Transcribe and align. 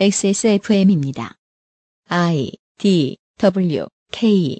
XSFM입니다. 0.00 1.36
I 2.08 2.50
D 2.78 3.16
W 3.38 3.86
K 4.10 4.58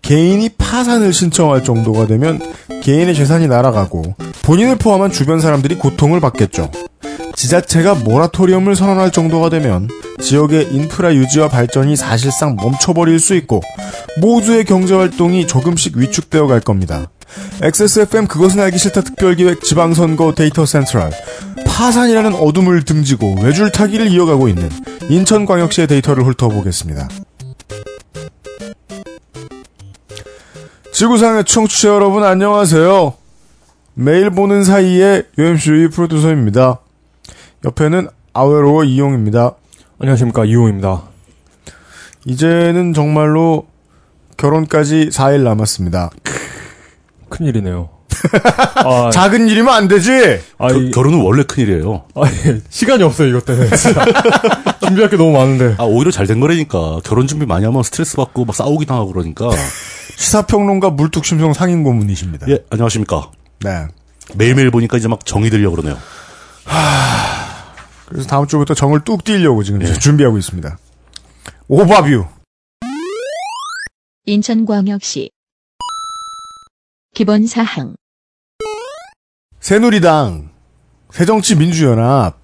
개인이 0.00 0.48
파산을 0.50 1.12
신청할 1.12 1.64
정도가 1.64 2.06
되면 2.06 2.38
개인의 2.84 3.16
재산이 3.16 3.48
날아가고 3.48 4.14
본인을 4.44 4.76
포함한 4.78 5.10
주변 5.10 5.40
사람들이 5.40 5.74
고통을 5.74 6.20
받겠죠. 6.20 6.70
지자체가 7.34 7.96
모라토리엄을 7.96 8.76
선언할 8.76 9.10
정도가 9.10 9.50
되면 9.50 9.88
지역의 10.20 10.72
인프라 10.72 11.12
유지와 11.12 11.48
발전이 11.48 11.96
사실상 11.96 12.54
멈춰버릴 12.54 13.18
수 13.18 13.34
있고 13.34 13.60
모두의 14.20 14.66
경제활동이 14.66 15.48
조금씩 15.48 15.96
위축되어 15.96 16.46
갈 16.46 16.60
겁니다. 16.60 17.10
XSFM 17.62 18.26
그것은 18.26 18.60
알기 18.60 18.78
싫다 18.78 19.02
특별기획 19.02 19.62
지방선거 19.62 20.34
데이터 20.34 20.66
센트럴 20.66 21.10
파산이라는 21.66 22.34
어둠을 22.34 22.82
등지고 22.84 23.36
외줄타기를 23.42 24.08
이어가고 24.08 24.48
있는 24.48 24.68
인천광역시의 25.08 25.86
데이터를 25.86 26.24
훑어보겠습니다. 26.24 27.08
지구상의 30.92 31.44
청취자 31.44 31.88
여러분 31.88 32.24
안녕하세요. 32.24 33.14
매일 33.94 34.30
보는 34.30 34.64
사이에 34.64 35.22
UMC의 35.38 35.90
프로듀서입니다. 35.90 36.80
옆에는 37.64 38.08
아웨로워 38.32 38.84
이용입니다. 38.84 39.54
안녕하십니까 39.98 40.44
이호입니다. 40.44 41.02
이제는 42.26 42.92
정말로 42.94 43.66
결혼까지 44.36 45.10
4일 45.10 45.42
남았습니다. 45.42 46.10
큰일이네요. 47.30 47.88
아, 48.84 49.10
작은 49.12 49.48
일이면 49.48 49.72
안 49.72 49.88
되지! 49.88 50.10
아, 50.58 50.68
겨- 50.68 50.74
이- 50.78 50.90
결혼은 50.90 51.22
원래 51.22 51.42
큰일이에요. 51.44 52.04
아, 52.14 52.22
예. 52.46 52.60
시간이 52.68 53.02
없어요 53.02 53.28
이것 53.28 53.44
때문에 53.46 53.74
진짜. 53.76 54.04
준비할 54.84 55.08
게 55.08 55.16
너무 55.16 55.32
많은데. 55.32 55.76
아, 55.78 55.84
오히려 55.84 56.10
잘 56.10 56.26
된 56.26 56.40
거라니까. 56.40 57.00
결혼 57.04 57.26
준비 57.26 57.46
많이 57.46 57.64
하면 57.64 57.82
스트레스 57.82 58.16
받고 58.16 58.44
막 58.44 58.54
싸우기도 58.54 58.92
하고 58.92 59.12
그러니까. 59.12 59.48
시사평론가 60.18 60.90
물뚝심송 60.90 61.54
상임 61.54 61.82
고문이십니다. 61.82 62.46
예, 62.50 62.58
안녕하십니까. 62.68 63.30
네. 63.60 63.86
매일매일 64.34 64.70
보니까 64.70 64.98
이제 64.98 65.08
막 65.08 65.24
정이 65.24 65.48
들려고 65.48 65.76
그러네요. 65.76 65.98
그래서 68.06 68.26
다음 68.28 68.46
주부터 68.46 68.74
정을 68.74 69.00
뚝 69.00 69.24
띄려고 69.24 69.62
지금 69.62 69.82
예. 69.82 69.92
준비하고 69.94 70.36
있습니다. 70.36 70.76
오버뷰. 71.68 72.26
인천광역시 74.26 75.30
기본 77.12 77.46
사항 77.46 77.96
새누리당, 79.58 80.48
새정치민주연합, 81.10 82.40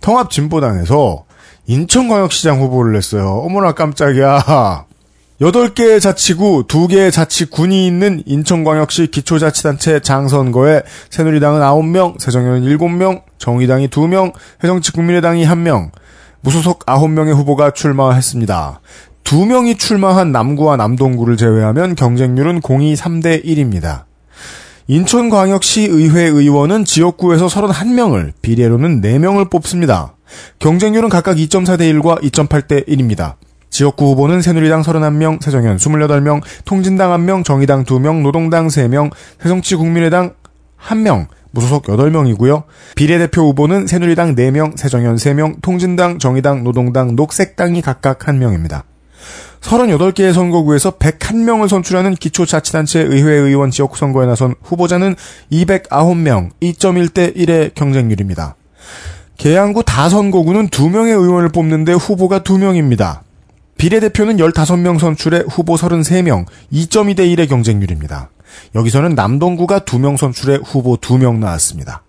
통합진보당에서 0.00 1.24
인천광역시장 1.66 2.60
후보를 2.60 2.92
냈어요. 2.92 3.26
어머나 3.26 3.72
깜짝이야. 3.72 4.86
8개의 5.40 6.00
자치구, 6.00 6.64
2개의 6.66 7.12
자치군이 7.12 7.86
있는 7.86 8.22
인천광역시 8.26 9.06
기초자치단체 9.06 10.00
장선거에 10.00 10.82
새누리당은 11.10 11.60
9명, 11.60 12.20
새정연은 12.20 12.62
7명, 12.62 13.22
정의당이 13.38 13.88
2명, 13.88 14.32
새정치국민의당이 14.60 15.46
1명, 15.46 15.92
무소속 16.40 16.84
9명의 16.86 17.34
후보가 17.34 17.70
출마했습니다. 17.70 18.80
2명이 19.24 19.78
출마한 19.78 20.32
남구와 20.32 20.76
남동구를 20.76 21.36
제외하면 21.36 21.94
경쟁률은 21.94 22.56
02 22.56 22.94
3대 22.94 23.44
1입니다. 23.44 24.07
인천광역시 24.90 25.82
의회 25.82 26.22
의원은 26.22 26.86
지역구에서 26.86 27.48
31명을, 27.48 28.32
비례로는 28.40 29.02
4명을 29.02 29.50
뽑습니다. 29.50 30.14
경쟁률은 30.60 31.10
각각 31.10 31.36
2.4대 31.36 31.80
1과 32.00 32.22
2.8대 32.22 32.88
1입니다. 32.88 33.34
지역구 33.68 34.06
후보는 34.06 34.40
새누리당 34.40 34.80
31명, 34.80 35.42
새정연 35.42 35.76
28명, 35.76 36.40
통진당 36.64 37.10
1명, 37.10 37.44
정의당 37.44 37.84
2명, 37.84 38.22
노동당 38.22 38.68
3명, 38.68 39.10
새정치 39.38 39.76
국민의당 39.76 40.32
1명, 40.80 41.26
무소속 41.50 41.82
8명이고요. 41.82 42.62
비례대표 42.96 43.42
후보는 43.42 43.86
새누리당 43.86 44.36
4명, 44.36 44.78
새정연 44.78 45.16
3명, 45.16 45.60
통진당, 45.60 46.18
정의당, 46.18 46.64
노동당, 46.64 47.14
녹색당이 47.14 47.82
각각 47.82 48.20
1명입니다. 48.20 48.84
38개의 49.60 50.32
선거구에서 50.32 50.92
101명을 50.92 51.68
선출하는 51.68 52.14
기초자치단체 52.14 53.00
의회 53.00 53.34
의원 53.34 53.70
지역 53.70 53.96
선거에 53.96 54.26
나선 54.26 54.54
후보자는 54.62 55.16
209명, 55.52 56.50
2.1대 56.60 57.36
1의 57.36 57.74
경쟁률입니다. 57.74 58.56
계양구 59.36 59.84
다선거구는 59.84 60.68
2명의 60.68 61.10
의원을 61.10 61.50
뽑는데 61.50 61.92
후보가 61.92 62.40
2명입니다. 62.40 63.20
비례대표는 63.76 64.38
15명 64.38 64.98
선출에 64.98 65.44
후보 65.48 65.76
33명, 65.76 66.46
2.2대 66.72 67.20
1의 67.20 67.48
경쟁률입니다. 67.48 68.30
여기서는 68.74 69.14
남동구가 69.14 69.80
2명 69.80 70.16
선출에 70.16 70.58
후보 70.64 70.96
2명 70.96 71.38
나왔습니다. 71.38 72.02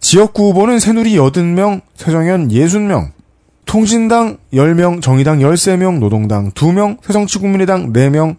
지역구 0.00 0.48
후보는 0.48 0.78
새누리 0.78 1.16
80명, 1.16 1.80
새정연 1.96 2.48
60명, 2.48 3.12
통신당 3.70 4.38
10명, 4.52 5.00
정의당 5.00 5.38
13명, 5.38 6.00
노동당 6.00 6.50
2명, 6.50 6.96
새정치국민의당 7.04 7.92
4명, 7.92 8.34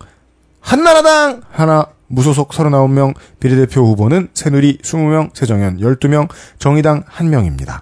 한나라당 0.60 1.44
하나, 1.50 1.86
무소속 2.08 2.50
39명, 2.50 3.14
비례대표 3.40 3.82
후보는 3.86 4.28
새누리 4.34 4.80
20명, 4.80 5.34
새정연 5.34 5.78
12명, 5.78 6.28
정의당 6.60 7.04
1명입니다. 7.04 7.80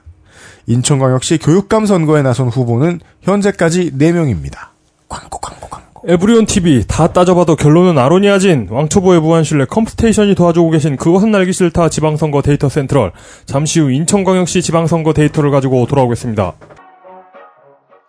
인천광역시 0.68 1.40
교육감 1.40 1.88
선거에 1.88 2.22
나선 2.22 2.50
후보는 2.50 3.00
현재까지 3.24 3.94
4명입니다. 3.98 4.68
광고, 5.08 5.40
광고, 5.40 5.70
광고. 5.70 6.08
에브리온 6.08 6.46
TV 6.46 6.84
다 6.88 7.08
따져봐도 7.08 7.56
결론은 7.56 7.98
아로니아진 7.98 8.68
왕초보의 8.70 9.22
무한실내 9.22 9.66
컴스테이션이 9.66 10.36
도와주고 10.36 10.70
계신 10.70 10.98
그것은 10.98 11.34
알기 11.34 11.52
싫다 11.54 11.90
지방선거 11.90 12.44
데이터 12.44 12.70
Central 12.70 13.12
잠시 13.48 13.80
후 13.80 13.90
인천광역시 13.90 14.62
지방선거 14.62 15.14
데이터를 15.14 15.50
가지고 15.50 15.88
돌아오겠습니다. 15.88 16.54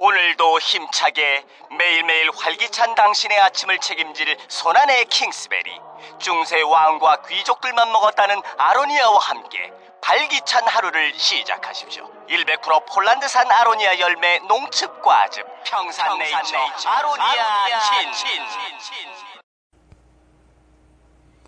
오늘도 0.03 0.59
힘차게 0.61 1.45
매일매일 1.77 2.31
활기찬 2.35 2.95
당신의 2.95 3.39
아침을 3.39 3.79
책임질 3.81 4.35
손안의 4.49 5.05
킹스베리 5.05 5.79
중세 6.19 6.63
왕과 6.63 7.21
귀족들만 7.29 7.93
먹었다는 7.93 8.41
아로니아와 8.57 9.19
함께 9.19 9.59
발기찬 10.03 10.67
하루를 10.67 11.13
시작하십시오 11.19 12.11
100% 12.31 12.87
폴란드산 12.91 13.53
아로니아 13.53 13.99
열매 13.99 14.39
농축 14.49 15.03
과즙 15.03 15.45
평산네이처 15.65 16.57
아로니아 16.87 17.81
친 18.15 18.41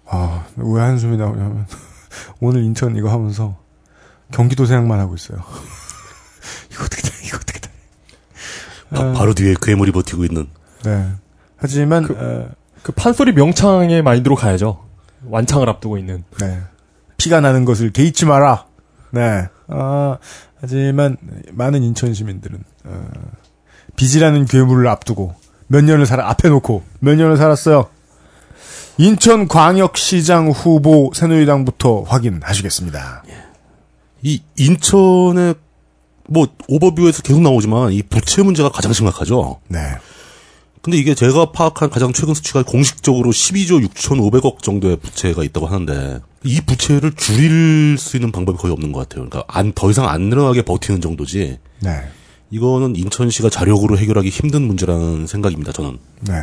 아, 0.04 0.44
왜 0.56 0.82
한숨이 0.82 1.16
나오냐면, 1.16 1.66
오늘 2.42 2.62
인천 2.64 2.96
이거 2.96 3.08
하면서 3.08 3.56
경기도 4.34 4.66
생각만 4.66 4.98
하고 5.00 5.14
있어요. 5.14 5.38
이거 6.70 6.84
어떻게. 6.84 7.11
바, 8.94 9.12
바로 9.12 9.34
뒤에 9.34 9.54
괴물이 9.60 9.92
버티고 9.92 10.24
있는. 10.24 10.46
네. 10.84 11.08
하지만, 11.56 12.04
에, 12.04 12.48
그 12.82 12.92
판소리 12.92 13.32
명창의 13.32 14.02
마인드로 14.02 14.34
가야죠. 14.34 14.84
완창을 15.28 15.68
앞두고 15.68 15.98
있는. 15.98 16.24
네. 16.40 16.60
피가 17.16 17.40
나는 17.40 17.64
것을 17.64 17.92
개의치 17.92 18.26
마라. 18.26 18.66
네. 19.10 19.48
아, 19.68 20.18
하지만 20.60 21.16
많은 21.52 21.82
인천 21.82 22.12
시민들은 22.14 22.62
어, 22.84 23.08
빚이라는 23.96 24.46
괴물을 24.46 24.86
앞두고 24.88 25.34
몇 25.66 25.84
년을 25.84 26.06
살아 26.06 26.28
앞에 26.30 26.48
놓고 26.48 26.82
몇 27.00 27.14
년을 27.14 27.36
살았어요. 27.36 27.88
인천 28.98 29.48
광역시장 29.48 30.50
후보 30.50 31.10
새누리당부터 31.14 32.02
확인하시겠습니다. 32.02 33.24
이 34.22 34.42
인천의 34.56 35.54
뭐 36.28 36.46
오버뷰에서 36.68 37.22
계속 37.22 37.40
나오지만 37.42 37.92
이 37.92 38.02
부채 38.02 38.42
문제가 38.42 38.68
가장 38.68 38.92
심각하죠. 38.92 39.60
네. 39.68 39.78
근데 40.82 40.98
이게 40.98 41.14
제가 41.14 41.52
파악한 41.52 41.90
가장 41.90 42.12
최근 42.12 42.34
수치가 42.34 42.64
공식적으로 42.64 43.30
12조 43.30 43.86
6,500억 43.88 44.62
정도의 44.62 44.96
부채가 44.96 45.44
있다고 45.44 45.66
하는데 45.68 46.20
이 46.42 46.60
부채를 46.60 47.12
줄일 47.12 47.96
수 47.98 48.16
있는 48.16 48.32
방법이 48.32 48.58
거의 48.58 48.72
없는 48.72 48.90
것 48.90 49.08
같아요. 49.08 49.28
그러니까 49.28 49.44
안, 49.46 49.72
더 49.72 49.90
이상 49.90 50.08
안 50.08 50.22
늘어나게 50.22 50.62
버티는 50.62 51.00
정도지. 51.00 51.58
네. 51.80 52.02
이거는 52.50 52.96
인천시가 52.96 53.48
자력으로 53.48 53.96
해결하기 53.96 54.28
힘든 54.28 54.62
문제라는 54.62 55.28
생각입니다. 55.28 55.70
저는 55.70 55.98
네. 56.22 56.34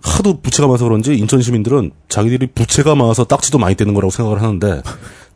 하도 0.00 0.40
부채가 0.40 0.68
많아서 0.68 0.84
그런지 0.84 1.14
인천 1.14 1.42
시민들은 1.42 1.90
자기들이 2.08 2.48
부채가 2.48 2.94
많아서 2.94 3.24
딱지도 3.24 3.58
많이 3.58 3.74
떼는 3.74 3.94
거라고 3.94 4.10
생각을 4.10 4.40
하는데 4.40 4.82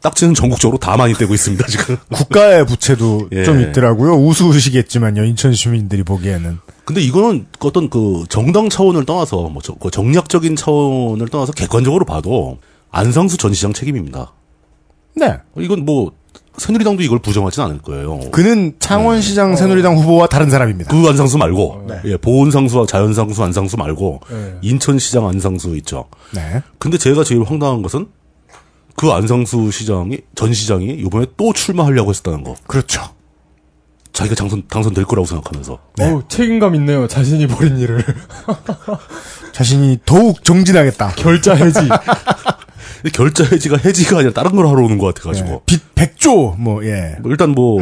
딱지는 0.01 0.35
전국적으로 0.35 0.79
다 0.79 0.97
많이 0.97 1.15
떼고 1.15 1.35
있습니다. 1.35 1.67
지금. 1.67 1.97
국가의 2.13 2.67
부채도 2.67 3.29
예. 3.33 3.45
좀 3.45 3.61
있더라고요. 3.61 4.15
우스우시겠지만요. 4.15 5.25
인천 5.25 5.53
시민들이 5.55 6.03
보기에는. 6.05 6.59
근데 6.85 7.01
이거는 7.01 7.47
어떤 7.61 7.91
그 7.91 8.25
정당 8.29 8.69
차원을 8.69 9.05
떠나서 9.05 9.49
뭐 9.49 9.61
저- 9.63 9.75
그 9.75 9.91
정략적인 9.91 10.57
차원을 10.57 11.29
떠나서 11.29 11.53
객관적으로 11.53 12.05
봐도 12.05 12.59
안상수 12.91 13.37
전 13.37 13.53
시장 13.53 13.73
책임입니다. 13.73 14.33
네. 15.17 15.39
이건 15.59 15.85
뭐 15.85 16.13
새누리당도 16.57 17.03
이걸 17.03 17.19
부정하진 17.21 17.63
않을 17.65 17.79
거예요. 17.79 18.19
그는 18.33 18.75
창원시장 18.81 19.55
새누리당 19.57 19.97
후보와 19.99 20.27
다른 20.29 20.51
사람입니다. 20.51 20.91
그 20.91 21.09
안상수 21.09 21.39
말고 21.39 21.87
네. 21.89 21.95
예, 22.07 22.17
보은상수와 22.17 22.87
자연상수 22.87 23.43
안상수 23.45 23.77
말고 23.77 24.21
네. 24.31 24.55
인천시장 24.63 25.29
안상수 25.29 25.77
있죠. 25.79 26.07
네. 26.35 26.63
근데 26.79 26.99
제가 26.99 27.23
제일 27.25 27.43
황당한 27.45 27.83
것은 27.83 28.07
그 28.99 29.13
안상수 29.13 29.71
시장이 29.71 30.19
전 30.35 30.53
시장이 30.53 30.87
이번에 30.87 31.27
또 31.37 31.53
출마하려고 31.53 32.11
했었다는 32.11 32.43
거. 32.43 32.57
그렇죠. 32.67 33.01
자기가 34.13 34.35
당선 34.35 34.65
당선될 34.67 35.05
거라고 35.05 35.25
생각하면서 35.25 35.79
네. 35.99 36.11
어우, 36.11 36.25
책임감 36.27 36.75
있네요. 36.75 37.07
자신이 37.07 37.47
벌인 37.47 37.79
일을. 37.79 38.05
자신이 39.55 40.01
더욱 40.05 40.43
정진하겠다. 40.43 41.11
결자 41.11 41.55
해지. 41.55 41.79
결자 43.15 43.45
해지가 43.45 43.77
해지가 43.85 44.19
아니라 44.19 44.33
다른 44.33 44.57
걸 44.57 44.67
하러 44.67 44.83
오는 44.83 44.99
것 44.99 45.15
같아가지고 45.15 45.49
네. 45.49 45.61
빚 45.65 45.95
100조, 45.95 46.59
뭐, 46.59 46.85
예. 46.85 47.19
뭐 47.21 47.31
일단 47.31 47.51
뭐 47.51 47.79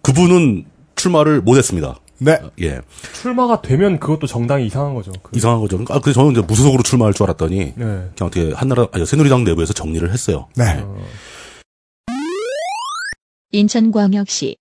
그분은 0.00 0.64
출마를 0.96 1.42
못했습니다. 1.42 1.96
네. 2.24 2.40
예 2.62 2.80
출마가 3.20 3.60
되면 3.62 3.98
그것도 4.00 4.26
정당이 4.26 4.66
이상한 4.66 4.94
거죠. 4.94 5.12
그- 5.22 5.36
이상한 5.36 5.60
거죠. 5.60 5.78
아 5.90 5.98
그래서 6.00 6.20
저는 6.20 6.32
이제 6.32 6.40
무소속으로 6.40 6.82
출마할 6.82 7.12
줄 7.14 7.24
알았더니 7.24 7.56
네. 7.58 7.72
그냥 7.76 8.12
어떻게 8.20 8.52
한나라 8.52 8.86
아니 8.92 9.04
새누리당 9.04 9.44
내부에서 9.44 9.72
정리를 9.72 10.10
했어요. 10.12 10.48
네. 10.56 10.82
인천광역시 13.52 14.56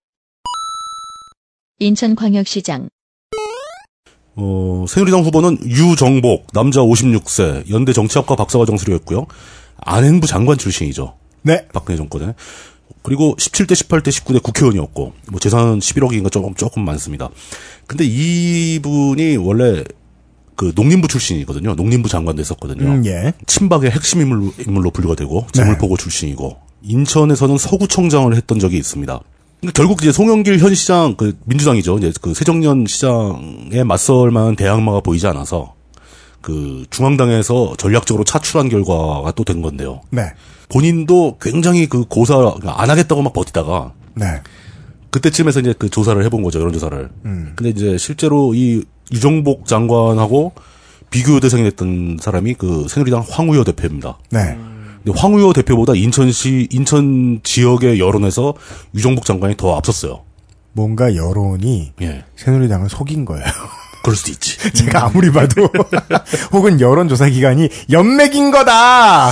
인천광역시장 1.80 2.90
어, 4.36 4.86
새누리당 4.88 5.22
후보는 5.22 5.60
유정복, 5.64 6.48
남자 6.54 6.82
56세, 6.82 7.70
연대 7.72 7.94
정치학과 7.94 8.36
박사과 8.36 8.66
정수료였고요. 8.66 9.28
안행부 9.78 10.26
장관 10.26 10.58
출신이죠. 10.58 11.16
네. 11.44 11.68
박근혜 11.72 11.98
정권에. 11.98 12.34
그리고 13.04 13.36
17대, 13.38 13.74
18대, 13.74 14.08
19대 14.08 14.42
국회의원이었고, 14.42 15.14
뭐 15.30 15.40
재산은 15.40 15.80
11억인가 15.80 16.32
조금, 16.32 16.54
조금 16.56 16.86
많습니다. 16.86 17.30
근데 17.86 18.06
이분이 18.06 19.38
원래 19.38 19.84
그 20.56 20.72
농림부 20.76 21.08
출신이거든요. 21.08 21.76
농림부 21.76 22.10
장관도 22.10 22.40
했었거든요. 22.40 22.86
음, 22.90 23.06
예. 23.06 23.34
친박의 23.46 23.92
핵심 23.92 24.22
인물로, 24.22 24.54
인물로 24.66 24.92
분류가 24.92 25.16
되고, 25.16 25.46
재물포고 25.52 25.98
출신이고, 25.98 26.58
인천에서는 26.84 27.58
서구청장을 27.58 28.34
했던 28.36 28.60
적이 28.60 28.78
있습니다. 28.78 29.20
결국 29.74 30.02
이제 30.02 30.12
송영길 30.12 30.60
현 30.60 30.76
시장, 30.76 31.16
그 31.16 31.38
민주당이죠. 31.46 31.98
이제 31.98 32.12
그 32.22 32.34
새정년 32.34 32.86
시장에 32.86 33.84
맞설 33.86 34.32
만한 34.32 34.56
대항마가 34.56 35.00
보이지 35.02 35.26
않아서, 35.28 35.74
그 36.42 36.86
중앙당에서 36.90 37.76
전략적으로 37.78 38.26
차출한 38.26 38.68
결과가 38.70 39.32
또 39.32 39.44
된 39.46 39.62
건데요. 39.62 40.02
네. 40.10 40.24
본인도 40.70 41.38
굉장히 41.42 41.88
그 41.88 42.06
고사 42.06 42.56
안 42.66 42.90
하겠다고 42.90 43.22
막 43.22 43.34
버티다가 43.34 43.94
네. 44.16 44.42
그때쯤에서 45.12 45.60
이제 45.60 45.74
그 45.78 45.90
조사를 45.90 46.24
해본 46.26 46.42
거죠 46.44 46.60
여론조사를. 46.60 47.10
음. 47.26 47.54
근데 47.56 47.70
이제 47.70 47.98
실제로 47.98 48.54
이 48.56 48.84
유정복 49.12 49.68
장관하고 49.68 50.54
비교 51.12 51.40
대상이 51.40 51.64
됐던 51.64 52.18
사람이 52.20 52.56
그 52.56 52.88
새누리당 52.90 53.24
황우여 53.30 53.64
대표입니다. 53.64 54.18
네. 54.32 54.58
근데 55.04 55.20
황우여 55.20 55.54
대표보다 55.54 55.94
인천시 55.94 56.70
인천 56.72 57.42
지역의 57.44 58.00
여론에서 58.00 58.56
유정복 58.96 59.26
장관이 59.26 59.56
더 59.58 59.76
앞섰어요. 59.76 60.24
뭔가 60.72 61.16
여론이 61.16 61.94
예, 62.02 62.26
새누리당을 62.36 62.90
속인 62.90 63.26
거예요. 63.26 63.46
그럴 64.04 64.16
수도 64.16 64.32
있지. 64.32 64.58
제가 64.74 65.06
아무리 65.06 65.32
봐도 65.32 65.70
혹은 66.52 66.82
여론조사 66.82 67.30
기관이 67.30 67.70
연맥인 67.92 68.52
거다. 68.52 69.32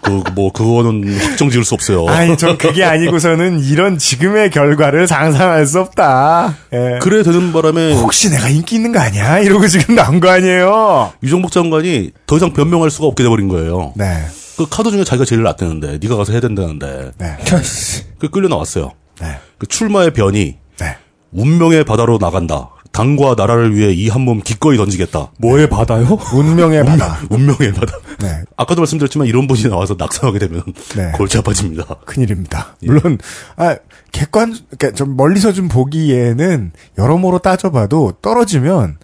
그 0.00 0.22
뭐 0.34 0.50
그거는 0.52 1.16
확정 1.20 1.50
지을 1.50 1.64
수 1.64 1.74
없어요. 1.74 2.06
아니 2.08 2.36
전 2.36 2.58
그게 2.58 2.82
아니고서는 2.84 3.60
이런 3.62 3.98
지금의 3.98 4.50
결과를 4.50 5.06
상상할 5.06 5.66
수 5.66 5.80
없다. 5.80 6.56
예. 6.72 6.98
그래 7.00 7.22
되는 7.22 7.52
바람에 7.52 7.94
혹시 7.94 8.30
내가 8.30 8.48
인기 8.48 8.76
있는 8.76 8.92
거 8.92 8.98
아니야? 9.00 9.38
이러고 9.38 9.66
지금 9.68 9.94
나온 9.94 10.18
거 10.20 10.28
아니에요? 10.30 11.12
유정복 11.22 11.52
장관이 11.52 12.10
더 12.26 12.36
이상 12.36 12.52
변명할 12.52 12.90
수가 12.90 13.06
없게 13.06 13.22
돼버린 13.22 13.48
거예요. 13.48 13.92
네. 13.96 14.24
그 14.56 14.66
카드 14.68 14.90
중에 14.90 15.04
자기가 15.04 15.24
제일 15.24 15.42
낫다는데 15.42 15.98
네가 16.00 16.16
가서 16.16 16.32
해야 16.32 16.40
된다는데 16.40 17.12
네. 17.18 17.36
그 18.18 18.28
끌려 18.28 18.48
나왔어요. 18.48 18.92
네. 19.20 19.36
그 19.58 19.66
출마의 19.66 20.12
변이 20.12 20.56
네. 20.78 20.96
운명의 21.32 21.84
바다로 21.84 22.18
나간다. 22.20 22.70
당과 22.94 23.34
나라를 23.36 23.74
위해 23.74 23.92
이 23.92 24.08
한 24.08 24.22
몸 24.22 24.40
기꺼이 24.40 24.76
던지겠다. 24.76 25.32
뭐에 25.38 25.68
받아요? 25.68 26.18
운명의 26.32 26.84
바다. 26.84 27.18
운명의 27.28 27.74
바다. 27.74 27.98
네. 28.20 28.42
아까도 28.56 28.80
말씀드렸지만 28.82 29.26
이런 29.26 29.46
분이 29.46 29.64
나와서 29.68 29.96
낙선하게 29.98 30.38
되면 30.38 30.62
네. 30.96 31.10
골치 31.16 31.36
아파집니다. 31.36 31.84
큰일입니다. 32.06 32.76
물론 32.82 33.18
아 33.56 33.76
객관 34.12 34.54
그러니까 34.70 34.92
좀 34.92 35.16
멀리서 35.16 35.52
좀 35.52 35.68
보기에는 35.68 36.70
여러모로 36.96 37.40
따져봐도 37.40 38.12
떨어지면 38.22 38.98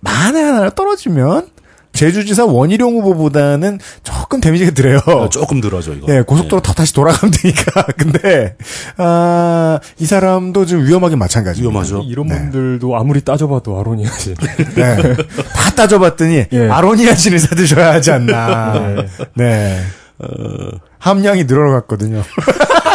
만에 0.00 0.40
하나 0.42 0.70
떨어지면 0.70 1.48
제주지사 1.94 2.44
원희룡 2.44 2.96
후보보다는 2.96 3.78
조금 4.02 4.40
데미지가 4.40 4.72
들어요. 4.72 5.28
조금 5.30 5.60
덜하죠 5.60 5.94
이거. 5.94 6.12
예, 6.14 6.22
고속도로 6.22 6.60
타 6.60 6.72
다시 6.74 6.92
돌아가면 6.92 7.32
되니까. 7.32 7.86
근데 7.96 8.56
아, 8.96 9.78
이 9.98 10.06
사람도 10.06 10.66
좀 10.66 10.84
위험하긴 10.84 11.18
마찬가지. 11.18 11.62
위험하죠. 11.62 12.02
이런 12.06 12.26
네. 12.26 12.34
분들도 12.36 12.96
아무리 12.96 13.20
따져봐도 13.22 13.78
아로니아지. 13.78 14.34
네. 14.74 14.96
다 15.54 15.70
따져봤더니 15.76 16.46
예. 16.52 16.68
아로니아진을 16.68 17.38
사드셔야 17.38 17.94
하지 17.94 18.10
않나. 18.10 18.72
네. 18.74 19.06
네. 19.34 19.80
어, 20.18 20.26
함량이 20.98 21.44
늘어갔거든요. 21.44 22.22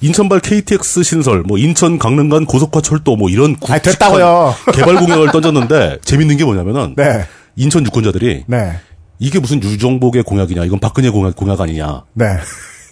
인천발 0.00 0.40
KTX 0.40 1.02
신설, 1.02 1.42
뭐 1.42 1.58
인천 1.58 1.98
강릉간 1.98 2.46
고속화 2.46 2.80
철도 2.82 3.16
뭐 3.16 3.28
이런 3.28 3.56
아, 3.68 3.78
됐다고요. 3.78 4.54
개발 4.72 4.96
공약을 4.96 5.32
던졌는데 5.32 5.98
재밌는 6.04 6.36
게 6.36 6.44
뭐냐면은 6.44 6.94
네. 6.96 7.24
인천 7.56 7.84
유권자들이 7.84 8.44
네. 8.46 8.72
이게 9.18 9.40
무슨 9.40 9.62
유정복의 9.62 10.22
공약이냐, 10.22 10.64
이건 10.64 10.78
박근혜 10.78 11.10
공약 11.10 11.34
공약 11.34 11.60
아니냐. 11.60 12.04
네. 12.14 12.26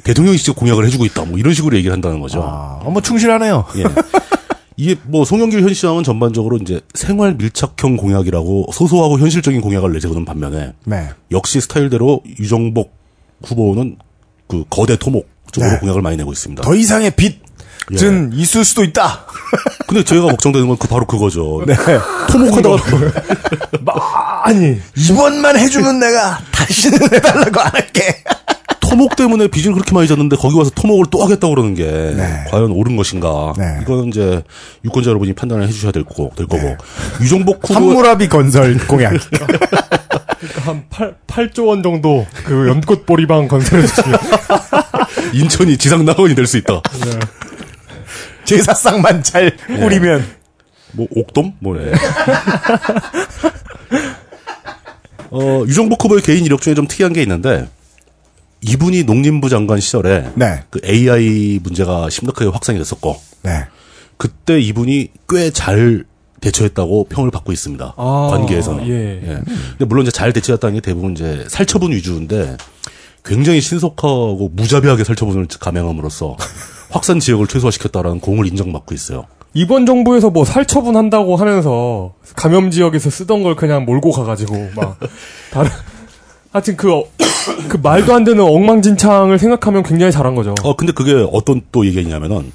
대통령이 0.02 0.36
직접 0.36 0.56
공약을 0.56 0.84
해주고 0.86 1.04
있다. 1.06 1.24
뭐 1.24 1.38
이런 1.38 1.54
식으로 1.54 1.76
얘기를 1.76 1.92
한다는 1.92 2.20
거죠. 2.20 2.42
아, 2.42 2.80
뭐 2.84 3.00
충실하네요. 3.00 3.64
예. 3.76 3.84
이게 4.76 4.94
뭐 5.04 5.24
송영길 5.24 5.62
현 5.62 5.72
시장은 5.72 6.04
전반적으로 6.04 6.58
이제 6.58 6.80
생활 6.94 7.34
밀착형 7.34 7.96
공약이라고 7.96 8.66
소소하고 8.72 9.18
현실적인 9.18 9.60
공약을 9.60 9.92
내세우는 9.92 10.24
반면에 10.24 10.74
네. 10.84 11.08
역시 11.30 11.60
스타일대로 11.60 12.22
유정복 12.38 12.92
후보는 13.42 13.96
그 14.48 14.64
거대 14.68 14.96
토목 14.96 15.28
쪽으로 15.56 15.72
네. 15.72 15.78
공약을 15.78 16.02
많이 16.02 16.16
내고 16.16 16.32
있습니다. 16.32 16.62
더 16.62 16.74
이상의 16.74 17.10
빚은 17.12 18.32
예. 18.34 18.36
있을 18.42 18.64
수도 18.64 18.84
있다. 18.84 19.24
근데 19.88 20.02
제가 20.04 20.22
걱정되는 20.22 20.68
건 20.68 20.76
그 20.78 20.86
바로 20.88 21.06
그거죠. 21.06 21.62
네. 21.66 21.74
토목하다가 22.30 22.76
아니 24.44 24.78
이번만 24.96 25.56
해주면 25.58 25.98
내가 25.98 26.38
다시는 26.52 27.02
해달라고 27.12 27.60
안 27.60 27.72
할게. 27.74 28.22
토목 28.80 29.16
때문에 29.16 29.48
빚을 29.48 29.72
그렇게 29.72 29.92
많이 29.92 30.06
졌는데 30.06 30.36
거기 30.36 30.56
와서 30.56 30.70
토목을 30.74 31.06
또 31.10 31.20
하겠다고 31.24 31.54
그러는 31.56 31.74
게 31.74 31.84
네. 31.84 32.44
과연 32.50 32.70
옳은 32.70 32.96
것인가? 32.96 33.52
네. 33.58 33.78
이건 33.82 34.08
이제 34.08 34.42
유권자 34.84 35.10
여러분이 35.10 35.32
판단을 35.32 35.66
해주셔야 35.66 35.90
될 35.90 36.04
거고 36.04 36.30
될 36.36 36.46
거고 36.46 36.76
유정복 37.20 37.68
후보 37.68 37.74
한무라비 37.74 38.28
건설 38.28 38.78
공약. 38.86 39.14
한 40.64 40.84
8, 40.90 41.16
8조 41.26 41.66
원 41.68 41.82
정도 41.82 42.26
그 42.44 42.68
연꽃 42.68 43.06
보리방 43.06 43.48
건설해 43.48 43.86
주시면 43.86 44.18
인천이 45.34 45.76
지상 45.78 46.04
낙원이 46.04 46.34
될 46.34 46.46
수 46.46 46.56
있다. 46.58 46.80
제사상만 48.44 49.22
잘 49.22 49.56
꾸리면. 49.66 50.24
뭐 50.92 51.06
옥돔 51.14 51.54
뭐래. 51.60 51.92
어 55.30 55.64
유정복 55.66 56.02
후보의 56.04 56.22
개인 56.22 56.44
이력 56.44 56.60
중에 56.62 56.74
좀 56.74 56.86
특이한 56.86 57.12
게 57.12 57.22
있는데 57.22 57.68
이분이 58.62 59.04
농림부 59.04 59.48
장관 59.48 59.80
시절에 59.80 60.30
네. 60.34 60.62
그 60.70 60.80
AI 60.84 61.60
문제가 61.62 62.08
심각하게 62.08 62.50
확산이 62.50 62.78
됐었고 62.78 63.20
네. 63.42 63.66
그때 64.16 64.58
이분이 64.60 65.08
꽤 65.28 65.50
잘 65.50 66.04
대처했다고 66.40 67.06
평을 67.08 67.30
받고 67.30 67.52
있습니다. 67.52 67.94
아, 67.96 68.28
관계에서는. 68.30 68.88
예. 68.88 69.20
근데 69.70 69.84
물론 69.86 70.02
이제 70.02 70.10
잘 70.10 70.32
대처했다는 70.32 70.74
게 70.76 70.80
대부분 70.80 71.12
이제 71.12 71.44
살처분 71.48 71.92
위주인데 71.92 72.56
굉장히 73.24 73.60
신속하고 73.60 74.50
무자비하게 74.54 75.04
살처분을 75.04 75.48
감행함으로써 75.58 76.36
확산 76.90 77.18
지역을 77.20 77.46
최소화시켰다라는 77.48 78.20
공을 78.20 78.46
인정받고 78.46 78.94
있어요. 78.94 79.24
이번 79.54 79.86
정부에서 79.86 80.30
뭐 80.30 80.44
살처분 80.44 80.96
한다고 80.96 81.36
하면서 81.36 82.14
감염 82.36 82.70
지역에서 82.70 83.08
쓰던 83.10 83.42
걸 83.42 83.56
그냥 83.56 83.84
몰고 83.86 84.12
가가지고 84.12 84.68
막 84.76 84.98
다른 85.50 85.70
하여튼 86.52 86.76
그, 86.76 86.92
어- 86.94 87.04
그 87.68 87.76
말도 87.82 88.14
안 88.14 88.24
되는 88.24 88.42
엉망진창을 88.42 89.38
생각하면 89.38 89.82
굉장히 89.82 90.12
잘한 90.12 90.34
거죠. 90.34 90.54
어, 90.62 90.74
근데 90.76 90.92
그게 90.92 91.12
어떤 91.32 91.60
또 91.72 91.84
얘기냐면은, 91.86 92.50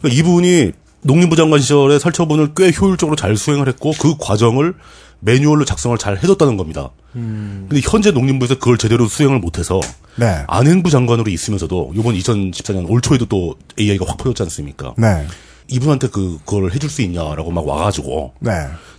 그러니까 0.00 0.20
이분이 0.20 0.72
농림부 1.06 1.36
장관 1.36 1.60
시절에 1.60 1.98
살처분을 1.98 2.54
꽤 2.56 2.70
효율적으로 2.70 3.16
잘 3.16 3.36
수행을 3.36 3.68
했고, 3.68 3.92
그 3.98 4.16
과정을 4.18 4.74
매뉴얼로 5.20 5.64
작성을 5.64 5.96
잘 5.98 6.18
해뒀다는 6.18 6.56
겁니다. 6.56 6.90
근데 7.68 7.80
현재 7.82 8.10
농림부에서 8.10 8.58
그걸 8.58 8.76
제대로 8.78 9.06
수행을 9.06 9.38
못해서, 9.38 9.80
네. 10.16 10.44
안행부 10.46 10.90
장관으로 10.90 11.30
있으면서도 11.30 11.92
이번 11.94 12.14
2014년 12.14 12.90
올 12.90 13.00
초에도 13.00 13.26
또 13.26 13.56
AI가 13.78 14.04
확 14.06 14.18
퍼졌지 14.18 14.42
않습니까? 14.44 14.94
네. 14.98 15.26
이분한테 15.68 16.08
그, 16.08 16.38
그걸 16.44 16.70
해줄 16.72 16.88
수 16.88 17.02
있냐라고 17.02 17.50
막 17.50 17.66
와가지고 17.66 18.34
네. 18.38 18.52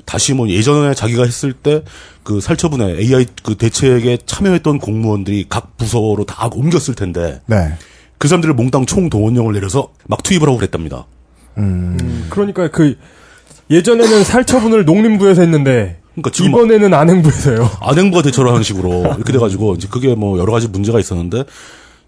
다시 0.04 0.34
뭐 0.34 0.50
예전에 0.50 0.94
자기가 0.94 1.24
했을 1.24 1.54
때 1.54 1.82
그 2.28 2.42
살처분에 2.42 2.98
AI 3.00 3.26
그 3.42 3.56
대책에 3.56 4.18
참여했던 4.26 4.80
공무원들이 4.80 5.46
각 5.48 5.78
부서로 5.78 6.26
다 6.26 6.50
옮겼을 6.52 6.94
텐데 6.94 7.40
네. 7.46 7.74
그 8.18 8.28
사람들을 8.28 8.54
몽땅 8.54 8.86
총 8.86 9.10
동원령을 9.10 9.54
내려서 9.54 9.94
막 10.08 10.22
투입을 10.24 10.46
하고 10.46 10.58
그랬답니다. 10.58 11.06
그러니까 12.30 12.70
그 12.70 12.98
예전에는 13.70 14.24
살처분을 14.24 14.86
농림부에서 14.86 15.42
했는데 15.42 16.00
그러니까 16.14 16.32
지금 16.32 16.50
이번에는 16.50 16.94
안행부에서요. 16.94 17.70
안행부가 17.82 18.24
대처를 18.24 18.52
하는 18.52 18.64
식으로 18.64 19.02
이렇게 19.16 19.34
돼가지고 19.34 19.76
이제 19.76 19.88
그게 19.90 20.16
뭐 20.16 20.40
여러 20.40 20.52
가지 20.52 20.68
문제가 20.68 21.00
있었는데 21.00 21.44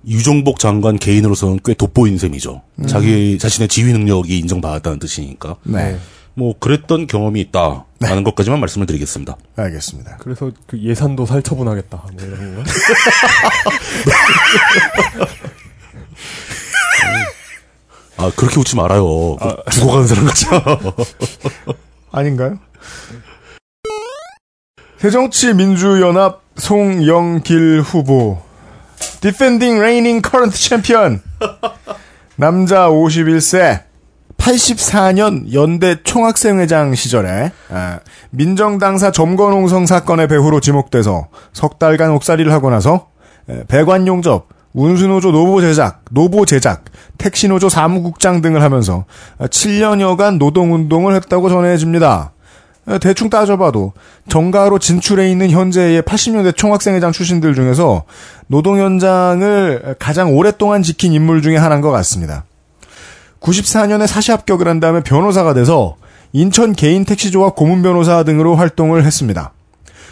유종복 0.08 0.60
장관 0.60 0.98
개인으로서는 0.98 1.60
꽤 1.63 1.74
돋보인 1.74 2.18
셈이죠. 2.18 2.62
자기 2.88 3.38
자신의 3.38 3.68
지휘 3.68 3.91
능력이 3.91 4.39
인정받았다는 4.39 5.00
뜻이니까. 5.00 5.58
네. 5.63 5.98
뭐 6.36 6.58
그랬던 6.58 7.08
경험이 7.08 7.41
있다라는 7.41 8.24
것까지만 8.24 8.62
말씀을 8.62 8.88
드리겠습니다. 8.88 9.36
알겠습니다. 9.58 10.18
그래서 10.22 10.51
그 10.68 10.82
예산도 10.82 11.25
살처분하겠다. 11.25 11.98
뭐 11.98 12.25
이런 12.25 12.56
거. 12.56 12.63
아 18.19 18.29
그렇게 18.35 18.59
웃지 18.59 18.75
말아요. 18.75 19.38
그 19.38 19.71
죽어가는 19.71 20.07
사람 20.07 20.25
같잖아. 20.25 20.61
아닌가요? 22.11 22.59
새정치민주연합 24.97 26.41
송영길 26.57 27.81
후보 27.81 28.39
Defending 29.21 29.79
Reigning 29.79 30.21
Current 30.27 30.57
Champion 30.57 31.21
남자 32.35 32.89
51세 32.89 33.83
84년 34.38 35.53
연대 35.53 36.01
총학생회장 36.03 36.95
시절에 36.95 37.51
아, 37.69 37.99
민정당사 38.31 39.11
점거농성 39.11 39.85
사건의 39.85 40.27
배후로 40.27 40.59
지목돼서 40.59 41.27
석 41.53 41.79
달간 41.79 42.11
옥살이를 42.11 42.51
하고 42.51 42.69
나서 42.69 43.07
에, 43.49 43.63
배관용접, 43.67 44.47
운수노조 44.73 45.31
노보 45.31 45.61
제작, 45.61 46.01
노보 46.11 46.45
제작, 46.45 46.85
택시노조 47.17 47.69
사무국장 47.69 48.41
등을 48.41 48.61
하면서 48.61 49.05
7년여간 49.39 50.38
노동운동을 50.38 51.15
했다고 51.15 51.49
전해집니다. 51.49 52.31
에, 52.88 52.99
대충 52.99 53.29
따져봐도 53.29 53.93
정가로 54.29 54.79
진출해 54.79 55.29
있는 55.29 55.49
현재의 55.49 56.01
80년대 56.03 56.55
총학생회장 56.55 57.11
출신들 57.11 57.55
중에서 57.55 58.03
노동 58.47 58.79
현장을 58.79 59.95
가장 59.99 60.35
오랫동안 60.35 60.83
지킨 60.83 61.13
인물 61.13 61.41
중에 61.41 61.57
하나인 61.57 61.81
것 61.81 61.91
같습니다. 61.91 62.45
94년에 63.41 64.05
사시 64.05 64.31
합격을 64.31 64.67
한 64.67 64.79
다음에 64.79 65.01
변호사가 65.01 65.53
돼서 65.53 65.95
인천 66.33 66.73
개인 66.73 67.05
택시조합 67.05 67.55
고문 67.55 67.81
변호사 67.81 68.23
등으로 68.23 68.55
활동을 68.55 69.03
했습니다. 69.03 69.53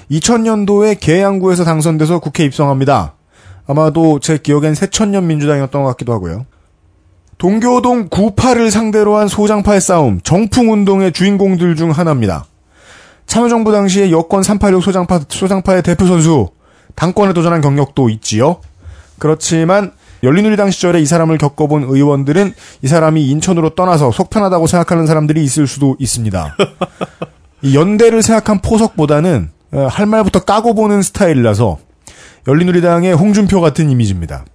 2000년도에 0.10 0.98
계양구에서 1.00 1.64
당선돼서 1.64 2.20
국회 2.20 2.46
입성합니다. 2.46 3.17
아마도 3.68 4.20
제 4.20 4.38
기억엔 4.38 4.76
새천년 4.76 5.28
민주당이었던 5.28 5.84
것 5.84 5.90
같기도 5.90 6.14
하고요. 6.14 6.46
동교동 7.38 8.10
98을 8.10 8.72
상대로 8.72 9.18
한 9.18 9.28
소장파의 9.28 9.80
싸움, 9.80 10.20
정풍운동의 10.22 11.12
주인공들 11.12 11.76
중 11.76 11.92
하나입니다. 11.92 12.46
참여정부 13.28 13.72
당시에 13.72 14.10
여권 14.10 14.42
386 14.42 14.84
소장파, 14.84 15.20
소장파의 15.28 15.84
대표 15.84 16.08
선수, 16.08 16.50
당권에 16.96 17.34
도전한 17.34 17.62
경력도 17.62 18.10
있지요. 18.10 18.62
그렇지만 19.20 19.92
열린우리당 20.24 20.72
시절에 20.72 21.00
이 21.00 21.06
사람을 21.06 21.38
겪어본 21.38 21.84
의원들은 21.84 22.54
이 22.82 22.88
사람이 22.88 23.30
인천으로 23.30 23.72
떠나서 23.76 24.12
속편하다고 24.12 24.66
생각하는 24.66 25.06
사람들이 25.06 25.44
있을 25.44 25.68
수도 25.68 25.96
있습니다. 26.00 26.56
이 27.62 27.76
연대를 27.76 28.24
생각한 28.24 28.62
포석보다는 28.62 29.52
어, 29.74 29.88
할 29.92 30.06
말부터 30.06 30.40
까고 30.44 30.74
보는 30.74 31.02
스타일이라서 31.02 31.78
열린우리당의 32.48 33.14
홍준표 33.14 33.60
같은 33.60 33.90
이미지입니다. 33.90 34.46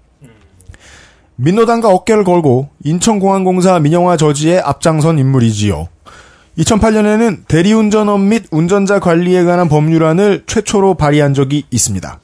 민노당과 1.36 1.88
어깨를 1.88 2.24
걸고 2.24 2.70
인천공항공사 2.84 3.78
민영화 3.78 4.16
저지의 4.16 4.60
앞장선 4.60 5.18
인물이지요. 5.18 5.88
2008년에는 6.58 7.46
대리운전업 7.48 8.20
및 8.20 8.44
운전자 8.50 8.98
관리에 8.98 9.44
관한 9.44 9.68
법률안을 9.68 10.44
최초로 10.46 10.94
발의한 10.94 11.34
적이 11.34 11.64
있습니다. 11.70 12.18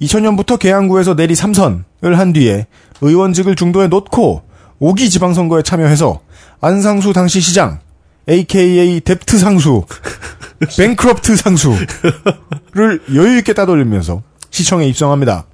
2000년부터 0.00 0.58
계양구에서 0.58 1.14
내리 1.14 1.34
3선을 1.34 2.14
한 2.14 2.32
뒤에 2.32 2.66
의원직을 3.00 3.54
중도에 3.56 3.88
놓고 3.88 4.42
5기 4.80 5.10
지방선거에 5.10 5.62
참여해서 5.62 6.20
안상수 6.60 7.12
당시 7.12 7.40
시장, 7.40 7.80
AKA 8.28 9.00
뎁트 9.00 9.38
상수, 9.38 9.84
뱅크럽트 10.76 11.36
상수를 11.36 13.00
여유있게 13.14 13.54
따돌리면서 13.54 14.22
시청에 14.56 14.86
입성합니다. 14.86 15.44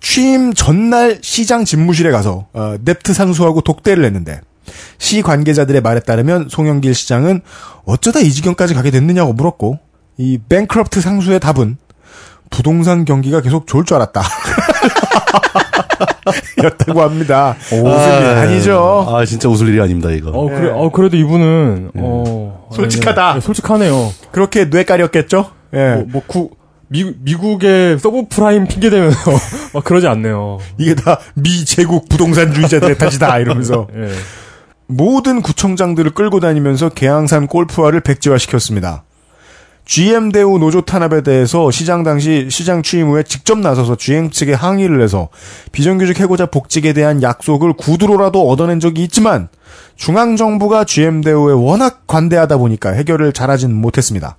취임 0.00 0.52
전날 0.52 1.18
시장 1.22 1.64
집무실에 1.64 2.10
가서 2.10 2.46
어, 2.52 2.76
넵트 2.84 3.14
상수하고 3.14 3.60
독대를 3.60 4.04
했는데 4.04 4.40
시 4.98 5.22
관계자들의 5.22 5.80
말에 5.80 6.00
따르면 6.00 6.48
송영길 6.50 6.94
시장은 6.94 7.40
어쩌다 7.84 8.20
이 8.20 8.30
지경까지 8.30 8.74
가게 8.74 8.90
됐느냐고 8.90 9.32
물었고 9.32 9.78
이 10.16 10.38
뱅크럽트 10.48 11.00
상수의 11.00 11.40
답은 11.40 11.76
부동산 12.50 13.04
경기가 13.04 13.40
계속 13.40 13.66
좋을 13.66 13.84
줄 13.84 13.96
알았다. 13.96 14.22
였다고 16.64 17.02
합니다. 17.02 17.54
웃을 17.70 17.82
일 17.82 18.26
아니죠. 18.26 19.06
아 19.08 19.24
진짜 19.24 19.48
웃을 19.48 19.68
일이 19.68 19.80
아닙니다 19.80 20.10
이거. 20.10 20.30
어, 20.30 20.48
그래, 20.48 20.70
어, 20.70 20.90
그래도 20.90 21.16
이분은, 21.16 21.92
어. 21.94 22.68
솔직하다. 22.72 23.34
네, 23.34 23.40
솔직하네요. 23.40 24.12
그렇게 24.32 24.68
뇌 24.68 24.84
까렸겠죠? 24.84 25.50
예. 25.74 25.94
뭐, 25.94 26.04
뭐, 26.08 26.22
구, 26.26 26.50
미, 26.88 27.12
미국의 27.18 27.98
서브프라임 27.98 28.66
핑계대면서 28.66 29.30
막 29.74 29.84
그러지 29.84 30.06
않네요. 30.06 30.58
이게 30.78 30.94
다 30.94 31.18
미제국 31.34 32.08
부동산주의자들의 32.08 32.98
탓이다 32.98 33.38
이러면서 33.38 33.88
예. 33.96 34.08
모든 34.86 35.42
구청장들을 35.42 36.12
끌고 36.12 36.38
다니면서 36.40 36.90
계양산 36.90 37.48
골프화를 37.48 38.00
백지화시켰습니다. 38.00 39.02
GM 39.84 40.32
대우 40.32 40.58
노조 40.58 40.80
탄압에 40.80 41.22
대해서 41.22 41.70
시장 41.70 42.02
당시 42.02 42.48
시장 42.50 42.82
취임 42.82 43.08
후에 43.08 43.22
직접 43.22 43.58
나서서 43.58 43.96
GM 43.96 44.30
측에 44.30 44.52
항의를 44.52 45.00
해서 45.00 45.28
비정규직 45.70 46.18
해고자 46.18 46.46
복직에 46.46 46.92
대한 46.92 47.22
약속을 47.22 47.74
구두로라도 47.74 48.48
얻어낸 48.48 48.80
적이 48.80 49.04
있지만 49.04 49.48
중앙 49.94 50.34
정부가 50.34 50.84
GM 50.84 51.20
대우에 51.20 51.52
워낙 51.52 52.02
관대하다 52.08 52.56
보니까 52.58 52.90
해결을 52.90 53.32
잘하진 53.32 53.72
못했습니다. 53.74 54.36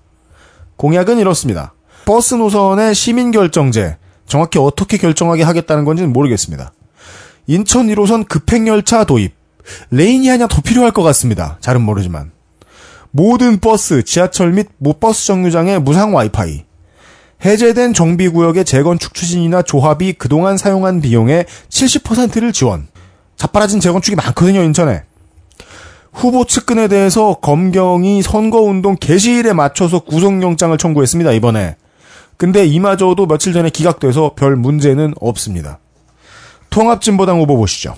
공약은 0.76 1.18
이렇습니다. 1.18 1.74
버스 2.08 2.36
노선의 2.36 2.96
시민 2.96 3.32
결정제 3.32 3.98
정확히 4.28 4.60
어떻게 4.60 4.96
결정하게 4.96 5.44
하겠다는 5.44 5.84
건지는 5.84 6.14
모르겠습니다. 6.14 6.72
인천 7.48 7.88
1호선 7.88 8.26
급행열차 8.30 9.04
도입 9.04 9.34
레인이 9.92 10.30
하나 10.30 10.48
더 10.48 10.62
필요할 10.62 10.92
것 10.92 11.04
같습니다. 11.04 11.58
잘은 11.60 11.82
모르지만. 11.82 12.32
모든 13.12 13.60
버스, 13.60 14.04
지하철 14.04 14.54
및 14.54 14.70
모버스 14.78 15.26
정류장에 15.26 15.80
무상 15.80 16.16
와이파이. 16.16 16.64
해제된 17.44 17.94
정비구역의 17.94 18.64
재건축 18.64 19.14
추진이나 19.14 19.62
조합이 19.62 20.14
그동안 20.14 20.56
사용한 20.56 21.02
비용의 21.02 21.46
70%를 21.68 22.54
지원. 22.54 22.88
자빠라진 23.36 23.82
재건축이 23.82 24.16
많거든요 24.16 24.64
인천에. 24.64 25.04
후보 26.14 26.46
측근에 26.46 26.88
대해서 26.88 27.34
검경이 27.42 28.22
선거운동 28.22 28.96
개시일에 28.98 29.52
맞춰서 29.52 30.00
구속영장을 30.00 30.78
청구했습니다 30.78 31.34
이번에 31.34 31.76
근데 32.38 32.66
이마저도 32.66 33.26
며칠 33.26 33.52
전에 33.52 33.70
기각돼서 33.70 34.34
별 34.36 34.56
문제는 34.56 35.16
없습니다 35.20 35.80
통합진보당 36.70 37.40
후보 37.40 37.58
보시죠 37.58 37.96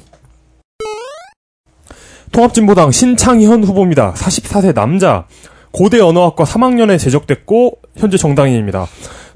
통합진보당 2.31 2.91
신창현 2.91 3.63
후보입니다. 3.63 4.13
44세 4.13 4.73
남자. 4.73 5.25
고대 5.71 5.99
언어학과 5.99 6.43
3학년에 6.45 6.99
재적됐고 6.99 7.79
현재 7.97 8.17
정당인입니다. 8.17 8.87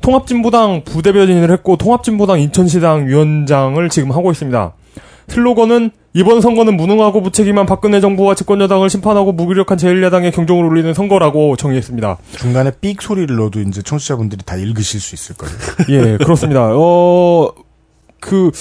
통합진보당 0.01 0.83
부대변인을 0.83 1.51
했고 1.51 1.77
통합진보당 1.77 2.39
인천시당 2.39 3.07
위원장을 3.07 3.89
지금 3.89 4.11
하고 4.11 4.31
있습니다. 4.31 4.73
슬로건은 5.27 5.91
이번 6.15 6.41
선거는 6.41 6.77
무능하고 6.77 7.21
무책임한 7.21 7.65
박근혜 7.65 7.99
정부와 7.99 8.35
집권여당을 8.35 8.89
심판하고 8.89 9.31
무기력한 9.31 9.77
제1야당의 9.77 10.33
경종을 10.33 10.65
울리는 10.65 10.93
선거라고 10.93 11.55
정의했습니다. 11.55 12.17
중간에 12.37 12.71
삑 12.81 13.01
소리를 13.01 13.35
넣어도 13.35 13.59
이제 13.61 13.81
청취자분들이 13.81 14.43
다 14.45 14.55
읽으실 14.55 14.99
수 14.99 15.15
있을 15.15 15.35
거예요. 15.35 15.55
예, 15.89 16.17
그렇습니다. 16.17 16.69
어, 16.71 17.51
그, 18.19 18.51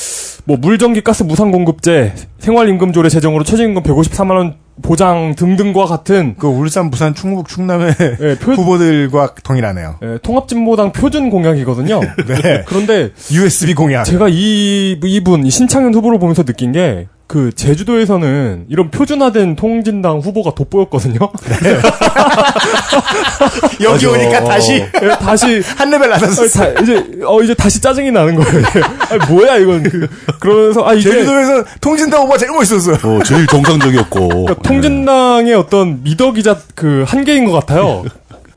뭐, 0.44 0.56
물, 0.56 0.78
전기, 0.78 1.02
가스 1.02 1.22
무상 1.22 1.52
공급제, 1.52 2.14
생활임금조례 2.38 3.08
제정으로 3.10 3.44
최저임금 3.44 3.82
154만원 3.82 4.61
보장 4.80 5.34
등등과 5.34 5.84
같은 5.84 6.34
그 6.38 6.46
울산, 6.46 6.90
부산, 6.90 7.14
충북, 7.14 7.48
충남의 7.48 7.94
예, 8.20 8.38
표, 8.38 8.52
후보들과 8.56 9.34
동일하네요. 9.44 9.96
예, 10.02 10.18
통합진보당 10.22 10.92
표준 10.92 11.28
공약이거든요. 11.30 12.00
네. 12.26 12.64
그런데 12.66 13.10
USB 13.30 13.74
공약. 13.74 14.04
제가 14.04 14.28
이 14.30 14.98
이분 15.04 15.44
이 15.44 15.50
신창현 15.50 15.92
후보를 15.94 16.18
보면서 16.18 16.42
느낀 16.44 16.72
게 16.72 17.08
그 17.32 17.50
제주도에서는 17.50 18.66
이런 18.68 18.90
표준화된 18.90 19.56
통진당 19.56 20.18
후보가 20.18 20.54
돋보였거든요. 20.54 21.16
여기 23.80 24.06
맞아. 24.06 24.10
오니까 24.10 24.44
다시 24.44 24.74
예, 24.74 24.90
다시 25.18 25.62
한 25.78 25.88
레벨 25.88 26.10
낮았어. 26.10 26.42
어, 26.42 26.48
다, 26.48 26.68
이제 26.82 27.02
어 27.24 27.40
이제 27.40 27.54
다시 27.54 27.80
짜증이 27.80 28.12
나는 28.12 28.34
거예요. 28.34 28.62
아니, 29.08 29.32
뭐야 29.32 29.56
이건 29.56 29.82
그, 29.82 30.06
그러면서 30.40 30.86
아 30.86 30.92
이게 30.92 31.10
제주도에서 31.10 31.64
통진당 31.80 32.20
후보가 32.20 32.36
제일 32.36 32.52
멋있었어요. 32.52 32.96
어, 33.02 33.22
제일 33.22 33.46
정상적이었고. 33.46 34.28
그러니까 34.28 34.54
통진당의 34.56 35.54
어떤 35.54 36.02
미덕이자 36.02 36.58
그 36.74 37.06
한계인 37.08 37.46
것 37.46 37.52
같아요. 37.52 38.04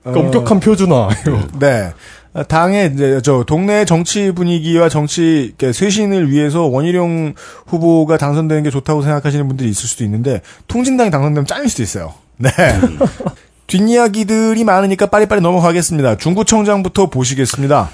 그러니까 0.04 0.26
엄격한 0.26 0.60
표준화. 0.60 1.08
이거. 1.22 1.40
네. 1.60 1.94
아, 2.36 2.44
당의 2.44 2.92
이제 2.94 3.22
저 3.24 3.46
동네 3.46 3.86
정치 3.86 4.32
분위기와 4.32 4.90
정치 4.90 5.46
이렇게 5.46 5.72
쇄신을 5.72 6.30
위해서 6.30 6.64
원희룡 6.66 7.34
후보가 7.66 8.18
당선되는 8.18 8.64
게 8.64 8.70
좋다고 8.70 9.02
생각하시는 9.04 9.48
분들이 9.48 9.70
있을 9.70 9.88
수도 9.88 10.04
있는데 10.04 10.42
통진당이 10.68 11.12
당선되면 11.12 11.48
짱일 11.48 11.70
수도 11.70 11.82
있어요. 11.82 12.14
네. 12.36 12.50
뒷이야기들이 13.68 14.66
많으니까 14.66 15.06
빨리빨리 15.06 15.42
넘어가겠습니다. 15.42 16.18
중구청장부터 16.18 17.10
보시겠습니다. 17.10 17.90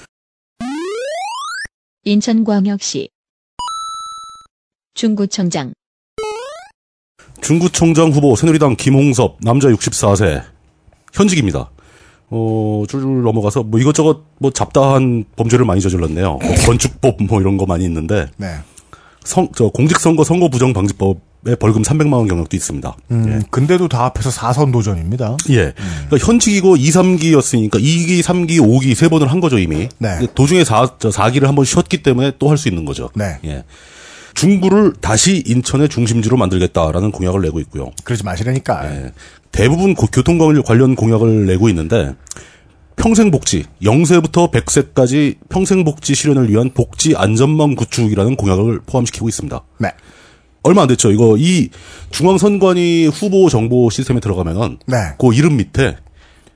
인천광역시 2.04 3.10
중구청장 4.96 5.74
중구청장 7.42 8.10
후보 8.10 8.36
새누리당 8.36 8.76
김홍섭 8.76 9.38
남자 9.42 9.68
64세 9.68 10.44
현직입니다. 11.14 11.70
어, 12.34 12.84
줄줄 12.88 13.24
넘어가서 13.24 13.64
뭐 13.64 13.80
이것저것 13.80 14.22
뭐 14.40 14.52
잡다한 14.52 15.26
범죄를 15.36 15.66
많이 15.66 15.82
저질렀네요. 15.82 16.40
뭐 16.42 16.56
건축법 16.66 17.18
뭐 17.24 17.42
이런 17.42 17.58
거 17.58 17.66
많이 17.66 17.84
있는데 17.86 18.28
네. 18.38 18.56
성, 19.24 19.50
저 19.56 19.68
공직선거 19.70 20.24
선거 20.24 20.50
부정 20.50 20.74
방지법에 20.74 21.56
벌금 21.60 21.82
300만 21.84 22.14
원 22.14 22.28
경력도 22.28 22.56
있습니다. 22.58 22.96
음, 23.12 23.44
근데도 23.52 23.88
다 23.90 24.06
합해서 24.06 24.30
4선 24.32 24.72
도전입니다. 24.72 25.38
예. 25.50 25.74
그러니까 26.08 26.18
현직이고 26.26 26.78
2, 26.78 26.90
3기였으니까 26.90 27.76
2기, 27.76 28.22
3기, 28.24 28.60
5기 28.60 28.96
세 28.96 29.10
번을 29.10 29.30
한 29.30 29.40
거죠, 29.42 29.60
이미. 29.60 29.90
네. 30.00 30.26
도중에 30.34 30.64
4, 30.64 30.96
저 31.00 31.10
4기를 31.10 31.44
한 31.46 31.56
번 31.56 31.66
쉬었기 31.66 32.02
때문에 32.02 32.32
또 32.40 32.50
할 32.50 32.58
수 32.58 32.68
있는 32.70 32.86
거죠. 32.86 33.10
네. 33.14 33.38
예. 33.46 33.64
중구를 34.34 34.94
다시 35.02 35.44
인천의 35.46 35.90
중심지로 35.90 36.38
만들겠다라는 36.38 37.12
공약을 37.12 37.42
내고 37.42 37.60
있고요. 37.60 37.92
그러지 38.06 38.24
마시라니까. 38.24 38.86
예. 38.90 39.12
대부분 39.52 39.96
고- 39.96 40.08
교통 40.08 40.38
관련 40.66 40.96
공약을 40.96 41.46
내고 41.46 41.70
있는데 41.70 42.14
평생복지, 42.96 43.66
0세부터 43.82 44.52
100세까지 44.52 45.38
평생복지 45.50 46.14
실현을 46.14 46.50
위한 46.50 46.70
복지 46.74 47.16
안전망 47.16 47.76
구축이라는 47.76 48.36
공약을 48.36 48.82
포함시키고 48.86 49.28
있습니다. 49.28 49.60
네. 49.80 49.90
얼마 50.64 50.84
안 50.84 50.88
됐죠. 50.88 51.12
이거 51.12 51.36
이 51.38 51.70
중앙선관위 52.12 53.08
후보 53.08 53.50
정보 53.50 53.90
시스템에 53.90 54.20
들어가면은 54.20 54.78
네. 54.86 54.98
그 55.18 55.34
이름 55.34 55.58
밑에 55.58 55.96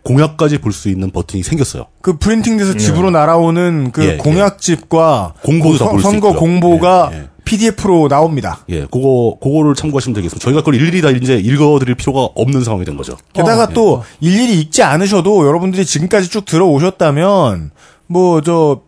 공약까지 0.04 0.60
볼 0.60 0.72
수 0.72 0.90
있는 0.90 1.10
버튼이 1.10 1.42
생겼어요. 1.42 1.88
그 2.02 2.20
프린팅돼서 2.20 2.78
집으로 2.78 3.10
날아오는 3.10 3.92
그 3.92 4.06
예, 4.06 4.18
공약집과 4.18 5.34
공보도 5.42 5.72
그다 5.74 5.86
선- 5.86 5.92
볼수 5.94 6.04
선거 6.12 6.28
있고요. 6.30 6.40
공보가 6.40 7.10
예, 7.14 7.18
예. 7.18 7.28
PDF로 7.46 8.08
나옵니다. 8.10 8.60
예, 8.70 8.82
그거 8.82 9.38
그거를 9.42 9.76
참고하시면 9.76 10.16
되겠습니다. 10.16 10.44
저희가 10.44 10.62
그걸 10.62 10.76
일일이 10.76 11.02
다 11.02 11.10
이제 11.12 11.36
읽어드릴 11.38 11.96
필요가 11.96 12.22
없는 12.36 12.64
상황이 12.64 12.84
된 12.86 12.98
거죠. 12.98 13.16
게다가 13.34 13.68
또 13.70 14.04
일일이 14.20 14.60
읽지 14.60 14.84
않으셔도 14.84 15.48
여러분들이 15.48 15.86
지금까지 15.86 16.30
쭉 16.30 16.46
들어오셨다면 16.46 17.72
뭐 18.08 18.42
저 18.42 18.82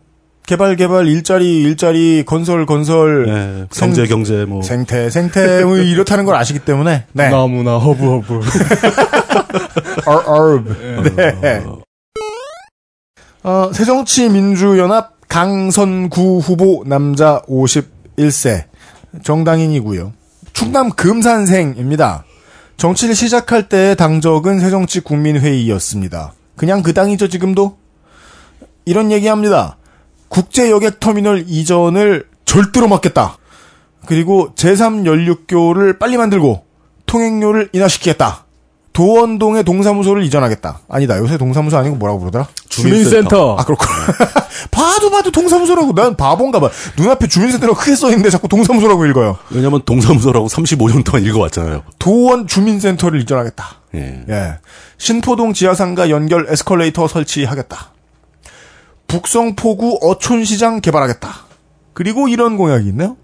개발 0.48 0.76
개발 0.76 1.06
일자리 1.06 1.60
일자리 1.60 2.24
건설 2.26 2.64
건설 2.64 3.26
예, 3.28 3.66
경제 3.70 4.06
경제 4.06 4.46
뭐 4.46 4.62
생태 4.62 5.10
생태 5.10 5.62
뭐 5.62 5.76
이렇다는 5.76 6.24
걸 6.24 6.36
아시기 6.36 6.60
때문에 6.60 7.04
네. 7.12 7.28
나무나 7.28 7.76
허브 7.76 8.02
허브. 8.02 8.40
얼, 10.06 10.22
얼. 10.26 10.64
네. 11.42 11.64
어, 13.42 13.70
새정치민주연합 13.74 15.18
강선구 15.28 16.38
후보 16.38 16.82
남자 16.86 17.42
51세 18.18 18.64
정당인이고요. 19.22 20.12
충남 20.52 20.90
금산생입니다. 20.90 22.24
정치를 22.76 23.14
시작할 23.14 23.68
때의 23.68 23.96
당적은 23.96 24.60
새정치 24.60 25.00
국민회의였습니다. 25.00 26.32
그냥 26.56 26.82
그 26.82 26.92
당이죠 26.92 27.28
지금도? 27.28 27.76
이런 28.84 29.10
얘기합니다. 29.12 29.76
국제 30.28 30.70
여객 30.70 31.00
터미널 31.00 31.44
이전을 31.46 32.26
절대로 32.44 32.88
막겠다. 32.88 33.38
그리고 34.06 34.54
제3연륙교를 34.54 35.98
빨리 35.98 36.16
만들고 36.16 36.64
통행료를 37.06 37.70
인하시키겠다. 37.72 38.44
도원동에 38.92 39.62
동사무소를 39.62 40.24
이전하겠다. 40.24 40.80
아니다. 40.88 41.18
요새 41.18 41.38
동사무소 41.38 41.76
아니고 41.76 41.96
뭐라고 41.96 42.18
부르더라? 42.18 42.48
주민센터. 42.68 43.56
아, 43.56 43.64
그렇구나. 43.64 43.90
봐도 44.98 45.10
봐도 45.10 45.30
동사무소라고. 45.30 45.94
난 45.94 46.16
바본가 46.16 46.58
봐. 46.60 46.70
눈앞에 46.96 47.28
주민센터라고 47.28 47.78
크게 47.78 47.94
써있는데 47.94 48.30
자꾸 48.30 48.48
동사무소라고 48.48 49.06
읽어요. 49.06 49.38
왜냐면 49.50 49.82
동사무소라고 49.84 50.48
35년 50.48 51.04
동안 51.04 51.24
읽어왔잖아요. 51.24 51.84
도원 51.98 52.46
주민센터를 52.46 53.20
이전하겠다. 53.20 53.64
예. 53.94 54.24
예. 54.28 54.58
신포동 54.98 55.52
지하상가 55.52 56.10
연결 56.10 56.46
에스컬레이터 56.50 57.06
설치하겠다. 57.06 57.92
북성포구 59.06 60.00
어촌시장 60.02 60.80
개발하겠다. 60.80 61.30
그리고 61.94 62.28
이런 62.28 62.56
공약이 62.56 62.88
있네요. 62.88 63.16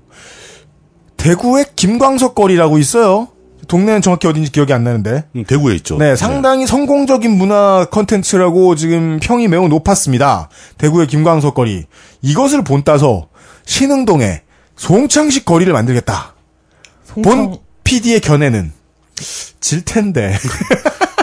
대구에 1.17 1.65
김광석 1.77 2.35
거리라고 2.35 2.79
있어요. 2.79 3.29
동네는 3.69 4.03
정확히 4.03 4.27
어딘지 4.29 4.51
기억이 4.53 4.73
안 4.73 4.85
나는데. 4.85 5.25
음, 5.37 5.45
대구에 5.45 5.75
있죠. 5.77 5.97
네, 5.99 6.17
상당히 6.17 6.67
성공적인 6.67 7.31
문화 7.31 7.87
컨텐츠라고 7.91 8.75
지금 8.77 9.19
평이 9.21 9.49
매우 9.49 9.69
높았습니다. 9.69 10.49
대구의 10.79 11.07
김광석 11.07 11.55
거리. 11.55 11.85
이것을 12.23 12.63
본따서 12.65 13.29
신흥동에 13.67 14.43
송창식 14.77 15.45
거리를 15.45 15.73
만들겠다. 15.73 16.35
본 17.23 17.57
PD의 17.85 18.21
견해는 18.21 18.73
질 19.61 19.85
텐데. 19.85 20.37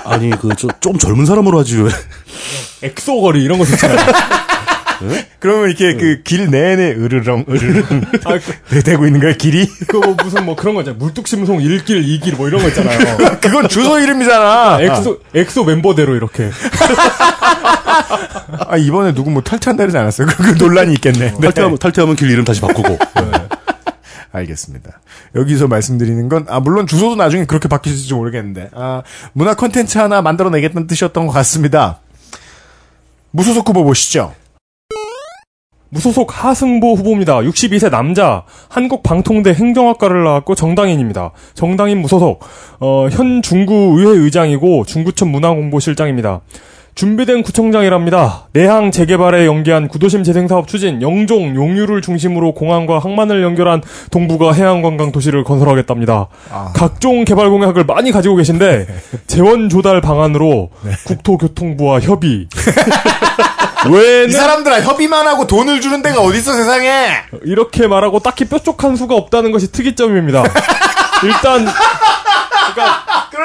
아니 0.05 0.29
그 0.31 0.49
좀 0.55 0.97
젊은 0.97 1.25
사람으로 1.25 1.59
하지 1.59 1.77
왜? 1.77 1.91
엑소 2.83 3.21
거리 3.21 3.43
이런 3.43 3.57
거 3.59 3.65
좋잖아요. 3.65 3.97
그러면 5.39 5.69
이렇게 5.69 5.95
그길 5.95 6.49
내내 6.49 6.91
으르렁 6.91 7.45
으르렁 7.49 7.83
아, 8.25 8.39
그, 8.69 8.83
되고 8.83 9.05
있는 9.05 9.19
거야 9.19 9.33
길이? 9.33 9.67
그거 9.87 9.99
뭐 9.99 10.15
무슨 10.23 10.45
뭐 10.45 10.55
그런 10.55 10.75
거 10.75 10.81
있잖아요. 10.81 10.99
물뚝심송 10.99 11.59
1길, 11.59 12.21
2길 12.21 12.35
뭐 12.35 12.47
이런 12.47 12.61
거 12.61 12.67
있잖아요. 12.69 13.17
그건 13.41 13.67
주소 13.67 13.99
이름이잖아. 13.99 14.79
엑소, 14.81 15.19
엑소 15.33 15.63
멤버대로 15.65 16.15
이렇게. 16.15 16.49
아 18.67 18.77
이번에 18.77 19.13
누구 19.13 19.31
뭐 19.31 19.41
탈퇴한다 19.41 19.83
그러지 19.83 19.97
않았어요? 19.97 20.27
그, 20.27 20.35
그 20.43 20.63
논란이 20.63 20.93
있겠네. 20.93 21.31
네. 21.31 21.39
탈퇴하면 21.39 21.77
탈퇴하면 21.77 22.15
길 22.15 22.29
이름 22.29 22.45
다시 22.45 22.61
바꾸고. 22.61 22.97
알겠습니다. 24.33 25.01
여기서 25.35 25.67
말씀드리는 25.67 26.29
건, 26.29 26.45
아, 26.47 26.59
물론 26.59 26.87
주소도 26.87 27.15
나중에 27.15 27.45
그렇게 27.45 27.67
바뀌실지 27.67 28.13
모르겠는데, 28.13 28.69
아, 28.73 29.03
문화 29.33 29.55
콘텐츠 29.55 29.97
하나 29.97 30.21
만들어내겠다는 30.21 30.87
뜻이었던 30.87 31.27
것 31.27 31.33
같습니다. 31.33 31.99
무소속 33.31 33.67
후보 33.67 33.83
보시죠. 33.83 34.33
무소속 35.91 36.43
하승보 36.43 36.95
후보입니다. 36.95 37.39
62세 37.39 37.89
남자, 37.91 38.43
한국방통대 38.69 39.53
행정학과를 39.53 40.23
나왔고 40.23 40.55
정당인입니다. 40.55 41.31
정당인 41.53 41.99
무소속, 41.99 42.39
어, 42.79 43.07
현 43.11 43.41
중구 43.41 43.95
의회 43.97 44.17
의장이고 44.23 44.85
중구청 44.85 45.31
문화공보실장입니다. 45.31 46.41
준비된 46.95 47.43
구청장이랍니다. 47.43 48.47
내항 48.53 48.91
재개발에 48.91 49.45
연계한 49.45 49.87
구도심 49.87 50.23
재생사업 50.23 50.67
추진, 50.67 51.01
영종, 51.01 51.55
용유를 51.55 52.01
중심으로 52.01 52.53
공항과 52.53 52.99
항만을 52.99 53.41
연결한 53.43 53.81
동부가 54.11 54.51
해양관광 54.53 55.11
도시를 55.11 55.43
건설하겠답니다. 55.43 56.27
아. 56.51 56.71
각종 56.75 57.23
개발 57.25 57.49
공약을 57.49 57.85
많이 57.85 58.11
가지고 58.11 58.35
계신데 58.35 58.87
재원 59.27 59.69
조달 59.69 60.01
방안으로 60.01 60.69
국토교통부와 61.05 62.01
협의. 62.01 62.47
이 63.87 63.89
왜는 63.89 64.31
사람들아, 64.31 64.81
협의만 64.81 65.27
하고 65.27 65.47
돈을 65.47 65.81
주는 65.81 66.03
데가 66.03 66.21
어딨어, 66.21 66.53
세상에! 66.53 67.13
이렇게 67.43 67.87
말하고 67.87 68.19
딱히 68.19 68.45
뾰족한 68.45 68.95
수가 68.95 69.15
없다는 69.15 69.51
것이 69.51 69.71
특이점입니다. 69.71 70.43
일단 71.23 71.65
그러 72.75 72.85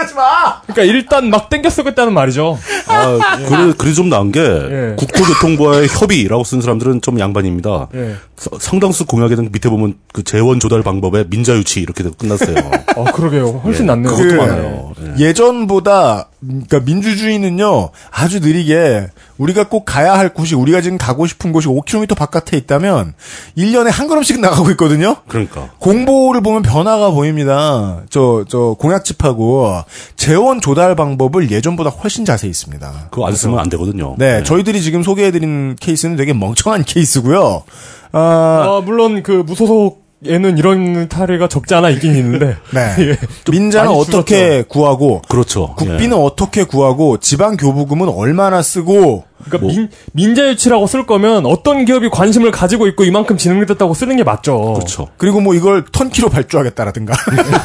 지 0.07 0.15
마. 0.15 0.61
그러니까 0.63 0.83
일단 0.83 1.31
막 1.31 1.49
땡겨 1.49 1.71
쓰겠다는 1.71 2.13
말이죠. 2.13 2.59
아, 2.89 3.19
그래, 3.49 3.73
그래 3.79 3.93
좀 3.93 4.09
나은 4.09 4.33
게, 4.33 4.41
예. 4.41 4.95
국토교통부와의 4.97 5.89
협의라고 5.89 6.45
쓴 6.45 6.61
사람들은 6.61 7.01
좀 7.03 7.19
양반입니다. 7.19 7.89
예. 7.95 8.17
서- 8.37 8.51
상당수 8.61 9.07
공약에는 9.07 9.51
밑에 9.53 9.69
보면 9.71 9.95
그 10.13 10.23
재원 10.23 10.61
조달 10.61 10.83
방법에 10.83 11.25
민자 11.29 11.55
유치 11.55 11.81
이렇게 11.81 12.05
끝났어요. 12.19 12.57
어 12.97 13.05
그러게요. 13.05 13.61
훨씬 13.65 13.85
예, 13.85 13.87
낫네요. 13.87 14.11
그것도 14.15 14.29
그- 14.29 14.35
많아요. 14.35 14.93
예. 15.19 15.25
예전보다 15.27 16.29
그러니까 16.41 16.81
민주주의는요 16.81 17.91
아주 18.11 18.41
느리게 18.41 19.09
우리가 19.39 19.69
꼭 19.69 19.85
가야 19.87 20.15
할 20.19 20.33
곳이 20.35 20.55
우리가 20.55 20.81
지금 20.83 20.99
가고 20.99 21.27
싶은 21.27 21.53
곳이 21.53 21.67
5km 21.69 22.15
바깥에 22.17 22.57
있다면 22.59 23.15
1년에 23.57 23.91
한 23.91 24.07
걸음씩 24.09 24.41
나가고 24.41 24.71
있거든요. 24.73 25.17
그러니까. 25.29 25.71
공보를 25.79 26.43
보면 26.43 26.63
변화가 26.63 27.11
보입니다. 27.11 28.03
저, 28.11 28.45
저, 28.49 28.77
공약집하고 28.79 29.76
재원 30.17 30.61
조달 30.61 30.95
방법을 30.95 31.51
예전보다 31.51 31.91
훨씬 31.91 32.25
자세히 32.25 32.51
있습니다. 32.51 33.09
그거 33.11 33.27
안 33.27 33.35
쓰면 33.35 33.59
안 33.59 33.69
되거든요. 33.71 34.15
네, 34.19 34.39
예. 34.39 34.43
저희들이 34.43 34.81
지금 34.81 35.03
소개해드린 35.03 35.77
케이스는 35.81 36.17
되게 36.17 36.33
멍청한 36.33 36.85
케이스고요. 36.89 37.65
아, 38.13 38.19
아, 38.19 38.83
물론 38.85 39.23
그 39.23 39.33
무소속 39.33 40.06
에는 40.29 40.59
이런 40.59 41.09
사례가 41.11 41.49
적지 41.49 41.75
않아 41.75 41.91
있긴 41.91 42.15
있는데. 42.17 42.57
네. 42.73 42.95
예. 43.11 43.19
민자는 43.51 43.91
어떻게 43.91 44.63
구하고, 44.63 45.23
그렇죠. 45.29 45.75
국비는 45.77 46.17
예. 46.17 46.21
어떻게 46.21 46.65
구하고, 46.65 47.19
지방 47.19 47.57
교부금은 47.57 48.09
얼마나 48.09 48.63
쓰고, 48.63 49.25
그러니까 49.45 49.59
뭐. 49.67 49.69
민, 49.75 49.91
민자 50.13 50.49
유치라고 50.49 50.87
쓸 50.87 51.07
거면 51.07 51.47
어떤 51.47 51.85
기업이 51.85 52.09
관심을 52.11 52.51
가지고 52.51 52.87
있고 52.89 53.05
이만큼 53.05 53.37
진행됐다고 53.37 53.95
쓰는 53.95 54.17
게 54.17 54.25
맞죠. 54.25 54.73
그렇죠. 54.75 55.09
그리고 55.19 55.41
뭐 55.41 55.55
이걸 55.55 55.85
턴키로 55.93 56.29
발주하겠다라든가. 56.31 57.15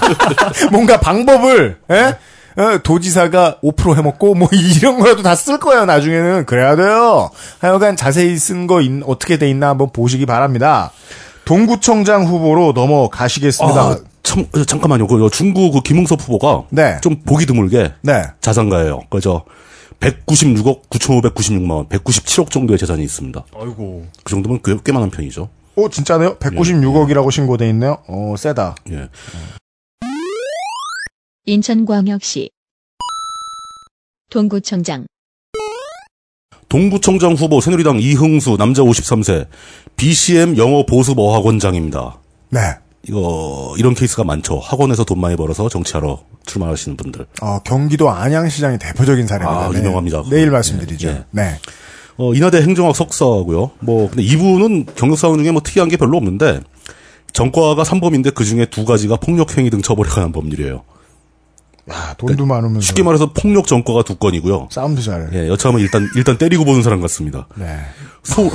뭔가 0.72 1.00
방법을, 1.00 1.78
예? 1.92 2.16
어, 2.62 2.80
도지사가 2.84 3.60
5% 3.64 3.96
해먹고, 3.96 4.36
뭐, 4.36 4.50
이런 4.52 5.00
거라도 5.00 5.24
다 5.24 5.36
쓸 5.36 5.58
거예요, 5.58 5.86
나중에는. 5.86 6.46
그래야 6.46 6.76
돼요. 6.76 7.30
하여간 7.60 7.96
자세히 7.96 8.36
쓴 8.38 8.68
거 8.68 8.82
어떻게 9.06 9.38
돼 9.38 9.50
있나 9.50 9.70
한번 9.70 9.92
보시기 9.94 10.26
바랍니다. 10.26 10.92
동구청장 11.52 12.28
후보로 12.28 12.72
넘어가시겠습니다. 12.72 13.82
아, 13.82 14.00
참, 14.24 14.46
어, 14.56 14.64
잠깐만요. 14.64 15.06
그 15.06 15.30
중구 15.30 15.72
그 15.72 15.82
김웅섭 15.82 16.22
후보가 16.22 16.68
네. 16.70 16.98
좀 17.02 17.18
보기 17.24 17.46
드물게 17.46 17.92
네. 18.04 18.24
자산가예요. 18.40 19.02
그죠? 19.10 19.44
196억 20.00 20.88
9,596만 20.90 21.72
원, 21.72 21.90
197억 21.90 22.50
정도의 22.52 22.80
재산이 22.80 23.04
있습니다. 23.04 23.44
아이고. 23.54 24.06
그 24.24 24.30
정도면 24.32 24.62
꽤, 24.64 24.78
꽤 24.86 24.94
많은 24.94 25.10
편이죠. 25.10 25.50
오, 25.76 25.90
진짜네요? 25.90 26.38
196억이라고 26.38 27.30
신고돼 27.30 27.68
있네요? 27.72 27.98
어, 28.08 28.36
세다. 28.38 28.76
예. 28.92 29.10
인천광역시 31.46 32.50
동구청장 34.30 35.06
동구청장 36.72 37.34
후보 37.34 37.60
새누리당 37.60 38.00
이흥수 38.00 38.56
남자 38.58 38.82
53세 38.82 39.46
BCM 39.98 40.56
영어 40.56 40.86
보습 40.86 41.20
어학원장입니다. 41.20 42.18
네. 42.48 42.60
이거 43.06 43.76
이런 43.78 43.94
케이스가 43.94 44.24
많죠. 44.24 44.58
학원에서 44.60 45.04
돈 45.04 45.20
많이 45.20 45.36
벌어서 45.36 45.68
정치하러 45.68 46.22
출마하시는 46.46 46.96
분들. 46.96 47.26
어, 47.42 47.60
경기도 47.66 48.10
안양시장이 48.10 48.78
대표적인 48.80 49.28
사례입니다. 49.28 49.66
아, 49.66 49.70
네. 49.70 49.80
유명합니다. 49.80 50.24
내일 50.30 50.46
예, 50.46 50.50
말씀드리죠. 50.50 51.10
예. 51.10 51.24
네. 51.32 51.58
어, 52.16 52.34
인하대 52.34 52.62
행정학 52.62 52.96
석사고요. 52.96 53.72
뭐 53.80 54.08
근데 54.08 54.24
이분은 54.24 54.86
경력 54.96 55.18
사원 55.18 55.40
중에 55.40 55.52
뭐 55.52 55.62
특이한 55.62 55.90
게 55.90 55.98
별로 55.98 56.16
없는데 56.16 56.62
전과가 57.34 57.84
3범인데 57.84 58.34
그 58.34 58.46
중에 58.46 58.66
두 58.68 58.86
가지가 58.86 59.18
폭력 59.18 59.58
행위 59.58 59.70
등 59.70 59.82
처벌에 59.82 60.08
관한 60.10 60.32
법률이에요. 60.32 60.84
야, 61.90 62.14
돈도 62.18 62.46
많으면서. 62.46 62.80
네. 62.80 62.86
쉽게 62.86 63.04
말해서 63.04 63.32
폭력 63.34 63.68
전과가 63.68 64.04
두 64.04 64.16
건이고요. 64.16 64.68
싸움도 64.72 65.02
잘해. 65.02 65.28
예, 65.34 65.48
여차하면 65.48 65.82
일단 65.82 66.08
일단 66.16 66.38
때리고 66.38 66.64
보는 66.66 66.84
사람 66.84 67.02
같습니다. 67.02 67.48
네. 67.56 67.80
소 68.24 68.44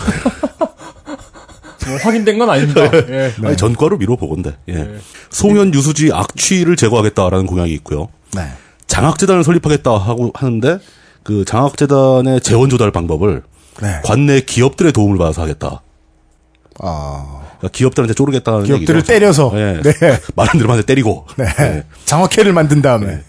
뭐 1.87 1.97
확인된 2.03 2.39
건 2.39 2.51
아닙니다. 2.51 2.83
예. 3.09 3.33
아니, 3.45 3.57
전과로 3.57 3.97
미뤄 3.99 4.17
보건데. 4.17 4.57
예. 4.69 4.97
소년 5.31 5.73
유수지 5.73 6.11
악취를 6.13 6.75
제거하겠다라는 6.77 7.47
공약이 7.47 7.73
있고요. 7.75 8.09
네. 8.35 8.43
장학재단을 8.89 9.45
설립하겠다 9.45 9.97
하고 9.97 10.33
하는데 10.35 10.79
그 11.23 11.45
장학재단의 11.45 12.41
재원 12.41 12.71
조달 12.71 12.91
방법을 12.91 13.43
네. 13.83 14.01
관내 14.05 14.41
기업들의 14.41 14.93
도움을 14.93 15.19
받아서 15.19 15.43
하겠다. 15.43 15.83
아. 16.81 17.46
기업들한테 17.73 18.15
쪼르겠다는 18.15 18.65
기업들을 18.65 18.99
얘기죠. 19.01 19.13
때려서. 19.13 19.53
예. 19.55 19.81
네. 19.83 19.93
많은 20.37 20.59
들한테 20.59 20.83
때리고 20.83 21.27
네. 21.37 21.45
예. 21.61 21.85
장학회를 22.05 22.53
만든 22.53 22.83
다음에. 22.83 23.21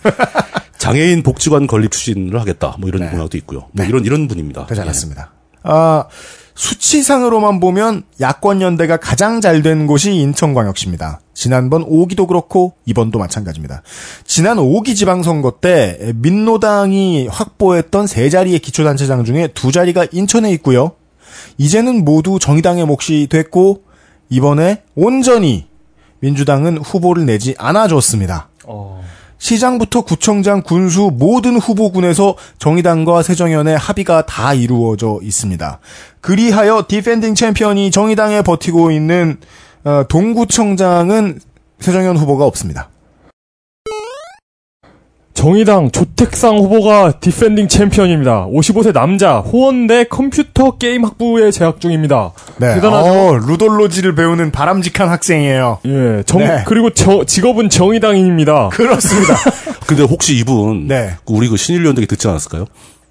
장애인 0.77 1.23
복지관 1.23 1.67
건립 1.67 1.91
추진을 1.91 2.39
하겠다. 2.39 2.75
뭐 2.79 2.87
이런 2.87 3.09
공약도 3.09 3.37
있고요. 3.37 3.59
뭐 3.59 3.83
네. 3.83 3.87
이런 3.87 4.05
이런 4.05 4.27
분입니다. 4.27 4.67
되지 4.67 4.81
예. 4.81 4.85
아, 5.63 6.05
수치상으로만 6.57 7.59
보면 7.59 8.03
야권 8.19 8.61
연대가 8.61 8.97
가장 8.97 9.41
잘 9.41 9.61
된 9.61 9.85
곳이 9.87 10.13
인천광역시입니다. 10.15 11.19
지난번 11.33 11.85
5기도 11.85 12.27
그렇고 12.27 12.73
이번도 12.85 13.19
마찬가지입니다. 13.19 13.83
지난 14.25 14.57
5기 14.57 14.95
지방선거 14.95 15.59
때 15.61 16.13
민노당이 16.15 17.27
확보했던 17.27 18.07
세 18.07 18.29
자리의 18.29 18.59
기초단체장 18.59 19.23
중에 19.23 19.47
두 19.53 19.71
자리가 19.71 20.07
인천에 20.11 20.51
있고요. 20.53 20.93
이제는 21.57 22.05
모두 22.05 22.39
정의당의 22.39 22.85
몫이 22.85 23.27
됐고 23.29 23.83
이번에 24.29 24.83
온전히 24.95 25.67
민주당은 26.19 26.79
후보를 26.79 27.25
내지 27.25 27.55
않아줬습니다. 27.57 28.49
어. 28.65 29.03
시장부터 29.37 30.01
구청장, 30.01 30.61
군수 30.63 31.11
모든 31.13 31.57
후보군에서 31.57 32.35
정의당과 32.57 33.21
새정연의 33.21 33.77
합의가 33.77 34.25
다 34.25 34.53
이루어져 34.53 35.19
있습니다. 35.21 35.79
그리하여 36.21 36.85
defending 36.87 37.35
champion이 37.35 37.91
정의당에 37.91 38.41
버티고 38.41 38.91
있는 38.91 39.37
어, 39.83 40.03
동구청장은 40.09 41.39
새정연 41.79 42.17
후보가 42.17 42.45
없습니다. 42.45 42.89
정의당 45.37 45.91
조택상 45.91 46.57
후보가 46.57 47.19
defending 47.19 47.67
champion입니다. 47.67 48.47
55세 48.47 48.91
남자 48.91 49.37
호원대 49.37 50.05
컴퓨터 50.05 50.77
게임 50.79 51.05
학부에 51.05 51.51
재학 51.51 51.79
중입니다. 51.79 52.31
네. 52.57 52.73
대단하죠. 52.73 53.07
어, 53.07 53.35
루돌로지를 53.35 54.15
배우는 54.15 54.49
바람직한 54.49 55.09
학생이에요. 55.09 55.77
예, 55.85 56.23
정 56.25 56.39
네. 56.41 56.63
그리고 56.65 56.89
저, 56.89 57.23
직업은 57.23 57.69
정의당인입니다. 57.69 58.69
그렇습니다. 58.69 59.35
근데 59.85 60.01
혹시 60.01 60.35
이분 60.35 60.87
네. 60.87 61.11
그 61.23 61.33
우리 61.33 61.47
그 61.49 61.55
신일연대기 61.55 62.07
듣지 62.07 62.27
않았을까요? 62.27 62.65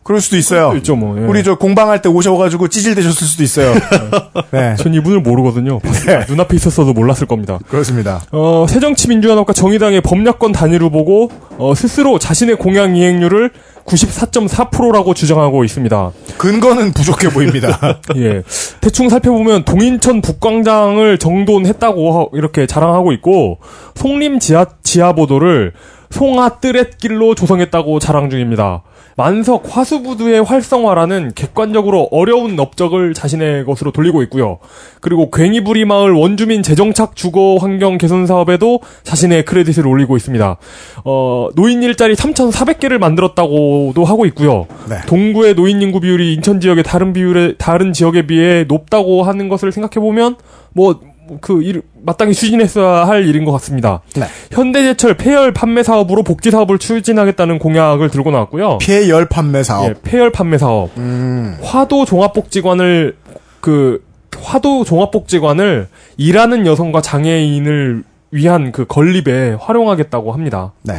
그럴 0.07 0.21
수도 0.21 0.37
있어요. 0.37 0.73
있죠 0.77 0.95
뭐. 0.95 1.19
예. 1.21 1.27
우리 1.27 1.43
저 1.43 1.57
공방할 1.57 2.01
때 2.01 2.09
오셔가지고 2.09 2.69
찌질대셨을 2.69 3.27
수도 3.27 3.43
있어요. 3.43 3.75
네. 4.53 4.77
전 4.77 4.95
이분을 4.95 5.19
모르거든요. 5.21 5.81
눈앞에 6.29 6.55
있었어도 6.55 6.93
몰랐을 6.93 7.27
겁니다. 7.27 7.59
그렇습니다. 7.69 8.23
어, 8.31 8.67
새정치민주연합과 8.69 9.53
정의당의 9.53 10.03
범야권 10.03 10.53
단일 10.53 10.83
후보고 10.85 11.31
어, 11.59 11.75
스스로 11.75 12.21
자신의 12.21 12.55
공약 12.57 12.97
이행률을 12.97 13.51
94.4%라고 13.85 15.15
주장하고 15.15 15.65
있습니다. 15.65 16.13
근거는 16.39 16.93
부족해 16.93 17.31
보입니다. 17.31 17.99
예. 18.17 18.43
대충 18.81 19.09
살펴보면 19.09 19.65
동인천 19.65 20.21
북광장을 20.23 21.19
정돈했다고 21.19 22.13
하- 22.19 22.27
이렇게 22.39 22.67
자랑하고 22.67 23.13
있고 23.13 23.59
송림 23.95 24.39
지하 24.39 24.67
지하보도를 24.83 25.73
송하 26.11 26.61
뜰엣길로 26.61 27.35
조성했다고 27.35 27.99
자랑 27.99 28.31
중입니다. 28.31 28.83
만석 29.17 29.65
화수부두의 29.69 30.45
활성화라는 30.45 31.33
객관적으로 31.35 32.09
어려운 32.11 32.61
업적을 32.61 33.15
자신의 33.15 33.65
것으로 33.65 33.91
돌리고 33.91 34.23
있고요. 34.25 34.59
그리고 35.01 35.31
괭이부리 35.31 35.87
마을 35.87 36.13
원주민 36.13 36.63
재정착 36.63 37.17
주거 37.17 37.57
환경 37.59 37.97
개선 37.97 38.27
사업에도 38.27 38.81
자신의 39.05 39.47
크레딧을 39.47 39.87
올리고 39.87 40.19
있습니다. 40.19 40.57
어, 41.05 41.49
노인 41.57 41.83
일자리 41.83 42.15
3,400개를 42.15 42.99
만들었다고도 42.99 44.05
하고 44.05 44.27
있고요. 44.27 44.67
네. 44.89 44.97
동구의 45.07 45.55
노인 45.55 45.81
인구 45.81 46.01
비율이 46.01 46.35
인천 46.35 46.61
지역의 46.61 46.85
다른 46.85 47.15
비율에 47.15 47.55
다른 47.57 47.95
지역에 47.95 48.27
비해 48.27 48.65
높다고 48.69 49.23
하는 49.23 49.49
것을 49.49 49.73
생각해 49.73 49.95
보면 50.05 50.37
뭐 50.75 51.01
그 51.41 51.63
일 51.63 51.83
마땅히 52.03 52.35
추진했어야 52.35 53.07
할 53.07 53.27
일인 53.27 53.45
것 53.45 53.53
같습니다. 53.53 54.01
네. 54.15 54.27
현대제철 54.53 55.17
폐열 55.17 55.53
판매 55.53 55.83
사업으로 55.83 56.23
복지 56.23 56.51
사업을 56.51 56.79
추진하겠다는 56.79 57.59
공약을 57.59 58.11
들고 58.11 58.31
나왔고요. 58.31 58.79
폐열 58.81 59.27
판매 59.29 59.63
사업. 59.63 59.89
예, 59.89 59.95
폐열 60.03 60.31
판매 60.31 60.59
사업. 60.59 60.91
음. 60.97 61.59
화도 61.63 62.05
종합복지관을 62.05 63.17
그 63.61 64.05
화도 64.39 64.85
종합복지관을 64.85 65.89
일하는 66.17 66.67
여성과 66.67 67.01
장애인을 67.01 68.05
위한 68.31 68.71
그 68.73 68.85
건립에 68.87 69.57
활용하겠다고 69.61 70.33
합니다. 70.33 70.73
네. 70.83 70.95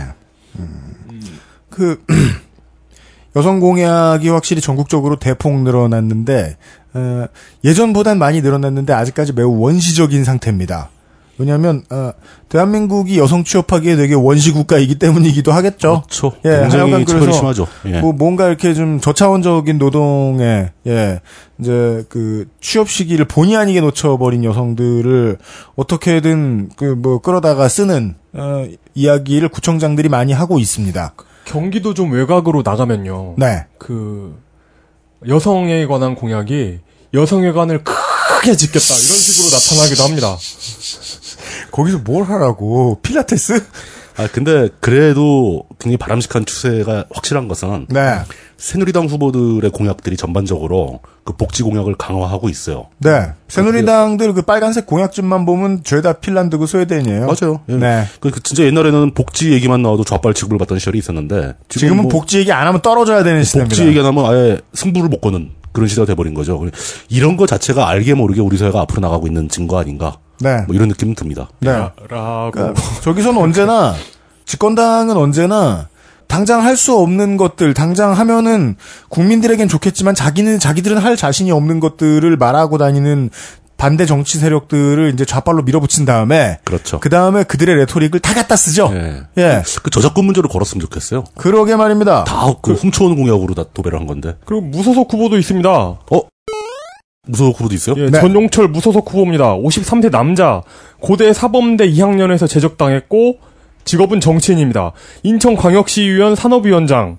음. 0.60 0.96
그 1.70 2.04
여성 3.36 3.60
공약이 3.60 4.30
확실히 4.30 4.62
전국적으로 4.62 5.18
대폭 5.18 5.62
늘어났는데 5.62 6.58
어, 6.98 7.28
예전보단 7.64 8.18
많이 8.18 8.42
늘어났는데 8.42 8.94
아직까지 8.94 9.34
매우 9.34 9.60
원시적인 9.60 10.24
상태입니다. 10.24 10.90
왜냐하면 11.40 11.84
어, 11.92 12.14
대한민국이 12.50 13.20
여성 13.20 13.44
취업하기에 13.44 13.96
되게 13.96 14.16
원시 14.16 14.52
국가이기 14.52 14.96
때문이기도 14.96 15.52
하겠죠. 15.52 16.02
그렇죠. 16.08 16.32
예, 16.46 16.62
굉장히 16.62 16.92
차별이 16.92 17.06
그래서 17.06 17.32
심하죠. 17.32 17.68
예. 17.86 18.02
뭐 18.02 18.12
뭔가 18.12 18.48
이렇게 18.48 18.74
좀 18.74 19.00
저차원적인 19.00 19.78
노동에 19.78 20.72
예 20.88 21.22
이제 21.60 22.04
그 22.10 22.48
취업 22.60 22.90
시기를 22.90 23.26
본의 23.26 23.56
아니게 23.56 23.82
놓쳐버린 23.82 24.44
여성들을 24.44 25.38
어떻게든 25.76 26.70
그 26.76 26.96
뭐 26.96 27.20
끌어다가 27.20 27.68
쓰는 27.68 28.16
어, 28.34 28.66
이야기를 28.96 29.50
구청장들이 29.50 30.10
많이 30.10 30.34
하고 30.34 30.58
있습니다. 30.58 31.14
경기도 31.46 31.94
좀 31.94 32.12
외곽으로 32.12 32.64
나가면요. 32.66 33.36
네. 33.38 33.66
그 33.78 34.36
여성에 35.28 35.86
관한 35.86 36.16
공약이 36.16 36.80
여성회관을 37.14 37.84
크게 37.84 38.56
짓겠다 38.56 38.86
이런 38.86 39.18
식으로 39.18 39.50
나타나기도 39.52 40.04
합니다. 40.04 40.38
거기서 41.72 42.00
뭘 42.00 42.24
하라고 42.24 43.00
필라테스? 43.02 43.64
아 44.18 44.28
근데 44.32 44.70
그래도 44.80 45.64
굉장히 45.80 45.98
바람직한 45.98 46.46
추세가 46.46 47.06
확실한 47.12 47.48
것은 47.48 47.86
네. 47.90 48.20
새누리당 48.58 49.06
후보들의 49.06 49.70
공약들이 49.70 50.18
전반적으로 50.18 51.02
그 51.24 51.34
복지 51.36 51.62
공약을 51.62 51.96
강화하고 51.96 52.50
있어요. 52.50 52.88
네. 52.98 53.28
새누리당들 53.48 54.34
그 54.34 54.42
빨간색 54.42 54.88
공약집만 54.88 55.46
보면 55.46 55.84
죄다 55.84 56.14
핀란드고 56.14 56.66
스웨덴이에요. 56.66 57.28
맞아요. 57.28 57.62
예. 57.70 57.76
네. 57.76 58.06
그, 58.20 58.32
그 58.32 58.42
진짜 58.42 58.64
옛날에는 58.64 59.14
복지 59.14 59.52
얘기만 59.52 59.84
나와도 59.84 60.04
좌빨 60.04 60.34
직불 60.34 60.58
받던 60.58 60.80
시절이 60.80 60.98
있었는데 60.98 61.54
지금은 61.70 62.04
뭐 62.04 62.12
복지 62.12 62.40
얘기 62.40 62.52
안 62.52 62.66
하면 62.66 62.82
떨어져야 62.82 63.24
되는 63.24 63.44
시대입니다. 63.44 63.76
복지 63.76 63.88
얘기하면 63.88 64.26
아예 64.26 64.60
승부를 64.74 65.10
못 65.10 65.22
거는 65.22 65.52
그런 65.78 65.88
시대가 65.88 66.08
돼버린 66.08 66.34
거죠. 66.34 66.60
이런 67.08 67.38
거 67.38 67.46
자체가 67.46 67.88
알게 67.88 68.16
모르게 68.16 68.42
우리 68.42 68.58
사회가 68.58 68.82
앞으로 68.82 69.00
나가고 69.02 69.28
있는 69.28 69.48
증거 69.48 69.78
아닌가? 69.80 70.18
네. 70.40 70.64
뭐 70.66 70.76
이런 70.76 70.88
느낌 70.90 71.14
듭니다. 71.14 71.50
네. 71.60 71.70
라고 72.10 72.52
그러니까 72.52 72.74
저기서는 73.02 73.40
언제나 73.40 73.94
집권당은 74.46 75.16
언제나 75.16 75.88
당장 76.26 76.64
할 76.64 76.76
수 76.76 76.98
없는 76.98 77.38
것들, 77.38 77.76
당장 77.76 78.14
하면은 78.14 78.76
국민들에겐 79.10 79.68
좋겠지만 79.68 80.16
자기는 80.16 80.58
자기들은 80.58 80.98
할 80.98 81.16
자신이 81.16 81.52
없는 81.52 81.80
것들을 81.80 82.36
말하고 82.38 82.80
다니는 82.80 83.30
반대 83.78 84.06
정치 84.08 84.40
세력들을 84.40 85.12
이제 85.14 85.24
좌빨로 85.24 85.62
밀어붙인 85.64 86.06
다음에 86.06 86.58
그렇죠. 86.64 87.00
그 87.00 87.10
다음에 87.10 87.44
그들의 87.44 87.76
레토릭을 87.78 88.20
다 88.20 88.34
갖다 88.34 88.56
쓰죠. 88.56 88.90
예. 88.94 89.22
예. 89.38 89.64
그 89.84 89.90
저작권 89.92 90.26
문제로 90.26 90.50
걸었으면 90.50 90.82
좋겠어요. 90.82 91.24
그러게 91.36 91.76
말입니다. 91.76 92.24
다 92.24 92.48
그 92.62 92.74
훔쳐오는 92.74 93.16
공약으로 93.16 93.54
다 93.54 93.66
도배를 93.74 94.00
한 94.00 94.08
건데. 94.08 94.36
그리고 94.46 94.62
무소속 94.62 95.14
후보도 95.14 95.38
있습니다. 95.38 95.70
어? 95.70 96.22
무소속 97.28 97.60
후보도 97.60 97.76
있어요? 97.76 97.96
예, 98.00 98.10
네. 98.10 98.20
전용철 98.20 98.70
무소속 98.70 99.10
후보입니다. 99.12 99.56
53세 99.56 100.10
남자, 100.12 100.62
고대 101.00 101.32
사범대 101.34 101.88
2학년에서 101.92 102.48
제적당했고 102.50 103.38
직업은 103.86 104.20
정치인입니다. 104.22 104.92
인천광역시의원 105.24 106.36
산업위원장이었고 106.36 107.18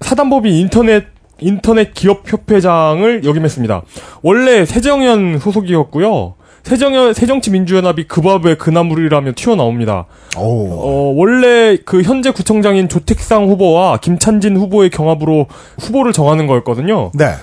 사단법인 0.00 0.52
인터넷 0.54 1.06
인터넷 1.40 1.92
기업 1.94 2.30
협회장을 2.30 3.24
역임했습니다. 3.24 3.82
원래 4.22 4.64
새정연 4.64 5.38
소속이었고요. 5.38 6.34
새정연 6.62 7.14
새정치민주연합이 7.14 8.04
그 8.08 8.20
밥에 8.20 8.56
그 8.56 8.70
나물이라며 8.70 9.32
튀어나옵니다. 9.36 10.06
오. 10.36 10.40
어, 10.40 11.12
원래 11.14 11.76
그 11.84 12.02
현재 12.02 12.30
구청장인 12.32 12.88
조택상 12.88 13.46
후보와 13.48 13.98
김찬진 13.98 14.56
후보의 14.56 14.90
경합으로 14.90 15.46
후보를 15.78 16.12
정하는 16.12 16.48
거였거든요. 16.48 17.12
네. 17.14 17.34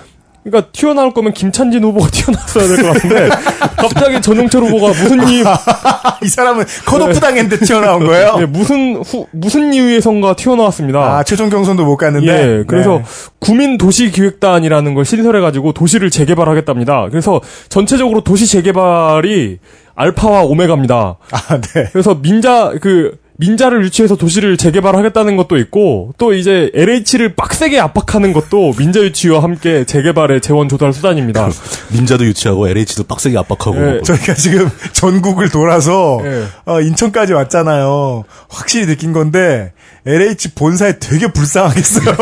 그러니까 0.44 0.70
튀어나올 0.72 1.12
거면 1.14 1.32
김찬진 1.32 1.82
후보가 1.84 2.08
튀어나왔어야 2.12 2.68
될 2.68 2.82
것 2.84 2.92
같은데 2.92 3.28
갑자기 3.76 4.20
전용철 4.20 4.62
후보가 4.64 4.88
무슨 4.88 5.28
이유 5.28 5.44
이 6.22 6.28
사람은 6.28 6.64
컷오프 6.86 7.18
당했는데 7.18 7.64
튀어나온 7.64 8.04
거예요? 8.06 8.36
예, 8.40 8.46
무슨 8.46 8.96
후, 8.96 9.26
무슨 9.32 9.72
이유에선가 9.72 10.36
튀어나왔습니다. 10.36 10.98
아, 11.18 11.22
최종 11.24 11.48
경선도 11.50 11.84
못 11.84 11.96
갔는데. 11.96 12.26
예, 12.60 12.64
그래서 12.66 12.98
네. 12.98 13.04
구민 13.38 13.78
도시 13.78 14.10
기획단이라는 14.10 14.94
걸 14.94 15.04
신설해 15.04 15.40
가지고 15.40 15.72
도시를 15.72 16.10
재개발하겠답니다. 16.10 17.08
그래서 17.10 17.40
전체적으로 17.68 18.22
도시 18.22 18.46
재개발이 18.46 19.58
알파와 19.94 20.42
오메가입니다. 20.42 21.16
아, 21.30 21.60
네. 21.60 21.88
그래서 21.92 22.14
민자 22.20 22.72
그 22.80 23.16
민자를 23.36 23.84
유치해서 23.84 24.16
도시를 24.16 24.56
재개발하겠다는 24.56 25.36
것도 25.36 25.56
있고 25.58 26.14
또 26.18 26.34
이제 26.34 26.70
LH를 26.74 27.34
빡세게 27.34 27.80
압박하는 27.80 28.32
것도 28.32 28.74
민자 28.78 29.00
유치와 29.00 29.42
함께 29.42 29.84
재개발의 29.84 30.40
재원 30.40 30.68
조달 30.68 30.92
수단입니다. 30.92 31.50
민자도 31.92 32.24
유치하고 32.26 32.68
LH도 32.68 33.04
빡세게 33.04 33.36
압박하고. 33.38 33.96
예. 33.96 34.02
저희가 34.02 34.34
지금 34.34 34.70
전국을 34.92 35.50
돌아서 35.50 36.20
예. 36.24 36.44
어, 36.64 36.80
인천까지 36.80 37.32
왔잖아요. 37.32 38.24
확실히 38.48 38.86
느낀 38.86 39.12
건데 39.12 39.72
LH 40.06 40.50
본사에 40.54 40.98
되게 41.00 41.26
불쌍하겠어요. 41.32 42.16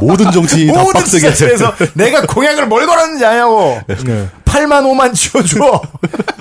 모든 0.00 0.32
정치 0.32 0.66
다 0.66 0.72
모든 0.82 1.00
빡세게 1.00 1.32
지자체에서 1.34 1.74
내가 1.94 2.22
공약을 2.22 2.66
뭘 2.66 2.86
걸었는지 2.86 3.24
아냐고. 3.24 3.78
네. 4.04 4.26
8만 4.46 4.84
5만 4.84 5.12
지어줘. 5.14 5.82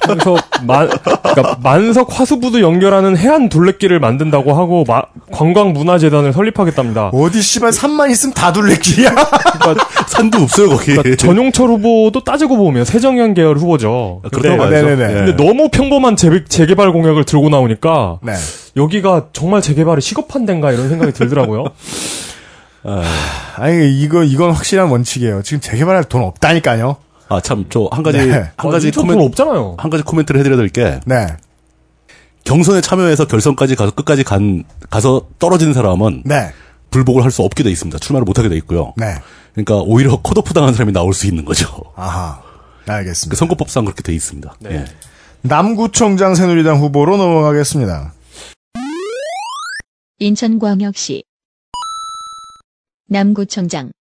그래서 0.03 0.37
만, 0.65 0.87
그러니까 0.87 1.57
만석 1.61 2.17
화수부도 2.17 2.61
연결하는 2.61 3.17
해안 3.17 3.49
둘레길을 3.49 3.99
만든다고 3.99 4.53
하고 4.53 4.85
마- 4.87 5.03
관광문화재단을 5.31 6.31
설립하겠답니다. 6.31 7.07
어디 7.13 7.41
씨발 7.41 7.71
3만 7.71 8.11
있으면 8.11 8.33
다 8.33 8.53
둘레길이야. 8.53 9.09
그러니까, 9.09 9.87
산도 10.07 10.37
없어요 10.43 10.69
거기. 10.69 10.95
그러니까 10.95 11.15
전용철 11.17 11.67
후보도 11.69 12.23
따지고 12.23 12.55
보면 12.57 12.85
새정연 12.85 13.33
계열 13.33 13.57
후보죠. 13.57 14.21
아, 14.23 14.29
그렇다고 14.29 14.57
근데, 14.57 14.69
봐야죠. 14.81 14.87
네네네. 14.95 15.09
예. 15.11 15.25
근데 15.25 15.43
너무 15.43 15.69
평범한 15.69 16.15
재, 16.15 16.29
재개발 16.47 16.91
공약을 16.93 17.25
들고 17.25 17.49
나오니까 17.49 18.19
네. 18.21 18.33
여기가 18.77 19.27
정말 19.33 19.61
재개발이 19.61 20.01
시급한 20.01 20.45
데인가 20.45 20.71
이런 20.71 20.87
생각이 20.89 21.11
들더라고요. 21.11 21.65
아니 23.57 23.99
이거 23.99 24.23
이건 24.23 24.51
확실한 24.51 24.89
원칙이에요. 24.89 25.41
지금 25.41 25.59
재개발할 25.59 26.03
돈 26.03 26.21
없다니까요. 26.21 26.97
아 27.29 27.39
참 27.41 27.65
저 27.69 27.87
한 27.91 28.03
가지 28.03 28.17
네. 28.19 28.51
한 28.57 28.71
가지 28.71 28.87
인천 28.87 29.03
코멘 29.03 29.17
돈 29.17 29.27
없잖아요. 29.27 29.75
한 29.79 29.89
가지 29.89 30.03
코멘트를 30.03 30.39
해드려야 30.39 30.57
될 30.57 30.69
게 30.69 30.99
네. 31.05 31.27
경선에 32.43 32.81
참여해서 32.81 33.25
결선까지 33.25 33.75
가서 33.75 33.91
끝까지 33.91 34.23
간 34.23 34.63
가서 34.89 35.27
떨어진 35.39 35.73
사람은 35.73 36.23
네. 36.25 36.51
불복을 36.91 37.23
할 37.23 37.31
수 37.31 37.41
없게 37.41 37.63
돼 37.63 37.71
있습니다. 37.71 37.97
출마를 37.99 38.25
못 38.25 38.37
하게 38.37 38.49
돼 38.49 38.55
있고요. 38.57 38.93
네. 38.97 39.15
그러니까 39.53 39.77
오히려 39.77 40.21
컷오프 40.21 40.53
당한 40.53 40.73
사람이 40.73 40.91
나올 40.93 41.13
수 41.13 41.25
있는 41.27 41.43
거죠. 41.45 41.67
아하. 41.95 42.41
그 42.85 42.91
알겠습니다. 42.91 43.35
선거법상 43.37 43.85
그렇게 43.85 44.03
돼 44.03 44.13
있습니다. 44.13 44.55
네. 44.59 44.69
예. 44.75 44.85
남구청장 45.41 46.35
새누리당 46.35 46.77
후보로 46.79 47.17
넘어가겠습니다. 47.17 48.13
인천광역시 50.19 51.23
남구청장 53.09 53.91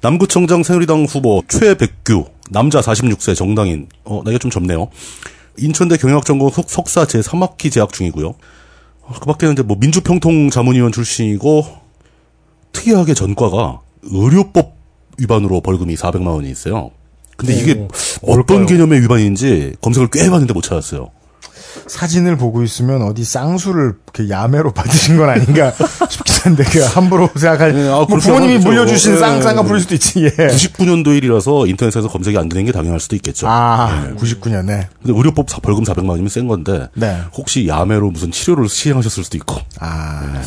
남구청장 0.00 0.62
새누리당 0.62 1.04
후보 1.04 1.42
최백규 1.48 2.26
남자 2.50 2.80
46세 2.80 3.34
정당인 3.34 3.88
어 4.04 4.22
나이가 4.24 4.38
좀 4.38 4.50
젊네요. 4.50 4.88
인천대 5.56 5.96
경영학전공 5.96 6.50
석- 6.50 6.70
석사 6.70 7.04
제3학기 7.04 7.70
재학 7.72 7.92
중이고요. 7.92 8.28
어, 9.02 9.12
그밖에는 9.20 9.54
이제 9.54 9.62
뭐 9.62 9.76
민주평통 9.80 10.50
자문위원 10.50 10.92
출신이고 10.92 11.66
특이하게 12.72 13.14
전과가 13.14 13.80
의료법 14.02 14.76
위반으로 15.18 15.60
벌금이 15.60 15.96
400만 15.96 16.28
원이 16.28 16.48
있어요. 16.50 16.90
근데 17.36 17.54
이게 17.54 17.72
어떤 17.72 17.88
뭘까요? 18.22 18.66
개념의 18.66 19.02
위반인지 19.02 19.74
검색을 19.80 20.08
꽤 20.12 20.24
해봤는데 20.24 20.52
못 20.54 20.62
찾았어요. 20.62 21.10
사진을 21.86 22.36
보고 22.36 22.62
있으면 22.62 23.02
어디 23.02 23.24
쌍수를 23.24 23.94
이렇게 24.14 24.30
야매로 24.32 24.72
받으신 24.74 25.16
건 25.16 25.28
아닌가 25.30 25.72
싶긴 26.08 26.34
한데 26.44 26.64
그 26.64 26.80
함부로 26.84 27.28
생각할 27.34 27.72
네, 27.74 27.88
아, 27.88 28.04
뭐 28.08 28.18
부모님이. 28.18 28.58
물려주신 28.58 29.14
예. 29.14 29.16
쌍 29.18 29.40
쌍가 29.42 29.62
부릴 29.62 29.80
수도 29.82 29.94
있지. 29.94 30.24
예. 30.24 30.30
99년도 30.30 31.16
일이라서 31.16 31.66
인터넷에서 31.66 32.08
검색이 32.08 32.36
안 32.38 32.48
되는 32.48 32.64
게 32.64 32.72
당연할 32.72 33.00
수도 33.00 33.16
있겠죠. 33.16 33.46
아, 33.48 34.08
99년에. 34.16 34.86
근데 35.02 35.12
의료법 35.16 35.48
사- 35.50 35.58
벌금 35.60 35.84
400만 35.84 36.08
원이면 36.10 36.28
센 36.28 36.46
건데 36.48 36.88
네. 36.94 37.18
혹시 37.34 37.66
야매로 37.68 38.10
무슨 38.10 38.30
치료를 38.30 38.68
시행하셨을 38.68 39.24
수도 39.24 39.36
있고. 39.38 39.56
아. 39.80 40.40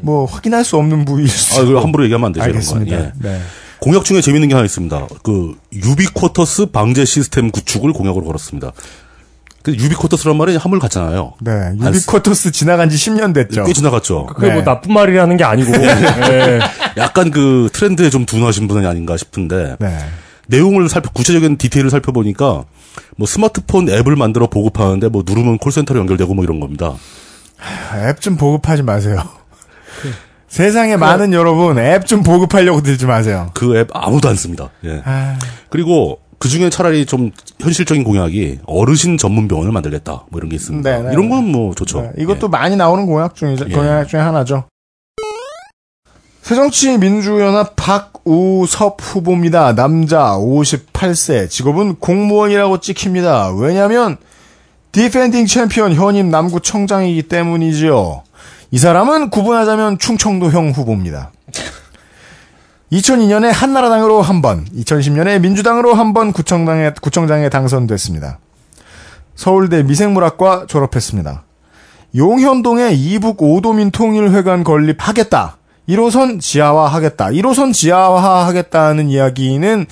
뭐 0.00 0.24
확인할 0.26 0.64
수 0.64 0.76
없는 0.76 1.04
부위일 1.04 1.28
수. 1.28 1.60
아, 1.76 1.82
함부로 1.82 2.04
얘기하면 2.04 2.26
안 2.26 2.32
되죠. 2.32 2.48
이런 2.48 2.62
건. 2.64 2.76
알겠습니다. 2.78 2.96
예. 2.96 3.12
네. 3.18 3.40
공약 3.80 4.04
중에 4.04 4.20
재밌는 4.20 4.48
게 4.48 4.54
하나 4.54 4.64
있습니다. 4.64 5.06
그 5.22 5.54
유비쿼터스 5.72 6.66
방제 6.66 7.04
시스템 7.04 7.50
구축을 7.50 7.92
공약으로 7.92 8.24
걸었습니다. 8.24 8.72
그 9.68 9.74
유비쿼터스란 9.74 10.38
말이 10.38 10.56
한물 10.56 10.80
갔잖아요. 10.80 11.34
네. 11.40 11.72
유비쿼터스 11.78 12.52
지나간 12.52 12.88
지 12.88 12.96
10년 12.96 13.34
됐죠. 13.34 13.64
꽤 13.64 13.74
지나갔죠. 13.74 14.24
그게 14.24 14.48
네. 14.48 14.54
뭐 14.54 14.64
나쁜 14.64 14.94
말이라는 14.94 15.36
게 15.36 15.44
아니고 15.44 15.72
예. 15.74 16.58
약간 16.96 17.30
그 17.30 17.68
트렌드에 17.70 18.08
좀 18.08 18.24
둔하신 18.24 18.66
분이 18.66 18.86
아닌가 18.86 19.18
싶은데 19.18 19.76
네. 19.78 19.98
내용을 20.46 20.88
살펴 20.88 21.10
구체적인 21.10 21.58
디테일을 21.58 21.90
살펴보니까 21.90 22.64
뭐 23.18 23.26
스마트폰 23.26 23.90
앱을 23.90 24.16
만들어 24.16 24.46
보급하는데 24.46 25.08
뭐 25.10 25.22
누르면 25.26 25.58
콜센터로 25.58 26.00
연결되고 26.00 26.32
뭐 26.32 26.44
이런 26.44 26.60
겁니다. 26.60 26.94
앱 28.08 28.20
좀 28.22 28.38
보급하지 28.38 28.82
마세요. 28.84 29.22
세상에 30.48 30.96
많은 30.96 31.34
여러분 31.34 31.78
앱 31.78 32.06
좀 32.06 32.22
보급하려고 32.22 32.80
들지 32.80 33.04
마세요. 33.04 33.50
그 33.52 33.76
앱 33.76 33.90
아무도 33.92 34.30
안 34.30 34.34
씁니다. 34.36 34.70
예. 34.86 35.02
아, 35.04 35.38
그리고 35.68 36.20
그 36.38 36.48
중에 36.48 36.70
차라리 36.70 37.04
좀 37.04 37.32
현실적인 37.60 38.04
공약이 38.04 38.60
어르신 38.66 39.18
전문 39.18 39.48
병원을 39.48 39.72
만들겠다. 39.72 40.24
뭐 40.30 40.38
이런 40.38 40.48
게 40.48 40.56
있습니다. 40.56 40.88
네, 40.88 41.02
네, 41.02 41.12
이런 41.12 41.28
네. 41.28 41.34
건뭐 41.34 41.74
좋죠. 41.74 42.02
네, 42.02 42.12
이것도 42.18 42.48
많이 42.48 42.76
나오는 42.76 43.06
공약 43.06 43.34
중에 43.34 43.56
예. 43.68 43.74
공약 43.74 44.06
중에 44.06 44.20
하나죠. 44.20 44.64
새정치민주연합 46.42 47.74
박우섭 47.76 48.96
후보입니다. 49.02 49.74
남자 49.74 50.36
58세 50.38 51.50
직업은 51.50 51.96
공무원이라고 51.96 52.78
찍힙니다. 52.78 53.50
왜냐하면 53.50 54.16
defending 54.92 55.44
champion 55.46 55.92
현임 55.92 56.30
남구청장이기 56.30 57.24
때문이지요. 57.24 58.22
이 58.70 58.78
사람은 58.78 59.28
구분하자면 59.30 59.98
충청도형 59.98 60.70
후보입니다. 60.70 61.32
2002년에 62.92 63.52
한나라당으로 63.52 64.22
한 64.22 64.40
번, 64.40 64.64
2010년에 64.76 65.40
민주당으로 65.40 65.94
한 65.94 66.12
번 66.14 66.32
구청장에, 66.32 66.92
구청장에 67.00 67.48
당선됐습니다. 67.50 68.38
서울대 69.34 69.82
미생물학과 69.82 70.64
졸업했습니다. 70.66 71.44
용현동에 72.16 72.92
이북 72.92 73.42
오도민 73.42 73.90
통일회관 73.90 74.64
건립하겠다. 74.64 75.58
1호선 75.88 76.40
지하화하겠다. 76.40 77.26
1호선 77.26 77.72
지하화하겠다는 77.72 79.10
이야기는 79.10 79.86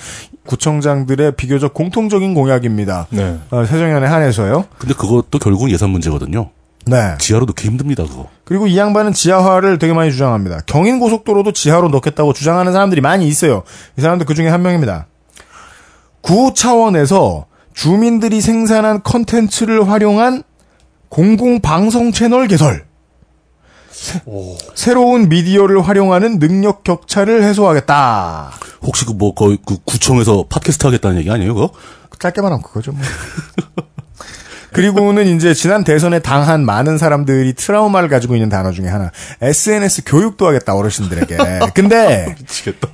구청장들의 0.45 1.33
비교적 1.33 1.73
공통적인 1.73 2.33
공약입니다. 2.33 3.07
네. 3.11 3.37
어, 3.51 3.65
세정연에 3.65 4.07
한해서요. 4.07 4.65
근데 4.79 4.93
그것도 4.95 5.39
결국 5.39 5.69
예산 5.71 5.89
문제거든요. 5.91 6.49
네. 6.87 7.15
지하로 7.19 7.45
넣기 7.45 7.67
힘듭니다, 7.67 8.03
그거. 8.03 8.27
그리고 8.43 8.67
이 8.67 8.77
양반은 8.77 9.13
지하화를 9.13 9.77
되게 9.79 9.93
많이 9.93 10.11
주장합니다. 10.11 10.61
경인 10.65 10.99
고속도로도 10.99 11.51
지하로 11.51 11.89
넣겠다고 11.89 12.33
주장하는 12.33 12.71
사람들이 12.73 13.01
많이 13.01 13.27
있어요. 13.27 13.63
이 13.97 14.01
사람도 14.01 14.25
그 14.25 14.33
중에 14.33 14.47
한 14.47 14.61
명입니다. 14.61 15.07
구 16.21 16.53
차원에서 16.55 17.45
주민들이 17.73 18.41
생산한 18.41 19.03
컨텐츠를 19.03 19.89
활용한 19.89 20.43
공공방송 21.09 22.11
채널 22.11 22.47
개설. 22.47 22.85
새, 24.75 24.93
로운 24.93 25.27
미디어를 25.29 25.81
활용하는 25.87 26.37
능력 26.39 26.83
격차를 26.83 27.43
해소하겠다. 27.43 28.51
혹시 28.83 29.05
그 29.05 29.13
뭐 29.13 29.33
거의 29.33 29.57
그 29.65 29.77
구청에서 29.85 30.45
팟캐스트 30.49 30.85
하겠다는 30.85 31.17
얘기 31.17 31.31
아니에요, 31.31 31.55
그거? 31.55 31.71
짧게 32.19 32.41
말하면 32.41 32.61
그거죠. 32.61 32.91
뭐. 32.91 33.01
그리고는 34.77 35.25
이제 35.25 35.55
지난 35.55 35.83
대선에 35.83 36.19
당한 36.19 36.63
많은 36.63 36.99
사람들이 36.99 37.53
트라우마를 37.53 38.09
가지고 38.09 38.35
있는 38.35 38.47
단어 38.47 38.71
중에 38.71 38.87
하나 38.87 39.11
SNS 39.41 40.03
교육도 40.05 40.45
하겠다 40.45 40.75
어르신들에게. 40.75 41.37
근데. 41.73 42.35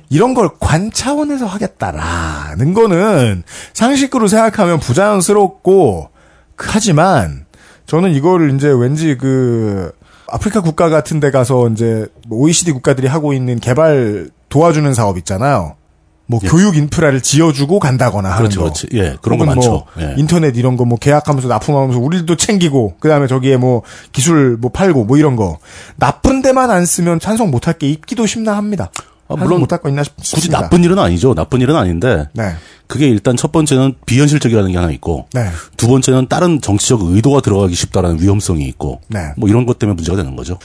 이런 0.08 0.32
걸 0.32 0.48
관 0.60 0.90
차원에서 0.90 1.44
하겠다라는 1.46 2.72
거는 2.72 3.42
상식으로 3.74 4.28
생각하면 4.28 4.80
부자연스럽고 4.80 6.08
하지만 6.56 7.44
저는 7.86 8.12
이거를 8.12 8.54
이제 8.54 8.68
왠지 8.68 9.16
그 9.18 9.92
아프리카 10.28 10.62
국가 10.62 10.88
같은 10.88 11.20
데 11.20 11.30
가서 11.30 11.68
이제 11.68 12.06
뭐 12.28 12.38
OECD 12.38 12.72
국가들이 12.72 13.08
하고 13.08 13.34
있는 13.34 13.58
개발 13.60 14.30
도와주는 14.48 14.94
사업 14.94 15.18
있잖아요. 15.18 15.76
뭐 16.26 16.40
교육 16.40 16.76
인프라를 16.76 17.20
지어주고 17.20 17.78
간다거나 17.78 18.28
하는 18.30 18.38
그렇죠, 18.38 18.60
거. 18.60 18.64
그렇지. 18.64 18.86
예, 18.94 19.16
그런 19.20 19.38
거 19.38 19.44
혹은 19.44 19.46
많죠. 19.56 19.70
뭐 19.70 19.86
예. 20.00 20.14
인터넷 20.16 20.56
이런 20.56 20.76
거 20.76 20.84
뭐 20.84 20.98
계약하면서 20.98 21.48
납품하면서 21.48 21.98
우리도 21.98 22.36
챙기고 22.36 22.96
그다음에 23.00 23.26
저기에 23.26 23.56
뭐 23.58 23.82
기술 24.12 24.56
뭐 24.58 24.70
팔고 24.70 25.04
뭐 25.04 25.16
이런 25.18 25.36
거 25.36 25.58
나쁜 25.96 26.40
데만 26.42 26.70
안 26.70 26.86
쓰면 26.86 27.20
찬성 27.20 27.50
못할 27.50 27.74
게 27.74 27.88
있기도 27.90 28.26
싶나 28.26 28.56
합니다. 28.56 28.90
아, 29.28 29.36
물론 29.36 29.60
못할 29.60 29.80
거 29.80 29.88
있나 29.88 30.02
싶- 30.04 30.14
굳이 30.16 30.28
싶습니다. 30.30 30.60
나쁜 30.60 30.84
일은 30.84 30.98
아니죠. 30.98 31.34
나쁜 31.34 31.60
일은 31.62 31.74
아닌데 31.76 32.28
네, 32.34 32.52
그게 32.86 33.08
일단 33.08 33.36
첫 33.38 33.52
번째는 33.52 33.94
비현실적이라는 34.04 34.70
게 34.72 34.76
하나 34.76 34.90
있고 34.92 35.26
네, 35.32 35.48
두 35.78 35.88
번째는 35.88 36.28
다른 36.28 36.60
정치적 36.60 37.00
의도가 37.02 37.40
들어가기 37.40 37.74
쉽다라는 37.74 38.20
위험성이 38.20 38.66
있고 38.68 39.00
네. 39.08 39.28
뭐 39.38 39.48
이런 39.48 39.64
것 39.64 39.78
때문에 39.78 39.94
문제가 39.96 40.16
되는 40.18 40.36
거죠. 40.36 40.58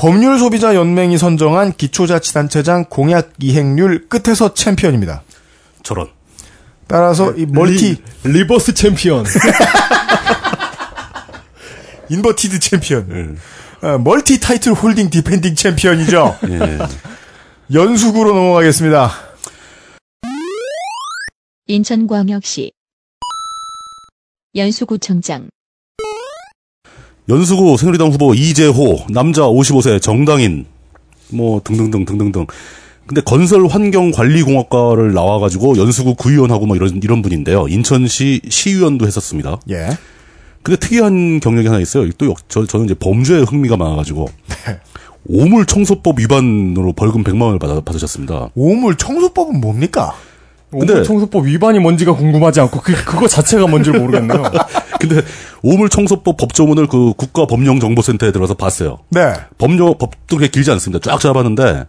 법률 0.00 0.38
소비자 0.38 0.74
연맹이 0.74 1.18
선정한 1.18 1.74
기초자치단체장 1.74 2.86
공약 2.88 3.34
이행률 3.38 4.08
끝에서 4.08 4.54
챔피언입니다. 4.54 5.22
저런. 5.82 6.08
따라서 6.86 7.34
이 7.34 7.44
multi 7.44 8.02
re, 8.24 8.32
reverse 8.32 8.72
champion. 8.72 9.26
inverted 12.08 12.60
champion, 12.60 13.08
예. 13.12 13.28
어, 13.86 13.98
multi 13.98 14.40
title 14.40 14.72
holding 14.72 15.10
defending 15.10 15.54
champion이죠. 15.54 16.38
예. 16.48 16.78
연수구로 17.70 18.32
넘어가겠습니다. 18.32 19.12
인천광역시 21.66 22.72
연수구청장 24.56 25.50
연수구 27.34 27.76
새누리당 27.76 28.08
후보 28.08 28.34
이재호 28.34 29.06
남자 29.10 29.42
55세 29.42 30.02
정당인 30.02 30.66
뭐 31.28 31.60
등등등 31.62 32.04
등등등. 32.04 32.46
근데 33.06 33.20
건설 33.22 33.66
환경 33.66 34.10
관리 34.10 34.42
공학과를 34.42 35.12
나와 35.14 35.38
가지고 35.38 35.76
연수구 35.76 36.14
구의원하고 36.16 36.66
뭐 36.66 36.76
이런 36.76 37.00
이런 37.02 37.22
분인데요. 37.22 37.66
인천시 37.68 38.40
시의원도 38.48 39.06
했었습니다. 39.06 39.60
예. 39.70 39.88
근데 40.62 40.78
특이한 40.78 41.40
경력이 41.40 41.68
하나 41.68 41.80
있어요. 41.80 42.10
또 42.18 42.26
역- 42.26 42.48
저, 42.48 42.66
저는 42.66 42.86
이제 42.86 42.94
범죄에 42.94 43.40
흥미가 43.42 43.76
많아가지고 43.76 44.26
오물 45.28 45.66
청소법 45.66 46.18
위반으로 46.18 46.92
벌금 46.94 47.22
100만 47.22 47.42
원을 47.42 47.58
받아, 47.60 47.80
받으셨습니다. 47.80 48.50
오물 48.54 48.96
청소법은 48.96 49.60
뭡니까? 49.60 50.12
근데- 50.70 51.02
청소법 51.02 51.46
위반이 51.46 51.78
뭔지가 51.80 52.14
궁금하지 52.14 52.60
않고 52.60 52.80
그 52.80 52.92
그거 53.04 53.26
자체가 53.26 53.66
뭔지 53.66 53.90
를 53.90 54.00
모르겠네요. 54.00 54.42
근데 55.00 55.20
오물 55.62 55.88
청소법 55.88 56.36
법조문을 56.36 56.86
그 56.86 57.12
국가법령정보센터에 57.16 58.30
들어서 58.32 58.54
봤어요. 58.54 58.98
네. 59.10 59.32
법령 59.58 59.98
법도 59.98 60.16
그렇게 60.28 60.48
길지 60.48 60.70
않습니다. 60.70 61.10
쫙 61.10 61.18
잡았는데 61.18 61.86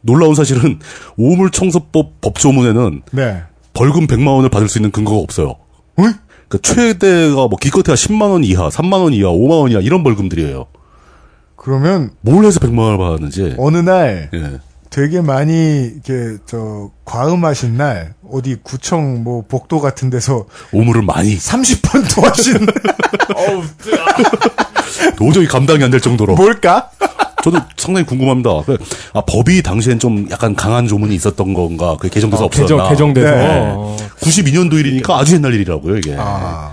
놀라운 0.00 0.34
사실은 0.34 0.78
오물 1.16 1.50
청소법 1.50 2.20
법조문에는 2.20 3.02
네. 3.12 3.42
벌금 3.74 4.06
100만 4.06 4.26
원을 4.28 4.48
받을 4.48 4.68
수 4.68 4.78
있는 4.78 4.90
근거가 4.90 5.18
없어요. 5.18 5.54
응? 6.00 6.12
그 6.48 6.60
최대가 6.60 7.46
뭐 7.46 7.56
기껏해야 7.60 7.94
10만 7.94 8.22
원 8.30 8.42
이하, 8.42 8.68
3만 8.70 8.94
원 9.04 9.12
이하, 9.12 9.28
5만 9.28 9.60
원 9.60 9.70
이하 9.70 9.80
이런 9.80 10.02
벌금들이에요. 10.02 10.66
그러면 11.54 12.10
뭘 12.22 12.44
해서 12.44 12.58
100만 12.58 12.78
원을 12.78 12.98
받았는지. 12.98 13.54
어느 13.58 13.76
날 13.78 14.30
예. 14.34 14.58
되게 14.90 15.20
많이 15.20 15.84
이렇게 16.04 16.36
저 16.46 16.90
과음하신 17.04 17.76
날 17.76 18.14
어디 18.28 18.56
구청 18.62 19.22
뭐 19.22 19.44
복도 19.48 19.80
같은 19.80 20.10
데서 20.10 20.46
오물을 20.72 21.02
많이 21.02 21.36
30번 21.36 22.12
더 22.12 22.22
하신 22.28 22.66
도저히 25.16 25.46
감당이 25.46 25.82
안 25.84 25.90
될 25.90 26.00
정도로. 26.00 26.34
뭘까? 26.34 26.90
저도 27.42 27.58
상당히 27.76 28.04
궁금합니다. 28.06 28.50
그, 28.66 28.76
아, 29.14 29.22
법이 29.22 29.62
당시엔 29.62 29.98
좀 29.98 30.26
약간 30.30 30.54
강한 30.54 30.86
조문이 30.86 31.14
있었던 31.14 31.54
건가? 31.54 31.96
그게 31.98 32.10
개정돼서 32.10 32.44
없었나? 32.44 32.66
개정 32.66 32.88
개정돼서 32.90 33.30
네. 33.30 33.72
어. 33.74 33.96
92년도 34.20 34.74
일이니까 34.78 35.18
아주 35.18 35.34
옛날 35.36 35.54
일이라고요, 35.54 35.96
이게. 35.96 36.16
아. 36.18 36.72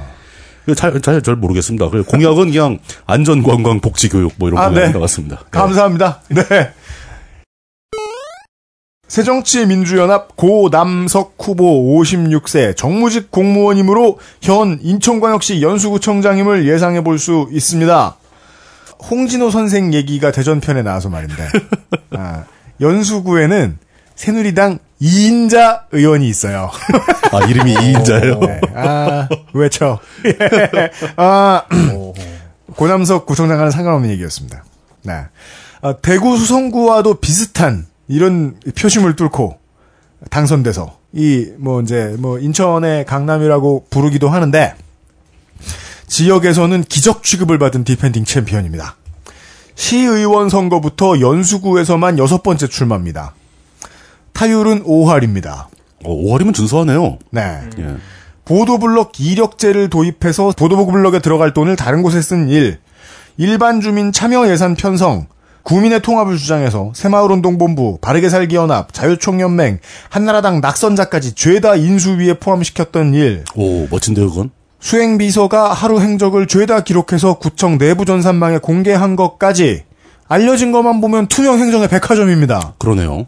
잘, 0.75 0.99
잘, 1.01 1.21
잘 1.21 1.36
모르겠습니다. 1.38 1.89
그 1.89 2.03
공약은 2.03 2.51
그냥 2.51 2.80
안전 3.06 3.41
관광 3.43 3.80
복지 3.80 4.10
교육 4.10 4.34
뭐 4.38 4.49
이런 4.49 4.62
아, 4.62 4.67
공약인 4.67 4.88
네. 4.88 4.93
것 4.93 4.99
같습니다. 4.99 5.38
네. 5.38 5.45
감사합니다. 5.51 6.19
네. 6.30 6.43
새정치민주연합 9.07 10.35
고남석 10.35 11.35
후보 11.39 11.97
56세 11.99 12.75
정무직 12.75 13.31
공무원이므로 13.31 14.19
현 14.41 14.79
인천광역시 14.81 15.61
연수구청장임을 15.61 16.67
예상해 16.67 17.01
볼 17.03 17.17
수 17.17 17.47
있습니다. 17.51 18.15
홍진호 19.09 19.49
선생 19.51 19.93
얘기가 19.93 20.31
대전편에 20.31 20.81
나와서 20.83 21.09
말인데 21.09 21.47
아, 22.11 22.43
연수구에는 22.81 23.77
새누리당 24.15 24.79
이인자 24.99 25.85
의원이 25.91 26.27
있어요. 26.27 26.69
아, 27.31 27.45
이름이 27.45 27.71
이인자예요? 27.71 28.39
네. 28.39 28.61
아, 28.75 29.27
외쳐. 29.53 29.99
예. 30.25 30.35
아, 31.15 31.63
고남석 32.75 33.25
구청장과는 33.27 33.71
상관없는 33.71 34.09
얘기였습니다. 34.11 34.63
네. 35.03 35.25
아, 35.81 35.93
대구 36.01 36.37
수성구와도 36.37 37.15
비슷한 37.15 37.85
이런 38.07 38.55
표심을 38.77 39.15
뚫고 39.15 39.57
당선돼서 40.29 40.97
이 41.13 41.51
뭐 41.57 41.81
이제 41.81 42.15
뭐 42.19 42.39
인천의 42.39 43.05
강남이라고 43.05 43.87
부르기도 43.89 44.29
하는데 44.29 44.73
지역에서는 46.07 46.83
기적 46.83 47.23
취급을 47.23 47.57
받은 47.59 47.83
defending 47.83 48.25
champion입니다. 48.25 48.95
시의원 49.75 50.49
선거부터 50.49 51.19
연수구에서만 51.19 52.17
여섯 52.17 52.41
번째 52.43 52.67
출마입니다. 52.67 53.33
타율은 54.33 54.83
5할입니다. 54.83 55.65
어, 56.03 56.15
5할이면 56.15 56.53
준수하네요. 56.53 57.17
네. 57.31 57.62
예. 57.79 57.95
보도블럭 58.45 59.19
이력제를 59.19 59.89
도입해서 59.89 60.53
보도블럭에 60.58 61.19
들어갈 61.19 61.53
돈을 61.53 61.75
다른 61.75 62.01
곳에 62.01 62.21
쓴 62.21 62.47
일, 62.49 62.79
일반 63.37 63.81
주민 63.81 64.12
참여 64.12 64.49
예산 64.49 64.75
편성, 64.75 65.27
구민의 65.67 66.01
통합을 66.01 66.37
주장해서 66.37 66.93
새마을운동본부, 66.95 67.97
바르게살기연합, 67.99 68.93
자유총연맹, 68.93 69.79
한나라당 70.07 70.61
낙선자까지 70.61 71.35
죄다 71.35 71.75
인수위에 71.75 72.35
포함시켰던 72.35 73.13
일. 73.13 73.43
오, 73.53 73.85
멋진데요, 73.91 74.29
그건? 74.29 74.51
수행비서가 74.79 75.73
하루 75.73 75.99
행적을 75.99 76.47
죄다 76.47 76.85
기록해서 76.85 77.33
구청 77.33 77.77
내부 77.77 78.05
전산망에 78.05 78.59
공개한 78.59 79.17
것까지 79.17 79.83
알려진 80.29 80.71
것만 80.71 81.01
보면 81.01 81.27
투명 81.27 81.59
행정의 81.59 81.89
백화점입니다. 81.89 82.75
그러네요. 82.77 83.27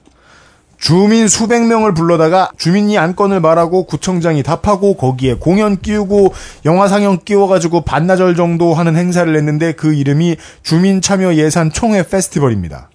주민 0.80 1.28
수백 1.28 1.66
명을 1.66 1.94
불러다가 1.94 2.50
주민이 2.58 2.98
안건을 2.98 3.42
말하고 3.42 3.84
구청장이 3.84 4.44
답하고 4.44 4.96
거기에 4.96 5.34
공연 5.36 5.78
끼우고 5.80 6.34
영화 6.66 6.88
상영 6.88 7.20
끼워가지고 7.26 7.82
반나절 7.82 8.36
정도 8.36 8.74
하는 8.74 8.96
행사를 8.96 9.36
했는데 9.36 9.74
그 9.74 9.94
이름이 9.94 10.38
주민 10.64 11.02
참여 11.02 11.36
예산 11.36 11.72
총회 11.72 12.02
페스티벌입니다. 12.08 12.90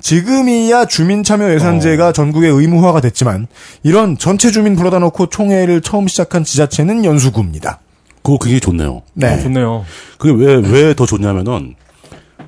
지금이야 0.00 0.86
주민 0.86 1.22
참여 1.24 1.52
예산제가 1.52 2.12
전국에 2.12 2.46
의무화가 2.48 3.00
됐지만 3.00 3.48
이런 3.82 4.16
전체 4.16 4.50
주민 4.50 4.76
불러다 4.76 4.98
놓고 5.00 5.26
총회를 5.26 5.82
처음 5.82 6.08
시작한 6.08 6.44
지자체는 6.44 7.04
연수구입니다. 7.04 7.80
그거 8.22 8.38
굉장히 8.38 8.60
좋네요. 8.60 9.02
네. 9.14 9.42
좋네요. 9.42 9.84
그게 10.18 10.32
왜, 10.32 10.54
왜 10.56 10.94
더 10.94 11.06
좋냐면은, 11.06 11.74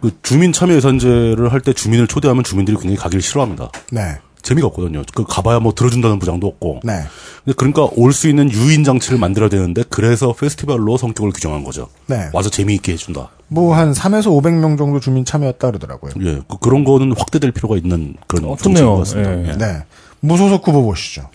그 0.01 0.11
주민 0.23 0.53
참여 0.53 0.75
예산제를 0.77 1.53
할 1.53 1.61
때 1.61 1.73
주민을 1.73 2.07
초대하면 2.07 2.45
주민들이 2.45 2.77
굉장히 2.77 2.97
가기를 2.97 3.21
싫어합니다. 3.23 3.71
네. 3.91 4.17
재미가 4.43 4.67
없거든요. 4.69 5.03
그 5.15 5.25
가봐야 5.25 5.61
뭐 5.61 5.73
들어준다는 5.73 6.19
보장도 6.19 6.47
없고. 6.47 6.81
네. 6.85 7.01
근데 7.45 7.55
그러니까 7.57 7.89
올 7.97 8.13
수 8.13 8.29
있는 8.29 8.51
유인 8.51 8.85
장치를 8.85 9.19
만들어야 9.19 9.49
되는데 9.49 9.83
그래서 9.89 10.33
페스티벌로 10.33 10.97
성격을 10.97 11.33
규정한 11.33 11.65
거죠. 11.65 11.89
네. 12.07 12.29
와서 12.33 12.51
재미있게 12.51 12.93
해준다. 12.93 13.31
뭐 13.49 13.75
한 13.75 13.93
3에서 13.93 14.27
500명 14.27 14.77
정도 14.79 14.99
주민 15.01 15.25
참여했다 15.25 15.69
그러더라고요. 15.69 16.13
예, 16.23 16.41
그, 16.61 16.69
런 16.69 16.85
거는 16.85 17.13
확대될 17.17 17.53
필요가 17.53 17.77
있는 17.77 18.15
그런 18.27 18.51
어, 18.51 18.57
정책인. 18.57 18.89
것 18.89 18.97
같습니다. 18.99 19.39
예. 19.43 19.49
예. 19.49 19.53
네. 19.57 19.85
무소속 20.21 20.67
후보 20.67 20.83
보시죠. 20.83 21.29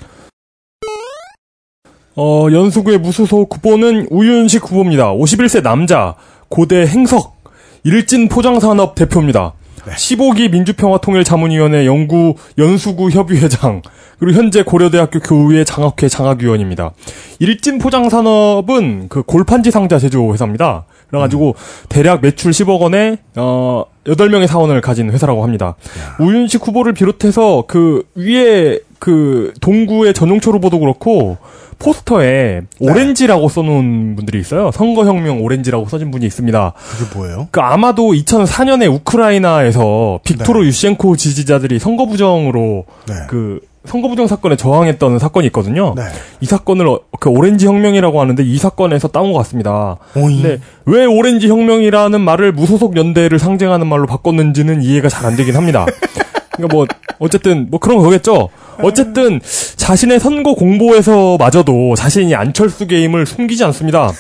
어, 2.16 2.48
연수구의 2.52 2.98
무소속 3.00 3.54
후보는 3.56 4.08
우윤식 4.10 4.64
후보입니다. 4.64 5.14
51세 5.14 5.62
남자, 5.62 6.16
고대 6.50 6.86
행석, 6.88 7.38
일진 7.84 8.28
포장산업 8.28 8.96
대표입니다. 8.96 9.54
15기 9.92 10.52
민주평화통일자문위원회 10.52 11.86
연구 11.86 12.36
연수구 12.58 13.10
협의회장 13.10 13.82
그리고 14.20 14.38
현재 14.38 14.64
고려대학교 14.64 15.20
교우회 15.20 15.64
장학회 15.64 16.10
장학위원입니다. 16.10 16.92
일진 17.40 17.78
포장 17.78 18.10
산업은 18.10 19.10
그 19.10 19.22
골판지 19.24 19.72
상자 19.72 20.00
제조 20.00 20.34
회사입니다. 20.34 20.86
그래가지고 21.10 21.56
대략 21.88 22.22
매출 22.22 22.52
10억 22.52 22.80
원에 22.82 23.18
어 23.36 23.86
8명의 24.06 24.48
사원을 24.48 24.82
가진 24.82 25.12
회사라고 25.12 25.44
합니다. 25.44 25.76
우윤식 26.20 26.66
후보를 26.66 26.94
비롯해서 26.94 27.66
그 27.68 28.04
위에 28.16 28.80
그 29.00 29.54
동구의 29.62 30.14
전용철 30.14 30.54
후보도 30.56 30.80
그렇고 30.80 31.38
포스터에 31.80 32.62
오렌지라고 32.80 33.50
써놓은 33.50 34.16
분들이 34.16 34.40
있어요. 34.40 34.72
선거혁명 34.72 35.44
오렌지라고 35.44 35.88
써진 35.88 36.10
분이 36.12 36.26
있습니다. 36.26 36.74
그게 36.76 37.18
뭐예요? 37.18 37.48
그 37.52 37.60
아마도 37.62 38.14
2004년에 38.14 38.92
우크라이나에서 38.94 40.20
빅토르 40.24 40.66
유시엔코 40.66 41.16
지지자들이 41.16 41.78
선거 41.80 42.06
부정으로 42.08 42.86
네. 43.08 43.14
그 43.28 43.60
선거 43.86 44.10
부정 44.10 44.28
사건에 44.28 44.58
저항했던 44.58 45.18
사건이 45.20 45.48
있거든요. 45.48 45.94
네. 45.96 46.02
이 46.42 46.46
사건을 46.46 46.88
어- 46.88 47.00
그 47.22 47.30
오렌지 47.30 47.68
혁명이라고 47.68 48.20
하는데 48.20 48.44
이 48.44 48.58
사건에서 48.58 49.08
따온 49.08 49.32
것 49.32 49.38
같습니다. 49.40 49.98
오잉. 50.16 50.42
근데 50.42 50.60
왜 50.86 51.06
오렌지 51.06 51.48
혁명이라는 51.48 52.20
말을 52.20 52.52
무소속 52.52 52.98
연대를 52.98 53.40
상징하는 53.40 53.88
말로 53.88 54.06
바꿨는지는 54.08 54.82
이해가 54.82 55.08
잘 55.10 55.26
안 55.28 55.36
되긴 55.38 55.56
합니다. 55.56 55.86
그러니까 56.58 56.76
뭐 56.76 56.86
어쨌든 57.20 57.68
뭐 57.70 57.80
그런 57.80 58.00
거겠죠. 58.00 58.50
어쨌든 58.84 59.40
자신의 59.76 60.20
선거 60.20 60.54
공보에서마저도 60.54 61.96
자신이 61.96 62.36
안철수 62.36 62.86
게임을 62.86 63.26
숨기지 63.26 63.64
않습니다. 63.66 64.12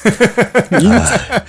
인, 0.81 0.91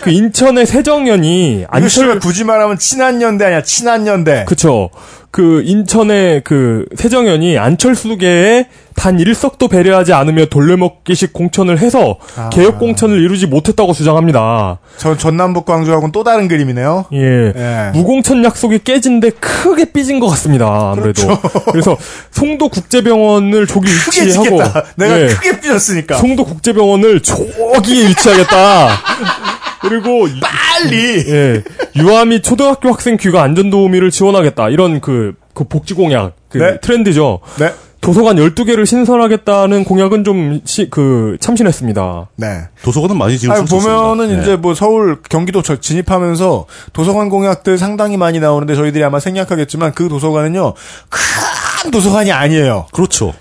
그 0.00 0.10
인천의 0.10 0.66
세정연이 0.66 1.64
안철 1.68 2.04
안철 2.04 2.20
굳이 2.20 2.44
말하면 2.44 2.78
친한 2.78 3.22
연대 3.22 3.46
아니야 3.46 3.62
친한 3.62 4.06
연대. 4.06 4.44
그쵸. 4.46 4.90
그 5.38 5.62
인천의 5.64 6.40
그 6.42 6.84
세정연이 6.96 7.58
안철수계에 7.58 8.66
단 8.96 9.20
일석도 9.20 9.68
배려하지 9.68 10.12
않으며 10.12 10.46
돌려먹기식 10.46 11.32
공천을 11.32 11.78
해서 11.78 12.18
아. 12.36 12.48
개혁 12.48 12.80
공천을 12.80 13.22
이루지 13.22 13.46
못했다고 13.46 13.92
주장합니다. 13.92 14.80
저 14.96 15.16
전남북 15.16 15.64
광주하고는 15.64 16.10
또 16.10 16.24
다른 16.24 16.48
그림이네요. 16.48 17.04
예. 17.12 17.52
예. 17.54 17.90
무공천 17.94 18.42
약속이 18.42 18.80
깨진 18.82 19.20
데 19.20 19.30
크게 19.30 19.92
삐진 19.92 20.18
것 20.18 20.26
같습니다. 20.26 20.90
아무래도. 20.90 21.22
그래서 21.70 21.96
송도 22.32 22.70
국제병원을 22.70 23.68
조기 23.68 23.88
위치하고. 23.88 24.60
내가 24.96 25.20
예. 25.20 25.26
크게 25.28 25.60
삐졌으니까. 25.60 26.16
송도 26.16 26.44
국제병원을 26.46 27.20
저기에 27.20 28.08
위치하겠다. 28.08 28.88
그리고 29.80 30.26
이- 30.28 30.40
빨리. 30.40 31.24
예. 31.28 31.62
유아 31.96 32.24
및 32.26 32.42
초등학교 32.42 32.90
학생 32.90 33.16
귀가 33.16 33.42
안전 33.42 33.70
도우미를 33.70 34.10
지원하겠다. 34.10 34.68
이런 34.70 35.00
그, 35.00 35.34
그 35.54 35.64
복지 35.64 35.94
공약. 35.94 36.34
그 36.48 36.58
네. 36.58 36.78
트렌드죠. 36.80 37.40
네. 37.58 37.72
도서관 38.00 38.36
12개를 38.36 38.86
신설하겠다는 38.86 39.82
공약은 39.84 40.22
좀, 40.22 40.60
시, 40.64 40.88
그, 40.88 41.36
참신했습니다. 41.40 42.28
네. 42.36 42.46
도서관은 42.84 43.18
많이 43.18 43.36
수 43.36 43.50
아니. 43.50 43.66
보면은 43.66 44.36
예. 44.38 44.40
이제 44.40 44.54
뭐 44.56 44.72
서울, 44.74 45.18
경기도 45.28 45.62
저- 45.62 45.80
진입하면서 45.80 46.66
도서관 46.92 47.28
공약들 47.28 47.76
상당히 47.76 48.16
많이 48.16 48.38
나오는데 48.38 48.76
저희들이 48.76 49.02
아마 49.02 49.18
생략하겠지만 49.18 49.94
그 49.94 50.08
도서관은요, 50.08 50.74
큰 51.08 51.90
도서관이 51.90 52.30
아니에요. 52.30 52.86
그렇죠. 52.92 53.34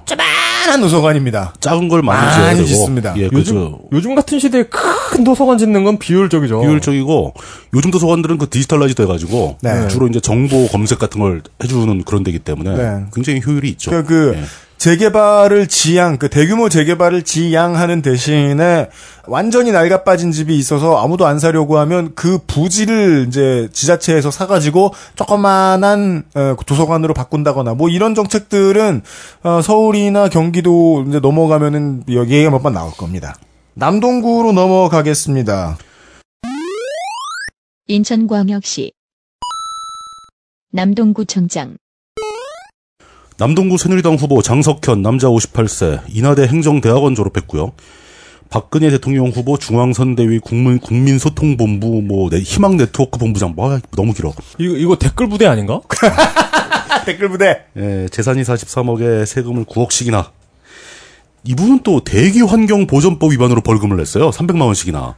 조만한 0.68 0.82
도서관입니다. 0.82 1.53
작은 1.59 1.88
걸 1.88 2.01
많이 2.01 2.22
많이 2.22 2.34
지어야 2.36 2.53
되고. 2.53 2.65
짓습니다. 2.65 3.13
예, 3.18 3.24
요즘, 3.26 3.38
그죠. 3.38 3.80
요즘 3.93 4.15
같은 4.15 4.38
시대에 4.38 4.63
큰 4.63 5.24
도서관 5.24 5.57
짓는 5.57 5.84
건 5.84 5.97
비효율적이죠. 5.97 6.61
비효율적이고 6.61 7.34
요즘 7.74 7.91
도서관들은 7.91 8.38
그 8.38 8.49
digitalize 8.49 8.95
돼가지고 8.95 9.57
네. 9.61 9.88
주로 9.88 10.07
이제 10.07 10.20
정보 10.20 10.68
검색 10.68 10.99
같은 10.99 11.22
걸 11.22 11.41
해주는 11.63 12.03
그런 12.03 12.24
데기 12.24 12.39
때문에 12.39 12.76
네. 12.76 13.05
굉장히 13.13 13.41
효율이 13.45 13.70
있죠. 13.70 13.91
그, 13.91 14.03
그 14.03 14.34
예. 14.38 14.43
재개발을 14.78 15.67
지양, 15.67 16.17
그 16.17 16.30
대규모 16.30 16.69
재개발을 16.69 17.23
지양하는 17.23 18.01
대신에 18.03 18.89
완전히 19.25 19.71
낡아 19.71 20.03
빠진 20.03 20.32
집이 20.32 20.55
있어서 20.57 20.97
아무도 21.03 21.25
안 21.25 21.39
사려고 21.39 21.80
하면 21.80 22.13
그 22.13 22.38
부지를 22.45 23.25
이제 23.28 23.69
지자체에서 23.73 24.30
사가지고 24.30 24.93
조그만한 25.15 26.23
어, 26.36 26.55
도서관으로 26.65 27.13
바꾼다거나 27.15 27.73
뭐 27.73 27.89
이런 27.89 28.13
정책들은 28.13 29.01
어, 29.43 29.61
서울이나 29.61 30.30
경기도 30.30 31.03
이제 31.07 31.19
넘어가면은 31.19 32.03
여기에 32.11 32.49
몇 32.49 32.57
번 32.61 32.73
나올 32.73 32.91
겁니다. 32.91 33.36
남동구로 33.75 34.51
넘어가겠습니다. 34.51 35.78
인천광역시 37.88 38.91
남동구청장 40.71 41.78
남동구 43.40 43.78
새누리당 43.78 44.16
후보 44.16 44.42
장석현 44.42 45.04
남자 45.04 45.28
58세 45.28 46.02
인하대 46.10 46.48
행정대학원 46.48 47.14
졸업했고요. 47.14 47.72
박근혜 48.50 48.90
대통령 48.90 49.28
후보 49.28 49.58
중앙선대위 49.60 50.40
국민, 50.40 50.80
국민소통본부 50.80 52.02
뭐 52.02 52.30
네, 52.32 52.40
희망 52.40 52.78
네트워크 52.78 53.20
본부장 53.20 53.54
뭐 53.56 53.80
너무 53.96 54.14
길어. 54.14 54.34
이거, 54.58 54.76
이거 54.76 54.96
댓글 54.96 55.30
부대 55.30 55.46
아닌가? 55.46 55.82
아, 56.90 57.04
댓글 57.06 57.30
부대. 57.30 57.66
예, 57.78 58.08
재산이 58.10 58.42
43억에 58.42 59.26
세금을 59.28 59.66
9억씩이나. 59.66 60.30
이분은 61.44 61.82
또 61.84 62.04
대기 62.04 62.42
환경 62.42 62.88
보전법 62.88 63.34
위반으로 63.34 63.62
벌금을 63.62 63.98
냈어요. 63.98 64.32
300만 64.32 64.62
원씩이나. 64.62 65.16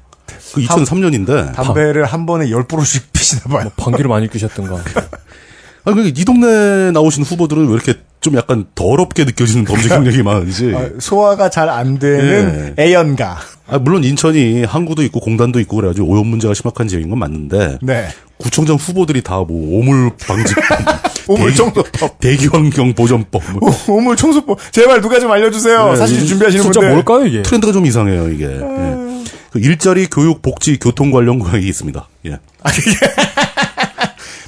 그 0.56 0.62
2003년인데. 0.62 1.54
담배를 1.54 2.04
한 2.04 2.26
번에 2.26 2.48
10%씩 2.48 3.14
피시나 3.14 3.44
봐요. 3.44 3.64
뭐 3.64 3.86
방귀를 3.86 4.10
많이 4.10 4.28
뀌셨던가. 4.28 4.76
아, 5.86 5.94
그이 5.94 6.26
동네 6.26 6.92
나오신 6.92 7.24
후보들은 7.24 7.68
왜 7.68 7.74
이렇게 7.74 7.94
좀 8.22 8.36
약간 8.36 8.66
더럽게 8.76 9.24
느껴지는 9.24 9.64
범죄 9.66 9.88
경력이 9.88 10.24
많은지. 10.24 10.74
아, 10.76 10.90
소화가 11.00 11.50
잘 11.50 11.70
안 11.70 12.00
되는 12.00 12.74
애연가. 12.78 13.38
아, 13.68 13.78
물론 13.80 14.04
인천이 14.04 14.64
항구도 14.66 15.04
있고 15.04 15.20
공단도 15.22 15.60
있고 15.62 15.78
그래가지고 15.78 16.08
오염 16.08 16.28
문제가 16.28 16.54
심각한 16.54 16.88
지역인 16.88 17.10
건 17.10 17.20
맞는데. 17.20 17.78
네. 17.82 18.08
구청장 18.38 18.76
후보들이 18.78 19.22
다 19.22 19.38
뭐 19.44 19.80
오물 19.80 20.12
방지법, 20.28 20.64
오물 21.28 21.52
대기- 21.52 21.56
청소법. 21.58 22.20
대기환경 22.20 22.94
보전법, 22.94 23.42
뭐 23.60 23.72
오물 23.88 24.16
청소법. 24.18 24.60
제발 24.72 25.02
누가 25.02 25.20
좀 25.20 25.32
알려주세요. 25.32 25.92
네, 25.92 25.96
사실 25.98 26.22
이- 26.24 26.28
준비하시는 26.28 26.64
진짜 26.64 26.80
분들. 26.80 26.94
뭘까요, 26.96 27.26
이게? 27.26 27.42
트렌드가 27.44 27.72
좀 27.74 27.86
이상해요 27.86 28.30
이게. 28.30 28.46
예. 28.46 29.24
그 29.52 29.60
일자리 29.60 30.08
교육 30.08 30.42
복지 30.42 30.78
교통 30.78 31.12
관련 31.12 31.38
공약이 31.40 31.68
있습니다. 31.68 32.08
예. 32.28 32.40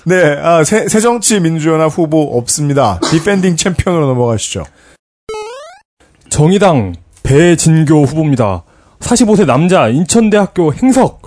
네, 0.04 0.36
아, 0.42 0.64
새, 0.64 0.88
새정치민주연합 0.88 1.92
후보 1.96 2.22
없습니다. 2.38 3.00
defending 3.12 3.56
champion으로 3.56 4.08
넘어가시죠. 4.08 4.64
정의당 6.30 6.96
배진교 7.24 8.04
후보입니다. 8.06 8.64
45세 9.00 9.46
남자 9.46 9.90
인천대학교 9.90 10.74
행석 10.74 11.22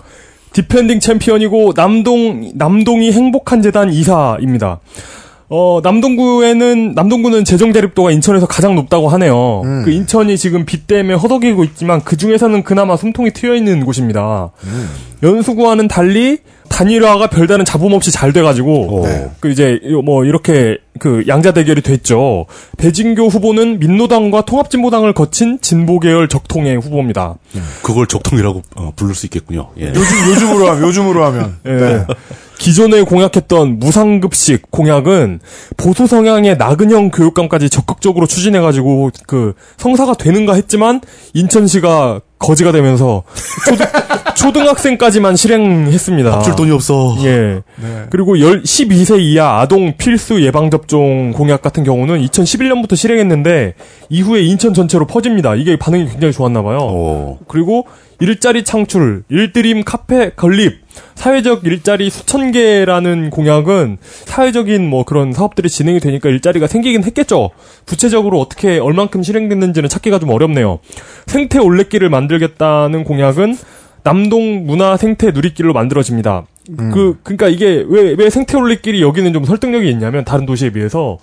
defending 0.52 1.00
champion이고 1.00 1.74
남동 1.74 2.50
남동이 2.54 3.12
행복한 3.12 3.62
재단 3.62 3.92
이사입니다. 3.92 4.80
어, 5.50 5.80
남동구에는 5.82 6.94
남동구는 6.94 7.44
재정 7.44 7.72
자립도가 7.72 8.10
인천에서 8.12 8.46
가장 8.46 8.74
높다고 8.74 9.08
하네요. 9.10 9.62
그 9.84 9.90
인천이 9.90 10.38
지금 10.38 10.64
빚 10.64 10.86
때문에 10.86 11.14
허덕이고 11.14 11.62
있지만 11.64 12.02
그 12.02 12.16
중에서는 12.16 12.62
그나마 12.64 12.96
숨통이 12.96 13.32
트여 13.32 13.54
있는 13.54 13.84
곳입니다. 13.84 14.50
연수구와는 15.22 15.86
달리 15.88 16.38
단일화가 16.68 17.28
별다른 17.28 17.64
잡음 17.64 17.92
없이 17.92 18.10
잘 18.10 18.32
돼가지고 18.32 19.02
네. 19.04 19.30
그 19.40 19.50
이제 19.50 19.80
뭐 20.04 20.24
이렇게 20.24 20.78
그 20.98 21.24
양자 21.28 21.52
대결이 21.52 21.82
됐죠. 21.82 22.46
배진교 22.78 23.28
후보는 23.28 23.78
민노당과 23.80 24.44
통합진보당을 24.44 25.12
거친 25.12 25.58
진보 25.60 25.98
계열 26.00 26.28
적통의 26.28 26.76
후보입니다. 26.76 27.34
그걸 27.82 28.06
적통이라고 28.06 28.62
어, 28.76 28.92
부를 28.96 29.14
수 29.14 29.26
있겠군요. 29.26 29.70
예. 29.78 29.88
요즘 29.88 30.28
요즘으로 30.28 30.68
하면 30.68 30.82
요즘으로 30.88 31.24
하면 31.24 31.56
예. 31.66 31.70
네. 31.70 32.06
기존에 32.58 33.02
공약했던 33.02 33.78
무상급식 33.78 34.70
공약은 34.70 35.40
보수 35.76 36.06
성향의 36.06 36.56
나근형 36.56 37.10
교육감까지 37.10 37.68
적극적으로 37.68 38.26
추진해가지고 38.26 39.10
그 39.26 39.54
성사가 39.76 40.14
되는가 40.14 40.54
했지만 40.54 41.00
인천시가 41.34 42.20
거지가 42.44 42.72
되면서 42.72 43.22
초등, 44.36 44.66
학생까지만 44.68 45.36
실행했습니다. 45.36 46.30
밥줄 46.30 46.54
돈이 46.56 46.70
없어. 46.70 47.16
예. 47.22 47.60
네. 47.76 48.04
그리고 48.10 48.38
10, 48.38 48.62
12세 48.62 49.20
이하 49.20 49.60
아동 49.60 49.96
필수 49.96 50.42
예방접종 50.42 51.32
공약 51.32 51.62
같은 51.62 51.84
경우는 51.84 52.20
2011년부터 52.26 52.96
실행했는데 52.96 53.74
이후에 54.08 54.42
인천 54.42 54.74
전체로 54.74 55.06
퍼집니다. 55.06 55.54
이게 55.54 55.76
반응이 55.76 56.08
굉장히 56.08 56.32
좋았나 56.32 56.62
봐요. 56.62 56.78
어. 56.80 57.38
그리고 57.48 57.86
일자리 58.20 58.64
창출, 58.64 59.24
일드림 59.28 59.84
카페 59.84 60.30
건립, 60.30 60.80
사회적 61.14 61.64
일자리 61.64 62.10
수천 62.10 62.52
개라는 62.52 63.30
공약은 63.30 63.98
사회적인 64.00 64.88
뭐 64.88 65.04
그런 65.04 65.32
사업들이 65.32 65.68
진행이 65.68 66.00
되니까 66.00 66.28
일자리가 66.28 66.66
생기긴 66.66 67.04
했겠죠. 67.04 67.50
구체적으로 67.86 68.40
어떻게 68.40 68.78
얼만큼 68.78 69.22
실행됐는지는 69.22 69.88
찾기가 69.88 70.18
좀 70.18 70.30
어렵네요. 70.30 70.80
생태 71.26 71.58
올레길을 71.58 72.08
만들겠다는 72.08 73.04
공약은 73.04 73.56
남동 74.02 74.66
문화 74.66 74.96
생태 74.96 75.30
누리길로 75.30 75.72
만들어집니다. 75.72 76.46
그 76.66 77.18
그러니까 77.22 77.48
이게 77.48 77.84
왜 77.86 78.14
왜 78.14 78.30
생태 78.30 78.56
올레길이 78.56 79.02
여기는 79.02 79.32
좀 79.32 79.44
설득력이 79.44 79.90
있냐면 79.90 80.24
다른 80.24 80.46
도시에 80.46 80.70
비해서 80.70 81.18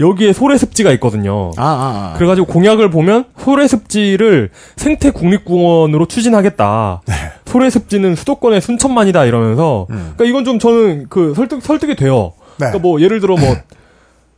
여기에 0.00 0.32
소래습지가 0.32 0.92
있거든요. 0.92 1.50
아, 1.56 1.62
아, 1.64 2.12
아. 2.12 2.16
그래가지고 2.16 2.46
공약을 2.46 2.90
보면 2.90 3.24
소래습지를 3.38 4.50
생태 4.76 5.10
국립공원으로 5.10 6.06
추진하겠다. 6.06 7.02
소래습지는 7.46 8.14
수도권의 8.16 8.60
순천만이다 8.60 9.24
이러면서. 9.24 9.86
그러니까 9.88 10.24
이건 10.24 10.44
좀 10.44 10.58
저는 10.58 11.06
그 11.08 11.32
설득 11.34 11.62
설득이 11.62 11.96
돼요. 11.96 12.32
네. 12.58 12.66
그러니까 12.66 12.78
뭐 12.80 13.00
예를 13.00 13.20
들어 13.20 13.36
뭐 13.36 13.54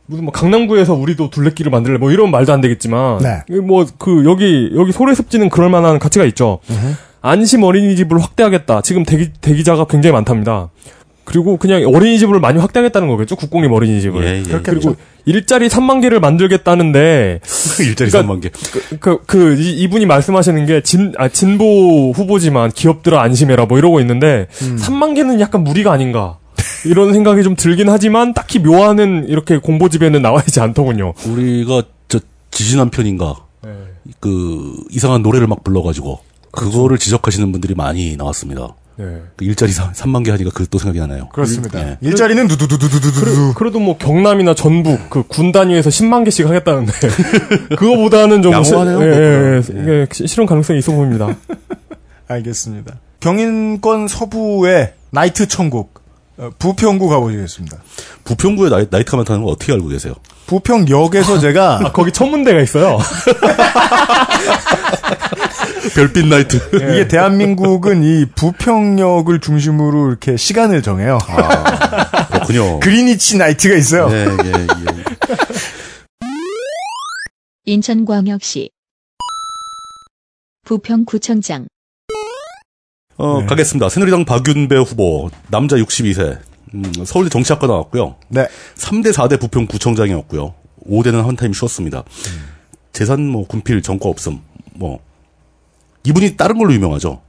무슨 0.05 0.23
뭐 0.25 0.31
강남구에서 0.31 0.93
우리도 0.93 1.29
둘레길을 1.31 1.69
만들래 1.71 1.97
뭐 1.97 2.11
이런 2.11 2.31
말도 2.31 2.53
안 2.53 2.61
되겠지만. 2.61 3.19
네. 3.19 3.43
뭐그 3.59 4.25
여기 4.25 4.71
여기 4.75 4.91
소래습지는 4.91 5.49
그럴 5.49 5.69
만한 5.69 5.99
가치가 5.99 6.25
있죠. 6.25 6.59
안심 7.27 7.63
어린이집을 7.63 8.19
확대하겠다. 8.21 8.81
지금 8.81 9.03
대기 9.03 9.31
대기자가 9.41 9.85
굉장히 9.85 10.13
많답니다. 10.13 10.69
그리고 11.27 11.57
그냥 11.57 11.83
어린이집을 11.83 12.39
많이 12.39 12.57
확대하겠다는 12.57 13.09
거겠죠. 13.09 13.35
국공립 13.35 13.69
어린이집을. 13.73 14.23
예, 14.23 14.43
예. 14.49 14.59
그리고 14.63 14.95
일자리 15.25 15.67
3만 15.67 16.01
개를 16.01 16.21
만들겠다는데 16.21 17.41
일자리 17.85 18.09
그러니까 18.09 18.33
3만 18.33 18.41
개. 18.41 18.49
그, 18.49 18.97
그, 18.99 19.19
그, 19.25 19.55
이, 19.61 19.73
이분이 19.81 20.05
말씀하시는 20.05 20.65
게 20.65 20.79
진, 20.81 21.13
아, 21.17 21.27
진보 21.27 22.13
후보지만 22.13 22.71
기업들아 22.71 23.21
안심해라 23.21 23.65
뭐 23.65 23.77
이러고 23.77 23.99
있는데, 23.99 24.47
3만 24.51 25.15
개는 25.15 25.41
약간 25.41 25.65
무리가 25.65 25.91
아닌가. 25.91 26.37
이런 26.85 27.11
생각이 27.11 27.43
좀 27.43 27.57
들긴 27.57 27.89
하지만, 27.89 28.33
딱히 28.33 28.59
묘하는 28.59 29.25
이렇게 29.27 29.57
공보집에는 29.57 30.21
나와 30.21 30.39
있지 30.47 30.61
않더군요. 30.61 31.13
우리가 31.25 31.83
저 32.07 32.19
지지난 32.51 32.89
편인가 32.89 33.35
그 34.19 34.73
이상한 34.89 35.21
노래를 35.21 35.47
막 35.47 35.63
불러가지고 35.63 36.19
그거를 36.51 36.97
지적하시는 36.97 37.51
분들이 37.51 37.73
많이 37.75 38.15
나왔습니다. 38.17 38.69
네. 38.99 39.05
그 39.35 39.45
일자리 39.45 39.71
3만 39.71 40.25
개 40.25 40.31
하니까 40.31 40.49
그 40.51 40.65
또 40.71 40.79
생각이 40.79 40.99
나네요. 40.99 41.29
그렇습니다. 41.29 41.79
예. 41.87 41.97
일자리는 42.01 42.47
두두두두두두두. 42.47 43.53
그래 43.53 43.69
도 43.71 43.79
뭐 43.79 43.95
경남이나 43.97 44.55
전북, 44.55 45.09
그 45.11 45.21
군 45.23 45.51
단위에서 45.51 45.89
10만 45.91 46.25
개씩 46.25 46.47
하겠다는데, 46.47 46.91
그거보다는 47.77 48.41
좀. 48.41 48.53
양호하네요, 48.53 49.61
시- 49.61 49.71
예, 49.73 49.77
예. 49.77 49.87
예, 49.87 49.99
예, 50.01 50.07
실현 50.11 50.47
가능성이 50.47 50.79
있어 50.79 50.91
보입니다. 50.93 51.35
알겠습니다. 52.27 52.95
경인권 53.19 54.07
서부의 54.07 54.93
나이트 55.11 55.47
천국 55.47 56.01
어, 56.39 56.49
부평구 56.59 57.07
가보시겠습니다. 57.07 57.77
부평구에 58.23 58.69
나이, 58.69 58.85
나이트가 58.89 59.17
많다는 59.17 59.43
걸 59.43 59.51
어떻게 59.53 59.73
알고 59.73 59.87
계세요? 59.89 60.13
부평역에서 60.47 61.39
제가 61.41 61.79
아, 61.85 61.91
거기 61.91 62.11
천문대가 62.11 62.61
있어요. 62.61 62.97
별빛 65.93 66.27
나이트. 66.27 66.57
이게 66.75 67.07
대한민국은 67.07 68.03
이 68.03 68.25
부평역을 68.35 69.39
중심으로 69.39 70.09
이렇게 70.09 70.37
시간을 70.37 70.81
정해요. 70.81 71.17
아, 71.27 72.27
그렇군요. 72.27 72.79
그리니치 72.81 73.37
나이트가 73.37 73.75
있어요. 73.75 74.09
예, 74.11 74.25
예, 74.25 74.51
예. 74.51 74.67
인천광역시 77.65 78.69
부평구청장 80.65 81.67
어, 83.17 83.41
네. 83.41 83.45
가겠습니다. 83.47 83.89
새누리당 83.89 84.25
박윤배 84.25 84.75
후보, 84.77 85.29
남자 85.49 85.75
62세. 85.75 86.39
음, 86.75 86.93
서울대 87.05 87.29
정치학과 87.29 87.65
나왔고요. 87.67 88.15
네. 88.29 88.47
3대 88.75 89.11
4대 89.11 89.39
부평구청장이었고요. 89.39 90.53
5대는 90.87 91.23
한 91.23 91.35
타임 91.35 91.53
쉬었습니다. 91.53 92.03
재산 92.93 93.27
뭐 93.27 93.47
군필 93.47 93.81
전과 93.81 94.09
없음. 94.09 94.39
뭐 94.77 94.99
이분이 96.03 96.37
다른 96.37 96.57
걸로 96.57 96.73
유명하죠. 96.73 97.21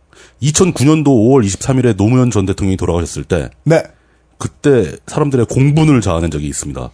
2009년도 0.43 1.07
5월 1.07 1.45
23일에 1.45 1.97
노무현 1.97 2.31
전 2.31 2.47
대통령이 2.47 2.77
돌아가셨을 2.77 3.25
때 3.25 3.51
네. 3.65 3.83
그때 4.39 4.97
사람들의 5.07 5.47
공분을 5.47 6.01
자아낸 6.01 6.31
적이 6.31 6.47
있습니다. 6.47 6.91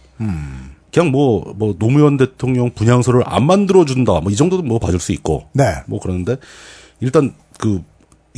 그냥 0.95 1.11
뭐, 1.11 1.53
뭐, 1.57 1.75
노무현 1.77 2.15
대통령 2.15 2.71
분향소를 2.71 3.23
안 3.25 3.45
만들어준다. 3.45 4.21
뭐, 4.21 4.31
이 4.31 4.35
정도도 4.37 4.63
뭐 4.63 4.79
봐줄 4.79 5.01
수 5.01 5.11
있고. 5.11 5.49
네. 5.51 5.65
뭐, 5.87 5.99
그러는데, 5.99 6.37
일단, 7.01 7.33
그, 7.59 7.83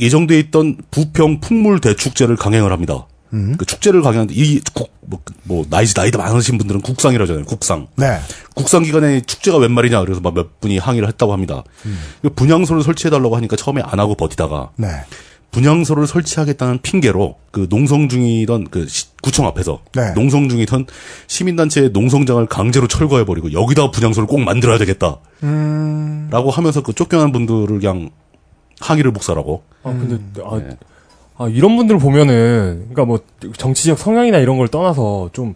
예정돼 0.00 0.38
있던 0.40 0.76
부평 0.90 1.38
풍물 1.38 1.80
대축제를 1.80 2.34
강행을 2.34 2.72
합니다. 2.72 3.06
그 3.30 3.64
축제를 3.66 4.00
강행하는데, 4.02 4.34
이, 4.34 4.60
국, 4.74 4.90
뭐, 5.00 5.20
뭐, 5.44 5.64
나이, 5.68 5.86
나이도 5.94 6.18
많으신 6.18 6.56
분들은 6.58 6.80
국상이라 6.80 7.24
하잖아요. 7.24 7.44
국상. 7.44 7.86
네. 7.96 8.18
국상 8.54 8.82
기간에 8.82 9.20
축제가 9.22 9.58
웬 9.58 9.72
말이냐. 9.72 10.00
그래서 10.00 10.20
막 10.20 10.34
몇 10.34 10.60
분이 10.60 10.78
항의를 10.78 11.08
했다고 11.08 11.32
합니다. 11.32 11.62
그 12.22 12.30
분향소를 12.30 12.82
설치해 12.82 13.10
달라고 13.10 13.36
하니까 13.36 13.56
처음에 13.56 13.82
안 13.84 14.00
하고 14.00 14.14
버티다가, 14.14 14.70
네. 14.76 14.88
분향소를 15.50 16.06
설치하겠다는 16.06 16.80
핑계로 16.82 17.36
그 17.50 17.66
농성 17.70 18.08
중이던 18.10 18.68
그 18.70 18.86
시- 18.86 19.06
구청 19.22 19.46
앞에서 19.46 19.80
네. 19.94 20.12
농성 20.12 20.48
중이던 20.50 20.84
시민단체의 21.26 21.90
농성장을 21.90 22.44
강제로 22.46 22.86
철거해 22.86 23.24
버리고 23.24 23.52
여기다 23.52 23.90
분향소를 23.90 24.26
꼭 24.26 24.40
만들어야 24.40 24.76
되겠다. 24.76 25.16
음. 25.44 26.28
라고 26.30 26.50
하면서 26.50 26.82
그 26.82 26.92
쫓겨난 26.92 27.32
분들을 27.32 27.80
그냥 27.80 28.10
항의를 28.80 29.10
복사라고. 29.12 29.62
아, 29.84 29.90
근데, 29.90 30.16
아, 30.44 30.58
네. 30.58 30.76
아, 31.38 31.48
이런 31.48 31.76
분들 31.76 31.98
보면은, 31.98 32.86
그러니까 32.90 33.04
뭐, 33.04 33.20
정치적 33.56 33.98
성향이나 33.98 34.38
이런 34.38 34.58
걸 34.58 34.68
떠나서 34.68 35.30
좀, 35.32 35.54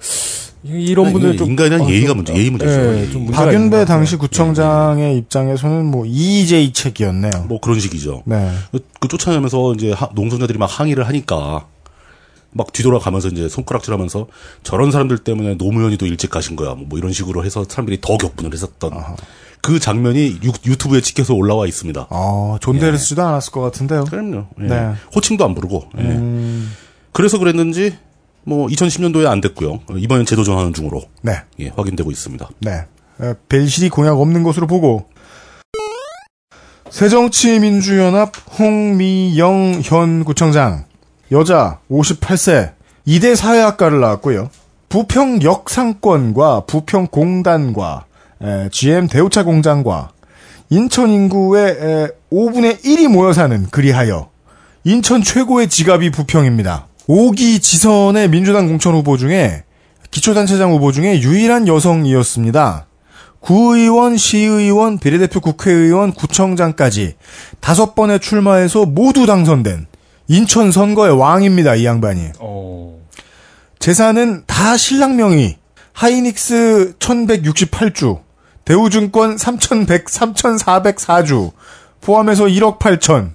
이- 0.64 0.68
이런 0.84 1.12
분들 1.12 1.36
좀. 1.36 1.48
인간에 1.50 1.70
대한 1.70 1.84
아, 1.84 1.90
예의가 1.90 2.08
좀- 2.08 2.16
문제, 2.18 2.34
예의 2.36 2.50
문제죠. 2.50 2.70
예. 2.98 3.10
좀 3.10 3.26
박윤배. 3.26 3.84
당시 3.84 4.14
구청장의 4.16 5.16
입장에서는 5.18 5.84
뭐 5.86 6.06
이의제의 6.06 6.72
책이었네요. 6.72 7.32
뭐 7.48 7.60
그런 7.60 7.80
식이죠. 7.80 8.22
네. 8.26 8.48
그, 8.70 8.78
그 9.00 9.08
쫓아내면서 9.08 9.74
이제 9.74 9.90
하- 9.90 10.08
농성자들이 10.14 10.58
막 10.60 10.66
항의를 10.66 11.08
하니까 11.08 11.66
막 12.52 12.72
뒤돌아가면서 12.72 13.28
이제 13.28 13.48
손가락질 13.48 13.92
하면서 13.92 14.28
저런 14.62 14.92
사람들 14.92 15.18
때문에 15.18 15.54
노무현이도 15.54 16.06
일찍 16.06 16.30
가신 16.30 16.54
거야. 16.54 16.74
뭐, 16.74 16.84
뭐 16.88 16.96
이런 16.98 17.12
식으로 17.12 17.44
해서 17.44 17.64
사람들이 17.68 17.98
더 18.00 18.16
격분을 18.16 18.52
했었던 18.52 18.92
그 19.62 19.78
장면이 19.78 20.40
유, 20.42 20.52
유튜브에 20.66 21.00
찍혀서 21.00 21.34
올라와 21.34 21.66
있습니다. 21.66 22.08
아, 22.10 22.58
존대를 22.60 22.98
쓰지도 22.98 23.22
않았을 23.22 23.52
것 23.52 23.60
같은데요. 23.60 24.04
그럼요. 24.04 24.46
예. 24.60 24.64
네. 24.64 24.92
호칭도 25.14 25.44
안 25.44 25.54
부르고. 25.54 25.84
예. 25.98 26.02
음, 26.02 26.72
그래서 27.12 27.38
그랬는지 27.38 27.96
뭐 28.44 28.66
2010년도에 28.66 29.26
안 29.26 29.40
됐고요. 29.40 29.80
어, 29.88 29.96
이번엔 29.96 30.26
전환 30.26 30.74
중으로 30.74 31.02
네. 31.22 31.42
예, 31.60 31.68
확인되고 31.68 32.10
있습니다. 32.10 32.48
네. 32.60 32.86
에, 33.20 33.34
벨실이 33.48 33.88
공약 33.88 34.18
없는 34.18 34.42
것으로 34.42 34.66
보고 34.66 35.06
새정치민주연합 36.90 38.32
홍미영 38.58 39.80
현 39.84 40.24
구청장 40.24 40.84
여자 41.30 41.78
58세 41.90 42.72
이대 43.04 43.34
사회학과를 43.34 44.00
나왔고요. 44.00 44.50
부평 44.88 45.42
역상권과 45.42 46.64
부평 46.66 47.06
공단과 47.06 48.04
에, 48.06 48.11
GM 48.70 49.08
대우차 49.08 49.44
공장과 49.44 50.10
인천 50.70 51.10
인구의 51.10 51.70
에, 51.70 52.08
5분의 52.32 52.82
1이 52.82 53.08
모여 53.08 53.32
사는 53.32 53.66
그리하여 53.70 54.30
인천 54.84 55.22
최고의 55.22 55.68
지갑이 55.68 56.10
부평입니다. 56.10 56.88
5기 57.08 57.60
지선의 57.60 58.28
민주당 58.28 58.66
공천 58.68 58.94
후보 58.94 59.16
중에 59.16 59.64
기초단체장 60.10 60.72
후보 60.72 60.92
중에 60.92 61.20
유일한 61.20 61.68
여성이었습니다. 61.68 62.86
구의원, 63.40 64.16
시의원, 64.16 64.98
비례대표 64.98 65.40
국회의원, 65.40 66.12
구청장까지 66.12 67.16
다섯 67.60 67.94
번의 67.94 68.20
출마해서 68.20 68.86
모두 68.86 69.26
당선된 69.26 69.86
인천 70.28 70.70
선거의 70.70 71.16
왕입니다. 71.18 71.74
이 71.74 71.84
양반이. 71.84 72.28
어. 72.38 72.98
재산은 73.78 74.44
다 74.46 74.76
신랑 74.76 75.16
명의. 75.16 75.58
하이닉스 75.92 76.94
1168주, 76.98 78.20
대우증권 78.64 79.36
3100, 79.38 80.06
3404주, 80.06 81.50
포함해서 82.00 82.44
1억 82.44 82.78
8천 82.78 83.30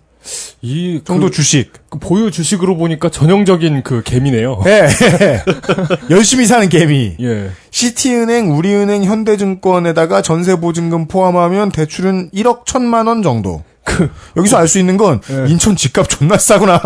이 0.61 1.01
정도 1.05 1.27
그, 1.27 1.31
주식. 1.31 1.71
그 1.89 1.99
보유 1.99 2.31
주식으로 2.31 2.75
보니까 2.75 3.09
전형적인 3.09 3.83
그 3.83 4.01
개미네요. 4.03 4.61
예, 4.65 4.87
예. 5.21 5.43
열심히 6.09 6.45
사는 6.45 6.67
개미. 6.67 7.15
예. 7.21 7.49
시티은행, 7.71 8.51
우리은행, 8.57 9.03
현대증권에다가 9.05 10.21
전세 10.21 10.57
보증금 10.57 11.07
포함하면 11.07 11.71
대출은 11.71 12.31
1억 12.31 12.65
1천만 12.65 13.07
원 13.07 13.23
정도. 13.23 13.63
그 13.85 14.09
여기서 14.35 14.57
알 14.57 14.67
수 14.67 14.79
있는 14.79 14.97
건 14.97 15.21
예. 15.29 15.49
인천 15.49 15.77
집값 15.77 16.09
존나 16.09 16.37
싸구나. 16.37 16.81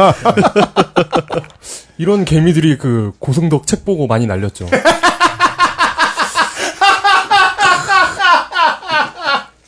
이런 1.97 2.25
개미들이 2.25 2.77
그 2.77 3.11
고승덕 3.17 3.65
책 3.65 3.85
보고 3.85 4.05
많이 4.05 4.27
날렸죠. 4.27 4.67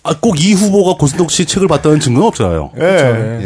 아, 0.04 0.14
꼭 0.20 0.38
이 0.38 0.54
후보가 0.54 0.98
고승덕 0.98 1.32
씨 1.32 1.46
책을 1.46 1.68
봤다는 1.70 2.00
증거는 2.02 2.28
없잖아요. 2.28 2.72
예. 2.78 2.84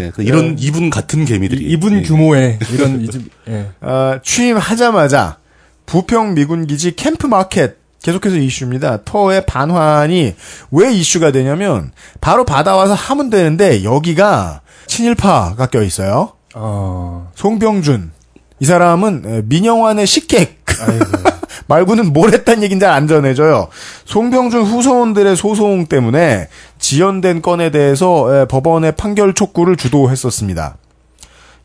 예, 0.05 0.12
그 0.16 0.24
이런 0.24 0.55
이분 0.58 0.89
같은 0.89 1.24
개미들이 1.26 1.64
이- 1.66 1.72
이분 1.74 1.97
예. 1.99 2.01
규모의 2.01 2.58
이런 2.74 3.01
이집 3.01 3.30
예. 3.47 3.68
아, 3.82 4.20
취임하자마자 4.24 5.38
부평 5.86 6.34
미군 6.34 6.66
기지 6.66 6.95
캠프 6.95 7.28
마켓 7.28 7.78
계속해서 8.01 8.38
이슈입니다. 8.38 9.03
터의 9.05 9.45
반환이 9.45 10.36
왜 10.72 10.93
이슈가 10.93 11.32
되냐면 11.32 11.91
바로 12.22 12.43
받아와서 12.45 12.93
하면 12.93 13.30
되는데 13.30 13.84
여기가 13.84 14.62
친일파가 14.88 15.68
껴 15.68 15.84
있어요. 15.84 16.32
아. 16.53 17.28
송병준 17.36 18.12
이 18.60 18.66
사람은 18.66 19.24
에, 19.26 19.41
민영환의 19.45 20.08
식객 20.08 20.58
말고는 21.68 22.14
뭘 22.14 22.34
했단 22.34 22.64
얘기는 22.64 22.80
잘안 22.80 23.08
전해져요. 23.08 23.68
송병준 24.05 24.64
후손들의 24.64 25.36
소송 25.36 25.86
때문에 25.86 26.47
지연된 26.80 27.41
건에 27.41 27.72
대해서 27.72 28.34
에, 28.34 28.45
법원의 28.45 28.93
판결 28.93 29.34
촉구를 29.34 29.76
주도했었습니다. 29.76 30.78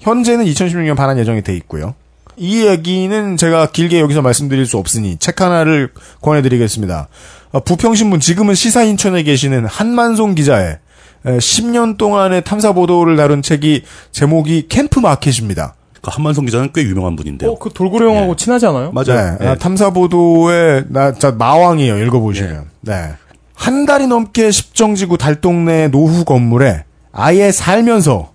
현재는 0.00 0.44
2016년 0.46 0.96
반환 0.96 1.18
예정이 1.18 1.42
돼 1.42 1.54
있고요. 1.56 1.94
이 2.36 2.64
얘기는 2.66 3.36
제가 3.36 3.66
길게 3.66 4.00
여기서 4.00 4.22
말씀드릴 4.22 4.66
수 4.66 4.78
없으니 4.78 5.18
책 5.18 5.40
하나를 5.40 5.90
권해드리겠습니다. 6.22 7.08
어, 7.52 7.60
부평신문 7.60 8.20
지금은 8.20 8.54
시사인천에 8.54 9.22
계시는 9.22 9.66
한만송 9.66 10.34
기자의 10.34 10.78
에, 11.26 11.36
10년 11.36 11.98
동안의 11.98 12.42
탐사 12.42 12.72
보도를 12.72 13.16
다룬 13.16 13.42
책이 13.42 13.84
제목이 14.10 14.66
캠프 14.68 14.98
마켓입니다. 14.98 15.74
그 16.02 16.10
한만성 16.12 16.44
기자는 16.44 16.70
꽤 16.74 16.82
유명한 16.82 17.16
분인데요. 17.16 17.52
어, 17.52 17.58
그 17.58 17.70
돌고래 17.72 18.04
형하고 18.06 18.36
친하지 18.36 18.66
않아요? 18.66 18.90
맞아요. 18.92 19.36
네, 19.38 19.44
예. 19.44 19.48
아, 19.50 19.54
탐사 19.54 19.90
보도의 19.90 20.86
나, 20.88 21.12
자, 21.14 21.30
마왕이에요. 21.32 21.98
읽어보시면. 22.04 22.66
네. 22.82 23.12
한 23.54 23.86
달이 23.86 24.08
넘게 24.08 24.50
십정지구 24.50 25.16
달동네 25.18 25.88
노후 25.88 26.24
건물에 26.24 26.84
아예 27.12 27.52
살면서 27.52 28.32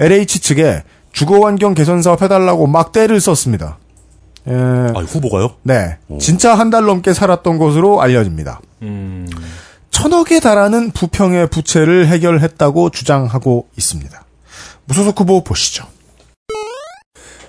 LH 0.00 0.40
측에 0.40 0.82
주거 1.12 1.44
환경 1.44 1.74
개선 1.74 2.00
사업 2.00 2.22
해달라고 2.22 2.66
막 2.66 2.92
떼를 2.92 3.20
썼습니다. 3.20 3.76
예, 4.48 4.52
아, 4.54 5.00
후보가요? 5.00 5.50
네. 5.62 5.98
진짜 6.18 6.54
한 6.54 6.70
달 6.70 6.84
넘게 6.86 7.12
살았던 7.12 7.58
것으로 7.58 8.00
알려집니다. 8.00 8.60
음. 8.80 9.28
천억에 9.90 10.40
달하는 10.40 10.90
부평의 10.90 11.48
부채를 11.48 12.08
해결했다고 12.08 12.88
주장하고 12.90 13.66
있습니다. 13.76 14.24
무소속 14.86 15.20
후보 15.20 15.44
보시죠. 15.44 15.84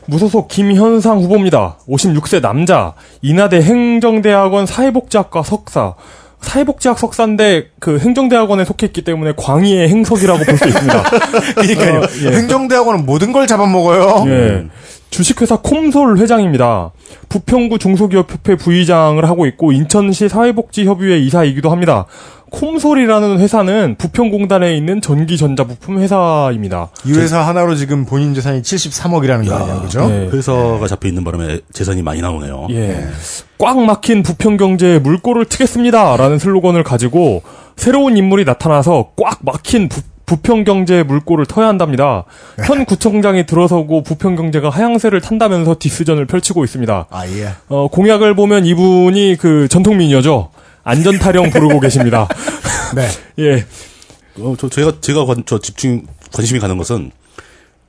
무소속 0.07 0.47
김현상 0.47 1.19
후보입니다. 1.19 1.77
56세 1.87 2.41
남자. 2.41 2.93
인하대 3.21 3.61
행정대학원 3.61 4.65
사회복지학과 4.65 5.43
석사. 5.43 5.95
사회복지학 6.41 6.99
석사인데 6.99 7.67
그 7.79 7.99
행정대학원에 7.99 8.65
속해 8.65 8.87
있기 8.87 9.03
때문에 9.03 9.31
광희의 9.37 9.87
행석이라고 9.87 10.43
볼 10.43 10.57
수 10.57 10.67
있습니다. 10.67 11.03
그러니까요. 11.55 12.01
어, 12.01 12.07
예. 12.23 12.35
행정대학원은 12.35 13.05
모든 13.05 13.31
걸 13.31 13.47
잡아먹어요. 13.47 14.25
예. 14.29 14.65
주식회사 15.13 15.57
콤솔 15.57 16.17
회장입니다. 16.17 16.91
부평구 17.29 17.77
중소기업협회 17.77 18.55
부의장을 18.55 19.23
하고 19.23 19.45
있고 19.45 19.71
인천시 19.71 20.27
사회복지협의회 20.27 21.19
이사이기도 21.19 21.69
합니다. 21.69 22.05
콤솔이라는 22.49 23.39
회사는 23.39 23.95
부평공단에 23.99 24.75
있는 24.75 25.01
전기전자부품 25.01 25.99
회사입니다. 25.99 26.89
이 27.05 27.13
회사 27.13 27.41
하나로 27.41 27.75
지금 27.75 28.05
본인 28.05 28.33
재산이 28.33 28.63
73억이라는 28.63 29.47
거 29.47 29.55
아니야, 29.55 29.81
그죠? 29.81 30.07
예. 30.09 30.29
회사가 30.35 30.87
잡혀 30.87 31.09
있는 31.09 31.23
바람에 31.23 31.59
재산이 31.71 32.01
많이 32.01 32.21
나오네요. 32.21 32.67
예. 32.71 33.07
꽉 33.59 33.79
막힌 33.79 34.23
부평 34.23 34.57
경제에 34.57 34.97
물꼬를 34.97 35.45
트겠습니다. 35.45 36.17
라는 36.17 36.39
슬로건을 36.39 36.83
가지고 36.83 37.43
새로운 37.75 38.17
인물이 38.17 38.45
나타나서 38.45 39.11
꽉 39.15 39.39
막힌 39.41 39.89
부, 39.89 40.01
부평 40.25 40.63
경제의 40.63 41.03
물꼬를 41.03 41.45
터야 41.45 41.67
한답니다. 41.67 42.25
현 42.65 42.85
구청장이 42.85 43.45
들어서고 43.45 44.03
부평 44.03 44.35
경제가 44.35 44.69
하향세를 44.69 45.21
탄다면서 45.21 45.75
디스전을 45.79 46.25
펼치고 46.25 46.63
있습니다. 46.63 47.07
아, 47.09 47.27
예. 47.27 47.49
어, 47.67 47.87
공약을 47.89 48.35
보면 48.35 48.65
이분이 48.65 49.37
그 49.39 49.67
전통 49.69 49.97
미녀죠. 49.97 50.49
안전 50.83 51.17
타령 51.19 51.49
부르고 51.49 51.79
계십니다. 51.79 52.27
네. 52.95 53.07
예. 53.39 53.65
어, 54.39 54.55
저 54.57 54.69
제가 54.69 54.93
제가 55.01 55.25
관, 55.25 55.43
저 55.45 55.59
집중 55.59 56.05
관심이 56.31 56.59
가는 56.59 56.77
것은 56.77 57.11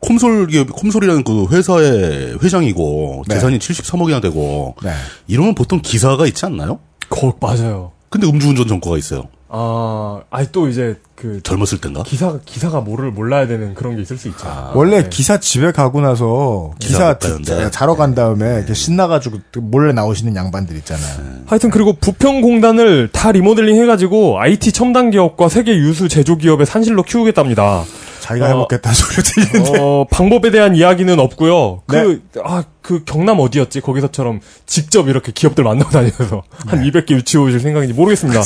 콤솔 0.00 0.48
기업 0.48 0.70
콤솔이라는 0.70 1.24
그 1.24 1.46
회사의 1.50 2.38
회장이고 2.42 3.24
네. 3.26 3.34
재산이 3.34 3.58
73억이나 3.58 4.20
되고 4.20 4.74
네. 4.82 4.90
이러면 5.26 5.54
보통 5.54 5.80
기사가 5.80 6.26
있지 6.26 6.44
않나요? 6.44 6.78
거, 7.08 7.34
맞아요. 7.40 7.92
근데 8.10 8.26
음주운전 8.26 8.68
전과가 8.68 8.98
있어요. 8.98 9.28
아, 9.56 10.20
아니 10.30 10.48
또 10.50 10.66
이제 10.66 10.96
그 11.14 11.40
젊었을 11.44 11.80
땐가? 11.80 12.02
기사 12.02 12.40
기사가 12.44 12.80
뭐를 12.80 13.12
몰라야 13.12 13.46
되는 13.46 13.74
그런 13.74 13.94
게 13.94 14.02
있을 14.02 14.18
수 14.18 14.26
있죠. 14.26 14.44
원래 14.74 15.04
네. 15.04 15.08
기사 15.08 15.38
집에 15.38 15.70
가고 15.70 16.00
나서 16.00 16.72
기사 16.80 17.16
기사. 17.16 17.70
자러 17.70 17.94
간 17.94 18.16
다음에 18.16 18.56
이렇게 18.56 18.74
신나가지고 18.74 19.38
몰래 19.60 19.92
나오시는 19.92 20.34
양반들 20.34 20.76
있잖아요. 20.78 21.44
하여튼 21.46 21.70
그리고 21.70 21.92
부평공단을 21.92 23.10
다 23.12 23.30
리모델링 23.30 23.80
해가지고 23.80 24.40
IT 24.40 24.72
첨단 24.72 25.10
기업과 25.10 25.48
세계 25.48 25.76
유수 25.76 26.08
제조 26.08 26.36
기업의 26.36 26.66
산실로 26.66 27.04
키우겠답니다. 27.04 27.84
자기가 28.24 28.46
어. 28.46 28.48
해먹겠다는 28.48 28.94
소리 28.94 29.22
들리는데. 29.22 29.78
어, 29.78 30.06
방법에 30.10 30.50
대한 30.50 30.74
이야기는 30.74 31.20
없고요. 31.20 31.82
그, 31.86 32.22
네. 32.32 32.40
아, 32.42 32.64
그 32.80 33.04
경남 33.04 33.38
어디였지? 33.38 33.82
거기서처럼 33.82 34.40
직접 34.64 35.08
이렇게 35.08 35.30
기업들 35.30 35.62
만나고 35.62 35.90
다니면서 35.90 36.42
한 36.66 36.80
네. 36.80 36.90
200개 36.90 37.10
유치해 37.10 37.42
오실 37.44 37.60
생각인지 37.60 37.92
모르겠습니다. 37.92 38.40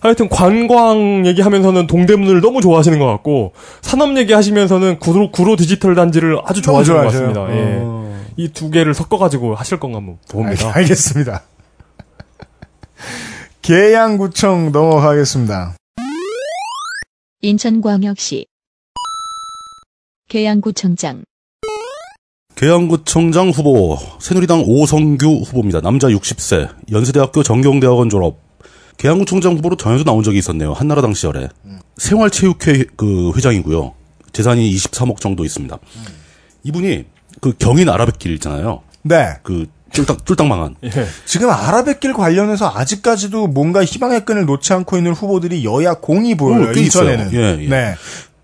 하여튼 0.00 0.28
관광 0.28 1.24
얘기하면서는 1.26 1.86
동대문을 1.86 2.40
너무 2.40 2.60
좋아하시는 2.60 2.98
것 2.98 3.06
같고 3.06 3.52
산업 3.82 4.16
얘기하시면서는 4.16 4.98
구로, 4.98 5.30
구로 5.30 5.54
디지털 5.54 5.94
단지를 5.94 6.40
아주 6.44 6.60
좋아하시는 6.60 6.98
것. 6.98 7.04
같습니다. 7.04 7.46
예. 7.50 7.78
어. 7.82 8.20
이두 8.36 8.70
개를 8.70 8.94
섞어가지고 8.94 9.54
하실 9.54 9.78
건가 9.78 9.98
한번 9.98 10.18
봅니다. 10.28 10.70
알, 10.70 10.78
알겠습니다. 10.78 11.42
계양구청 13.62 14.72
넘어가겠습니다. 14.72 15.76
인천광역시 17.42 18.49
계양구청장 20.30 21.24
계양구청장 22.54 23.50
후보 23.50 23.98
새누리당 24.20 24.62
오성규 24.64 25.42
후보입니다. 25.44 25.80
남자 25.80 26.06
60세 26.06 26.68
연세대학교 26.92 27.42
정경대학원 27.42 28.08
졸업 28.08 28.38
계양구청장 28.96 29.56
후보로 29.56 29.76
전에도 29.76 30.04
나온 30.04 30.22
적이 30.22 30.38
있었네요. 30.38 30.72
한나라당 30.72 31.14
시절에 31.14 31.48
생활체육회 31.96 32.84
그 32.96 33.32
회장이고요. 33.36 33.92
재산이 34.32 34.72
23억 34.72 35.16
정도 35.18 35.44
있습니다. 35.44 35.76
이분이 36.62 37.06
그 37.40 37.52
경인 37.58 37.88
아라뱃길 37.88 38.32
있잖아요. 38.34 38.82
네. 39.02 39.30
그 39.42 39.66
쫄딱 39.92 40.24
쫄딱 40.24 40.46
망한 40.46 40.76
예. 40.84 40.90
지금 41.24 41.50
아라뱃길 41.50 42.12
관련해서 42.12 42.70
아직까지도 42.72 43.48
뭔가 43.48 43.84
희망의 43.84 44.24
끈을 44.24 44.46
놓지 44.46 44.72
않고 44.72 44.96
있는 44.96 45.12
후보들이 45.12 45.64
여야 45.64 45.94
공이 45.94 46.36
보여요. 46.36 46.68
어, 46.68 46.72
꽤 46.72 46.82
인천에는. 46.82 47.26
있어요. 47.26 47.40
예, 47.40 47.64
예. 47.64 47.68
네. 47.68 47.94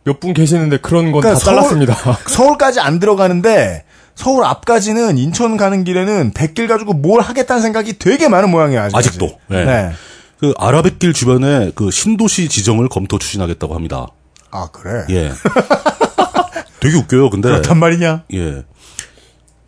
몇 0.07 0.21
분 0.21 0.33
계시는데 0.35 0.79
그런 0.79 1.13
건다 1.13 1.35
그러니까 1.35 1.45
서울- 1.45 1.57
잘랐습니다. 1.57 2.19
서울 2.31 2.57
까지 2.59 2.81
안 2.81 2.99
들어가는데 3.01 3.85
서울 4.15 4.45
앞까지는 4.45 5.19
인천 5.19 5.57
가는 5.57 5.85
길에는 5.85 6.33
백길 6.33 6.69
가지고 6.69 6.95
뭘 6.95 7.21
하겠다는 7.21 7.61
생각이 7.61 7.99
되게 7.99 8.29
많은 8.29 8.51
모양이에요. 8.51 8.83
아직까지. 8.85 9.09
아직도. 9.09 9.39
네. 9.49 9.65
네. 9.65 9.93
그 10.39 10.55
아라뱃길 10.59 11.13
주변에 11.13 11.73
그 11.75 11.91
신도시 11.91 12.49
지정을 12.49 12.89
검토 12.89 13.19
추진하겠다고 13.19 13.75
합니다. 13.75 14.07
아 14.51 14.69
그래. 14.73 15.05
예. 15.11 15.33
되게 16.81 16.97
웃겨요. 16.97 17.31
근데 17.31 17.49
그렇단 17.49 17.79
말이냐? 17.79 18.25
예. 18.35 18.63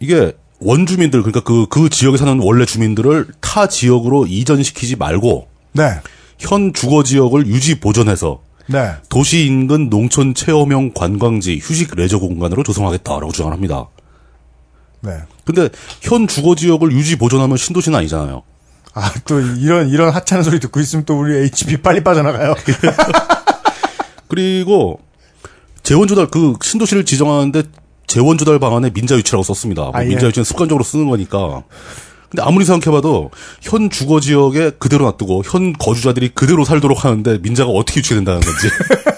이게 0.00 0.32
원주민들 0.60 1.22
그러니까 1.22 1.40
그그 1.42 1.88
지역에 1.88 2.16
사는 2.16 2.38
원래 2.42 2.64
주민들을 2.64 3.26
타 3.40 3.66
지역으로 3.66 4.26
이전시키지 4.26 4.96
말고 4.96 5.48
네. 5.72 5.90
현 6.38 6.72
주거 6.72 7.02
지역을 7.02 7.46
유지 7.46 7.80
보존해서 7.80 8.40
네. 8.68 8.92
도시 9.08 9.46
인근 9.46 9.88
농촌 9.88 10.34
체험형 10.34 10.92
관광지 10.94 11.58
휴식 11.62 11.94
레저 11.96 12.18
공간으로 12.18 12.62
조성하겠다라고 12.62 13.32
주장을 13.32 13.52
합니다. 13.52 13.86
네. 15.00 15.12
근데 15.44 15.68
현 16.02 16.26
주거 16.26 16.54
지역을 16.54 16.92
유지 16.92 17.16
보존하면 17.16 17.56
신도시는 17.56 17.98
아니잖아요. 17.98 18.42
아, 18.94 19.12
또 19.26 19.40
이런, 19.40 19.88
이런 19.88 20.10
하찮은 20.10 20.42
소리 20.42 20.60
듣고 20.60 20.80
있으면 20.80 21.04
또 21.04 21.18
우리 21.18 21.36
HP 21.36 21.78
빨리 21.78 22.02
빠져나가요. 22.02 22.54
그리고 24.28 25.00
재원 25.82 26.08
조달 26.08 26.26
그 26.26 26.54
신도시를 26.62 27.04
지정하는데 27.04 27.62
재원 28.06 28.36
조달 28.36 28.58
방안에 28.58 28.90
민자 28.90 29.16
유치라고 29.16 29.42
썼습니다. 29.44 29.82
뭐 29.82 29.92
아, 29.94 30.04
예. 30.04 30.08
민자 30.08 30.26
유치는 30.26 30.44
습관적으로 30.44 30.84
쓰는 30.84 31.08
거니까. 31.08 31.62
근데 32.30 32.42
아무리 32.42 32.64
생각해봐도 32.64 33.30
현 33.62 33.88
주거 33.90 34.20
지역에 34.20 34.72
그대로 34.78 35.06
놔두고 35.06 35.42
현 35.46 35.72
거주자들이 35.72 36.30
그대로 36.34 36.64
살도록 36.64 37.04
하는데 37.04 37.38
민자가 37.38 37.70
어떻게 37.70 37.98
유치된다는 38.00 38.40
건지 38.40 38.68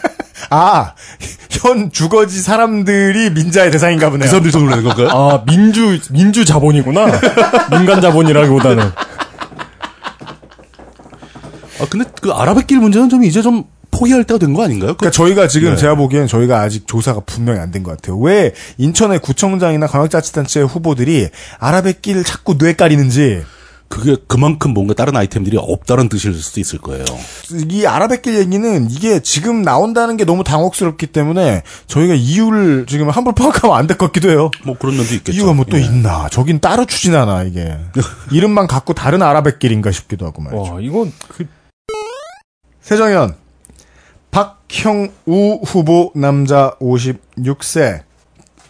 아, 0.52 0.94
현 1.50 1.92
주거지 1.92 2.40
사람들이 2.40 3.30
민자의 3.30 3.70
대상인가 3.70 4.11
보네요. 4.11 4.24
그 4.24 4.28
사람들이 4.28 4.50
손을 4.50 4.68
내는 4.70 4.82
건가요? 4.84 5.08
아 5.11 5.44
민주 5.44 5.98
민주 6.11 6.44
자본이구나. 6.44 7.06
민간 7.70 8.00
자본이라기보다는. 8.00 8.82
아 11.80 11.86
근데 11.88 12.04
그 12.20 12.32
아라뱃길 12.32 12.78
문제는 12.80 13.08
좀 13.11 13.22
이제 13.22 13.42
좀 13.42 13.64
포기할 14.01 14.24
때가 14.24 14.38
된 14.38 14.55
거 14.55 14.64
아닌가요? 14.64 14.92
그- 14.92 14.98
그러니까 14.98 15.11
저희가 15.16 15.46
지금 15.48 15.70
네. 15.70 15.76
제가 15.76 15.94
보기엔 15.94 16.26
저희가 16.26 16.61
아직 16.61 16.86
조사가 16.86 17.20
분명히 17.26 17.61
안 17.61 17.70
된 17.70 17.82
것 17.82 17.90
같아요. 17.96 18.18
왜 18.18 18.53
인천의 18.78 19.20
구청장이나 19.20 19.86
광역자치단체 19.86 20.62
후보들이 20.62 21.28
아라뱃길 21.59 22.24
자꾸 22.24 22.57
뇌 22.59 22.72
까리는지 22.72 23.42
그게 23.88 24.16
그만큼 24.28 24.72
뭔가 24.72 24.94
다른 24.94 25.16
아이템들이 25.16 25.57
없다는 25.59 26.09
뜻일 26.09 26.32
수도 26.34 26.61
있을 26.61 26.78
거예요. 26.78 27.05
이 27.70 27.84
아라뱃길 27.86 28.38
얘기는 28.38 28.88
이게 28.88 29.18
지금 29.20 29.62
나온다는 29.62 30.16
게 30.16 30.24
너무 30.24 30.44
당혹스럽기 30.44 31.09
때문에 31.09 31.62
저희가 31.88 32.14
이유를 32.14 32.86
지금 32.88 33.11
함부로 33.11 33.34
파악하면 33.34 33.76
안 33.76 33.88
될 33.88 33.98
것 33.98 34.07
같기도 34.07 34.30
해요. 34.30 34.51
뭐 34.64 34.76
그런 34.78 34.96
면도 34.96 35.12
있겠죠. 35.14 35.36
이유가 35.36 35.53
뭐또 35.55 35.76
예. 35.78 35.82
있나? 35.84 36.28
저긴 36.30 36.61
따로 36.61 36.86
추진하나 36.86 37.42
이게 37.42 37.76
이름만 38.30 38.68
갖고 38.68 38.94
다른 38.94 39.22
아라뱃길인가 39.22 39.90
싶기도 39.90 40.24
하고 40.24 40.40
말이죠. 40.40 40.74
와 40.74 40.80
이건 40.80 41.12
그 41.28 41.46
새정연 42.82 43.34
박형우 44.31 45.61
후보 45.64 46.12
남자 46.14 46.74
56세 46.81 48.03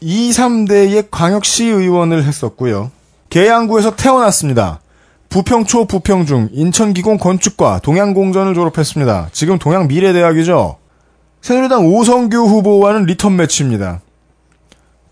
2, 0.01 0.31
3대의 0.31 1.09
광역시 1.11 1.67
의원을 1.67 2.25
했었고요. 2.25 2.91
계양구에서 3.29 3.97
태어났습니다. 3.97 4.81
부평초 5.29 5.85
부평중 5.87 6.49
인천기공 6.53 7.19
건축과 7.19 7.81
동양공전을 7.81 8.55
졸업했습니다. 8.55 9.29
지금 9.33 9.59
동양미래대학이죠. 9.59 10.79
새누리당 11.43 11.87
오성규 11.87 12.37
후보와는 12.37 13.05
리턴 13.05 13.37
매치입니다. 13.37 14.01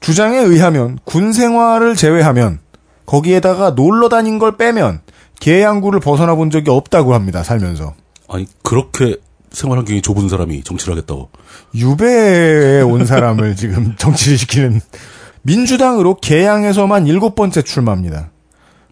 주장에 0.00 0.38
의하면 0.38 0.98
군 1.04 1.32
생활을 1.32 1.94
제외하면 1.94 2.58
거기에다가 3.06 3.70
놀러 3.70 4.08
다닌 4.08 4.38
걸 4.38 4.56
빼면 4.56 5.00
계양구를 5.40 6.00
벗어나 6.00 6.34
본 6.34 6.50
적이 6.50 6.70
없다고 6.70 7.14
합니다. 7.14 7.42
살면서. 7.42 7.94
아니 8.28 8.46
그렇게 8.62 9.16
생활 9.52 9.78
환경이 9.78 10.02
좁은 10.02 10.28
사람이 10.28 10.62
정치를 10.62 10.92
하겠다고. 10.94 11.30
유배에 11.74 12.82
온 12.82 13.06
사람을 13.06 13.54
지금 13.56 13.94
정치를 13.96 14.38
시키는 14.38 14.80
민주당으로 15.42 16.16
개항에서만 16.16 17.06
일곱 17.06 17.34
번째 17.34 17.62
출마합니다. 17.62 18.30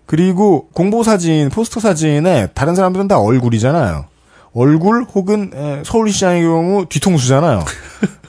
그리고 0.06 0.68
공보 0.72 1.02
사진, 1.02 1.48
포스터 1.50 1.80
사진에 1.80 2.48
다른 2.54 2.74
사람들은 2.74 3.08
다 3.08 3.18
얼굴이잖아요. 3.18 4.06
얼굴 4.54 5.04
혹은 5.14 5.50
에, 5.54 5.82
서울시장의 5.84 6.42
경우 6.42 6.86
뒤통수잖아요. 6.88 7.64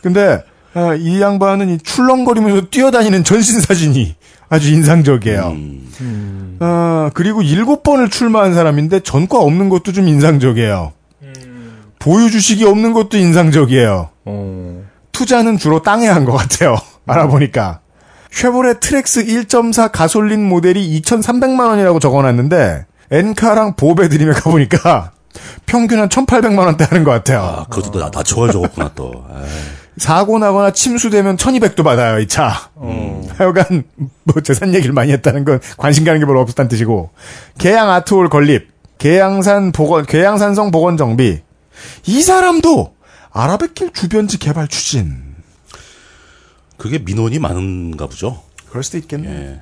근데 0.01 0.43
어, 0.73 0.93
이 0.95 1.21
양반은 1.21 1.69
이 1.69 1.78
출렁거리면서 1.80 2.67
뛰어다니는 2.69 3.23
전신 3.23 3.61
사진이 3.61 4.15
아주 4.49 4.71
인상적이에요. 4.73 5.47
음, 6.01 6.57
어, 6.59 7.09
그리고 7.13 7.41
일곱 7.41 7.84
번을 7.84 8.09
출마한 8.09 8.53
사람인데 8.53 9.01
전과 9.01 9.39
없는 9.39 9.69
것도 9.69 9.91
좀 9.91 10.07
인상적이에요. 10.07 10.93
보유 11.99 12.29
주식이 12.31 12.65
없는 12.65 12.93
것도 12.93 13.17
인상적이에요. 13.17 14.09
어. 14.25 14.83
투자는 15.11 15.57
주로 15.57 15.81
땅에 15.81 16.07
한 16.07 16.25
것 16.25 16.33
같아요. 16.33 16.77
알아보니까. 17.07 17.79
Chevrolet 18.31 18.79
Trax 18.79 19.25
1.4 19.25 19.91
가솔린 19.91 20.47
모델이 20.47 21.01
2,300만 21.01 21.67
원이라고 21.69 21.99
적어놨는데 21.99 22.85
엔카랑 23.09 23.75
보배 23.77 24.09
드림에 24.09 24.33
가보니까 24.33 25.11
평균 25.65 25.99
한 25.99 26.09
1,800만 26.09 26.59
원대 26.59 26.83
하는 26.83 27.03
것 27.03 27.11
같아요. 27.11 27.39
아 27.41 27.65
그것도 27.69 27.99
나 27.99 28.11
낮춰가 28.13 28.51
적었구나 28.51 28.91
또. 28.95 29.25
에이. 29.33 29.47
사고 29.97 30.37
나거나 30.37 30.71
침수되면 30.73 31.37
1,200도 31.37 31.83
받아요, 31.83 32.19
이 32.19 32.27
차. 32.27 32.69
하여간 33.37 33.83
뭐 34.23 34.41
재산 34.43 34.75
얘기를 34.75 34.93
많이 34.93 35.11
했다는 35.11 35.43
건 35.43 35.59
관심 35.77 36.05
가는 36.05 36.19
게 36.19 36.25
별로 36.27 36.39
없었다는 36.41 36.69
뜻이고 36.69 37.09
계양 37.57 37.89
아트홀 37.89 38.29
건립, 38.29 38.69
계양산 38.99 39.71
보건, 39.71 40.05
계양산성 40.05 40.69
보건 40.69 40.97
정비. 40.97 41.41
이 42.05 42.21
사람도 42.21 42.95
아라뱃길 43.32 43.91
주변지 43.93 44.38
개발 44.39 44.67
추진. 44.67 45.17
그게 46.78 46.99
민원이 46.99 47.39
많은가 47.39 48.07
보죠. 48.07 48.41
그럴 48.69 48.84
수도 48.84 48.97
있겠네. 48.97 49.30
예. 49.30 49.59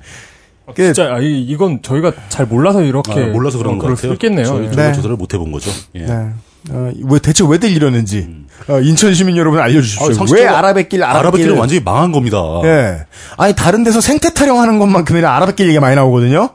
그 0.74 0.82
진짜 0.92 1.14
아, 1.14 1.20
이- 1.20 1.42
이건 1.42 1.80
저희가 1.80 2.12
잘 2.28 2.46
몰라서 2.46 2.82
이렇게 2.82 3.12
아, 3.12 3.26
몰라서 3.28 3.56
그런 3.58 3.74
어, 3.74 3.78
것 3.78 3.82
같아요. 3.88 3.96
수 3.96 4.12
있겠네요. 4.14 4.44
저희, 4.44 4.66
예. 4.66 4.70
네. 4.70 4.92
조사를 4.92 5.14
못 5.16 5.32
해본 5.32 5.52
거죠. 5.52 5.70
예. 5.94 6.00
네. 6.06 6.30
어, 6.70 6.92
왜 7.04 7.18
대체 7.20 7.44
왜들 7.48 7.70
이러는지 7.70 8.28
어, 8.68 8.80
인천 8.80 9.14
시민 9.14 9.36
여러분 9.36 9.60
알려주십시오. 9.60 10.06
아, 10.20 10.26
왜 10.32 10.46
아라뱃길 10.48 11.04
아라뱃길 11.04 11.04
아라뱃길 11.04 11.50
은 11.52 11.58
완전히 11.58 11.80
망한 11.80 12.10
겁니다. 12.10 12.38
예. 12.64 13.06
아니 13.36 13.54
다른 13.54 13.84
데서 13.84 14.00
생태 14.00 14.34
타령하는 14.34 14.80
것만큼이나 14.80 15.36
아라뱃길 15.36 15.66
얘기가 15.68 15.80
많이 15.80 15.94
나오거든요. 15.94 16.50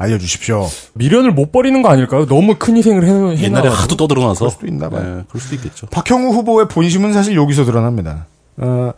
알려주십시오. 0.00 0.66
미련을 0.94 1.30
못 1.32 1.52
버리는 1.52 1.80
거 1.82 1.90
아닐까요? 1.90 2.26
너무 2.26 2.56
큰 2.58 2.76
희생을 2.76 3.04
해, 3.04 3.36
해 3.36 3.42
옛날에 3.44 3.68
하도 3.68 3.96
떠들어놔서. 3.96 4.38
그럴 4.38 4.50
수도 4.50 4.66
있나 4.66 4.88
봐요. 4.88 5.00
예, 5.20 5.24
그럴 5.28 5.40
수도 5.40 5.54
있겠죠. 5.56 5.86
박형우 5.88 6.32
후보의 6.32 6.68
본심은 6.68 7.12
사실 7.12 7.36
여기서 7.36 7.64
드러납니다. 7.64 8.26
어, 8.56 8.92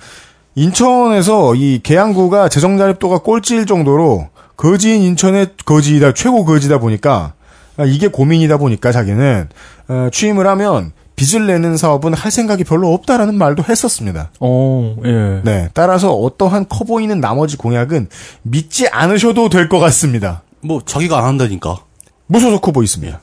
인천에서 0.55 1.55
이 1.55 1.81
계양구가 1.83 2.49
재정 2.49 2.79
자립도가 2.79 3.19
꼴찌일 3.19 3.67
정도로 3.67 4.29
거지인 4.57 5.03
인천의 5.03 5.49
거지이다 5.65 6.13
최고 6.15 6.45
거지다 6.45 6.79
보니까 6.79 7.33
아, 7.77 7.85
이게 7.85 8.07
고민이다 8.09 8.59
보니까 8.59 8.93
자기는 8.93 9.49
어, 9.89 10.09
취임을 10.13 10.47
하면 10.47 10.93
빚을 11.17 11.47
내는 11.47 11.77
사업은 11.77 12.15
할 12.15 12.31
생각이 12.31 12.65
별로 12.65 12.93
없다라는 12.95 13.35
말도 13.35 13.65
했었습니다. 13.69 14.31
어, 14.41 14.97
예. 15.05 15.41
네, 15.45 15.69
따라서 15.75 16.13
어떠한 16.15 16.67
커 16.69 16.85
보이는 16.85 17.21
나머지 17.21 17.57
공약은 17.57 18.09
믿지 18.43 18.89
않으셔도 18.89 19.49
될 19.49 19.69
것 19.69 19.79
같습니다. 19.79 20.43
뭐 20.63 20.81
자기가 20.85 21.19
안 21.19 21.25
한다니까. 21.25 21.77
무소속 22.27 22.67
후보 22.67 22.83
있습니다. 22.83 23.21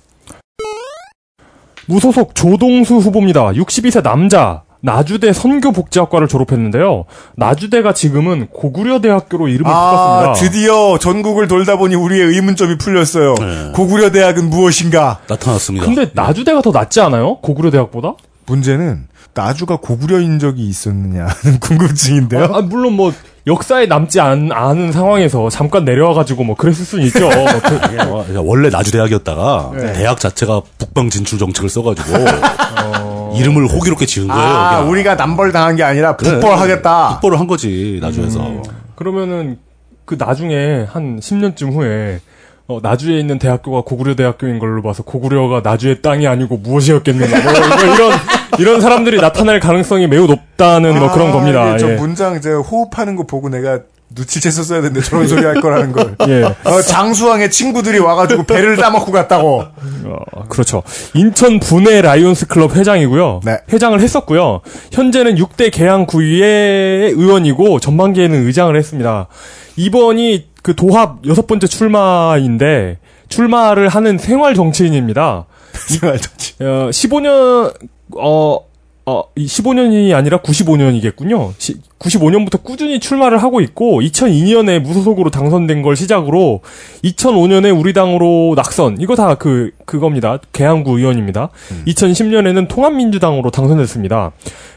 무소속 1.87 2.35
조동수 2.35 2.95
후보입니다. 2.97 3.51
62세 3.53 4.03
남자. 4.03 4.63
나주대 4.81 5.33
선교복지학과를 5.33 6.29
졸업했는데요. 6.29 7.03
나주대가 7.35 7.93
지금은 7.93 8.47
고구려대학교로 8.47 9.49
이름을 9.49 9.69
아, 9.69 9.73
바꿨습니다. 9.73 10.33
드디어 10.39 10.97
전국을 10.97 11.49
돌다 11.49 11.75
보니 11.77 11.95
우리의 11.95 12.27
의문점이 12.27 12.77
풀렸어요. 12.77 13.35
네. 13.35 13.71
고구려 13.73 14.11
대학은 14.11 14.49
무엇인가? 14.49 15.19
나타났습니다. 15.27 15.85
근데 15.85 16.09
나주대가 16.13 16.61
더 16.61 16.71
낫지 16.71 17.01
않아요? 17.01 17.39
고구려대학보다? 17.41 18.13
문제는 18.45 19.07
나주가 19.33 19.75
고구려인 19.75 20.39
적이 20.39 20.67
있었느냐는 20.69 21.59
궁금증인데요. 21.59 22.45
아, 22.45 22.57
아, 22.59 22.61
물론 22.61 22.93
뭐 22.93 23.11
역사에 23.47 23.85
남지 23.85 24.19
않, 24.19 24.51
않은 24.51 24.91
상황에서 24.91 25.49
잠깐 25.49 25.85
내려와가지고 25.85 26.43
뭐 26.43 26.55
그랬을 26.55 26.85
수는 26.85 27.05
있죠. 27.05 27.21
뭐 27.29 28.25
그- 28.25 28.33
뭐 28.33 28.43
원래 28.45 28.69
나주 28.69 28.91
대학이었다가 28.91 29.71
네. 29.75 29.93
대학 29.93 30.19
자체가 30.19 30.61
북방 30.77 31.09
진출 31.09 31.39
정책을 31.39 31.69
써가지고 31.69 32.09
이름을 33.37 33.67
호기롭게 33.67 34.05
지은 34.05 34.27
거예요. 34.27 34.41
아, 34.41 34.69
그냥. 34.77 34.89
우리가 34.91 35.15
남벌 35.15 35.51
당한 35.51 35.75
게 35.75 35.83
아니라 35.83 36.15
그래. 36.15 36.31
북벌하겠다. 36.33 37.09
북벌을 37.13 37.39
한 37.39 37.47
거지 37.47 37.99
나주에서. 38.01 38.63
그러면은 38.95 39.57
그 40.05 40.15
나중에 40.19 40.85
한 40.89 41.19
10년쯤 41.19 41.73
후에 41.73 42.19
어, 42.67 42.79
나주에 42.83 43.19
있는 43.19 43.39
대학교가 43.39 43.81
고구려 43.81 44.15
대학교인 44.15 44.59
걸로 44.59 44.81
봐서 44.81 45.01
고구려가 45.03 45.61
나주의 45.63 46.01
땅이 46.01 46.27
아니고 46.27 46.57
무엇이었겠느냐 46.57 47.41
뭐, 47.43 47.51
뭐 47.51 47.93
이런 47.95 48.11
이런 48.59 48.81
사람들이 48.81 49.17
나타날 49.21 49.59
가능성이 49.59 50.07
매우 50.07 50.27
높다는 50.27 50.99
뭐 50.99 51.11
그런 51.11 51.31
겁니다. 51.31 51.61
아, 51.61 51.77
저 51.77 51.91
예. 51.91 51.95
문장 51.95 52.39
제가 52.39 52.59
호흡하는 52.59 53.15
거 53.15 53.23
보고 53.23 53.49
내가 53.49 53.79
눈치챘었어야 54.15 54.81
되는데 54.81 55.01
저런 55.01 55.27
소리 55.27 55.45
할 55.45 55.61
거라는 55.61 55.91
걸. 55.91 56.15
예. 56.27 56.43
어, 56.43 56.81
장수왕의 56.81 57.51
친구들이 57.51 57.99
와가지고 57.99 58.43
배를 58.43 58.77
따먹고 58.77 59.11
갔다고. 59.11 59.63
어, 60.05 60.43
그렇죠. 60.49 60.83
인천 61.13 61.59
분해 61.59 62.01
라이온스 62.01 62.47
클럽 62.47 62.75
회장이고요. 62.75 63.41
네. 63.43 63.59
회장을 63.71 63.99
했었고요. 63.99 64.61
현재는 64.91 65.35
6대 65.35 65.71
개항 65.71 66.05
구의회 66.05 67.11
의원이고 67.15 67.79
전반기에는 67.79 68.45
의장을 68.47 68.75
했습니다. 68.75 69.27
이번이 69.75 70.49
그 70.63 70.75
도합 70.75 71.19
여섯 71.25 71.47
번째 71.47 71.67
출마인데 71.67 72.97
출마를 73.29 73.87
하는 73.87 74.17
생활 74.17 74.55
정치인입니다. 74.55 75.45
생활 75.87 76.19
정치. 76.19 76.55
어, 76.61 76.89
15년 76.91 77.73
어 78.17 78.69
어, 79.11 79.23
이 79.35 79.47
15년이 79.47 80.13
아니라 80.13 80.37
95년이겠군요. 80.37 81.53
95년부터 81.97 82.61
꾸준히 82.63 82.99
출마를 82.99 83.41
하고 83.41 83.59
있고 83.59 84.01
2002년에 84.01 84.77
무소속으로 84.79 85.31
당선된 85.31 85.81
걸 85.81 85.95
시작으로 85.95 86.61
2005년에 87.03 87.75
우리 87.77 87.91
당으로 87.93 88.53
낙선. 88.55 88.97
이거 88.99 89.15
다 89.15 89.33
그 89.33 89.71
그겁니다. 89.85 90.37
계양구 90.53 90.99
의원입니다. 90.99 91.49
2010년에는 91.87 92.67
통합민주당으로 92.67 93.49
당선됐습니다. 93.49 94.31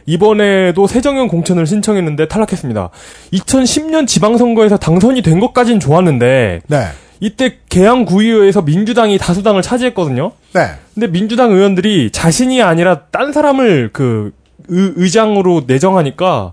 이번에도 0.07 0.87
새정연 0.87 1.29
공천을 1.29 1.67
신청했는데 1.67 2.29
탈락했습니다. 2.29 2.89
2010년 3.35 4.07
지방선거에서 4.07 4.79
당선이 4.79 5.21
된 5.21 5.41
것까진 5.41 5.79
좋았는데 5.79 6.63
네. 6.67 6.87
이때 7.23 7.59
계양구의회에서 7.69 8.63
민주당이 8.63 9.17
다수당을 9.17 9.63
차지했거든요. 9.63 10.33
네. 10.55 10.71
근데 10.93 11.07
민주당 11.07 11.53
의원들이 11.53 12.11
자신이 12.11 12.61
아니라 12.61 13.03
딴 13.13 13.33
사람을 13.33 13.91
그 13.93 14.33
의, 14.69 14.93
의장으로 14.97 15.63
내정하니까 15.69 16.53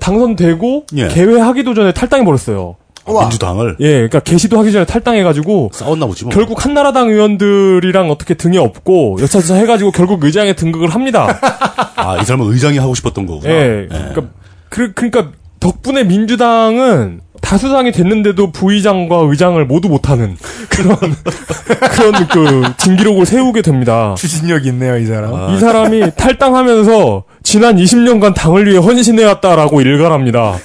당선되고 0.00 0.86
예. 0.96 1.08
개회하기도 1.08 1.72
전에 1.72 1.92
탈당해 1.92 2.26
버렸어요. 2.26 2.76
아. 3.06 3.20
민주당을 3.22 3.76
예, 3.80 3.92
그러니까 3.92 4.20
개시도 4.20 4.58
하기 4.58 4.70
전에 4.70 4.84
탈당해가지고 4.84 5.70
싸웠나 5.72 6.06
보지 6.06 6.24
뭐. 6.24 6.34
결국 6.34 6.62
한나라당 6.62 7.08
의원들이랑 7.08 8.10
어떻게 8.10 8.34
등에 8.34 8.58
업고 8.58 9.16
여차저차 9.18 9.54
해가지고 9.54 9.92
결국 9.92 10.22
의장에 10.22 10.52
등극을 10.52 10.90
합니다. 10.90 11.40
아, 11.96 12.18
이 12.20 12.24
사람은 12.26 12.52
의장이 12.52 12.76
하고 12.76 12.94
싶었던 12.94 13.24
거구나. 13.24 13.50
예, 13.50 13.86
그러니까 13.88 14.22
그, 14.68 14.92
그러니까 14.92 15.30
덕분에 15.58 16.04
민주당은 16.04 17.22
다수당이 17.42 17.92
됐는데도 17.92 18.50
부의장과 18.52 19.16
의장을 19.28 19.62
모두 19.66 19.88
못하는 19.88 20.36
그런 20.70 20.96
그런 21.92 22.28
그 22.28 22.62
진기록을 22.78 23.26
세우게 23.26 23.60
됩니다. 23.60 24.14
추진력 24.16 24.64
있네요, 24.66 24.96
이 24.96 25.04
사람. 25.04 25.34
아. 25.34 25.52
이 25.54 25.60
사람이 25.60 26.12
탈당하면서 26.16 27.24
지난 27.42 27.76
20년간 27.76 28.34
당을 28.34 28.66
위해 28.66 28.78
헌신해왔다라고 28.78 29.82
일갈합니다. 29.82 30.56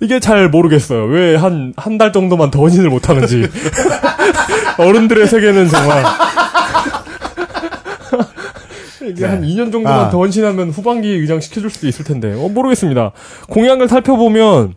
이게 0.00 0.18
잘 0.20 0.48
모르겠어요. 0.48 1.04
왜 1.04 1.36
한, 1.36 1.72
한 1.76 1.98
달 1.98 2.12
정도만 2.12 2.50
더 2.50 2.60
헌신을 2.60 2.90
못하는지. 2.90 3.48
어른들의 4.78 5.28
세계는 5.28 5.68
정말. 5.68 6.04
이게 9.06 9.24
한 9.26 9.42
2년 9.42 9.70
정도만 9.70 10.06
아. 10.06 10.10
더 10.10 10.18
헌신하면 10.18 10.70
후반기 10.70 11.08
의장 11.08 11.38
시켜줄 11.40 11.70
수도 11.70 11.86
있을 11.86 12.04
텐데. 12.04 12.32
어, 12.36 12.48
모르겠습니다. 12.48 13.12
공약을 13.50 13.86
살펴보면, 13.88 14.74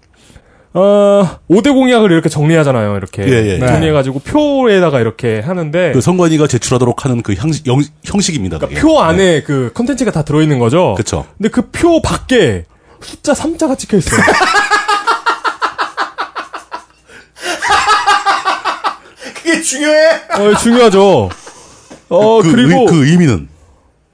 어, 0.74 1.40
5대 1.50 1.74
공약을 1.74 2.12
이렇게 2.12 2.30
정리하잖아요. 2.30 2.98
이렇게. 2.98 3.24
예, 3.24 3.32
예, 3.32 3.60
예. 3.62 3.68
정리해가지고 3.68 4.20
표에다가 4.20 5.00
이렇게 5.00 5.40
하는데. 5.40 5.92
그 5.94 6.02
선관위가 6.02 6.48
제출하도록 6.48 7.04
하는 7.06 7.24
그 7.24 7.34
형식, 7.34 7.66
영, 7.68 7.82
형식입니다. 8.04 8.58
그러니까 8.60 8.82
표 8.82 9.00
안에 9.02 9.42
그 9.44 9.72
컨텐츠가 9.74 10.12
다 10.12 10.24
들어있는 10.24 10.60
거죠. 10.60 10.94
그쵸. 10.98 11.26
근데 11.38 11.50
그 11.50 11.62
표 11.72 12.02
밖에 12.02 12.66
숫자 13.02 13.34
3자가 13.34 13.78
찍혀 13.78 13.98
있어요. 13.98 14.20
그게 19.36 19.62
중요해! 19.62 20.10
어, 20.40 20.56
중요하죠. 20.58 21.30
어, 22.10 22.42
그, 22.42 22.52
그, 22.52 22.56
리고 22.56 22.80
의, 22.82 22.86
그 22.88 23.08
의미는 23.08 23.50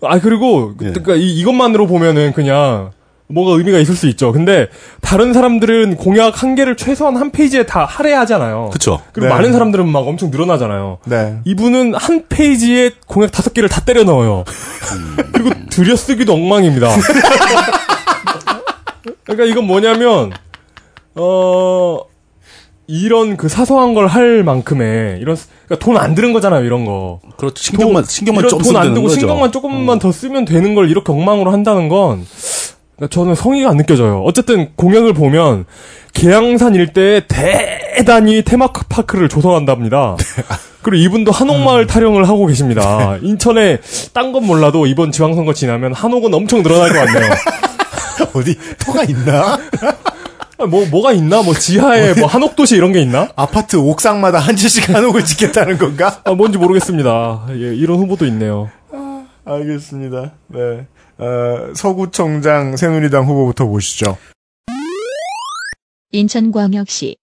아, 0.02 0.20
그리고, 0.20 0.74
예. 0.82 0.92
그니까 0.92 1.16
이, 1.16 1.40
이것만으로 1.40 1.88
보면은 1.88 2.34
그냥, 2.34 2.92
뭐가 3.28 3.58
의미가 3.58 3.80
있을 3.80 3.96
수 3.96 4.08
있죠. 4.10 4.32
근데, 4.32 4.68
다른 5.02 5.34
사람들은 5.34 5.96
공약 5.96 6.44
한 6.44 6.56
개를 6.56 6.76
최소한 6.78 7.16
한 7.18 7.32
페이지에 7.32 7.66
다 7.66 7.86
할애하잖아요. 7.86 8.70
그쵸. 8.72 9.02
그리고 9.12 9.28
네. 9.30 9.34
많은 9.34 9.52
사람들은 9.54 9.88
막 9.88 10.00
엄청 10.08 10.30
늘어나잖아요. 10.30 11.00
네. 11.06 11.38
이분은 11.46 11.96
한 11.96 12.26
페이지에 12.30 12.92
공약 13.08 13.32
다섯 13.32 13.54
개를 13.54 13.70
다 13.70 13.82
때려 13.82 14.04
넣어요. 14.04 14.44
그리고 15.32 15.50
들여쓰기도 15.70 16.34
엉망입니다. 16.34 16.90
그러니까 19.24 19.46
이건 19.46 19.66
뭐냐면, 19.66 20.32
어, 21.16 22.00
이런 22.88 23.38
그 23.38 23.48
사소한 23.48 23.94
걸 23.94 24.08
할 24.08 24.44
만큼의, 24.44 25.20
이런, 25.22 25.38
그러니까 25.66 25.84
돈 25.86 25.98
안 25.98 26.14
드는 26.16 26.34
거잖아요, 26.34 26.66
이런 26.66 26.86
거. 26.86 27.20
그렇죠. 27.38 27.56
신경만, 27.64 28.04
신경만 28.04 28.48
좀 28.50 28.60
돈안 28.62 28.84
쓰면 28.84 28.84
되는 28.94 29.02
거죠. 29.04 29.16
어. 29.16 29.20
신경만 29.20 29.52
조금만 29.52 30.00
더 30.00 30.12
쓰면 30.12 30.46
되는 30.46 30.76
걸 30.76 30.90
이렇게 30.90 31.12
엉망으로 31.12 31.52
한다는 31.52 31.88
건 31.90 32.26
저는 33.10 33.36
성의가 33.36 33.70
안 33.70 33.78
느껴져요. 33.78 34.22
어쨌든 34.26 34.70
공약을 34.76 35.14
보면 35.14 35.66
계양산 36.14 36.76
일대에 36.76 37.22
대단히 37.28 38.44
테마파크를 38.44 39.30
조성한답니다. 39.30 40.16
그리고 40.82 41.04
이분도 41.04 41.32
한옥마을 41.32 41.88
타령을 41.88 42.28
하고 42.28 42.46
계십니다. 42.46 43.18
인천에 43.22 43.80
딴 44.14 44.32
건 44.34 44.46
몰라도 44.46 44.86
이번 44.86 45.12
지방선거 45.12 45.54
지나면 45.54 45.94
한옥은 45.94 46.34
엄청 46.34 46.62
늘어날 46.64 46.90
것 46.92 47.06
같네요. 47.06 47.34
어디, 48.36 48.56
터가 48.80 49.04
있나? 49.04 49.58
아, 50.60 50.66
뭐 50.66 50.86
뭐가 50.86 51.14
있나? 51.14 51.42
뭐 51.42 51.54
지하에 51.54 52.14
뭐 52.14 52.28
한옥 52.28 52.56
도시 52.56 52.76
이런 52.76 52.92
게 52.92 53.02
있나? 53.02 53.30
아파트 53.36 53.76
옥상마다 53.76 54.40
한 54.40 54.56
채씩 54.56 54.90
한옥을 54.94 55.26
짓겠다는 55.26 55.78
건가? 55.78 56.20
아, 56.26 56.32
뭔지 56.32 56.58
모르겠습니다. 56.58 57.48
예, 57.52 57.76
이런 57.76 57.98
후보도 57.98 58.26
있네요. 58.28 58.70
알겠습니다. 59.46 60.32
네. 60.48 60.88
어, 61.24 61.74
서구청장 61.74 62.76
새누리당 62.76 63.26
후보부터 63.26 63.66
보시죠. 63.66 64.18
인천광역시 66.12 67.16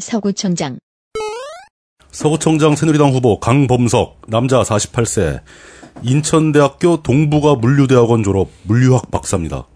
서구청장 0.00 0.78
서구청장 2.10 2.74
새누리당 2.74 3.12
후보 3.12 3.38
강범석 3.38 4.22
남자 4.28 4.62
48세 4.62 5.42
인천대학교 6.02 7.02
동부가 7.02 7.54
물류대학원 7.56 8.22
졸업 8.22 8.48
물류학 8.62 9.10
박사입니다. 9.10 9.66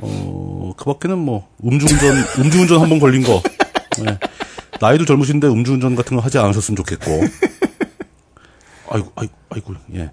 어, 0.00 0.72
그 0.76 0.84
밖에는 0.84 1.16
뭐 1.18 1.48
음주운전 1.64 2.16
음주운전 2.44 2.80
한 2.80 2.88
번 2.88 2.98
걸린 2.98 3.22
거 3.22 3.40
네. 4.04 4.18
나이도 4.80 5.04
젊으신데 5.04 5.46
음주운전 5.46 5.94
같은 5.94 6.16
거 6.16 6.22
하지 6.24 6.38
않으셨으면 6.38 6.74
좋겠고 6.76 7.04
아이고 8.90 9.12
아이고 9.14 9.32
아이고 9.50 9.74
예. 9.94 10.10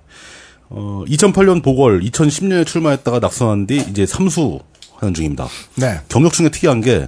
어, 0.70 1.04
2008년 1.08 1.64
보궐 1.64 2.02
2010년에 2.02 2.66
출마했다가 2.66 3.20
낙선한 3.20 3.68
뒤 3.68 3.78
이제 3.90 4.06
삼수 4.06 4.60
하는 4.98 5.14
중입니다. 5.14 5.48
네. 5.76 6.00
경력 6.10 6.34
중에 6.34 6.50
특이한 6.50 6.82
게 6.82 7.08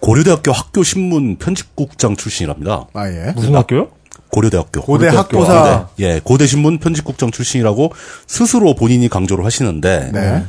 고려대학교 0.00 0.52
학교 0.52 0.82
신문 0.82 1.36
편집국장 1.36 2.16
출신이랍니다. 2.16 2.86
아, 2.92 3.08
예. 3.08 3.32
무슨 3.34 3.54
학교요? 3.54 3.88
고려대학교. 4.30 4.82
고대. 4.82 5.08
학교사. 5.08 5.88
고대. 5.96 6.04
예, 6.04 6.20
고대 6.22 6.46
신문 6.46 6.78
편집국장 6.78 7.30
출신이라고 7.30 7.92
스스로 8.26 8.74
본인이 8.74 9.08
강조를 9.08 9.44
하시는데 9.44 10.10
네. 10.12 10.44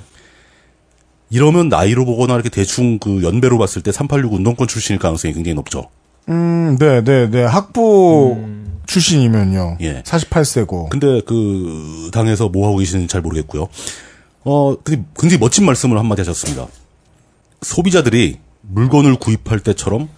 이러면 1.30 1.70
나이로 1.70 2.06
보거나 2.06 2.34
이렇게 2.34 2.50
대충 2.50 3.00
그 3.00 3.24
연배로 3.24 3.58
봤을 3.58 3.82
때 3.82 3.92
386 3.92 4.34
운동권 4.34 4.68
출신일 4.68 5.00
가능성이 5.00 5.34
굉장히 5.34 5.56
높죠. 5.56 5.90
음, 6.28 6.78
네, 6.80 7.04
네, 7.04 7.30
네. 7.30 7.44
학부 7.44 8.38
출신이면요. 8.90 9.78
예. 9.82 10.02
48세고. 10.02 10.90
근데 10.90 11.22
그 11.26 12.10
당에서 12.12 12.50
뭐 12.50 12.68
하고 12.68 12.78
계시는지 12.78 13.08
잘 13.08 13.22
모르겠고요. 13.22 13.68
어, 14.44 14.76
근데 14.84 15.04
굉장히 15.16 15.40
멋진 15.40 15.66
말씀을 15.66 16.00
한마디 16.00 16.22
하셨습니다. 16.22 16.68
소비자들이 17.62 18.40
물건을 18.62 19.18
구입할 19.18 19.60
때처럼 19.60 20.10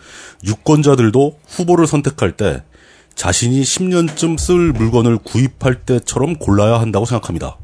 유권자들도 0.45 1.39
후보를 1.47 1.85
선택할 1.85 2.37
때 2.37 2.63
자신이 3.13 3.61
10년쯤 3.61 4.39
쓸 4.39 4.71
물건을 4.71 5.17
구입할 5.17 5.81
때처럼 5.81 6.37
골라야 6.37 6.79
한다고 6.79 7.05
생각합니다. 7.05 7.57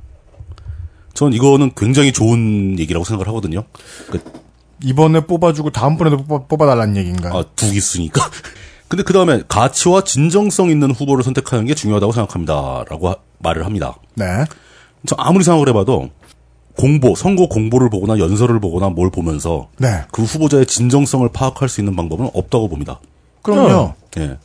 전 1.14 1.32
이거는 1.32 1.72
굉장히 1.76 2.12
좋은 2.12 2.78
얘기라고 2.80 3.06
생각을 3.06 3.28
하거든요. 3.30 3.64
그, 4.12 4.20
이번에 4.84 5.22
뽑아주고 5.22 5.72
다음번에도 5.72 6.18
뽑아, 6.18 6.48
뽑아달라는 6.48 6.98
얘기인가? 6.98 7.30
아, 7.30 7.44
두 7.56 7.72
기수니까. 7.72 8.30
근데 8.88 9.04
그 9.04 9.12
다음에 9.14 9.42
가치와 9.48 10.04
진정성 10.04 10.70
있는 10.70 10.92
후보를 10.92 11.24
선택하는 11.24 11.66
게 11.66 11.74
중요하다고 11.76 12.14
생각합니다. 12.14 12.86
라고 12.90 13.10
하- 13.10 13.16
말을 13.40 13.66
합니다. 13.66 13.96
네. 14.16 14.26
저 15.06 15.16
아무리 15.20 15.44
생각을 15.44 15.68
해봐도 15.70 16.10
공보, 16.78 17.16
선거 17.16 17.48
공보를 17.48 17.90
보거나 17.90 18.20
연설을 18.20 18.60
보거나 18.60 18.90
뭘 18.90 19.10
보면서 19.10 19.70
네. 19.78 20.04
그 20.12 20.24
후보자의 20.24 20.66
진정성을 20.68 21.28
파악할 21.30 21.70
수 21.70 21.82
있는 21.82 21.96
방법은 21.96 22.30
없다고 22.34 22.70
봅니다. 22.70 23.00
그럼요. 23.42 23.94
예. 24.18 24.38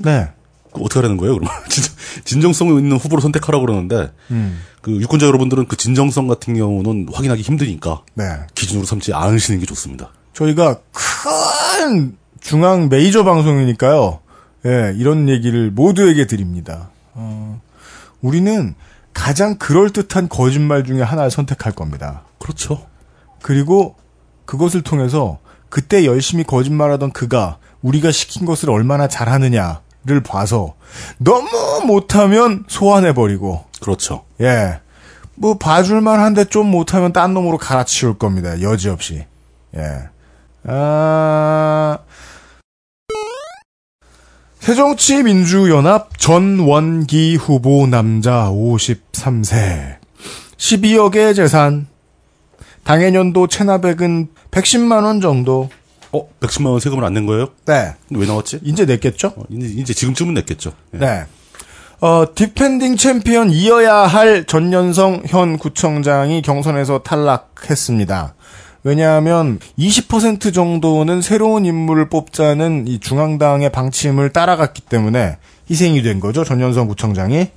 네. 0.00 0.28
그 0.72 0.82
어떻게 0.82 1.00
하는 1.00 1.16
거예요, 1.16 1.34
그러면? 1.38 1.50
진정, 1.68 1.94
진정성 2.24 2.68
있는 2.78 2.96
후보를 2.96 3.22
선택하라고 3.22 3.66
그러는데, 3.66 4.10
음. 4.30 4.60
그 4.82 4.92
유권자 4.92 5.26
여러분들은 5.26 5.66
그 5.68 5.76
진정성 5.76 6.26
같은 6.26 6.54
경우는 6.54 7.08
확인하기 7.12 7.42
힘드니까 7.42 8.02
네. 8.14 8.24
기준으로 8.54 8.84
삼지 8.86 9.12
않으시는 9.14 9.60
게 9.60 9.66
좋습니다. 9.66 10.10
저희가 10.34 10.78
큰 10.92 12.16
중앙 12.44 12.90
메이저 12.90 13.24
방송이니까요. 13.24 14.20
예, 14.66 14.92
이런 14.96 15.30
얘기를 15.30 15.70
모두에게 15.70 16.26
드립니다. 16.26 16.90
어, 17.14 17.58
우리는 18.20 18.74
가장 19.14 19.56
그럴듯한 19.56 20.28
거짓말 20.28 20.84
중에 20.84 21.00
하나를 21.00 21.30
선택할 21.30 21.72
겁니다. 21.72 22.22
그렇죠. 22.38 22.86
그리고 23.40 23.96
그것을 24.44 24.82
통해서 24.82 25.38
그때 25.70 26.04
열심히 26.04 26.44
거짓말하던 26.44 27.12
그가 27.12 27.56
우리가 27.80 28.12
시킨 28.12 28.44
것을 28.44 28.68
얼마나 28.68 29.08
잘하느냐를 29.08 30.22
봐서 30.22 30.74
너무 31.16 31.48
못하면 31.86 32.64
소환해버리고 32.68 33.64
그렇죠. 33.80 34.24
예. 34.42 34.80
뭐 35.34 35.56
봐줄만 35.56 36.20
한데 36.20 36.44
좀 36.44 36.70
못하면 36.70 37.14
딴 37.14 37.32
놈으로 37.32 37.56
갈아치울 37.56 38.18
겁니다. 38.18 38.60
여지없이. 38.60 39.24
예. 39.76 39.98
아... 40.66 41.98
새정치민주연합 44.64 46.18
전원기 46.18 47.36
후보 47.36 47.86
남자 47.86 48.48
53세. 48.50 49.96
12억의 50.56 51.36
재산. 51.36 51.86
당해년도 52.82 53.48
체납액은 53.48 54.28
110만 54.50 55.04
원 55.04 55.20
정도. 55.20 55.68
어, 56.12 56.28
110만 56.40 56.68
원 56.70 56.80
세금을 56.80 57.04
안 57.04 57.12
낸 57.12 57.26
거예요? 57.26 57.50
네. 57.66 57.92
왜 58.08 58.26
나왔지? 58.26 58.60
이제 58.62 58.86
냈겠죠? 58.86 59.34
어, 59.36 59.42
이제, 59.50 59.66
이제 59.66 59.92
지금쯤은 59.92 60.32
냈겠죠. 60.32 60.72
예. 60.94 60.98
네. 60.98 61.24
어, 62.00 62.24
defending 62.34 62.96
champion이어야 62.96 63.94
할 64.06 64.46
전년성 64.46 65.24
현 65.26 65.58
구청장이 65.58 66.40
경선에서 66.40 67.00
탈락했습니다. 67.02 68.34
왜냐하면 68.84 69.58
20% 69.78 70.52
정도는 70.52 71.22
새로운 71.22 71.64
인물을 71.64 72.10
뽑자는 72.10 72.86
이 72.86 73.00
중앙당의 73.00 73.72
방침을 73.72 74.30
따라갔기 74.30 74.82
때문에 74.82 75.38
희생이 75.70 76.02
된 76.02 76.20
거죠. 76.20 76.44
전연성 76.44 76.86
구청장이. 76.86 77.48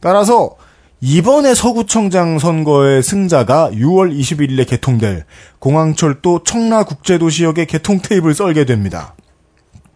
따라서 0.00 0.56
이번에 1.00 1.54
서구청장 1.54 2.38
선거의 2.38 3.02
승자가 3.02 3.70
6월 3.72 4.18
21일에 4.18 4.66
개통될 4.68 5.24
공항철도 5.60 6.42
청라국제도시역의 6.44 7.66
개통 7.66 8.00
테이블 8.02 8.34
썰게 8.34 8.64
됩니다. 8.64 9.14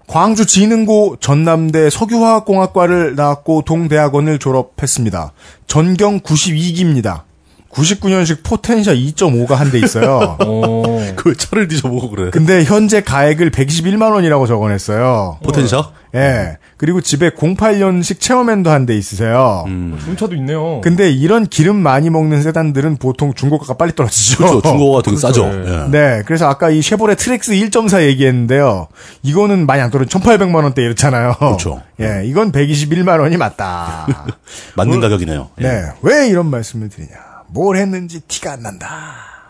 광주 0.07 0.47
진흥고 0.47 1.17
전남대 1.21 1.91
석유화학공학과를 1.91 3.17
나왔고 3.17 3.63
동대학원을 3.63 4.39
졸업했습니다. 4.39 5.33
전경 5.67 6.21
92기입니다. 6.21 7.28
99년식 7.73 8.43
포텐샤 8.43 8.93
2.5가 8.95 9.55
한 9.55 9.71
대 9.71 9.79
있어요. 9.79 10.37
어. 10.41 10.83
그 11.17 11.37
차를 11.37 11.69
뒤져보고 11.69 12.11
그래. 12.11 12.31
근데 12.31 12.65
현재 12.65 13.03
가액을 13.03 13.51
121만 13.51 14.13
원이라고 14.13 14.47
적어냈어요. 14.47 15.39
포텐샤? 15.45 15.91
예. 16.15 16.57
그리고 16.79 17.01
집에 17.03 17.31
08년식 17.31 18.21
체어맨도 18.21 18.71
한 18.71 18.87
대 18.87 18.97
있으세요. 18.97 19.65
음. 19.67 19.99
중차도 20.03 20.35
있네요. 20.37 20.81
근데 20.83 21.11
이런 21.11 21.47
기름 21.47 21.77
많이 21.77 22.09
먹는 22.09 22.41
세단들은 22.43 22.97
보통 22.97 23.35
중고가가 23.35 23.75
빨리 23.77 23.95
떨어지죠. 23.95 24.39
그렇죠. 24.39 24.63
중고가 24.69 25.03
되게 25.03 25.17
싸죠. 25.19 25.45
예. 25.45 25.65
예. 25.67 25.91
네, 25.91 26.23
그래서 26.25 26.49
아까 26.49 26.71
이 26.71 26.81
쉐보레 26.81 27.17
트렉스 27.17 27.53
1.4 27.53 28.03
얘기했는데요. 28.05 28.89
이거는 29.23 29.67
많이 29.67 29.83
안 29.83 29.91
떨어져 29.91 30.19
1,800만 30.19 30.55
원대 30.63 30.81
이렇잖아요. 30.83 31.35
그렇죠. 31.39 31.83
예, 32.01 32.23
이건 32.25 32.53
121만 32.53 33.21
원이 33.21 33.37
맞다. 33.37 34.07
맞는 34.77 35.01
가격이네요. 35.01 35.51
예. 35.61 35.63
네, 35.63 35.83
왜 36.03 36.29
이런 36.29 36.47
말씀을 36.47 36.89
드리냐? 36.89 37.28
뭘 37.49 37.77
했는지 37.77 38.21
티가 38.21 38.53
안 38.53 38.63
난다. 38.63 38.89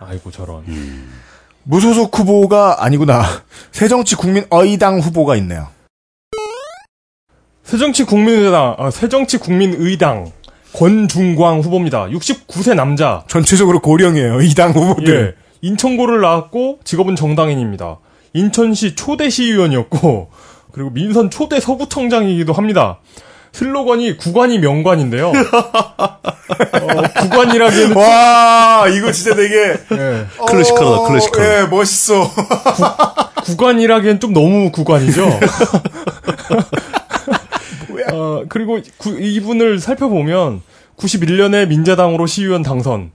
아이고 0.00 0.30
저런. 0.30 0.64
무소속 1.64 2.16
후보가 2.18 2.82
아니구나. 2.84 3.24
새정치 3.72 4.14
국민 4.16 4.44
어이당 4.50 5.00
후보가 5.00 5.36
있네요. 5.36 5.68
새정치 7.64 8.04
국민의당, 8.04 8.76
아, 8.78 8.90
새정치 8.90 9.36
국민의당 9.38 10.32
권중광 10.74 11.60
후보입니다. 11.60 12.06
69세 12.06 12.74
남자. 12.74 13.24
전체적으로 13.28 13.80
고령이에요. 13.80 14.40
이 14.40 14.54
당 14.54 14.70
후보들. 14.72 15.36
예. 15.36 15.48
인천고를 15.60 16.20
나왔고 16.20 16.78
직업은 16.84 17.16
정당인입니다. 17.16 17.98
인천시 18.32 18.94
초대 18.94 19.28
시의원이었고 19.28 20.30
그리고 20.72 20.90
민선 20.90 21.30
초대 21.30 21.60
서구청장이기도 21.60 22.52
합니다. 22.52 23.00
슬로건이 23.58 24.18
구관이 24.18 24.60
명관인데요. 24.60 25.32
어, 25.34 27.02
구관이라기에는 27.20 27.96
와, 27.96 28.86
이거 28.88 29.10
진짜 29.10 29.34
되게 29.34 29.76
예. 29.90 30.26
클래식하다, 30.46 31.08
클래식하다. 31.08 31.62
예, 31.62 31.66
멋있어. 31.66 32.30
구관이라기엔 33.42 34.20
좀 34.20 34.32
너무 34.32 34.70
구관이죠. 34.70 35.26
어, 38.12 38.44
그리고 38.48 38.78
구- 38.96 39.18
이분을 39.18 39.80
살펴보면 39.80 40.62
91년에 40.96 41.66
민자당으로 41.66 42.26
시의원 42.26 42.62
당선, 42.62 43.10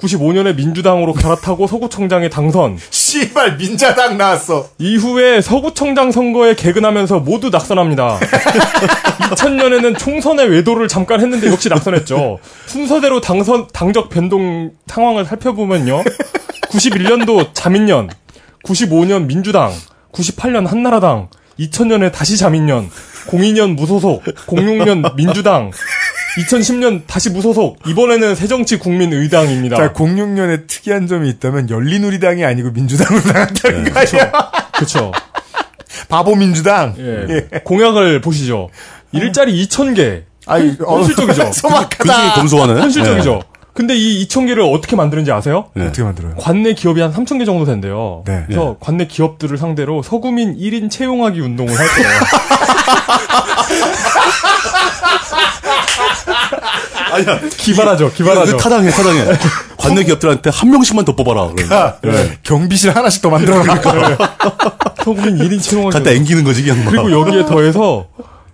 95년에 0.00 0.56
민주당으로 0.56 1.12
갈아타고 1.12 1.66
서구청장에 1.66 2.28
당선, 2.28 2.78
씨발 2.90 3.56
민자당 3.56 4.16
나왔어. 4.16 4.68
이후에 4.78 5.40
서구청장 5.40 6.10
선거에 6.10 6.54
개근하면서 6.54 7.20
모두 7.20 7.50
낙선합니다. 7.50 8.18
2000년에는 9.30 9.98
총선의 9.98 10.48
외도를 10.48 10.88
잠깐 10.88 11.20
했는데 11.20 11.48
역시 11.48 11.68
낙선했죠. 11.68 12.38
순서대로 12.66 13.20
당선 13.20 13.68
당적 13.72 14.08
변동 14.08 14.72
상황을 14.86 15.24
살펴보면요. 15.24 16.02
91년도 16.70 17.50
자민련, 17.52 18.08
95년 18.64 19.26
민주당, 19.26 19.72
98년 20.12 20.66
한나라당, 20.66 21.28
2000년에 21.58 22.12
다시 22.12 22.36
자민련, 22.36 22.90
02년 23.26 23.74
무소속, 23.74 24.24
06년 24.24 25.14
민주당, 25.14 25.70
2010년 26.38 27.02
다시 27.06 27.30
무소속, 27.30 27.78
이번에는 27.86 28.34
새정치국민의당입니다. 28.34 29.76
자, 29.76 29.92
06년에 29.92 30.66
특이한 30.66 31.06
점이 31.06 31.28
있다면 31.30 31.70
열린우리당이 31.70 32.44
아니고 32.44 32.70
민주당으로 32.70 33.20
나갔다는 33.26 33.92
거 33.92 34.00
아니야? 34.00 34.32
그쵸. 34.78 35.12
바보 36.08 36.34
민주당. 36.36 36.94
예. 36.98 37.60
공약을 37.64 38.20
보시죠. 38.20 38.68
일자리 39.12 39.66
2,000개. 39.66 40.22
아이, 40.46 40.76
어, 40.84 40.98
현실적이죠. 40.98 41.52
소박하다. 41.62 41.96
굉장히 42.04 42.32
검소하네. 42.34 42.80
현실적이죠. 42.80 43.42
근데 43.72 43.96
이 43.96 44.26
2,000개를 44.26 44.72
어떻게 44.72 44.96
만드는지 44.96 45.30
아세요? 45.32 45.70
예. 45.76 45.82
예. 45.82 45.86
어떻게 45.86 46.02
만들어요? 46.02 46.34
관내 46.36 46.74
기업이 46.74 47.00
한 47.00 47.12
3,000개 47.12 47.46
정도 47.46 47.64
된대요. 47.64 48.24
네. 48.26 48.42
그래서 48.46 48.76
관내 48.80 49.06
기업들을 49.06 49.56
상대로 49.58 50.02
서구민 50.02 50.56
1인 50.58 50.90
채용하기 50.90 51.40
운동을 51.40 51.72
할 51.78 51.86
거예요. 51.86 52.10
아니야. 57.12 57.40
기발하죠, 57.48 58.12
기발하죠. 58.12 58.56
그 58.56 58.62
타당해, 58.62 58.90
타당해. 58.90 59.24
관내 59.76 60.04
기업들한테 60.04 60.50
한 60.50 60.70
명씩만 60.70 61.04
더 61.04 61.16
뽑아라. 61.16 61.48
그러면. 62.00 62.04
예. 62.04 62.38
경비실 62.42 62.94
하나씩 62.94 63.22
더 63.22 63.30
만들어 63.30 63.64
놔. 63.64 63.74
서구민 65.02 65.38
1인 65.38 65.62
채용하기 65.62 65.96
갖다 65.96 66.10
앵기는 66.10 66.44
거지, 66.44 66.62
그냥. 66.62 66.84
막. 66.84 66.90
그리고 66.90 67.10
여기에 67.10 67.46
더해서 67.46 68.08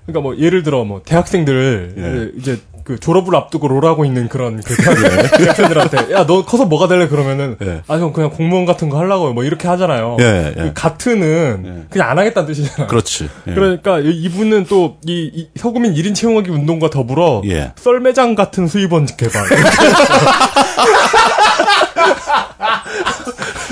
그러니까 0.07 0.21
뭐 0.23 0.37
예를 0.39 0.63
들어 0.63 0.85
뭐 0.85 1.03
대학생들을 1.05 2.35
이제 2.39 2.61
그 2.87 3.01
졸업을 3.01 3.35
앞두고 3.35 3.67
롤하고 3.67 4.05
있는 4.05 4.29
그런 4.29 4.61
그 4.63 4.77
대학- 4.77 5.37
대학생들한테 5.39 6.13
야 6.15 6.25
너 6.27 6.45
커서 6.45 6.67
뭐가 6.67 6.87
될래 6.89 7.09
그러면은 7.09 7.57
예. 7.63 7.83
아형 7.89 8.13
그냥 8.13 8.31
공무원 8.31 8.65
같은 8.65 8.89
거 8.89 8.99
하려고 8.99 9.33
뭐 9.33 9.43
이렇게 9.45 9.67
하잖아요. 9.69 10.17
예, 10.21 10.55
예. 10.57 10.61
그 10.63 10.73
같은은 10.75 11.87
그냥 11.91 12.11
안 12.11 12.19
하겠다는 12.19 12.47
뜻이잖아요. 12.47 12.87
그렇지. 12.87 13.29
예. 13.49 13.55
그러니까 13.55 13.99
이- 13.99 14.11
이분은 14.23 14.67
또 14.67 14.97
이 15.07 15.49
서구민 15.57 15.95
1인 15.95 16.15
채용하기 16.15 16.51
운동과 16.51 16.91
더불어 16.91 17.43
예. 17.47 17.73
썰매장 17.77 18.35
같은 18.37 18.67
수입원 18.69 19.07
개발 19.07 19.43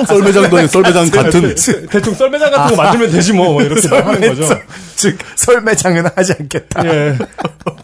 썰매장도 0.06 0.56
아니고 0.56 0.70
썰매장 0.70 1.10
같은. 1.10 1.54
대충 1.90 2.14
썰매장 2.14 2.50
같은 2.50 2.76
거 2.76 2.82
만들면 2.82 3.10
되지 3.10 3.32
뭐, 3.32 3.52
뭐 3.52 3.62
이렇게 3.62 3.88
하는 3.88 4.20
거죠. 4.20 4.60
즉, 4.96 5.18
설매장은 5.36 6.06
하지 6.14 6.34
않겠다. 6.38 6.86
예. 6.86 7.18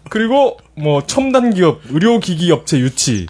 그리고 0.08 0.56
뭐 0.76 1.02
첨단 1.06 1.52
기업, 1.54 1.80
의료기기 1.90 2.50
업체 2.52 2.78
유치. 2.78 3.26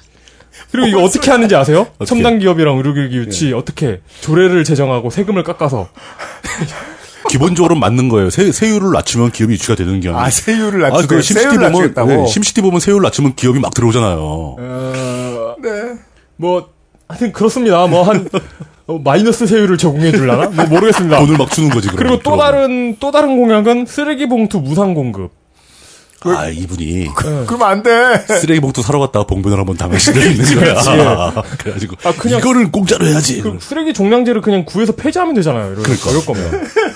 그리고 0.73 0.87
이거 0.87 1.03
어떻게 1.03 1.31
하는지 1.31 1.55
아세요? 1.57 1.87
어떻게? 1.99 2.05
첨단 2.07 2.39
기업이랑 2.39 2.77
의료기기 2.77 3.17
유치 3.17 3.53
어떻게 3.53 4.01
조례를 4.21 4.65
제정하고 4.65 5.11
세금을 5.11 5.43
깎아서 5.43 5.89
기본적으로 7.29 7.75
맞는 7.77 8.09
거예요. 8.09 8.31
세, 8.31 8.51
세율을 8.51 8.93
낮추면 8.93 9.31
기업이 9.33 9.55
유치가 9.55 9.75
되는 9.75 10.01
게 10.01 10.09
아니라. 10.09 10.25
아, 10.25 10.31
세율을 10.31 10.85
아, 10.85 10.91
낮추고, 10.91 11.15
그 11.17 11.23
심시티 11.23 11.49
보면, 11.57 11.73
낮추겠다고. 11.73 12.09
네, 12.09 12.27
심시티 12.27 12.61
보면 12.63 12.81
세율 12.81 13.03
낮추면 13.03 13.35
기업이 13.35 13.59
막 13.61 13.75
들어오잖아요. 13.75 14.17
어, 14.19 15.55
네. 15.63 15.71
뭐 16.37 16.71
하여튼 17.11 17.33
그렇습니다. 17.33 17.87
뭐 17.87 18.03
한 18.05 18.29
마이너스 19.05 19.47
세율을 19.47 19.77
제공해 19.79 20.11
줄라나? 20.11 20.49
뭐 20.51 20.65
모르겠습니다. 20.67 21.19
돈을 21.21 21.37
막 21.37 21.51
주는 21.51 21.71
거지. 21.71 21.89
그리고 21.89 21.99
그러면 21.99 22.19
또 22.25 22.31
들어오면. 22.33 22.45
다른 22.45 22.97
또 22.99 23.11
다른 23.13 23.37
공약은 23.37 23.87
쓰레기 23.87 24.29
봉투 24.29 24.61
무상 24.61 24.95
공급. 24.95 25.31
아, 26.25 26.49
이분이 26.49 27.09
그 27.17 27.47
러면 27.49 27.63
안 27.63 27.83
돼. 27.83 27.91
쓰레기 28.41 28.61
봉투 28.61 28.83
사러 28.83 28.99
갔다가 28.99 29.27
봉변을 29.27 29.59
한번 29.59 29.77
당할 29.77 29.99
수도 29.99 30.21
있는 30.21 30.45
거야. 30.61 31.33
그래가지고 31.59 31.97
아, 32.05 32.13
그냥- 32.13 32.41
이거는 32.41 32.71
공짜로 32.71 33.07
해야지. 33.07 33.41
그 33.41 33.57
쓰레기 33.61 33.95
종량제를 33.95 34.43
그냥 34.43 34.65
구해서 34.67 34.93
폐지하면 34.93 35.35
되잖아요. 35.35 35.73
이럴, 35.73 35.83
그러니까. 35.83 36.11
이럴 36.11 36.25
거면. 36.27 36.51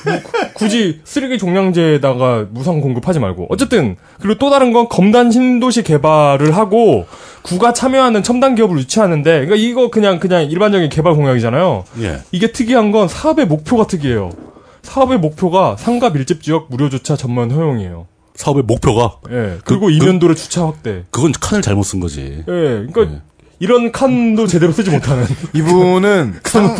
뭐 0.05 0.23
구- 0.23 0.33
굳이 0.53 1.01
쓰레기 1.05 1.39
종량제에다가 1.39 2.47
무상 2.51 2.81
공급하지 2.83 3.19
말고. 3.19 3.47
어쨌든 3.49 3.97
그리고 4.21 4.39
또 4.39 4.51
다른 4.51 4.73
건 4.73 4.89
검단 4.91 5.31
신도시 5.31 5.83
개발을 5.85 6.55
하고 6.57 7.07
구가 7.43 7.73
참여하는 7.73 8.23
첨단 8.23 8.55
기업을 8.55 8.79
유치하는데 8.79 9.31
그러니까 9.47 9.57
이거 9.57 9.89
그냥 9.91 10.19
그냥 10.21 10.45
일반적인 10.51 10.89
개발 10.91 11.15
공약이잖아요. 11.15 11.85
예. 12.01 12.21
이게 12.33 12.53
특이한 12.53 12.91
건 12.91 13.09
사업의 13.09 13.47
목표가 13.47 13.87
특이해요. 13.87 14.31
사업의 14.83 15.19
목표가 15.19 15.77
상가 15.79 16.11
밀집 16.11 16.43
지역 16.43 16.67
무료 16.69 16.91
주차 16.91 17.17
전면 17.17 17.51
허용이에요. 17.51 18.07
사업의 18.35 18.65
목표가 18.65 19.17
예. 19.31 19.59
그리고 19.65 19.87
그- 19.87 19.93
이면도로 19.93 20.35
주차 20.35 20.65
확대. 20.67 21.05
그건 21.11 21.33
칸을 21.33 21.63
잘못 21.63 21.85
쓴 21.85 22.01
거지. 22.01 22.39
예. 22.39 22.43
그러니까 22.45 23.05
네. 23.05 23.21
이런 23.61 23.93
칸도 23.93 24.47
제대로 24.49 24.73
쓰지 24.73 24.91
못하는 24.91 25.25
이분은 25.55 26.41
상, 26.45 26.77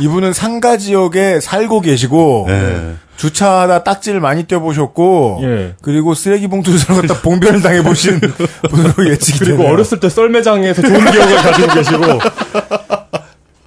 이분은 0.00 0.32
상가 0.32 0.76
지역에 0.78 1.40
살고 1.40 1.80
계시고 1.80 2.46
예. 2.48 2.92
주차하다 3.16 3.82
딱지를 3.84 4.20
많이 4.20 4.46
떼보셨고 4.46 5.40
예. 5.42 5.74
그리고 5.82 6.14
쓰레기 6.14 6.46
봉투를 6.48 6.78
사러 6.78 7.00
갔다 7.00 7.20
봉변을 7.20 7.60
당해보신 7.60 8.20
분으로 8.70 9.10
예측이 9.10 9.40
그리고 9.40 9.56
되네요. 9.58 9.72
어렸을 9.72 9.98
때 10.00 10.08
썰매장에서 10.08 10.82
좋은 10.82 11.10
기억을 11.10 11.36
가지고 11.36 11.74
계시고 11.74 12.04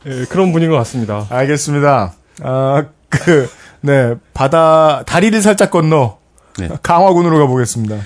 예, 0.07 0.25
그런 0.29 0.51
분인 0.51 0.69
것 0.69 0.77
같습니다. 0.77 1.25
알겠습니다. 1.29 2.13
아, 2.43 2.85
그, 3.09 3.49
네, 3.81 4.13
바다, 4.33 5.03
다리를 5.05 5.41
살짝 5.41 5.71
건너, 5.71 6.17
네. 6.57 6.69
강화군으로 6.81 7.37
가보겠습니다. 7.39 8.01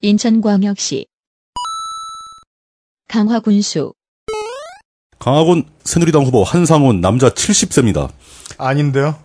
인천광역시 0.00 1.06
강화군수 3.08 3.94
강화군 5.18 5.64
새누리당 5.84 6.24
후보 6.24 6.44
한상훈 6.44 7.00
남자 7.00 7.30
70세입니다. 7.30 8.10
아닌데요? 8.58 9.16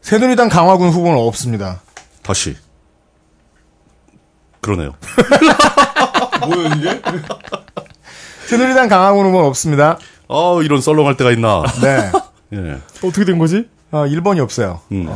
새누리당 0.00 0.48
강화군 0.48 0.90
후보는 0.90 1.18
없습니다. 1.18 1.80
다시. 2.22 2.56
그러네요. 4.60 4.94
뭐예요 6.46 6.68
이게? 6.76 7.02
새누리당 8.46 8.88
강화군 8.88 9.26
후보는 9.26 9.46
없습니다. 9.48 9.98
아 10.28 10.60
이런 10.62 10.80
썰렁할 10.80 11.16
때가 11.16 11.30
있나. 11.32 11.62
네. 11.82 12.10
예. 12.54 12.80
어떻게 13.06 13.24
된 13.24 13.38
거지? 13.38 13.68
어, 13.94 14.06
1번이 14.08 14.40
없어요. 14.40 14.80
음. 14.90 15.08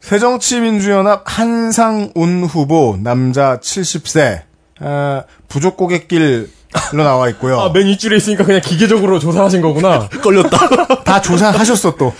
새정치민주연합 0.00 1.24
한상운 1.24 2.44
후보, 2.44 2.96
남자 3.02 3.58
70세, 3.58 4.42
아, 4.78 5.24
부족 5.48 5.76
고객길로 5.76 6.46
나와 6.92 7.28
있고요. 7.30 7.58
아, 7.60 7.72
맨 7.72 7.88
윗줄에 7.88 8.16
있으니까 8.16 8.44
그냥 8.44 8.60
기계적으로 8.60 9.18
조사하신 9.18 9.60
거구나. 9.60 10.08
걸렸다. 10.22 11.02
다 11.02 11.20
조사하셨어, 11.20 11.96
또. 11.96 12.12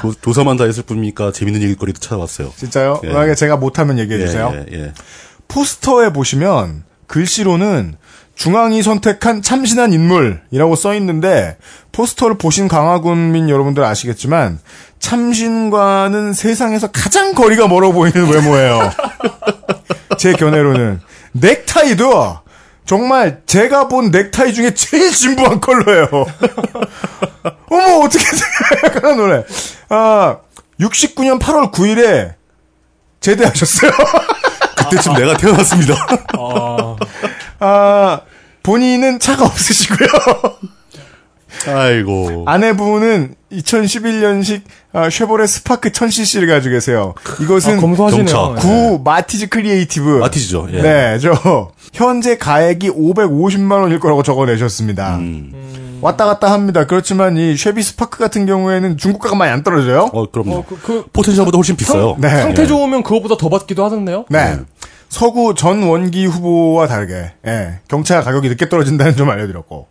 조, 0.00 0.14
조사만 0.14 0.56
다 0.56 0.64
했을 0.64 0.82
뿐이니까 0.84 1.30
재밌는 1.32 1.60
얘기거리도 1.60 2.00
찾아봤어요. 2.00 2.54
진짜요? 2.56 3.02
예. 3.04 3.08
만약에 3.08 3.34
제가 3.34 3.58
못하면 3.58 3.98
얘기해 3.98 4.18
주세요. 4.18 4.50
예, 4.54 4.64
예, 4.72 4.80
예. 4.84 4.92
포스터에 5.48 6.10
보시면 6.10 6.84
글씨로는 7.06 7.96
중앙이 8.34 8.82
선택한 8.82 9.42
참신한 9.42 9.92
인물이라고 9.92 10.76
써 10.76 10.94
있는데 10.94 11.56
포스터를 11.92 12.36
보신 12.36 12.68
강화군민 12.68 13.48
여러분들 13.48 13.84
아시겠지만 13.84 14.58
참신과는 14.98 16.32
세상에서 16.32 16.90
가장 16.90 17.34
거리가 17.34 17.68
멀어 17.68 17.92
보이는 17.92 18.28
외모예요. 18.28 18.90
제 20.18 20.32
견해로는 20.32 21.00
넥타이도 21.32 22.38
정말 22.86 23.42
제가 23.46 23.88
본 23.88 24.10
넥타이 24.10 24.52
중에 24.52 24.74
제일 24.74 25.12
진부한 25.12 25.60
컬러예요. 25.60 26.08
어머 27.70 27.98
어떻게 28.04 28.24
생각하는 28.24 29.16
노래. 29.16 29.44
아 29.88 30.38
69년 30.80 31.38
8월 31.38 31.72
9일에 31.72 32.34
제대하셨어요. 33.20 33.90
그때쯤 34.76 35.14
내가 35.14 35.36
태어났습니다. 35.36 35.94
아, 36.38 36.93
아, 37.60 38.20
본인은 38.62 39.18
차가 39.20 39.44
없으시고요. 39.44 40.08
아이고. 41.68 42.44
아내분은 42.46 43.34
2011년식 43.52 44.62
아, 44.92 45.08
Chevrolet 45.10 45.46
Spark 45.46 45.90
1000cc를 45.90 46.48
가지고 46.48 46.72
계세요. 46.74 47.14
이것은 47.40 47.78
아, 47.78 47.80
검소하시네요. 47.80 48.26
경차. 48.26 48.60
구 48.66 49.00
Matiz 49.04 49.48
Creative. 49.48 50.18
Matiz죠. 50.18 50.68
예. 50.72 50.82
네, 50.82 51.18
저 51.18 51.70
현재 51.92 52.36
가액이 52.36 52.90
550만 52.90 53.80
원일 53.82 54.00
거라고 54.00 54.22
적어내셨습니다. 54.22 55.16
음. 55.16 55.98
왔다 56.00 56.26
갔다 56.26 56.52
합니다. 56.52 56.86
그렇지만 56.86 57.36
이 57.38 57.56
Chevy 57.56 57.82
Spark 57.82 58.18
같은 58.18 58.44
경우에는 58.44 58.98
중고가가 58.98 59.36
많이 59.36 59.50
안 59.50 59.62
떨어져요. 59.62 60.10
어, 60.12 60.30
그럼요. 60.30 60.56
어, 60.56 60.64
그, 60.68 60.78
그 60.82 61.04
potential보다 61.12 61.56
훨씬 61.56 61.76
비싸요. 61.76 62.16
네. 62.18 62.28
상태 62.28 62.66
좋으면 62.66 63.02
그거보다 63.02 63.36
더 63.38 63.48
받기도 63.48 63.84
하던데요? 63.84 64.26
네. 64.28 64.58
서구 65.14 65.54
전원기 65.54 66.26
후보와 66.26 66.88
다르게 66.88 67.30
예, 67.46 67.78
경차 67.86 68.20
가격이 68.20 68.48
늦게 68.48 68.68
떨어진다는 68.68 69.14
점 69.14 69.30
알려드렸고 69.30 69.86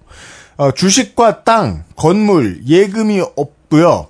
어, 0.58 0.72
주식과 0.72 1.46
땅, 1.46 1.86
건물, 1.96 2.60
예금이 2.68 3.22
없고요. 3.38 4.08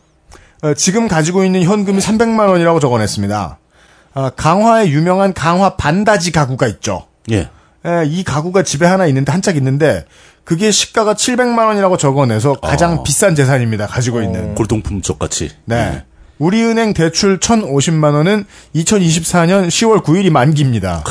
어, 0.63 0.73
지금 0.73 1.07
가지고 1.07 1.43
있는 1.45 1.61
현금이 1.61 1.99
300만 1.99 2.49
원이라고 2.49 2.79
적어냈습니다. 2.79 3.59
어, 4.15 4.29
강화에 4.31 4.87
유명한 4.89 5.33
강화 5.33 5.75
반다지 5.75 6.31
가구가 6.31 6.65
있죠. 6.67 7.05
예. 7.31 7.47
예, 7.85 8.03
이 8.07 8.23
가구가 8.23 8.63
집에 8.63 8.87
하나 8.87 9.05
있는데 9.05 9.31
한 9.31 9.41
짝 9.41 9.55
있는데 9.55 10.05
그게 10.43 10.71
시가가 10.71 11.13
700만 11.13 11.67
원이라고 11.67 11.95
적어내서 11.97 12.55
가장 12.55 12.93
어. 12.99 13.03
비싼 13.03 13.35
재산입니다. 13.35 13.85
가지고 13.85 14.23
있는. 14.23 14.55
골동품적 14.55 15.19
같이. 15.19 15.51
네. 15.65 16.03
우리은행 16.39 16.93
대출 16.93 17.39
1,050만 17.39 18.13
원은 18.13 18.45
2024년 18.75 19.67
10월 19.67 20.03
9일이 20.03 20.29
만기입니다. 20.29 21.03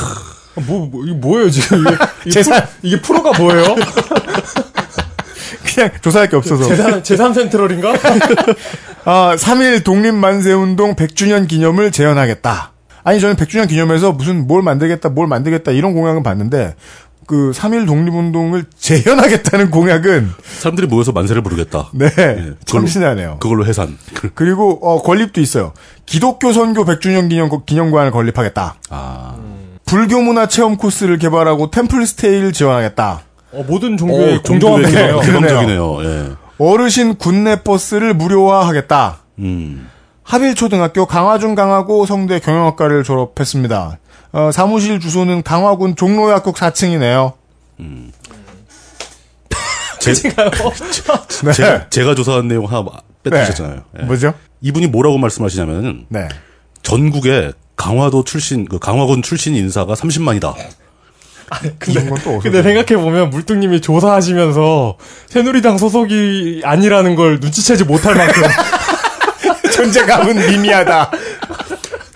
뭐, 0.67 0.87
뭐, 0.87 1.05
이게 1.05 1.15
뭐예요, 1.15 1.51
지금? 1.51 1.81
이게, 1.81 1.97
이게, 2.27 2.31
재산. 2.31 2.61
프로, 2.61 2.69
이게 2.83 3.01
프로가 3.01 3.39
뭐예요? 3.39 3.75
그냥 5.75 5.91
조사할 6.03 6.29
게 6.29 6.37
없어서. 6.37 6.65
재산, 6.69 7.03
재산 7.03 7.33
센트럴인가? 7.35 7.95
아, 9.05 9.35
3일 9.37 9.85
독립 9.85 10.13
만세 10.15 10.53
운동 10.53 10.95
100주년 10.95 11.49
기념을 11.49 11.93
재현하겠다. 11.93 12.73
아니, 13.05 13.21
저는 13.21 13.37
100주년 13.37 13.69
기념해서 13.69 14.13
무슨 14.13 14.47
뭘 14.47 14.63
만들겠다, 14.63 15.09
뭘 15.09 15.27
만들겠다, 15.27 15.73
이런 15.73 15.95
공약은 15.95 16.23
봤는데, 16.23 16.75
그 17.27 17.53
3일 17.55 17.87
독립운동을 17.87 18.65
재현하겠다는 18.79 19.71
공약은, 19.71 20.31
사람들이 20.59 20.87
모여서 20.87 21.13
만세를 21.13 21.43
부르겠다. 21.43 21.89
네, 21.93 22.09
그걸로- 22.11 22.55
참신하네요. 22.67 23.37
그걸로 23.41 23.65
해산. 23.67 23.97
그- 24.15 24.31
그리고, 24.35 24.79
어, 24.83 25.03
건립도 25.03 25.41
있어요. 25.41 25.73
기독교 26.07 26.53
선교 26.53 26.85
100주년 26.85 27.29
기념, 27.29 27.49
기념관을 27.65 28.11
건립하겠다. 28.11 28.75
아. 28.91 29.35
불교 29.85 30.21
문화 30.21 30.47
체험 30.47 30.77
코스를 30.77 31.19
개발하고 31.19 31.71
템플 31.71 32.07
스테이를 32.07 32.53
지원하겠다. 32.53 33.21
어, 33.53 33.65
모든 33.69 33.97
종교의 33.97 34.37
어, 34.37 34.43
공정한. 34.43 34.83
그러네요. 34.83 35.21
개방적이네요. 35.21 36.05
예. 36.05 36.31
어르신 36.59 37.17
군내 37.17 37.63
버스를 37.63 38.15
무료화하겠다. 38.15 39.19
음. 39.41 39.89
하빌초등학교 40.23 41.05
강화중 41.07 41.55
강화고 41.55 42.07
성대 42.07 42.39
경영학과를 42.39 43.03
졸업했습니다. 43.05 43.99
어, 44.33 44.51
사무실 44.51 44.99
주소는 44.99 45.43
강화군 45.43 45.95
종로약국 45.95 46.57
4층이네요. 46.57 47.35
제, 50.01 50.13
네. 51.45 51.53
제가, 51.53 51.89
제가 51.91 52.15
조사한 52.15 52.49
내용 52.49 52.65
하나 52.67 52.85
뺏으셨잖아요. 53.23 53.83
예. 54.01 54.03
뭐죠? 54.05 54.35
이분이 54.61 54.89
뭐라고 54.89 55.19
말씀하시냐면은 55.19 56.07
네. 56.09 56.29
전국에 56.83 57.53
강화도 57.77 58.25
출신, 58.25 58.65
그 58.65 58.79
강화군 58.79 59.23
출신 59.23 59.55
인사가 59.55 59.95
30만이다. 59.95 60.55
이런 61.89 62.09
건또 62.09 62.39
어디서 62.39 62.41
근데 62.41 62.63
생각해보면 62.63 63.29
물뚱님이 63.31 63.83
조사하시면서 63.83 64.97
새누리당 65.27 65.77
소속이 65.77 66.63
아니라는 66.65 67.15
걸 67.15 67.41
눈치채지 67.41 67.85
못할 67.85 68.15
만큼 68.15 68.43
존재감은 69.75 70.49
미미하다. 70.49 71.11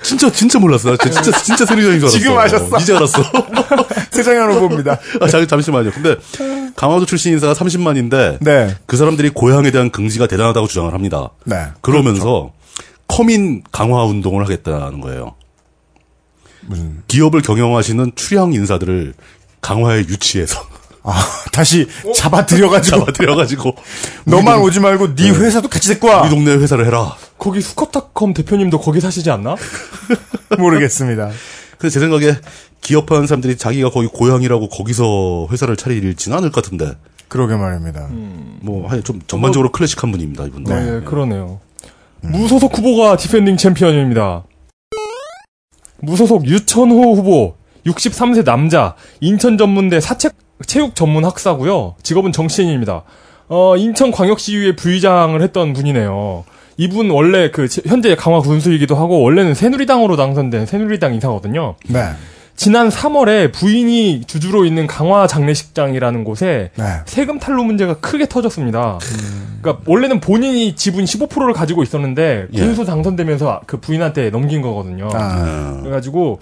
진짜 0.07 0.31
진짜 0.31 0.59
몰랐어. 0.59 0.91
나 0.91 0.97
진짜 0.97 1.33
진짜 1.43 1.67
새누리당인 1.67 1.99
줄 2.01 2.07
알았어. 2.09 2.19
지금 2.19 2.39
아셨어. 2.39 2.79
이제 2.79 2.95
알았어. 2.95 3.23
세상의 4.11 4.55
후보입니다. 4.55 4.99
아, 5.21 5.27
잠, 5.27 5.47
잠시만요. 5.47 5.91
근데 5.91 6.15
강화도 6.77 7.05
출신 7.07 7.33
인사가 7.33 7.55
30만인데 7.55 8.39
네. 8.41 8.77
그 8.87 8.97
사람들이 8.97 9.31
고향에 9.31 9.71
대한 9.73 9.91
긍지가 9.91 10.29
대단하다고 10.29 10.69
주장을 10.69 10.93
합니다. 10.93 11.31
네. 11.45 11.67
그러면서 11.81 12.53
커민 13.09 13.63
강화 13.73 14.05
운동을 14.05 14.45
하겠다는 14.45 15.01
거예요. 15.01 15.35
무슨 16.63 17.03
기업을 17.09 17.43
경영하시는 17.43 18.13
출향 18.15 18.53
인사들을 18.53 19.15
강화에 19.61 20.01
유치해서 20.01 20.61
아 21.03 21.15
다시 21.53 21.87
잡아들여가지고 22.15 22.99
잡아들여가지고 22.99 23.77
너만 24.25 24.59
오지 24.59 24.81
말고 24.81 25.15
네 25.15 25.31
회사도 25.31 25.69
같이 25.69 25.89
데리고 25.89 26.09
와. 26.09 26.23
우리 26.23 26.31
동네 26.31 26.53
회사를 26.53 26.85
해라. 26.87 27.17
거기 27.39 27.61
수컷닷컴 27.61 28.35
대표님도 28.35 28.81
거기 28.81 29.01
사시지 29.01 29.31
않나? 29.31 29.57
모르겠습니다. 30.59 31.31
근데 31.79 31.91
제 31.91 32.01
생각에 32.01 32.35
기업하는 32.81 33.27
사람들이 33.27 33.57
자기가 33.57 33.91
거기 33.91 34.07
고향이라고 34.07 34.69
거기서 34.69 35.49
회사를 35.51 35.77
차리지는 35.77 36.39
않을 36.39 36.51
것 36.51 36.65
같은데. 36.65 36.93
그러게 37.29 37.57
말입니다. 37.57 38.09
뭐, 38.61 38.89
하여 38.89 39.01
좀 39.03 39.21
전반적으로 39.27 39.73
클래식한 39.73 40.13
분입니다, 40.13 40.45
이분. 40.45 40.65
네, 40.65 41.01
그러네요. 41.05 41.61
무소속 42.21 42.77
후보가 42.79 43.17
defending 43.17 43.57
champion입니다. 43.57 44.45
무소속 45.99 46.47
유천호 46.47 47.15
후보, 47.15 47.57
63세 47.85 48.45
남자, 48.45 48.95
인천 49.21 49.59
전문대 49.59 50.01
사회체육 50.01 50.95
전문 50.95 51.25
학사고요. 51.25 51.97
직업은 52.03 52.33
정치인입니다. 52.33 53.03
어, 53.49 53.77
인천광역시의회 53.77 54.77
부의장을 54.77 55.41
했던 55.43 55.73
분이네요. 55.73 56.45
이분 56.77 57.11
원래 57.11 57.51
그 57.51 57.69
제- 57.69 57.83
현재 57.87 58.15
강화 58.15 58.41
군수이기도 58.41 58.97
하고 58.97 59.21
원래는 59.23 59.55
새누리당으로 59.55 60.17
당선된 60.17 60.67
새누리당 60.67 61.15
인사거든요. 61.15 61.75
네. 61.89 62.11
지난 62.55 62.89
3월에 62.89 63.53
부인이 63.53 64.23
주주로 64.27 64.65
있는 64.65 64.87
강화 64.87 65.27
장례식장이라는 65.27 66.25
곳에 66.25 66.71
네. 66.77 66.85
세금 67.05 67.39
탈루 67.39 67.65
문제가 67.65 67.95
크게 68.01 68.27
터졌습니다. 68.29 68.99
그러니까 69.61 69.83
원래는 69.87 70.21
본인이 70.21 70.75
지분 70.75 71.05
15%를 71.05 71.53
가지고 71.53 71.83
있었는데 71.83 72.47
예. 72.53 72.59
군수 72.61 72.85
당선되면서 72.87 73.63
그 73.67 73.79
부인한테 73.79 74.31
넘긴 74.31 74.63
거거든요. 74.63 75.09
아, 75.13 75.79
그래가지고 75.83 76.41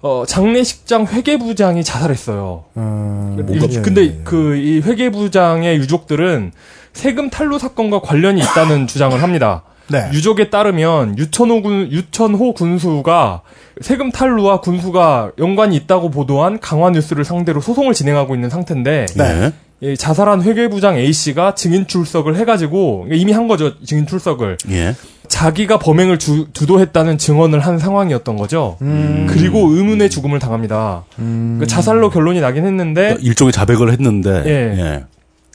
어, 0.00 0.24
장례식장 0.26 1.06
회계부장이 1.06 1.82
자살했어요. 1.84 2.64
음, 2.78 3.36
유- 3.50 3.54
예, 3.70 3.80
근데 3.80 4.02
예. 4.02 4.20
그이 4.24 4.80
회계부장의 4.80 5.76
유족들은 5.76 6.52
세금 6.94 7.28
탈루 7.28 7.58
사건과 7.58 8.00
관련이 8.00 8.40
있다는 8.40 8.86
주장을 8.88 9.22
합니다. 9.22 9.62
네. 9.88 10.08
유족에 10.14 10.48
따르면 10.48 11.18
유천호 11.18 11.60
군 11.60 11.90
유천호 11.90 12.54
군수가 12.54 13.42
세금 13.82 14.10
탈루와 14.10 14.60
군수가 14.60 15.32
연관이 15.38 15.76
있다고 15.76 16.10
보도한 16.10 16.58
강화 16.58 16.88
뉴스를 16.90 17.24
상대로 17.24 17.60
소송을 17.60 17.92
진행하고 17.92 18.34
있는 18.34 18.48
상태인데 18.48 19.06
네. 19.14 19.52
이 19.82 19.96
자살한 19.96 20.42
회계부장 20.42 20.96
A 20.96 21.12
씨가 21.12 21.54
증인 21.54 21.86
출석을 21.86 22.36
해가지고 22.36 23.08
이미 23.12 23.32
한 23.32 23.46
거죠 23.48 23.78
증인 23.84 24.06
출석을 24.06 24.56
예. 24.70 24.94
자기가 25.28 25.78
범행을 25.78 26.18
주, 26.18 26.46
주도했다는 26.52 27.18
증언을 27.18 27.60
한 27.60 27.78
상황이었던 27.78 28.36
거죠. 28.36 28.76
음. 28.82 29.26
그리고 29.28 29.68
의문의 29.70 30.08
죽음을 30.08 30.38
당합니다. 30.38 31.04
그 31.16 31.66
자살로 31.66 32.10
결론이 32.10 32.40
나긴 32.40 32.64
했는데 32.64 33.16
일종의 33.20 33.52
자백을 33.52 33.90
했는데. 33.90 34.42
예. 34.46 35.04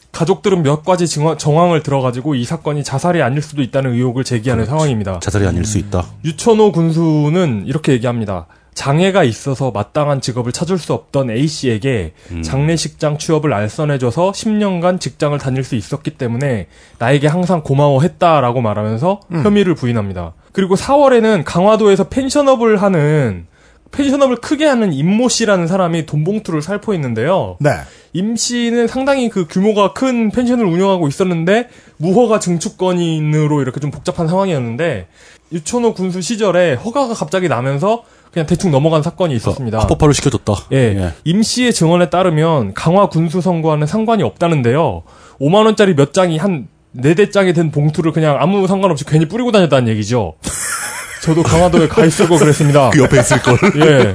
예. 0.09 0.19
가족들은 0.19 0.63
몇 0.63 0.83
가지 0.83 1.07
증언, 1.07 1.37
정황을 1.37 1.83
들어가지고 1.83 2.35
이 2.35 2.43
사건이 2.43 2.83
자살이 2.83 3.21
아닐 3.21 3.41
수도 3.41 3.61
있다는 3.61 3.93
의혹을 3.93 4.23
제기하는 4.23 4.65
상황입니다. 4.65 5.19
자살이 5.19 5.47
아닐 5.47 5.65
수 5.65 5.77
있다. 5.77 6.05
유천호 6.25 6.71
군수는 6.71 7.63
이렇게 7.67 7.93
얘기합니다. 7.93 8.47
장애가 8.73 9.25
있어서 9.25 9.71
마땅한 9.71 10.21
직업을 10.21 10.53
찾을 10.53 10.77
수 10.77 10.93
없던 10.93 11.31
A 11.31 11.47
씨에게 11.47 12.13
장례식장 12.43 13.17
취업을 13.17 13.53
알선해줘서 13.53 14.31
10년간 14.31 15.01
직장을 15.01 15.37
다닐 15.37 15.65
수 15.65 15.75
있었기 15.75 16.11
때문에 16.11 16.67
나에게 16.97 17.27
항상 17.27 17.61
고마워했다라고 17.61 18.61
말하면서 18.61 19.19
혐의를 19.43 19.75
부인합니다. 19.75 20.33
그리고 20.53 20.75
4월에는 20.75 21.43
강화도에서 21.45 22.05
펜션업을 22.05 22.81
하는 22.81 23.47
펜션업을 23.91 24.37
크게 24.37 24.65
하는 24.65 24.93
임모 24.93 25.29
씨라는 25.29 25.67
사람이 25.67 26.05
돈봉투를 26.05 26.61
살포했는데요. 26.61 27.57
네. 27.59 27.71
임 28.13 28.35
씨는 28.35 28.87
상당히 28.87 29.29
그 29.29 29.47
규모가 29.47 29.93
큰 29.93 30.31
펜션을 30.31 30.65
운영하고 30.65 31.07
있었는데 31.07 31.69
무허가 31.97 32.39
증축권인으로 32.39 33.61
이렇게 33.61 33.79
좀 33.79 33.91
복잡한 33.91 34.27
상황이었는데 34.27 35.07
유천호 35.51 35.93
군수 35.93 36.21
시절에 36.21 36.75
허가가 36.75 37.13
갑자기 37.13 37.47
나면서 37.49 38.03
그냥 38.31 38.45
대충 38.45 38.71
넘어간 38.71 39.01
사건이 39.01 39.35
있었습니다. 39.35 39.79
합법화를 39.79 40.13
시켜줬다. 40.13 40.53
예. 40.73 41.13
임 41.23 41.41
씨의 41.41 41.73
증언에 41.73 42.09
따르면 42.11 42.75
강화 42.75 43.09
군수 43.09 43.41
선거와는 43.41 43.87
상관이 43.87 44.21
없다는데요. 44.21 45.01
5만 45.41 45.65
원짜리 45.65 45.95
몇 45.95 46.13
장이 46.13 46.37
한네대 46.37 47.31
짱이 47.31 47.53
된 47.53 47.71
봉투를 47.71 48.11
그냥 48.11 48.37
아무 48.39 48.67
상관없이 48.67 49.03
괜히 49.05 49.27
뿌리고 49.27 49.51
다녔다는 49.51 49.87
얘기죠. 49.87 50.35
저도 51.21 51.43
강화도에 51.43 51.87
가 51.87 52.05
있었고 52.05 52.37
그랬습니다. 52.37 52.89
그 52.91 52.99
옆에 52.99 53.19
있을 53.19 53.41
걸. 53.41 53.57
예. 53.85 54.13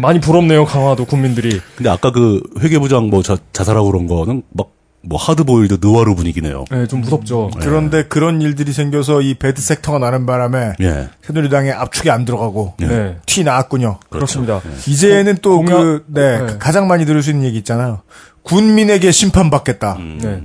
많이 0.00 0.20
부럽네요, 0.20 0.64
강화도 0.64 1.04
국민들이. 1.04 1.60
근데 1.76 1.90
아까 1.90 2.10
그 2.12 2.40
회계부장 2.60 3.08
뭐 3.10 3.22
자, 3.22 3.36
자살하고 3.52 3.90
그런 3.90 4.06
거는 4.06 4.42
막 4.50 4.68
뭐 5.08 5.20
하드보일드 5.20 5.78
느와르 5.80 6.16
분위기네요. 6.16 6.64
예, 6.72 6.88
좀 6.88 7.00
무섭죠. 7.00 7.52
그런데 7.60 8.02
그런 8.08 8.42
일들이 8.42 8.72
생겨서 8.72 9.20
이 9.22 9.34
배드 9.34 9.62
섹터가 9.62 10.00
나는 10.00 10.26
바람에 10.26 10.72
예. 10.80 11.08
새누리당에 11.22 11.70
압축이 11.70 12.10
안 12.10 12.24
들어가고 12.24 12.74
예. 12.80 12.86
네. 12.86 13.16
티 13.24 13.44
나왔군요. 13.44 14.00
그렇습니다. 14.10 14.60
이제는 14.88 15.36
또 15.42 15.58
공약- 15.58 15.76
그, 15.76 16.04
네, 16.08 16.38
네. 16.40 16.46
그 16.46 16.58
가장 16.58 16.88
많이 16.88 17.06
들을 17.06 17.22
수 17.22 17.30
있는 17.30 17.46
얘기 17.46 17.56
있잖아요. 17.58 18.00
군민에게 18.42 19.12
심판받겠다. 19.12 19.96
네. 20.22 20.42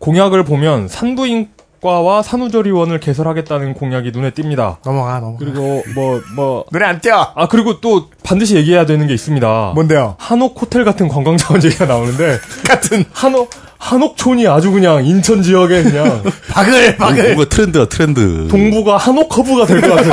공약을 0.00 0.44
보면 0.44 0.88
산부인 0.88 1.48
과와 1.80 2.22
산후조리원을 2.22 2.98
개설하겠다는 3.00 3.74
공약이 3.74 4.10
눈에 4.12 4.30
띕니다. 4.30 4.76
넘어가, 4.84 5.20
넘어가. 5.20 5.38
그리고 5.38 5.82
뭐뭐 5.94 6.64
노래 6.72 6.86
안 6.86 7.00
띄어! 7.00 7.32
아 7.34 7.46
그리고 7.48 7.80
또 7.80 8.08
반드시 8.24 8.56
얘기해야 8.56 8.84
되는 8.86 9.06
게 9.06 9.14
있습니다. 9.14 9.72
뭔데요? 9.74 10.16
한옥 10.18 10.60
호텔 10.60 10.84
같은 10.84 11.08
관광 11.08 11.36
자원 11.36 11.62
얘기가 11.62 11.86
나오는데 11.86 12.38
같은, 12.66 13.04
한옥 13.12 13.50
한옥촌이 13.78 14.48
아주 14.48 14.72
그냥 14.72 15.04
인천 15.06 15.40
지역에 15.42 15.84
그냥 15.84 16.22
바글, 16.50 16.96
바글! 16.96 17.34
뭔가 17.34 17.48
트렌드야 17.48 17.84
트렌드. 17.86 18.48
동부가 18.48 18.96
한옥 18.96 19.36
허브가 19.36 19.66
될 19.66 19.80
것 19.80 19.94
같은. 19.94 20.10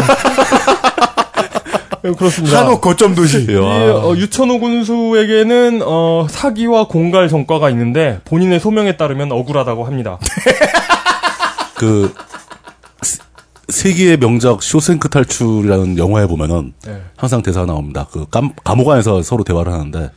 네, 2.03 2.11
그렇습니다. 2.11 2.59
한옥 2.59 2.81
거점 2.81 3.15
도시. 3.15 3.47
이, 3.49 3.55
어, 3.55 4.13
유천호 4.15 4.59
군수에게는 4.59 5.81
어, 5.83 6.27
사기와 6.29 6.87
공갈 6.87 7.27
전과가 7.27 7.71
있는데 7.71 8.19
본인의 8.25 8.59
소명에 8.59 8.95
따르면 8.97 9.31
억울하다고 9.31 9.85
합니다. 9.85 10.19
그 11.75 12.13
세- 13.01 13.19
세계의 13.69 14.17
명작 14.17 14.61
쇼생크 14.63 15.09
탈출이라는 15.09 15.97
영화에 15.97 16.27
보면은 16.27 16.73
네. 16.85 17.01
항상 17.17 17.41
대사가 17.41 17.65
나옵니다. 17.65 18.07
그 18.11 18.25
감, 18.29 18.51
감옥 18.63 18.89
안에서 18.89 19.21
서로 19.23 19.43
대화를 19.43 19.71
하는데 19.73 20.11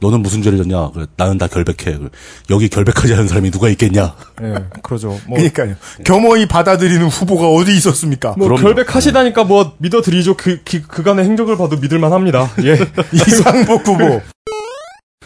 너는 0.00 0.20
무슨 0.20 0.42
죄를 0.42 0.58
졌냐? 0.58 0.90
그래, 0.90 1.06
나는 1.16 1.38
다 1.38 1.46
결백해. 1.46 1.96
그래, 1.96 2.08
여기 2.50 2.68
결백하지 2.68 3.14
않은 3.14 3.28
사람이 3.28 3.50
누가 3.50 3.68
있겠냐? 3.70 4.14
네, 4.42 4.54
그러죠. 4.82 5.08
뭐, 5.26 5.36
그러니까요. 5.38 5.76
겸허히 6.04 6.46
받아들이는 6.46 7.06
후보가 7.06 7.48
어디 7.48 7.74
있었습니까? 7.76 8.34
뭐 8.36 8.48
그럼요. 8.48 8.62
결백하시다니까 8.62 9.44
뭐 9.44 9.72
믿어드리죠. 9.78 10.36
그, 10.36 10.60
그 10.64 10.82
그간의 10.82 11.24
행적을 11.24 11.56
봐도 11.56 11.76
믿을만합니다. 11.78 12.50
예. 12.64 12.72
이상복 13.14 13.86
후보. 13.86 14.20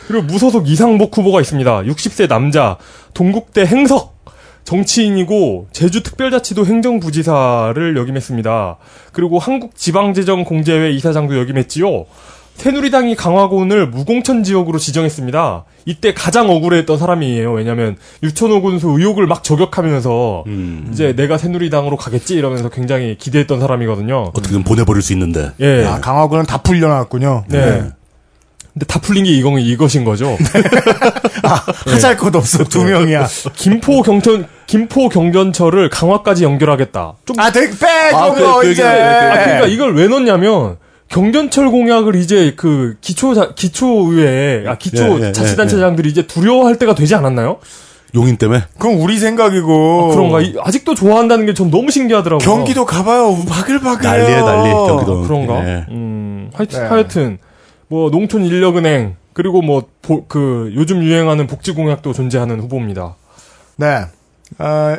그리고 0.06 0.22
무소속 0.24 0.68
이상복 0.68 1.16
후보가 1.16 1.40
있습니다. 1.40 1.80
60세 1.82 2.28
남자, 2.28 2.76
동국대 3.14 3.66
행석 3.66 4.17
정치인이고 4.68 5.68
제주 5.72 6.02
특별자치도 6.02 6.66
행정부지사를 6.66 7.96
역임했습니다. 7.96 8.76
그리고 9.12 9.38
한국지방재정공제회 9.38 10.90
이사장도 10.90 11.38
역임했지요. 11.38 12.04
새누리당이 12.56 13.14
강화군을 13.14 13.88
무공천 13.88 14.42
지역으로 14.42 14.78
지정했습니다. 14.78 15.64
이때 15.86 16.12
가장 16.12 16.50
억울했던 16.50 16.98
사람이에요. 16.98 17.52
왜냐하면 17.52 17.96
유천호 18.22 18.60
군수 18.60 18.88
의혹을 18.88 19.26
막 19.26 19.42
저격하면서 19.42 20.44
음, 20.48 20.90
이제 20.92 21.14
내가 21.14 21.38
새누리당으로 21.38 21.96
가겠지 21.96 22.34
이러면서 22.34 22.68
굉장히 22.68 23.16
기대했던 23.16 23.60
사람이거든요. 23.60 24.32
어떻게든 24.34 24.64
보내버릴 24.64 25.02
수 25.02 25.14
있는데. 25.14 25.52
예. 25.60 25.86
아, 25.86 26.00
강화군은 26.00 26.44
다 26.44 26.58
풀려나왔군요. 26.58 27.44
네. 27.48 27.90
근데 28.78 28.86
다 28.86 29.00
풀린 29.00 29.24
게 29.24 29.30
이건 29.32 29.58
이것인 29.58 30.04
거죠. 30.04 30.36
하잘 31.84 32.16
것 32.16 32.34
없어, 32.36 32.62
두 32.62 32.84
명이야. 32.84 33.26
김포 33.56 34.02
경천 34.02 34.46
김포 34.68 35.08
경전철을 35.08 35.90
강화까지 35.90 36.44
연결하겠다. 36.44 37.14
좀 37.24 37.40
아, 37.40 37.50
대, 37.50 37.68
빼! 37.70 38.14
아, 38.14 38.32
그거 38.32 38.56
그- 38.60 38.66
그 38.66 38.70
이제. 38.70 38.82
얘기네, 38.82 39.04
아, 39.04 39.44
그러니까 39.44 39.66
이걸 39.66 39.96
왜 39.96 40.06
넣냐면 40.06 40.76
경전철 41.08 41.70
공약을 41.70 42.14
이제 42.14 42.52
그 42.56 42.96
기초 43.00 43.34
자- 43.34 43.52
기초의회 43.54 44.64
아 44.68 44.76
기초 44.76 45.18
예, 45.20 45.28
예, 45.28 45.32
자치단체장들이 45.32 46.08
이제 46.08 46.26
두려워할 46.26 46.76
때가 46.78 46.94
되지 46.94 47.14
않았나요? 47.16 47.58
용인 48.14 48.36
때문에 48.36 48.62
그건 48.78 48.94
우리 48.98 49.18
생각이고. 49.18 50.08
그런가? 50.10 50.40
이- 50.40 50.54
아직도 50.62 50.94
좋아한다는 50.94 51.46
게 51.46 51.54
전 51.54 51.70
너무 51.70 51.90
신기하더라고요. 51.90 52.46
경기도 52.46 52.84
가봐요. 52.84 53.36
바글바글. 53.48 54.08
난리에 54.08 54.40
난리 54.42 54.70
경기도. 54.70 55.22
그런가? 55.22 55.66
예. 55.66 55.84
음, 55.90 56.50
하여튼, 56.54 56.80
네. 56.82 56.86
하여튼 56.88 57.38
뭐 57.88 58.10
농촌 58.10 58.44
인력은행 58.44 59.16
그리고 59.32 59.62
뭐 59.62 59.88
그 60.26 60.72
요즘 60.74 61.02
유행하는 61.02 61.46
복지 61.46 61.72
공약도 61.72 62.14
존재하는 62.14 62.60
후보입니다. 62.60 63.14
네. 63.76 64.06
아, 64.56 64.98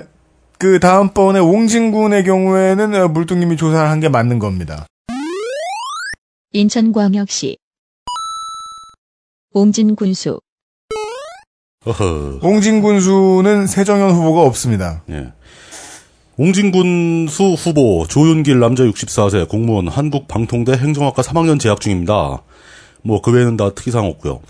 그 0.60 0.80
다음번에 0.80 1.40
옹진군의 1.40 2.24
경우에는 2.26 2.94
어, 2.95 3.07
물뚱님이 3.07 3.57
조사를 3.57 3.90
한 3.90 3.99
게 3.99 4.07
맞는 4.07 4.38
겁니다. 4.38 4.86
인천광역시 6.53 7.57
옹진군수 9.53 10.40
어허. 11.86 12.40
옹진군수는 12.44 13.66
세정현 13.68 14.11
후보가 14.11 14.41
없습니다. 14.44 15.02
예. 15.10 15.34
옹진군수 16.38 17.56
후보 17.57 18.06
조윤길 18.07 18.60
남자 18.60 18.84
64세 18.84 19.48
공무원 19.49 19.88
한국방통대 19.88 20.74
행정학과 20.74 21.22
3학년 21.24 21.60
재학 21.60 21.82
중입니다. 21.82 22.44
뭐 23.04 23.22
그 23.22 23.32
외에는 23.32 23.58
다 23.58 23.70
특이사항 23.74 24.06
없고요. 24.06 24.42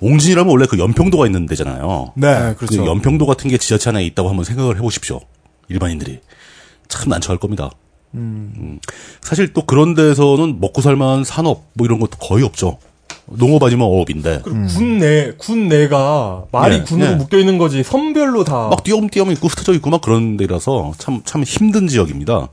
옹진이라면 0.00 0.50
원래 0.50 0.66
그 0.68 0.78
연평도가 0.78 1.26
있는 1.26 1.46
데잖아요. 1.46 2.12
네, 2.16 2.54
그 2.58 2.66
그렇죠. 2.66 2.86
연평도 2.86 3.26
같은 3.26 3.48
게 3.50 3.56
지자체 3.58 3.90
안에 3.90 4.04
있다고 4.06 4.28
한번 4.28 4.44
생각을 4.44 4.76
해보십시오. 4.76 5.20
일반인들이 5.68 6.20
참 6.88 7.08
난처할 7.08 7.38
겁니다. 7.38 7.70
음. 8.14 8.78
사실 9.20 9.52
또 9.52 9.64
그런 9.64 9.94
데서는 9.94 10.60
먹고 10.60 10.82
살만한 10.82 11.24
산업 11.24 11.64
뭐 11.72 11.86
이런 11.86 11.98
것도 12.00 12.18
거의 12.18 12.44
없죠. 12.44 12.78
농업 13.26 13.62
아니면 13.62 13.86
어업인데 13.86 14.42
그리고 14.44 14.66
군내 14.66 15.32
군내가 15.38 16.44
말이 16.52 16.76
예, 16.76 16.82
군으로 16.82 17.12
예. 17.12 17.14
묶여 17.16 17.38
있는 17.38 17.56
거지 17.56 17.82
선별로 17.82 18.44
다 18.44 18.68
막 18.68 18.84
띄엄띄엄 18.84 19.30
있고 19.32 19.48
흩어져 19.48 19.72
있고 19.74 19.88
막 19.88 20.02
그런 20.02 20.36
데라서 20.36 20.92
참, 20.98 21.22
참 21.24 21.42
힘든 21.42 21.88
지역입니다. 21.88 22.48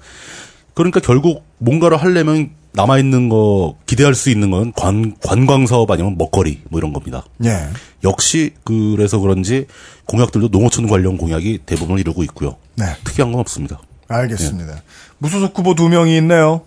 그러니까 0.73 1.01
결국 1.01 1.43
뭔가를 1.57 1.97
하려면 1.97 2.51
남아 2.73 2.99
있는 2.99 3.29
거, 3.29 3.75
기대할 3.85 4.15
수 4.15 4.29
있는 4.29 4.51
건 4.51 4.71
관, 4.73 5.15
관광 5.21 5.67
사업 5.67 5.91
아니면 5.91 6.17
먹거리, 6.17 6.61
뭐 6.69 6.79
이런 6.79 6.93
겁니다. 6.93 7.25
예. 7.43 7.67
역시 8.03 8.51
그래서 8.63 9.19
그런지 9.19 9.67
공약들도 10.05 10.47
농어촌 10.47 10.87
관련 10.87 11.17
공약이 11.17 11.59
대부분을 11.65 11.99
이루고 11.99 12.23
있고요. 12.23 12.55
네. 12.75 12.85
특이한 13.03 13.31
건 13.31 13.41
없습니다. 13.41 13.79
알겠습니다. 14.07 14.81
무소속 15.17 15.57
후보 15.57 15.75
두 15.75 15.89
명이 15.89 16.17
있네요. 16.17 16.61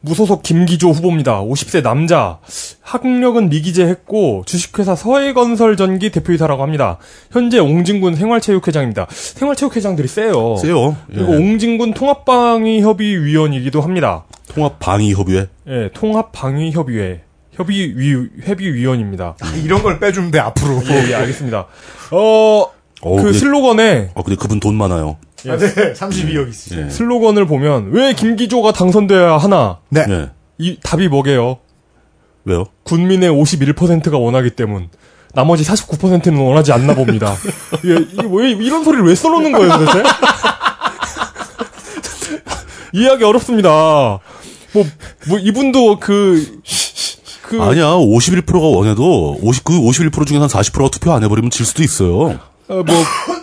무소속 0.00 0.42
김기조 0.42 0.90
후보입니다. 0.90 1.42
50세 1.42 1.82
남자. 1.82 2.38
학력은 2.82 3.48
미기재했고 3.48 4.44
주식회사 4.46 4.94
서해건설전기 4.94 6.10
대표이사라고 6.10 6.62
합니다. 6.62 6.98
현재 7.32 7.58
옹진군 7.58 8.14
생활체육회장입니다. 8.14 9.08
생활체육회장들이 9.10 10.06
세요. 10.08 10.56
세요. 10.56 10.96
그리고 11.08 11.34
예. 11.34 11.36
옹진군 11.36 11.94
통합방위협의위원이기도 11.94 13.80
합니다. 13.80 14.24
통합방위협의회. 14.58 15.46
예, 15.68 15.90
통합방위협의회 15.94 17.22
협의위 17.52 18.28
회비위원입니다. 18.42 19.36
이런 19.64 19.82
걸 19.82 19.98
빼주면 19.98 20.30
돼 20.30 20.38
앞으로. 20.40 20.82
예, 20.90 21.10
예, 21.10 21.14
알겠습니다. 21.14 21.66
어, 22.10 22.66
어, 23.00 23.16
그 23.16 23.22
근데- 23.22 23.38
슬로건에 23.38 24.10
어, 24.14 24.22
근데 24.22 24.36
그분 24.36 24.60
돈 24.60 24.74
많아요. 24.76 25.16
아, 25.48 25.56
네, 25.56 25.92
32억 25.92 26.48
있어요. 26.48 26.86
예. 26.86 26.90
슬로건을 26.90 27.46
보면 27.46 27.90
왜 27.92 28.12
김기조가 28.12 28.72
당선돼야 28.72 29.36
하나? 29.36 29.78
네. 29.88 30.04
예. 30.08 30.30
이 30.58 30.78
답이 30.82 31.08
뭐게요? 31.08 31.58
왜요? 32.44 32.64
군민의 32.84 33.30
51%가 33.30 34.18
원하기 34.18 34.50
때문. 34.50 34.88
나머지 35.34 35.62
49%는 35.62 36.38
원하지 36.40 36.72
않나 36.72 36.94
봅니다. 36.94 37.34
예, 37.84 37.94
이게 38.10 38.26
왜 38.28 38.50
이런 38.50 38.82
소리를 38.82 39.04
왜 39.06 39.14
써놓는 39.14 39.52
거예요, 39.52 39.78
도대체? 39.78 40.02
이해하기 42.94 43.22
어렵습니다. 43.22 44.18
뭐, 44.72 44.84
뭐 45.28 45.38
이분도 45.38 45.98
그, 45.98 46.60
그 47.42 47.60
아니야, 47.62 47.86
51%가 47.86 48.58
원해도 48.58 49.38
50, 49.40 49.64
그 49.64 49.72
51% 49.72 50.26
중에 50.26 50.38
한 50.38 50.48
40%가 50.48 50.88
투표 50.90 51.12
안 51.12 51.24
해버리면 51.24 51.50
질 51.50 51.64
수도 51.64 51.82
있어요. 51.82 52.38
어, 52.68 52.82
뭐 52.82 52.84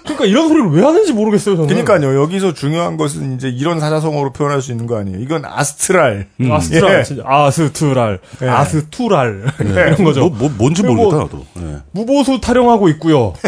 그러니까 0.03 0.25
이런 0.25 0.47
소리를 0.49 0.69
왜 0.69 0.83
하는지 0.83 1.11
모르겠어요, 1.11 1.55
저는. 1.55 1.67
그러니까요. 1.67 2.21
여기서 2.21 2.53
중요한 2.53 2.95
것은 2.95 3.35
이제 3.35 3.49
이런 3.49 3.79
사자성어로 3.79 4.33
표현할 4.33 4.61
수 4.61 4.71
있는 4.71 4.85
거 4.85 4.99
아니에요. 4.99 5.19
이건 5.19 5.45
아스트랄. 5.45 6.27
아스트랄, 6.47 6.99
예. 6.99 7.03
진짜 7.03 7.23
아스트랄, 7.25 8.19
예. 8.43 8.47
아스투랄 8.47 9.45
이런 9.59 10.03
거죠. 10.03 10.21
뭐, 10.21 10.29
뭐, 10.29 10.51
뭔지 10.55 10.83
그리고 10.83 10.95
모르겠다, 10.95 11.23
나도. 11.23 11.45
예. 11.59 11.77
무보수 11.91 12.39
타령하고 12.39 12.87
있고요. 12.89 13.33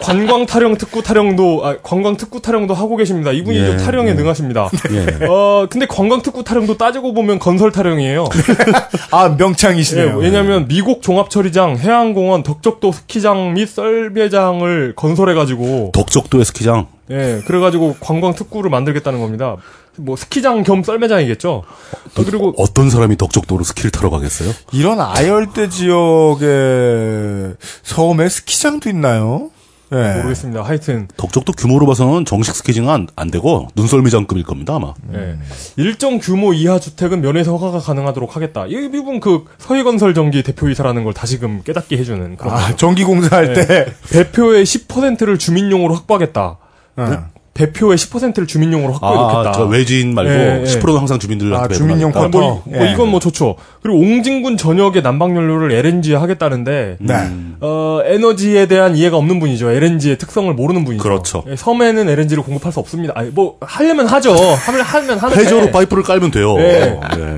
관광 0.00 0.46
타령, 0.46 0.76
특구 0.76 1.02
타령도 1.02 1.66
아, 1.66 1.76
관광 1.82 2.16
특구 2.16 2.40
타령도 2.40 2.74
하고 2.74 2.96
계십니다. 2.96 3.32
이분이 3.32 3.58
예, 3.58 3.66
좀 3.66 3.76
타령에 3.76 4.10
예. 4.10 4.14
능하십니다. 4.14 4.70
예. 4.90 5.26
어 5.26 5.66
근데 5.70 5.86
관광 5.86 6.22
특구 6.22 6.44
타령도 6.44 6.76
따지고 6.76 7.12
보면 7.12 7.38
건설 7.38 7.70
타령이에요. 7.72 8.28
아, 9.12 9.28
명창이시네요. 9.28 10.18
예, 10.18 10.24
왜냐하면 10.24 10.66
미국 10.68 11.02
종합처리장, 11.02 11.78
해양공원, 11.78 12.42
덕적도 12.42 12.92
스키장 12.92 13.54
및 13.54 13.68
썰매장을 13.68 14.94
건설해가지고 14.96 15.92
덕적도의 15.92 16.44
스키장. 16.44 16.86
예 17.10 17.42
그래가지고 17.44 17.96
관광 18.00 18.34
특구를 18.34 18.70
만들겠다는 18.70 19.20
겁니다. 19.20 19.56
뭐 19.96 20.16
스키장 20.16 20.62
겸 20.62 20.82
썰매장이겠죠. 20.82 21.50
어, 21.50 22.24
그리고 22.24 22.54
어떤 22.56 22.90
사람이 22.90 23.16
덕적도로 23.16 23.64
스키를 23.64 23.90
타러 23.90 24.10
가겠어요? 24.10 24.52
이런 24.72 25.00
아열대 25.00 25.68
지역에 25.68 27.54
섬에 27.82 28.28
스키장도 28.28 28.88
있나요? 28.88 29.50
예. 29.92 30.16
모르겠습니다. 30.16 30.62
하여튼 30.62 31.08
덕적도 31.16 31.52
규모로 31.52 31.86
봐서는 31.86 32.24
정식 32.24 32.54
스키장은 32.54 32.88
안, 32.90 33.06
안 33.16 33.30
되고 33.30 33.68
눈썰매장급일 33.74 34.44
겁니다 34.44 34.76
아마. 34.76 34.94
예. 35.14 35.36
일정 35.76 36.18
규모 36.18 36.52
이하 36.52 36.78
주택은 36.78 37.20
면에서 37.20 37.56
허가가 37.56 37.78
가능하도록 37.78 38.36
하겠다. 38.36 38.66
이 38.66 38.88
부분 38.90 39.20
그 39.20 39.44
서해건설 39.58 40.14
전기 40.14 40.42
대표이사라는 40.42 41.04
걸 41.04 41.12
다시금 41.12 41.62
깨닫게 41.64 41.96
해주는 41.98 42.36
그런 42.36 42.54
아, 42.54 42.76
전기 42.76 43.04
공사할 43.04 43.52
네. 43.52 43.66
때. 43.66 43.94
배표의 44.12 44.64
10%를 44.64 45.38
주민용으로 45.38 45.94
확보하겠다. 45.94 46.58
어. 46.96 47.30
배표의 47.52 47.98
10%를 47.98 48.46
주민용으로 48.46 48.92
확보해놓겠다. 48.94 49.48
아, 49.50 49.52
저 49.52 49.64
외지인 49.64 50.14
말고 50.14 50.30
예, 50.30 50.60
예. 50.60 50.64
10%는 50.64 50.96
항상 50.98 51.18
주민들한테 51.18 51.74
아. 51.74 51.76
주민용 51.76 52.12
아, 52.14 52.20
뭐, 52.20 52.30
쿼터. 52.30 52.62
이- 52.66 52.70
뭐 52.76 52.86
예. 52.86 52.92
이건 52.92 53.08
뭐 53.10 53.18
좋죠. 53.20 53.56
그리고 53.82 53.98
옹진군 53.98 54.56
전역의 54.56 55.02
난방연료를 55.02 55.72
LNG에 55.72 56.14
하겠다는데 56.16 56.96
네. 57.00 57.14
어, 57.60 58.00
에너지에 58.04 58.66
대한 58.66 58.96
이해가 58.96 59.16
없는 59.16 59.40
분이죠. 59.40 59.70
LNG의 59.70 60.16
특성을 60.18 60.52
모르는 60.54 60.84
분이죠. 60.84 61.02
그렇죠. 61.02 61.44
예, 61.48 61.56
섬에는 61.56 62.08
LNG를 62.08 62.42
공급할 62.44 62.72
수 62.72 62.78
없습니다. 62.80 63.14
아니, 63.16 63.30
뭐 63.30 63.56
하려면 63.60 64.06
하죠. 64.06 64.32
하면 64.32 64.80
하면 64.82 65.18
하는데 65.18 65.42
해저로 65.44 65.70
파이프를 65.72 66.02
깔면 66.04 66.30
돼요. 66.30 66.56
예. 66.60 66.98
예. 67.18 67.36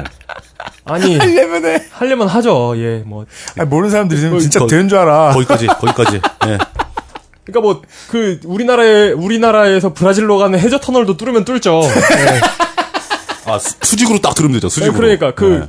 아니 0.84 1.16
하려면 1.16 1.64
해. 1.64 1.82
하려면 1.92 2.26
하죠. 2.28 2.74
예, 2.76 3.02
뭐 3.06 3.24
아니, 3.58 3.68
모르는 3.68 3.90
사람들이 3.90 4.18
있으면 4.20 4.40
진짜 4.40 4.58
거- 4.60 4.66
되는 4.66 4.88
줄 4.88 4.98
알아. 4.98 5.30
거기까지, 5.32 5.66
거기까지. 5.68 6.20
예. 6.46 6.58
그러니까 7.44 7.60
뭐 7.60 7.82
그 8.10 8.40
우리나라에 8.44 9.10
우리나라에서 9.12 9.92
브라질로 9.94 10.38
가는 10.38 10.58
해저 10.58 10.78
터널도 10.78 11.16
뚫으면 11.16 11.44
뚫죠. 11.44 11.82
아, 13.44 13.58
수- 13.58 13.74
수직으로 13.82 14.20
딱 14.20 14.36
들으면 14.36 14.54
되죠, 14.54 14.68
네, 14.68 14.74
수직으로. 14.74 15.00
그러니까 15.00 15.34
그 15.34 15.62
예. 15.64 15.68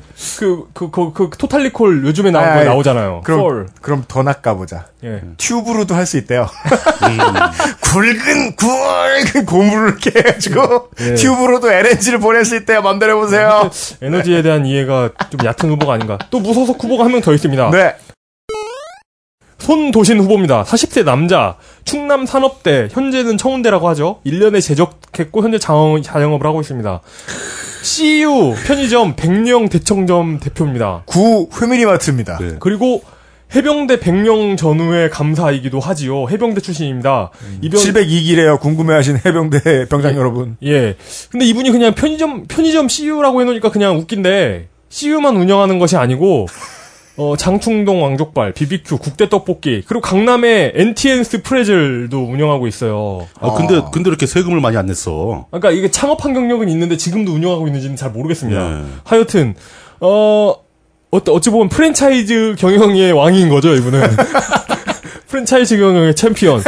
그그그 0.75 1.11
그 1.13 1.29
토탈리콜 1.37 2.05
요즘에 2.05 2.29
나온 2.29 2.47
아이, 2.47 2.59
거 2.65 2.69
나오잖아요. 2.69 3.21
그럼, 3.23 3.39
폴. 3.41 3.67
그럼 3.81 4.03
더 4.07 4.21
낚아 4.21 4.53
보자. 4.53 4.85
예. 5.03 5.21
튜브로도 5.37 5.95
할 5.95 6.05
수 6.05 6.17
있대요. 6.17 6.47
굵은, 7.81 8.55
굵은 8.55 9.45
고무를 9.47 9.89
이렇게 9.99 10.11
해가지고, 10.19 10.89
예. 11.01 11.15
튜브로도 11.15 11.71
LNG를 11.71 12.19
보낼 12.19 12.45
수 12.45 12.55
있대요. 12.57 12.81
맘대로 12.83 13.13
해보세요. 13.17 13.71
에너지에 14.03 14.43
대한 14.43 14.65
이해가 14.67 15.09
좀 15.31 15.43
얕은 15.43 15.69
후보가 15.71 15.93
아닌가. 15.93 16.19
또 16.29 16.39
무소속 16.39 16.81
후보가 16.83 17.05
한 17.05 17.11
명 17.11 17.21
더 17.21 17.33
있습니다. 17.33 17.71
네. 17.71 17.95
손도신 19.63 20.19
후보입니다. 20.19 20.63
40세 20.63 21.05
남자, 21.05 21.55
충남 21.85 22.25
산업대, 22.25 22.89
현재는 22.91 23.37
청운대라고 23.37 23.87
하죠. 23.89 24.19
1년에 24.25 24.61
재적했고 24.61 25.41
현재 25.41 25.57
자영, 25.57 26.01
자영업을 26.01 26.45
하고 26.45 26.59
있습니다. 26.59 27.01
CU 27.81 28.55
편의점 28.65 29.15
백령 29.15 29.69
대청점 29.69 30.39
대표입니다. 30.39 31.03
구 31.05 31.49
회미리마트입니다. 31.61 32.37
네. 32.39 32.55
그리고 32.59 33.03
해병대 33.55 33.99
백령 33.99 34.57
전후의 34.57 35.09
감사이기도 35.09 35.79
하지요. 35.79 36.27
해병대 36.27 36.59
출신입니다. 36.59 37.29
이병 37.61 37.79
702기래요. 37.79 38.59
궁금해하신 38.59 39.19
해병대 39.25 39.87
병장 39.89 40.15
여러분. 40.17 40.57
예. 40.63 40.97
근데 41.29 41.45
이분이 41.45 41.71
그냥 41.71 41.93
편의점 41.93 42.47
편의점 42.47 42.89
CU라고 42.89 43.41
해놓으니까 43.41 43.69
그냥 43.71 43.97
웃긴데 43.97 44.67
CU만 44.89 45.37
운영하는 45.37 45.79
것이 45.79 45.95
아니고 45.95 46.47
어, 47.15 47.35
장충동 47.37 48.03
왕족발, 48.03 48.53
BBQ, 48.53 48.97
국대 48.97 49.29
떡볶이, 49.29 49.83
그리고 49.85 50.01
강남에 50.01 50.71
NTN스 50.73 51.43
프레즐도 51.43 52.23
운영하고 52.23 52.67
있어요. 52.67 53.27
아, 53.39 53.53
근데, 53.53 53.81
근데 53.91 54.09
이렇게 54.09 54.25
세금을 54.25 54.61
많이 54.61 54.77
안 54.77 54.87
냈어. 54.87 55.45
그러니까 55.51 55.71
이게 55.71 55.91
창업한 55.91 56.33
경력은 56.33 56.69
있는데 56.69 56.97
지금도 56.97 57.31
운영하고 57.31 57.67
있는지는 57.67 57.95
잘 57.95 58.09
모르겠습니다. 58.11 58.79
예. 58.79 58.83
하여튼 59.03 59.53
어 59.99 60.55
어때 61.11 61.31
어찌 61.31 61.51
보면 61.51 61.69
프랜차이즈 61.69 62.55
경영의 62.57 63.11
왕인 63.11 63.49
거죠, 63.49 63.75
이분은. 63.75 64.01
프랜차이즈 65.29 65.77
경영의 65.77 66.15
챔피언. 66.15 66.63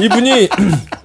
이분이 0.00 0.48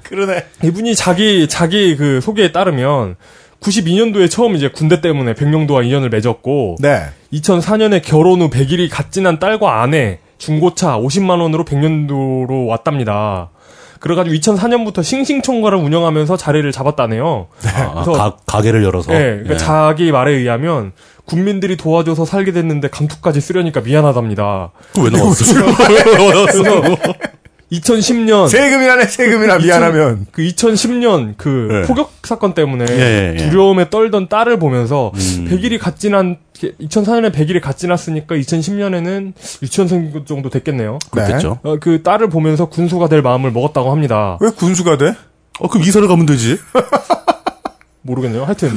그러네. 0.04 0.46
이분이 0.64 0.96
자기 0.96 1.48
자기 1.50 1.98
그 1.98 2.22
소개에 2.22 2.54
따르면 2.54 3.18
92년도에 3.66 4.30
처음 4.30 4.56
이제 4.56 4.68
군대 4.70 5.02
때문에 5.02 5.34
백령도와 5.34 5.82
인연을 5.84 6.10
맺었고 6.10 6.78
네. 6.80 7.04
2004년에 7.34 8.02
결혼 8.04 8.42
후 8.42 8.50
100일이 8.50 8.90
갓 8.92 9.12
지난 9.12 9.40
딸과 9.40 9.82
아내 9.82 10.20
중고차 10.38 10.98
50만 11.00 11.42
원으로 11.42 11.66
백령도로 11.66 12.68
왔답니다. 12.68 13.50
그래가지고 14.00 14.36
2004년부터 14.36 15.04
싱싱총괄을 15.04 15.78
운영하면서 15.80 16.38
자리를 16.38 16.70
잡았다네요. 16.72 17.48
아, 17.76 17.94
그래서- 18.04 18.12
가, 18.12 18.38
가게를 18.46 18.84
열어서. 18.84 19.14
예, 19.16 19.18
그러니까 19.20 19.54
예. 19.56 19.58
자기 19.58 20.12
말에 20.12 20.34
의하면 20.34 20.92
국민들이 21.26 21.76
도와줘서 21.76 22.24
살게 22.26 22.52
됐는데 22.52 22.90
감투까지 22.90 23.42
쓰려니까 23.42 23.82
미안하답니다. 23.82 24.72
나왔어? 25.10 25.56
왜 25.56 26.34
나왔어? 26.34 26.98
2010년 27.72 28.48
세금이라네 28.48 29.06
세금이라 29.06 29.58
미안하면 29.60 30.28
그 30.32 30.42
2010년 30.44 31.34
그 31.38 31.68
네. 31.72 31.82
포격 31.88 32.12
사건 32.24 32.54
때문에 32.54 32.86
예, 32.90 32.96
예, 32.96 33.34
예. 33.34 33.50
두려움에 33.50 33.90
떨던 33.90 34.30
딸을 34.30 34.60
보면서 34.60 35.12
음. 35.16 35.48
100일이 35.50 35.80
갓 35.80 35.98
지난 36.00 36.38
2004년에 36.54 37.34
100일이 37.34 37.60
갓 37.62 37.78
지났으니까 37.78 38.36
2010년에는 38.36 39.34
유치원생 39.64 40.24
정도 40.26 40.50
됐겠네요. 40.50 41.00
그렇겠죠. 41.12 41.60
어, 41.64 41.78
그 41.80 42.02
딸을 42.04 42.30
보면서 42.30 42.66
군수가 42.66 43.10
될 43.10 43.22
마음을 43.22 43.52
먹었다고 43.52 43.92
합니다. 43.92 44.38
왜 44.42 44.50
군수가 44.52 44.98
돼? 44.98 45.16
어, 45.60 45.68
그럼 45.68 45.86
이사를 45.88 46.08
가면 46.08 46.26
되지. 46.28 46.58
모르겠네요. 48.04 48.44
하여튼 48.46 48.70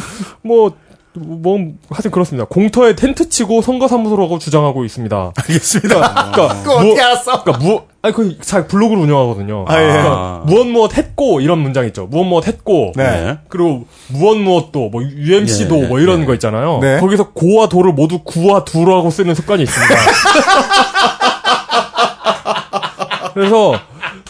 뭐, 0.42 0.72
뭐 1.14 1.58
하여튼 1.90 2.10
그렇습니다. 2.10 2.46
공터에 2.46 2.96
텐트 2.96 3.28
치고 3.28 3.60
선거사무소라고 3.62 4.38
주장하고 4.38 4.84
있습니다. 4.84 5.32
알겠습니다. 5.36 6.30
그러니까 6.32 6.62
그거 6.62 6.80
뭐- 6.80 6.92
어떻게 6.92 7.00
알았어? 7.02 7.44
그러니까 7.44 7.64
무 7.66 7.82
아니 8.00 8.14
그 8.14 8.38
자, 8.40 8.66
블로그를 8.66 9.02
운영하거든요. 9.02 9.64
아, 9.66 9.82
예. 9.82 9.86
그러니까 9.88 10.42
무엇 10.46 10.66
무엇 10.66 10.96
했고 10.96 11.40
이런 11.40 11.58
문장 11.58 11.84
있죠. 11.86 12.06
무엇 12.06 12.24
무엇 12.24 12.46
했고 12.46 12.92
네. 12.94 13.38
그리고 13.48 13.86
무엇 14.08 14.36
무엇도 14.36 14.90
뭐 14.90 15.02
UMC도 15.02 15.84
예, 15.84 15.86
뭐 15.88 15.98
이런 15.98 16.22
예. 16.22 16.24
거 16.24 16.34
있잖아요. 16.34 16.78
네. 16.80 17.00
거기서 17.00 17.32
고와 17.32 17.68
도를 17.68 17.92
모두 17.92 18.20
구와 18.20 18.64
두라고 18.64 19.10
쓰는 19.10 19.34
습관이 19.34 19.64
있습니다. 19.64 19.94
그래서 23.34 23.80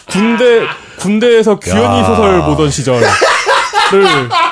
군대 0.09 0.63
군대에서 0.99 1.59
규현이 1.59 1.99
야. 1.99 2.03
소설 2.03 2.41
보던 2.45 2.71
시절을 2.71 3.07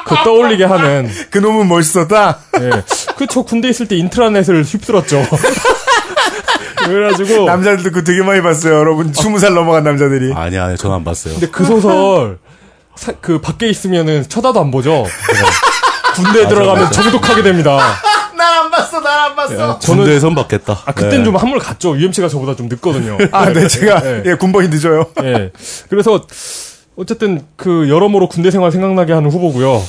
그 0.06 0.16
떠올리게 0.24 0.64
하는 0.64 1.10
그 1.32 1.40
놈은 1.40 1.68
멋있었다. 1.68 2.38
예. 2.62 2.70
그저 3.18 3.42
군대 3.42 3.68
있을 3.70 3.88
때 3.88 3.96
인트라넷을 3.98 4.64
휩쓸었죠. 4.64 5.26
그래가지고 6.86 7.46
남자들도 7.46 7.90
그거 7.92 8.04
되게 8.04 8.22
많이 8.24 8.42
봤어요. 8.42 8.76
여러분 8.76 9.14
스무 9.14 9.40
살 9.40 9.54
넘어간 9.54 9.84
남자들이. 9.84 10.34
아니, 10.34 10.58
아니, 10.58 10.78
저는 10.78 10.96
안 10.98 11.04
봤어요. 11.04 11.34
근데 11.34 11.48
그 11.50 11.66
소설 11.66 12.38
사- 12.96 13.14
그 13.22 13.40
밖에 13.42 13.68
있으면은 13.70 14.28
쳐다도 14.28 14.60
안 14.60 14.72
보죠. 14.72 15.06
군대에 16.16 16.44
맞아, 16.44 16.56
들어가면 16.56 16.84
맞아. 16.86 17.02
정독하게 17.02 17.44
됩니다. 17.44 17.78
난 18.38 18.58
안 18.66 18.72
봤어, 18.72 19.00
난 19.02 19.20
안 19.30 19.36
봤어. 19.36 19.54
예, 19.54 19.58
저는 19.58 19.80
군대에선 19.80 20.36
받겠다. 20.36 20.80
아 20.86 20.92
그땐 20.92 21.20
네. 21.20 21.24
좀 21.24 21.36
한물 21.36 21.60
갔죠. 21.60 21.96
UMC가 21.98 22.28
저보다 22.28 22.56
좀 22.56 22.68
늦거든요. 22.68 23.18
아, 23.32 23.52
네, 23.52 23.68
제가 23.68 24.02
예. 24.06 24.24
예, 24.26 24.34
군번이 24.36 24.68
늦어요. 24.70 25.06
예. 25.24 25.52
그래서 25.90 26.22
어쨌든 26.96 27.42
그 27.56 27.88
여러모로 27.90 28.28
군대 28.30 28.50
생활 28.52 28.72
생각나게 28.72 29.14
하는 29.14 29.30
후보고요. 29.30 29.84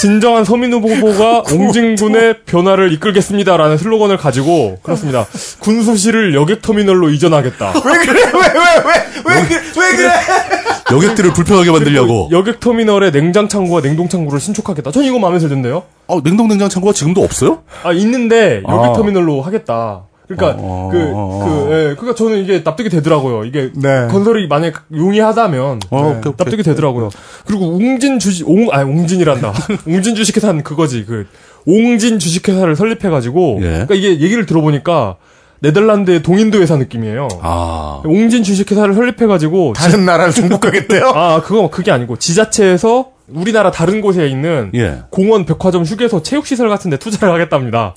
진정한 0.00 0.44
서민 0.44 0.72
후보가 0.72 1.44
옹진군의 1.52 2.40
변화를 2.46 2.92
이끌겠습니다라는 2.92 3.78
슬로건을 3.78 4.16
가지고 4.16 4.78
그렇습니다. 4.82 5.26
군수실을 5.60 6.34
여객 6.34 6.62
터미널로 6.62 7.10
이전하겠다. 7.10 7.72
왜 7.84 7.98
그래? 8.06 8.20
왜 8.22 8.40
왜 8.40 8.54
왜 8.84 9.06
왜 9.26 9.42
그래? 9.48 9.60
왜 9.76 9.96
그래? 9.96 10.10
여객들을 10.92 11.32
불편하게 11.32 11.70
만들려고. 11.72 12.28
여객 12.30 12.60
터미널에 12.60 13.10
냉장 13.10 13.48
창고와 13.48 13.80
냉동 13.82 14.08
창고를 14.08 14.38
신축하겠다. 14.38 14.90
전 14.92 15.02
이거 15.04 15.18
마음에 15.18 15.38
들던데요. 15.38 15.82
어, 16.06 16.22
냉동 16.22 16.46
냉장 16.48 16.68
창고가 16.68 16.92
지금도 16.92 17.22
없어요? 17.24 17.62
아 17.82 17.92
있는데 17.92 18.62
아. 18.66 18.72
여객터미널로 18.72 19.42
하겠다. 19.42 20.04
그러니까 20.28 20.56
어, 20.60 20.88
그, 20.90 21.12
어, 21.14 21.44
그, 21.44 21.72
예, 21.72 21.94
그러니까 21.94 22.14
저는 22.14 22.38
이게 22.38 22.62
납득이 22.64 22.88
되더라고요. 22.88 23.44
이게 23.44 23.70
네. 23.74 24.08
건설이 24.10 24.48
만약 24.48 24.84
용이하다면 24.92 25.80
어, 25.90 26.02
네, 26.02 26.08
오케이, 26.08 26.18
오케이. 26.18 26.32
납득이 26.36 26.62
되더라고요. 26.62 27.10
그리고 27.46 27.66
웅진 27.68 28.18
주식, 28.18 28.48
옹, 28.48 28.68
아니 28.72 28.90
웅진이란다. 28.90 29.52
웅진 29.86 30.14
주식회사는 30.16 30.62
그거지. 30.64 31.04
그 31.06 31.26
옹진 31.66 32.18
주식회사를 32.18 32.76
설립해 32.76 33.08
가지고, 33.10 33.58
예. 33.60 33.66
그러니까 33.66 33.94
이게 33.94 34.20
얘기를 34.20 34.46
들어보니까 34.46 35.16
네덜란드의 35.60 36.22
동인도 36.22 36.60
회사 36.60 36.76
느낌이에요. 36.76 37.28
아. 37.40 38.02
옹진 38.04 38.42
주식회사를 38.42 38.94
설립해 38.94 39.26
가지고, 39.26 39.72
다른 39.74 40.04
나라를 40.04 40.32
정복하겠대요? 40.32 41.10
아 41.14 41.42
그거 41.42 41.70
그게 41.70 41.90
아니고 41.90 42.16
지자체에서 42.18 43.10
우리나라 43.28 43.70
다른 43.72 44.00
곳에 44.00 44.28
있는 44.28 44.70
예. 44.74 45.02
공원, 45.10 45.46
백화점, 45.46 45.84
휴게소, 45.84 46.22
체육시설 46.22 46.68
같은 46.68 46.90
데 46.90 46.96
투자를 46.96 47.34
하겠답니다. 47.34 47.94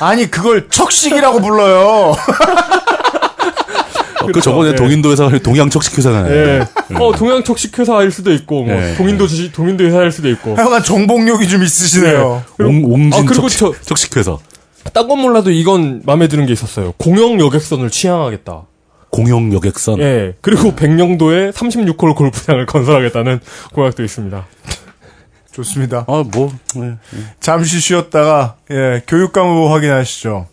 아니 0.00 0.30
그걸 0.30 0.68
척식이라고 0.68 1.40
불러요. 1.40 2.14
어, 4.20 4.26
그 4.26 4.32
그렇죠. 4.32 4.50
저번에 4.50 4.70
예. 4.70 4.74
동인도 4.74 5.10
회사가 5.12 5.38
동양 5.38 5.70
척식 5.70 5.96
회사잖아요. 5.96 6.32
예. 6.34 6.66
어, 6.96 7.12
동양 7.16 7.42
척식 7.42 7.78
회사일 7.78 8.10
수도 8.10 8.32
있고, 8.34 8.64
뭐, 8.64 8.74
예. 8.74 8.94
동인도 8.96 9.26
주식, 9.26 9.50
동인도 9.52 9.84
회사일 9.84 10.12
수도 10.12 10.28
있고. 10.28 10.54
하여간 10.56 10.82
정복력이 10.84 11.48
좀 11.48 11.62
있으시네요. 11.62 12.44
옹, 12.60 12.84
옹진 12.84 13.14
아, 13.14 13.24
그리고 13.26 13.48
척식, 13.48 13.82
척식 13.86 14.16
회사. 14.18 14.36
딴 14.92 15.08
건 15.08 15.20
몰라도 15.20 15.50
이건 15.50 16.02
마음에 16.04 16.28
드는 16.28 16.46
게 16.46 16.52
있었어요. 16.52 16.92
공영 16.98 17.40
여객선을 17.40 17.90
취향하겠다. 17.90 18.62
공영 19.10 19.52
여객선. 19.54 19.98
예. 20.00 20.34
그리고 20.40 20.74
백령도에 20.74 21.50
36홀 21.50 22.14
골프장을 22.14 22.64
건설하겠다는 22.66 23.40
공약도 23.72 24.04
있습니다. 24.04 24.46
좋습니다. 25.52 26.04
아, 26.08 26.24
뭐, 26.32 26.52
예. 26.76 26.98
잠시 27.40 27.80
쉬었다가 27.80 28.56
예, 28.70 29.02
교육감 29.06 29.46
후보 29.46 29.72
확인하시죠. 29.72 30.46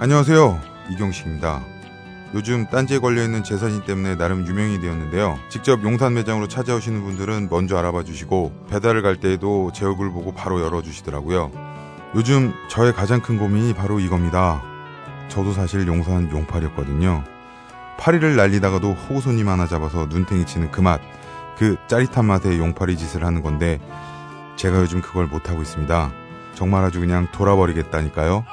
안녕하세요. 0.00 0.60
이경식입니다. 0.90 1.62
요즘 2.34 2.66
딴지에 2.66 2.98
걸려있는 2.98 3.44
제 3.44 3.58
사진 3.58 3.84
때문에 3.84 4.16
나름 4.16 4.46
유명이 4.46 4.80
되었는데요. 4.80 5.38
직접 5.50 5.82
용산 5.84 6.14
매장으로 6.14 6.48
찾아오시는 6.48 7.02
분들은 7.02 7.48
먼저 7.50 7.76
알아봐 7.76 8.04
주시고 8.04 8.66
배달을 8.70 9.02
갈 9.02 9.16
때에도 9.16 9.70
제 9.74 9.84
얼굴 9.84 10.10
보고 10.10 10.32
바로 10.32 10.62
열어주시더라고요. 10.62 11.50
요즘 12.14 12.54
저의 12.68 12.94
가장 12.94 13.20
큰 13.20 13.38
고민이 13.38 13.74
바로 13.74 14.00
이겁니다. 14.00 14.62
저도 15.28 15.52
사실 15.52 15.86
용산 15.86 16.30
용팔이었거든요. 16.30 17.24
파리를 17.98 18.34
날리다가도 18.34 18.92
호구 18.92 19.20
손님 19.20 19.48
하나 19.48 19.66
잡아서 19.66 20.06
눈탱이 20.06 20.46
치는 20.46 20.70
그 20.70 20.80
맛, 20.80 21.00
그 21.58 21.76
짜릿한 21.86 22.24
맛에 22.24 22.58
용팔이 22.58 22.96
짓을 22.96 23.24
하는 23.24 23.42
건데 23.42 23.78
제가 24.56 24.80
요즘 24.80 25.00
그걸 25.00 25.26
못하고 25.26 25.62
있습니다. 25.62 26.12
정말 26.54 26.84
아주 26.84 27.00
그냥 27.00 27.26
돌아버리겠다니까요. 27.32 28.44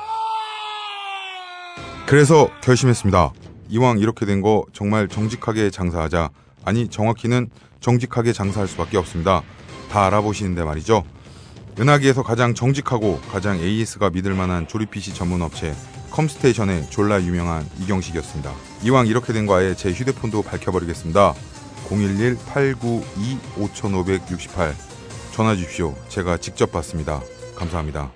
그래서 2.08 2.50
결심했습니다. 2.62 3.32
이왕 3.70 4.00
이렇게 4.00 4.26
된 4.26 4.42
거 4.42 4.66
정말 4.74 5.08
정직하게 5.08 5.70
장사하자. 5.70 6.30
아니 6.66 6.90
정확히는 6.90 7.50
정직하게 7.82 8.34
장사할 8.34 8.68
수밖에 8.68 8.98
없습니다. 8.98 9.44
다 9.92 10.06
알아보시는데 10.08 10.64
말이죠. 10.64 11.04
은하계에서 11.80 12.24
가장 12.24 12.56
정직하고 12.56 13.22
가장 13.32 13.58
AS가 13.58 14.10
믿을 14.10 14.34
만한 14.34 14.68
조립 14.68 14.92
PC 14.92 15.14
전문 15.14 15.42
업체 15.42 15.74
컴스테이션의 16.12 16.90
졸라 16.90 17.22
유명한 17.22 17.66
이경식이었습니다. 17.80 18.52
이왕 18.84 19.08
이렇게 19.08 19.32
된거 19.32 19.56
아예 19.56 19.74
제 19.76 19.92
휴대폰도 19.92 20.42
밝혀버리겠습니다. 20.42 21.34
011-892-5568 21.90 24.89
전화 25.40 25.56
주십시오. 25.56 25.96
제가 26.10 26.36
직접 26.36 26.70
받습니다. 26.70 27.22
감사합니다. 27.56 28.12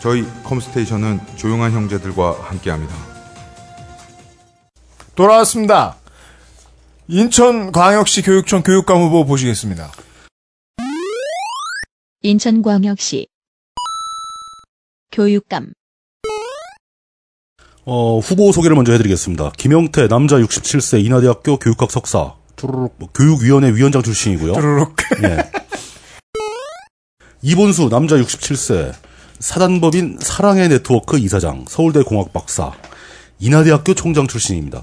저희 0.00 0.24
컴스테이션은 0.44 1.20
조용한 1.36 1.72
형제들과 1.72 2.32
함께합니다. 2.44 2.94
돌아왔습니다. 5.14 5.96
인천광역시 7.08 8.22
교육청 8.22 8.62
교육감 8.62 9.02
후보 9.02 9.26
보시겠습니다. 9.26 9.92
인천광역시 12.22 13.26
교육감 15.12 15.74
어, 17.84 18.18
후보 18.18 18.50
소개를 18.50 18.76
먼저 18.76 18.92
해드리겠습니다. 18.92 19.52
김영태, 19.58 20.08
남자 20.08 20.38
67세, 20.38 21.04
인하대학교 21.04 21.58
교육학 21.58 21.90
석사. 21.90 22.34
쭈르륵, 22.56 22.94
뭐, 22.96 23.10
교육위원회 23.14 23.74
위원장 23.74 24.02
출신이고요. 24.02 24.54
뚜루룩. 24.54 24.96
예. 25.22 25.50
이본수, 27.42 27.88
남자 27.90 28.16
67세, 28.16 28.92
사단법인 29.38 30.18
사랑의 30.20 30.68
네트워크 30.68 31.18
이사장, 31.18 31.64
서울대 31.68 32.02
공학 32.02 32.32
박사, 32.32 32.72
인하대학교 33.38 33.94
총장 33.94 34.26
출신입니다. 34.26 34.82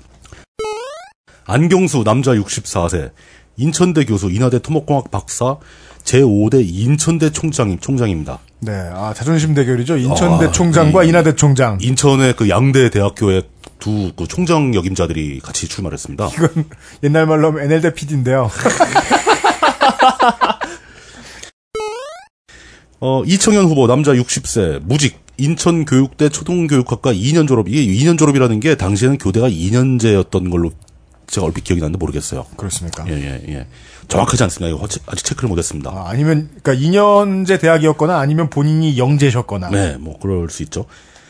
안경수, 1.45 2.03
남자 2.05 2.31
64세, 2.33 3.11
인천대 3.57 4.05
교수, 4.05 4.29
인하대 4.31 4.59
토목공학 4.59 5.11
박사, 5.11 5.57
제5대 6.03 6.63
인천대 6.65 7.31
총장, 7.31 7.77
총장입니다. 7.79 8.39
네, 8.59 8.71
아 8.93 9.13
자존심 9.13 9.53
대결이죠. 9.53 9.97
인천대 9.97 10.45
아, 10.47 10.51
총장과 10.51 11.03
이- 11.03 11.09
인하대 11.09 11.35
총장. 11.35 11.77
인천의 11.81 12.35
그 12.35 12.49
양대 12.49 12.89
대학교의 12.89 13.43
두 13.79 14.13
그 14.15 14.25
총장 14.27 14.73
역임자들이 14.73 15.41
같이 15.41 15.67
출마했습니다. 15.67 16.29
이건 16.33 16.65
옛날 17.03 17.25
말로 17.25 17.47
하면 17.49 17.63
NL대 17.69 17.93
PD인데요. 17.93 18.49
어, 23.05 23.21
이청현 23.25 23.65
후보 23.65 23.85
남자 23.85 24.13
60세 24.13 24.79
무직 24.81 25.19
인천교육대 25.37 26.29
초등교육학과 26.29 27.11
2년 27.11 27.49
졸업 27.49 27.67
이게 27.67 27.85
2년 27.85 28.17
졸업이라는 28.17 28.61
게 28.61 28.75
당시에는 28.75 29.17
교대가 29.17 29.49
2년제였던 29.49 30.49
걸로 30.49 30.71
제가 31.27 31.45
얼핏 31.45 31.65
기억이 31.65 31.81
나는데 31.81 31.97
모르겠어요. 31.97 32.45
그렇습니까? 32.55 33.03
예, 33.09 33.13
예, 33.13 33.43
예. 33.53 33.67
정확하지 34.07 34.43
않습니다. 34.43 34.69
이거 34.69 34.77
허- 34.77 34.87
아직 35.07 35.25
체크를 35.25 35.49
못했습니다. 35.49 35.89
아, 35.89 36.05
아니면 36.11 36.49
그러니까 36.63 36.87
2년제 36.87 37.59
대학이었거나 37.59 38.19
아니면 38.19 38.49
본인이 38.49 38.97
영재셨거나. 38.97 39.69
네, 39.71 39.97
뭐 39.99 40.17
그럴 40.17 40.49
수 40.49 40.63
있죠. 40.63 40.85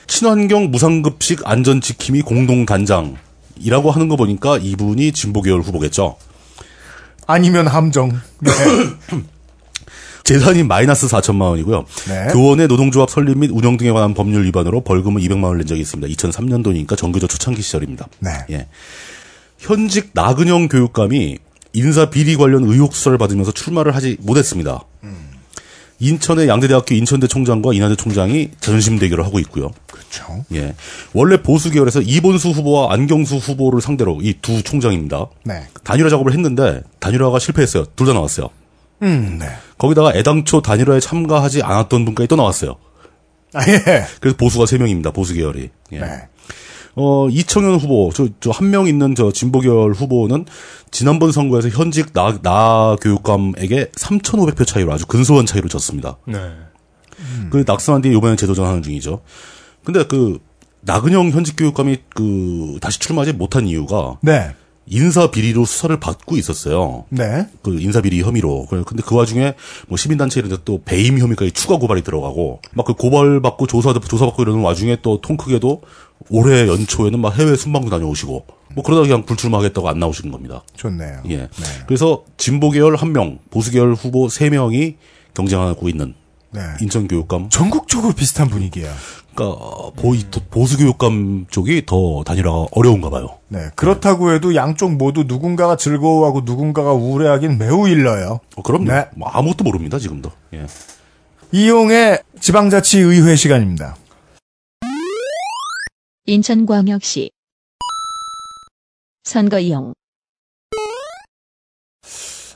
친환경 0.06 0.70
무상급식 0.70 1.42
안전지킴이 1.50 2.22
공동단장 2.22 3.16
이라고 3.60 3.90
하는 3.90 4.10
거 4.10 4.16
보니까 4.16 4.60
이분이 4.60 5.12
진보 5.14 5.42
계열 5.42 5.62
후보겠죠. 5.62 6.18
아니면 7.26 7.66
함정. 7.66 8.10
네. 8.42 8.52
재산이 10.24 10.64
마이너스 10.64 11.08
4천만 11.08 11.50
원이고요. 11.50 11.86
네. 12.08 12.28
교원의 12.34 12.68
노동조합 12.68 13.10
설립 13.10 13.38
및 13.38 13.52
운영 13.52 13.76
등에 13.78 13.92
관한 13.92 14.14
법률 14.14 14.46
위반으로 14.46 14.82
벌금을 14.82 15.22
200만 15.22 15.44
원을 15.46 15.58
낸 15.60 15.68
적이 15.68 15.82
있습니다. 15.82 16.14
2003년도니까 16.14 16.96
정규조 16.98 17.28
초창기 17.28 17.62
시절입니다. 17.62 18.08
네. 18.20 18.32
예. 18.52 18.68
현직 19.60 20.12
나근영 20.14 20.68
교육감이 20.70 21.38
인사 21.74 22.10
비리 22.10 22.38
관련 22.38 22.64
의혹 22.64 22.96
수사를 22.96 23.18
받으면서 23.18 23.52
출마를 23.52 23.96
하지 23.96 24.18
못했습니다. 24.22 24.82
인천의 26.00 26.48
양대대학교 26.50 26.96
인천대 26.96 27.28
총장과 27.28 27.74
인하대 27.74 27.96
총장이 27.96 28.50
자존심 28.60 29.00
대결을 29.00 29.26
하고 29.26 29.40
있고요. 29.40 29.72
그렇죠. 29.90 30.44
예. 30.54 30.76
원래 31.14 31.42
보수 31.42 31.70
계열에서 31.72 32.02
이본수 32.02 32.50
후보와 32.50 32.94
안경수 32.94 33.38
후보를 33.38 33.80
상대로 33.80 34.20
이 34.22 34.34
두 34.42 34.62
총장입니다. 34.64 35.28
네. 35.46 35.64
단일화 35.86 36.10
작업을 36.10 36.34
했는데 36.34 36.82
단일화가 37.00 37.40
실패했어요. 37.40 37.86
둘 37.96 38.08
다 38.08 38.14
나왔어요. 38.14 38.50
음, 39.02 39.38
네. 39.40 39.48
거기다가 39.84 40.14
애당초 40.16 40.62
단일화에 40.62 41.02
참가하지 41.02 41.62
않았던 41.62 42.06
분까지 42.06 42.28
또 42.30 42.38
나왔어요. 42.38 42.78
아, 43.54 43.68
예. 43.68 44.06
그래서 44.22 44.38
보수가 44.38 44.66
세 44.66 44.78
명입니다. 44.78 45.12
보수 45.12 45.34
계열이. 45.34 45.70
예. 45.92 46.00
네. 46.00 46.08
어, 46.96 47.28
이청현 47.30 47.76
후보, 47.76 48.12
저, 48.16 48.28
저 48.40 48.52
한 48.52 48.70
명 48.70 48.88
있는 48.88 49.14
저 49.14 49.32
진보 49.34 49.60
계열 49.60 49.92
후보는 49.92 50.46
지난번 50.90 51.32
선거에서 51.34 51.68
현직 51.70 52.14
나, 52.14 52.40
나 52.42 52.96
교육감에게 53.02 53.88
3,500표 53.96 54.66
차이로 54.66 54.94
아주 54.94 55.06
근소한 55.06 55.46
차이로 55.46 55.68
졌습니다. 55.68 56.18
네. 56.26 56.40
그 57.52 57.64
낙선한 57.68 58.02
뒤에 58.04 58.14
이번에 58.16 58.36
재도전하는 58.38 58.84
중이죠. 58.84 59.22
근데 59.84 60.06
그 60.06 60.40
나근영 60.82 61.32
현직 61.32 61.56
교육감이 61.58 61.98
그 62.16 62.78
다시 62.80 63.00
출마하지 63.00 63.34
못한 63.34 63.68
이유가 63.68 64.18
네. 64.22 64.56
인사 64.86 65.32
비리로 65.32 65.66
수사를 65.66 65.98
받고 66.00 66.36
있었어요. 66.38 67.06
네. 67.10 67.48
그 67.62 67.80
인사 67.80 68.02
비리 68.02 68.22
혐의로. 68.22 68.66
그- 68.70 68.84
근데 68.84 69.02
그 69.06 69.16
와중에 69.16 69.54
뭐 69.88 69.98
시민 69.98 70.18
단체 70.18 70.40
이런 70.40 70.50
데 70.52 70.58
또 70.66 70.82
배임 70.84 71.18
혐의까지 71.20 71.52
추가 71.52 71.78
고발이 71.78 72.04
들어가고 72.04 72.62
막 72.74 72.86
그 72.86 72.94
고발 72.94 73.42
받고 73.42 73.68
조사 73.68 73.94
조사 73.94 74.26
받고 74.26 74.44
이러는 74.44 74.62
와중에 74.62 74.98
또 75.02 75.20
통 75.22 75.38
크게도 75.38 75.82
올해 76.30 76.68
연초에는 76.68 77.20
막 77.20 77.38
해외 77.38 77.56
순방도 77.56 77.90
다녀오시고 77.90 78.46
뭐 78.76 78.84
그러다 78.84 79.04
그냥 79.04 79.24
불출마하겠다고 79.26 79.88
안 79.88 80.00
나오시는 80.00 80.32
겁니다. 80.32 80.64
좋네요. 80.76 81.22
예. 81.30 81.48
그래서 81.88 82.24
진보 82.38 82.70
계열 82.72 82.96
한 82.96 83.14
명, 83.14 83.40
보수 83.52 83.72
계열 83.72 83.94
후보 83.94 84.30
세 84.30 84.50
명이 84.50 84.96
경쟁하고 85.34 85.90
있는 85.90 86.14
네. 86.52 86.62
인천 86.82 87.08
교육감. 87.08 87.50
전국적으로 87.50 88.14
비슷한 88.14 88.48
분위기야. 88.50 88.92
그러니까 89.34 89.92
보, 89.96 90.14
보수 90.50 90.78
교육감 90.78 91.48
쪽이 91.50 91.86
더 91.86 92.24
단일화가 92.24 92.68
어려운가 92.72 93.10
봐요. 93.10 93.40
네. 93.48 93.70
그렇다고 93.76 94.32
해도 94.34 94.56
양쪽 94.56 94.94
모두 94.94 95.24
누군가가 95.24 95.76
즐거워하고 95.76 96.42
누군가가 96.42 96.94
우울해하긴 96.94 97.58
매우 97.58 97.88
일러요. 97.88 98.40
어, 98.56 98.62
그럼요. 98.62 98.86
네. 98.86 99.06
뭐 99.16 99.30
아무것도 99.30 99.64
모릅니다 99.64 100.00
지금도. 100.00 100.32
예. 100.54 100.66
이용의 101.52 102.20
지방자치의회 102.40 103.36
시간입니다. 103.36 103.96
인천광역시 106.26 107.32
선거 109.24 109.60
이용 109.60 109.94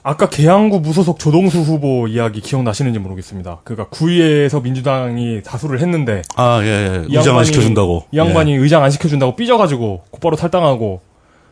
아까 0.09 0.29
계양구 0.29 0.79
무소속 0.79 1.19
조동수 1.19 1.59
후보 1.59 2.07
이야기 2.07 2.39
기억나시는지 2.39 2.97
모르겠습니다. 2.97 3.59
그니까 3.65 3.88
구의회에서 3.89 4.61
민주당이 4.61 5.43
다수를 5.43 5.81
했는데 5.81 6.21
아, 6.38 6.61
예, 6.63 6.67
예. 6.67 7.05
이 7.09 7.17
의장 7.17 7.35
안 7.38 7.43
양반이- 7.43 7.45
시켜준다고. 7.47 8.05
이 8.13 8.17
양반이 8.17 8.53
예. 8.53 8.55
의장 8.55 8.85
안 8.85 8.89
시켜준다고 8.89 9.35
삐져가지고 9.35 10.03
곧바로 10.09 10.38
탈당하고 10.38 11.01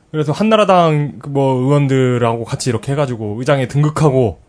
그래서 0.09 0.31
한나라당 0.31 1.19
그뭐 1.19 1.55
의원들하고 1.63 2.45
같이 2.45 2.69
이렇게 2.69 2.93
해가지고 2.93 3.35
의장에 3.39 3.67
등극하고 3.67 4.39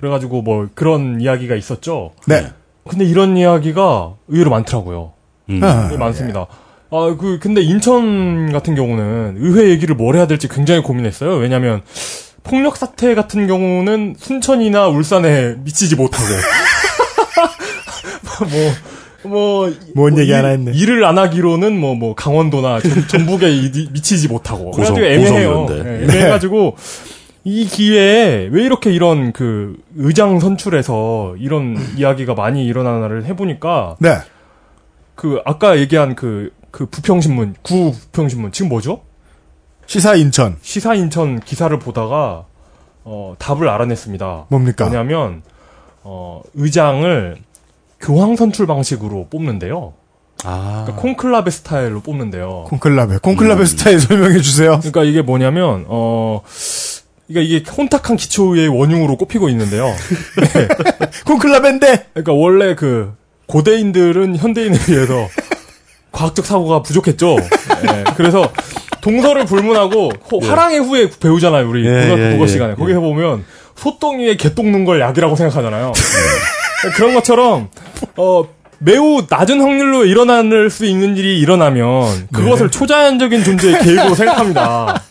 그래가지고 0.00 0.42
뭐 0.42 0.66
그런 0.74 1.20
이야기가 1.20 1.54
있었죠. 1.54 2.10
네. 2.26 2.46
근데 2.88 3.04
이런 3.04 3.36
이야기가 3.36 4.14
의외로 4.26 4.50
많더라고요. 4.50 5.12
음. 5.50 5.60
아, 5.62 5.88
꽤 5.90 5.96
많습니다. 5.96 6.48
아, 6.90 7.16
그, 7.20 7.38
근데 7.40 7.60
인천 7.62 8.50
같은 8.52 8.74
경우는 8.74 9.36
의회 9.38 9.70
얘기를 9.70 9.94
뭘 9.94 10.16
해야 10.16 10.26
될지 10.26 10.48
굉장히 10.48 10.82
고민했어요. 10.82 11.34
왜냐면, 11.36 11.82
폭력 12.44 12.76
사태 12.76 13.14
같은 13.14 13.46
경우는 13.46 14.16
순천이나 14.18 14.88
울산에 14.88 15.54
미치지 15.64 15.96
못하고. 15.96 16.24
뭐, 19.22 19.30
뭐. 19.30 19.72
뭔 19.94 20.18
얘기 20.18 20.28
일- 20.30 20.36
하나 20.36 20.48
했네. 20.48 20.72
일을 20.72 21.04
안 21.04 21.18
하기로는 21.18 21.78
뭐, 21.78 21.94
뭐, 21.94 22.14
강원도나 22.14 22.80
전, 22.80 23.08
전북에 23.08 23.50
이- 23.50 23.88
미치지 23.92 24.28
못하고. 24.28 24.70
고성, 24.70 24.94
그래가지고 24.94 25.32
애매해요. 25.32 25.66
예, 25.70 26.04
애매해가지고, 26.04 26.76
이 27.46 27.66
기회에 27.66 28.48
왜 28.50 28.64
이렇게 28.64 28.90
이런 28.92 29.32
그 29.32 29.76
의장 29.96 30.40
선출에서 30.40 31.34
이런 31.38 31.76
이야기가 31.96 32.34
많이 32.34 32.64
일어나나를 32.64 33.26
해보니까 33.26 33.96
네. 33.98 34.16
그 35.14 35.42
아까 35.44 35.78
얘기한 35.78 36.14
그그 36.14 36.86
부평신문 36.86 37.56
구 37.60 37.92
부평신문 37.92 38.52
지금 38.52 38.70
뭐죠? 38.70 39.02
시사 39.86 40.14
인천. 40.16 40.56
시사 40.62 40.94
인천 40.94 41.40
기사를 41.40 41.76
보다가 41.78 42.44
어 43.04 43.34
답을 43.38 43.68
알아냈습니다. 43.68 44.46
뭡니까? 44.48 44.84
뭐냐면 44.86 45.42
어 46.02 46.42
의장을 46.54 47.36
교황 48.00 48.36
선출 48.36 48.66
방식으로 48.66 49.28
뽑는데요. 49.30 49.94
아. 50.44 50.82
그러니까 50.84 51.02
콘클라베 51.02 51.50
스타일로 51.50 52.00
뽑는데요. 52.00 52.64
콘클라베. 52.68 53.18
콘클라베 53.18 53.60
음. 53.62 53.66
스타일 53.66 54.00
설명해 54.00 54.40
주세요. 54.40 54.78
그러니까 54.78 55.04
이게 55.04 55.22
뭐냐면 55.22 55.84
어 55.88 56.42
그러니까 57.26 57.54
이게 57.54 57.70
혼탁한 57.70 58.16
기초의 58.16 58.68
원흉으로 58.68 59.16
꼽히고 59.16 59.48
있는데요. 59.48 59.86
콘클라베인데. 61.26 62.08
그러니까 62.12 62.32
원래 62.32 62.74
그 62.74 63.14
고대인들은 63.46 64.36
현대인에 64.36 64.78
비해서 64.84 65.28
과학적 66.12 66.46
사고가 66.46 66.82
부족했죠. 66.82 67.36
예, 67.36 68.04
그래서 68.16 68.50
동서를 69.04 69.44
불문하고 69.44 70.10
호- 70.32 70.38
화랑의 70.40 70.80
후에 70.80 71.10
배우잖아요 71.20 71.68
우리 71.68 71.84
예, 71.86 72.08
국어, 72.08 72.18
예, 72.20 72.32
국어 72.32 72.44
예, 72.44 72.48
시간에 72.48 72.72
예. 72.72 72.74
거기서 72.74 73.00
보면 73.00 73.44
소똥이에 73.76 74.36
개똥 74.36 74.72
넣은 74.72 74.84
걸 74.86 75.00
약이라고 75.00 75.36
생각하잖아요. 75.36 75.92
예, 76.86 76.90
그런 76.92 77.12
것처럼 77.12 77.68
어 78.16 78.44
매우 78.78 79.22
낮은 79.28 79.60
확률로 79.60 80.04
일어날 80.06 80.70
수 80.70 80.86
있는 80.86 81.16
일이 81.18 81.38
일어나면 81.38 82.28
그것을 82.32 82.70
초자연적인 82.70 83.44
존재의 83.44 83.78
계획으로 83.80 84.14
생각합니다. 84.16 85.02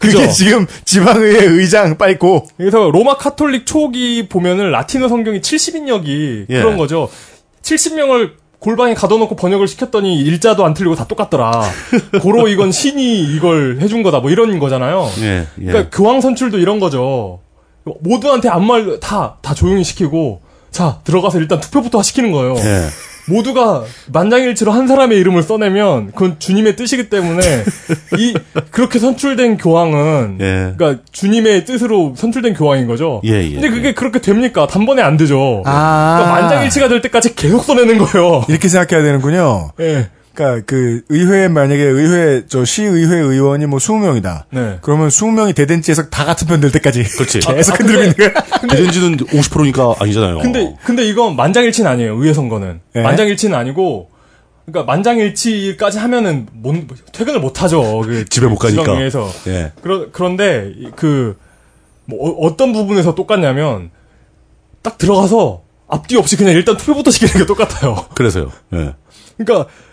그게 0.00 0.18
그죠? 0.18 0.32
지금 0.32 0.66
지방의회 0.84 1.44
의장 1.44 1.96
빨고. 1.98 2.48
그래서 2.56 2.90
로마 2.90 3.16
카톨릭 3.16 3.64
초기 3.66 4.26
보면은 4.28 4.72
라틴어 4.72 5.06
성경이 5.08 5.40
70인역이 5.40 6.46
예. 6.48 6.58
그런 6.58 6.76
거죠. 6.76 7.08
70명을 7.62 8.30
골방에 8.58 8.94
가둬놓고 8.94 9.36
번역을 9.36 9.68
시켰더니 9.68 10.20
일자도 10.20 10.64
안 10.64 10.74
틀리고 10.74 10.94
다 10.94 11.06
똑같더라. 11.06 11.62
고로 12.22 12.48
이건 12.48 12.72
신이 12.72 13.34
이걸 13.34 13.78
해준 13.80 14.02
거다. 14.02 14.20
뭐 14.20 14.30
이런 14.30 14.58
거잖아요. 14.58 15.08
예, 15.20 15.46
예. 15.60 15.64
그러니까 15.64 15.96
교황 15.96 16.20
선출도 16.20 16.58
이런 16.58 16.80
거죠. 16.80 17.40
모두한테 18.00 18.48
아무 18.48 18.66
말다 18.66 19.36
다 19.40 19.54
조용히 19.54 19.84
시키고 19.84 20.40
자 20.70 21.00
들어가서 21.04 21.38
일단 21.38 21.60
투표부터 21.60 22.02
시키는 22.02 22.32
거예요. 22.32 22.56
예. 22.56 22.86
모두가 23.28 23.84
만장일치로 24.12 24.72
한 24.72 24.86
사람의 24.86 25.18
이름을 25.18 25.42
써내면 25.42 26.12
그건 26.12 26.38
주님의 26.38 26.76
뜻이기 26.76 27.08
때문에 27.08 27.42
이 28.18 28.34
그렇게 28.70 28.98
선출된 28.98 29.58
교황은 29.58 30.38
예. 30.40 30.74
그러니까 30.76 31.02
주님의 31.12 31.64
뜻으로 31.64 32.14
선출된 32.16 32.54
교황인 32.54 32.86
거죠. 32.86 33.20
예, 33.24 33.42
예, 33.42 33.52
근데 33.52 33.68
그게 33.70 33.88
예. 33.88 33.94
그렇게 33.94 34.20
됩니까? 34.20 34.66
단번에 34.66 35.02
안 35.02 35.16
되죠. 35.16 35.62
아. 35.66 36.16
그러니까 36.18 36.40
만장일치가 36.40 36.88
될 36.88 37.02
때까지 37.02 37.34
계속 37.34 37.64
써내는 37.64 37.98
거예요. 37.98 38.44
이렇게 38.48 38.68
생각해야 38.68 39.04
되는군요. 39.04 39.72
예. 39.80 40.08
그러니까 40.36 40.62
그 40.66 41.02
의회 41.08 41.48
만약에 41.48 41.82
의회 41.82 42.44
저 42.46 42.64
시의회 42.64 43.16
의원이 43.16 43.64
뭐 43.66 43.78
20명이다. 43.78 44.44
네. 44.50 44.78
그러면 44.82 45.08
20명이 45.08 45.54
대댄지에서 45.54 46.10
다 46.10 46.24
같은 46.26 46.46
편 46.46 46.60
될 46.60 46.70
때까지 46.72 47.02
그렇지. 47.02 47.40
계속 47.46 47.72
아, 47.74 47.76
흔들고 47.78 48.02
있는 48.02 48.14
근데- 48.16 48.32
거야. 48.32 48.44
대전지는 48.76 49.16
50%니까 49.16 49.94
아니잖아요. 49.98 50.38
근데 50.38 50.76
근데 50.84 51.06
이건 51.08 51.36
만장일치는 51.36 51.90
아니에요. 51.90 52.16
의회 52.16 52.32
선거는 52.34 52.80
예? 52.96 53.00
만장일치는 53.02 53.56
아니고. 53.56 54.10
그러니까 54.66 54.92
만장일치까지 54.92 55.98
하면은 55.98 56.48
못, 56.52 56.74
퇴근을 57.12 57.38
못 57.40 57.62
하죠. 57.62 58.00
그 58.00 58.24
집에 58.28 58.46
못 58.48 58.56
가니까. 58.56 58.82
지방의회에서. 58.82 59.30
예. 59.46 59.72
그러, 59.80 60.10
그런데 60.10 60.72
그, 60.96 61.36
뭐, 62.04 62.18
어, 62.28 62.46
어떤 62.46 62.72
부분에서 62.72 63.14
똑같냐면, 63.14 63.90
딱 64.82 64.98
들어가서 64.98 65.62
앞뒤 65.86 66.16
없이 66.16 66.36
그냥 66.36 66.54
일단 66.54 66.76
투표부터 66.76 67.12
시키는 67.12 67.34
게 67.34 67.46
똑같아요. 67.46 68.06
그래서요. 68.16 68.50
예. 68.74 68.94
그러니까, 69.38 69.70
이- 69.70 69.85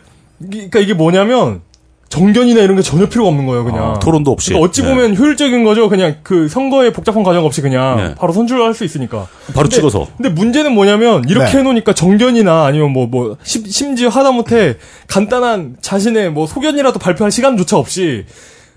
그러니까 0.52 0.80
이게 0.80 0.94
뭐냐면, 0.94 1.62
정견이나 2.10 2.62
이런 2.62 2.76
게 2.76 2.84
전혀 2.84 3.10
필요가 3.10 3.30
없는 3.30 3.48
거예요, 3.48 3.64
그냥. 3.64 3.92
아, 3.96 4.00
토론도 4.00 4.30
없이. 4.32 4.50
그러니까 4.52 4.70
어찌 4.70 4.84
네. 4.84 4.90
보면 4.90 5.16
효율적인 5.18 5.64
거죠. 5.64 5.90
그냥 5.90 6.18
그 6.22 6.48
선거의 6.48 6.94
복잡한 6.94 7.24
과정 7.24 7.44
없이 7.44 7.62
그냥 7.62 7.98
네. 7.98 8.16
바로 8.16 8.32
선출할 8.34 8.76
수 8.76 8.84
있으니까. 8.84 9.28
바로 9.56 9.64
근데- 9.64 9.78
찍어서. 9.78 10.08
근데 10.18 10.30
문제는 10.30 10.74
뭐냐면 10.76 11.24
이렇게 11.28 11.52
네. 11.54 11.58
해놓으니까 11.58 11.94
정견이나 11.94 12.66
아니면 12.66 12.92
뭐 12.94 13.08
뭐 13.08 13.38
심지어 13.44 14.10
하다못해 14.10 14.78
간단한 15.08 15.78
자신의 15.82 16.32
뭐 16.32 16.46
소견이라도 16.46 17.00
발표할 17.00 17.32
시간조차 17.32 17.78
없이 17.78 18.26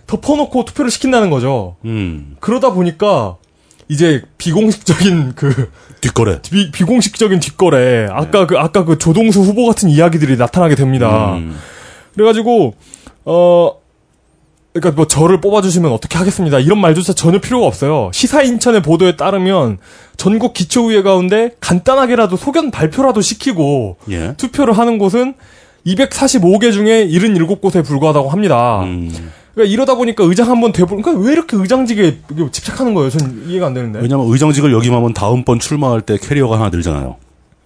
덮어놓고 0.07 0.65
투표를 0.65 0.91
시킨다는 0.91 1.29
거죠. 1.29 1.77
음. 1.85 2.37
그러다 2.41 2.73
보니까 2.73 3.37
이제 3.89 4.23
비공식적인 4.39 5.35
그 5.35 5.71
뒷거래. 6.01 6.41
비, 6.43 6.71
비공식적인 6.71 7.41
뒷거래 7.41 8.09
아까 8.11 8.47
그 8.47 8.59
아까 8.59 8.85
그 8.85 8.99
조동수 8.99 9.41
후보 9.41 9.67
같은 9.67 9.89
이야기들이 9.89 10.37
나타나게 10.37 10.75
됩니다. 10.75 11.35
음. 11.35 11.57
그래가지고 12.15 12.75
어 13.25 13.73
그러니까 14.73 14.97
뭐 14.97 15.07
저를 15.07 15.41
뽑아주시면 15.41 15.91
어떻게 15.91 16.19
하겠습니다. 16.19 16.59
이런 16.59 16.81
말조차 16.81 17.15
전혀 17.15 17.41
필요가 17.41 17.67
없어요. 17.67 18.11
시사 18.13 18.43
인천의 18.43 18.83
보도에 18.83 19.17
따르면 19.17 19.79
전국 20.17 20.53
기초의회 20.53 21.03
가운데 21.03 21.53
간단하게라도 21.61 22.37
소견 22.37 22.71
발표라도 22.71 23.23
시키고 23.23 23.97
예. 24.11 24.35
투표를 24.37 24.77
하는 24.77 24.99
곳은 24.99 25.35
245개 25.87 26.73
중에 26.73 27.07
77곳에 27.07 27.85
불과하다고 27.85 28.29
합니다. 28.29 28.83
음. 28.83 29.33
그러니까 29.57 29.73
이러다 29.73 29.95
보니까 29.95 30.23
의장 30.25 30.51
한번 30.51 30.71
돼보, 30.71 30.97
그러니까 30.97 31.25
왜 31.25 31.33
이렇게 31.33 31.57
의장직에 31.57 32.19
집착하는 32.53 32.93
거예요? 32.93 33.09
전 33.09 33.47
이해가 33.49 33.67
안 33.69 33.75
되는데. 33.75 34.01
왜냐면 34.01 34.31
의장직을 34.31 34.71
역임하면 34.71 35.15
다음번 35.15 35.61
출마할 35.61 36.03
때 36.03 36.19
캐리어가 36.21 36.59
하나 36.59 36.69
늘잖아요. 36.69 37.17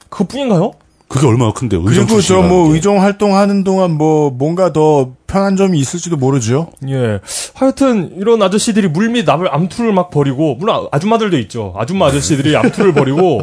그뿐인가요? 0.08 0.70
그게 1.08 1.26
얼마나 1.26 1.52
큰데요? 1.52 1.82
의장 1.84 2.06
그리고 2.06 2.20
저뭐 2.22 2.68
게. 2.68 2.74
의정 2.74 3.02
활동하는 3.02 3.64
동안 3.64 3.90
뭐 3.90 4.30
뭔가 4.30 4.72
더 4.72 5.14
편한 5.26 5.56
점이 5.56 5.76
있을지도 5.80 6.16
모르죠. 6.16 6.70
예. 6.88 7.18
하여튼 7.54 8.12
이런 8.16 8.40
아저씨들이 8.40 8.86
물밑 8.86 9.24
남을 9.26 9.52
암투를 9.52 9.92
막 9.92 10.10
벌이고 10.10 10.54
물론 10.54 10.86
아줌마들도 10.92 11.36
있죠. 11.38 11.74
아줌마 11.76 12.06
아저씨들이 12.06 12.54
암투를 12.54 12.94
벌이고 12.94 13.40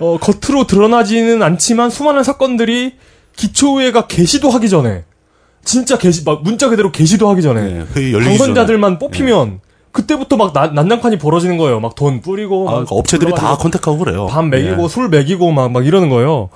어 0.00 0.18
겉으로 0.18 0.66
드러나지는 0.66 1.42
않지만 1.42 1.88
수많은 1.88 2.22
사건들이 2.22 2.96
기초의회가 3.36 4.06
개시도 4.06 4.50
하기 4.50 4.68
전에 4.68 5.04
진짜 5.64 5.96
개시 5.98 6.24
막 6.24 6.42
문자 6.42 6.68
그대로 6.68 6.90
개시도 6.90 7.28
하기 7.30 7.42
전에 7.42 7.84
전에. 7.94 8.20
당선자들만 8.24 8.98
뽑히면 8.98 9.60
그때부터 9.92 10.36
막 10.36 10.52
난- 10.52 10.74
난장판이 10.74 11.18
벌어지는 11.18 11.56
거예요. 11.56 11.80
막 11.80 11.94
돈 11.96 12.20
뿌리고 12.20 12.62
아, 12.62 12.64
막 12.64 12.70
그러니까 12.72 12.94
업체들이 12.96 13.32
다 13.34 13.56
컨택하고 13.56 13.98
그래요. 13.98 14.26
밥 14.26 14.44
먹이고 14.46 14.84
예. 14.84 14.88
술 14.88 15.08
먹이고 15.08 15.50
막, 15.52 15.70
막 15.72 15.84
이러는 15.86 16.08
거예요. 16.08 16.48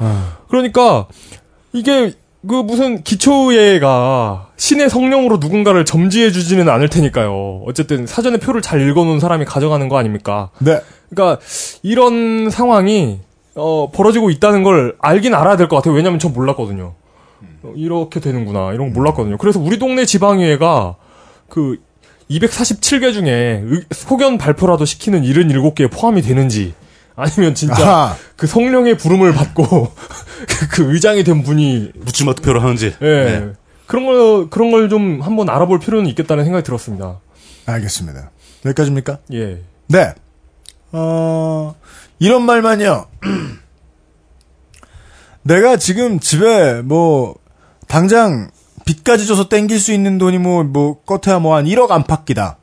그러니까 0.48 1.06
이게 1.72 2.12
그 2.46 2.54
무슨 2.54 3.02
기초예가 3.02 4.48
신의 4.56 4.90
성령으로 4.90 5.38
누군가를 5.38 5.84
점지해 5.84 6.30
주지는 6.30 6.68
않을 6.68 6.88
테니까요. 6.88 7.62
어쨌든 7.66 8.06
사전에 8.06 8.36
표를 8.38 8.62
잘 8.62 8.80
읽어놓은 8.88 9.18
사람이 9.20 9.44
가져가는 9.44 9.88
거 9.88 9.96
아닙니까? 9.98 10.50
네. 10.58 10.80
그러니까 11.10 11.40
이런 11.82 12.50
상황이 12.50 13.20
어, 13.56 13.90
벌어지고 13.92 14.30
있다는 14.30 14.62
걸 14.62 14.96
알긴 15.00 15.34
알아야 15.34 15.56
될 15.56 15.68
것 15.68 15.76
같아요. 15.76 15.94
왜냐면 15.94 16.18
전 16.18 16.32
몰랐거든요. 16.32 16.94
어, 17.64 17.72
이렇게 17.76 18.20
되는구나 18.20 18.72
이런 18.72 18.92
거 18.92 18.98
몰랐거든요. 19.00 19.38
그래서 19.38 19.58
우리 19.60 19.78
동네 19.78 20.04
지방의회가 20.04 20.96
그 21.48 21.78
247개 22.30 23.12
중에 23.12 23.62
의- 23.64 23.84
소견 23.92 24.38
발표라도 24.38 24.84
시키는 24.84 25.22
77개에 25.22 25.90
포함이 25.90 26.22
되는지 26.22 26.74
아니면 27.16 27.54
진짜 27.54 27.88
아하. 27.88 28.16
그 28.36 28.46
성령의 28.46 28.96
부름을 28.98 29.32
받고 29.32 29.92
그, 30.48 30.68
그 30.68 30.92
의장이 30.94 31.24
된 31.24 31.42
분이 31.42 31.92
묻지마 31.96 32.34
투표를 32.34 32.62
하는지. 32.62 32.94
예 33.00 33.24
네. 33.24 33.52
그런 33.86 34.06
걸 34.06 34.50
그런 34.50 34.70
걸 34.70 34.88
좀 34.88 35.20
한번 35.20 35.48
알아볼 35.50 35.78
필요는 35.78 36.08
있겠다는 36.10 36.44
생각이 36.44 36.64
들었습니다. 36.64 37.20
알겠습니다. 37.66 38.30
여기까지입니까? 38.66 39.18
예. 39.32 39.60
네. 39.88 40.12
어, 40.92 41.74
이런 42.18 42.42
말만요. 42.46 43.06
내가 45.42 45.76
지금 45.76 46.18
집에 46.20 46.80
뭐, 46.82 47.34
당장 47.88 48.50
빚까지 48.84 49.26
줘서 49.26 49.48
땡길 49.48 49.78
수 49.80 49.92
있는 49.92 50.18
돈이 50.18 50.38
뭐, 50.38 50.62
뭐, 50.64 51.00
껏해야 51.04 51.38
뭐 51.38 51.56
한 51.56 51.64
1억 51.64 51.90
안팎이다. 51.90 52.58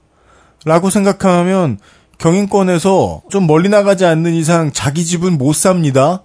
라고 0.65 0.89
생각하면 0.89 1.79
경인권에서 2.19 3.23
좀 3.31 3.47
멀리 3.47 3.67
나가지 3.69 4.05
않는 4.05 4.33
이상 4.35 4.71
자기 4.71 5.03
집은 5.05 5.37
못 5.37 5.53
삽니다. 5.55 6.23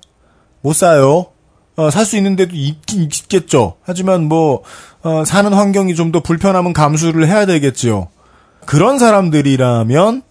못 0.60 0.74
사요. 0.74 1.26
어, 1.76 1.90
살 1.90 2.04
수 2.04 2.16
있는 2.16 2.36
데도 2.36 2.54
있긴 2.54 3.02
있겠죠. 3.04 3.76
하지만 3.82 4.24
뭐, 4.28 4.62
어, 5.02 5.24
사는 5.24 5.52
환경이 5.52 5.94
좀 5.94 6.12
더 6.12 6.20
불편하면 6.20 6.72
감수를 6.72 7.26
해야 7.26 7.46
되겠지요. 7.46 8.08
그런 8.66 8.98
사람들이라면 8.98 10.22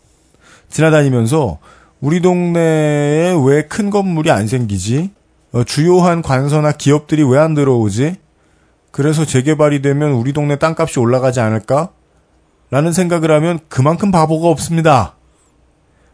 지나다니면서 0.70 1.58
우리 2.02 2.22
동네에 2.22 3.36
왜 3.44 3.64
큰 3.68 3.90
건물이 3.90 4.30
안 4.30 4.48
생기지? 4.48 5.12
어, 5.54 5.64
주요한 5.64 6.22
관서나 6.22 6.74
기업들이 6.74 7.24
왜 7.24 7.40
안 7.40 7.54
들어오지? 7.56 8.18
그래서 8.96 9.26
재개발이 9.26 9.82
되면 9.82 10.12
우리 10.12 10.32
동네 10.32 10.56
땅값이 10.56 11.02
올라가지 11.02 11.42
않을까? 11.42 11.90
라는 12.72 12.94
생각을 12.94 13.30
하면 13.30 13.60
그만큼 13.68 14.10
바보가 14.10 14.48
없습니다. 14.48 15.18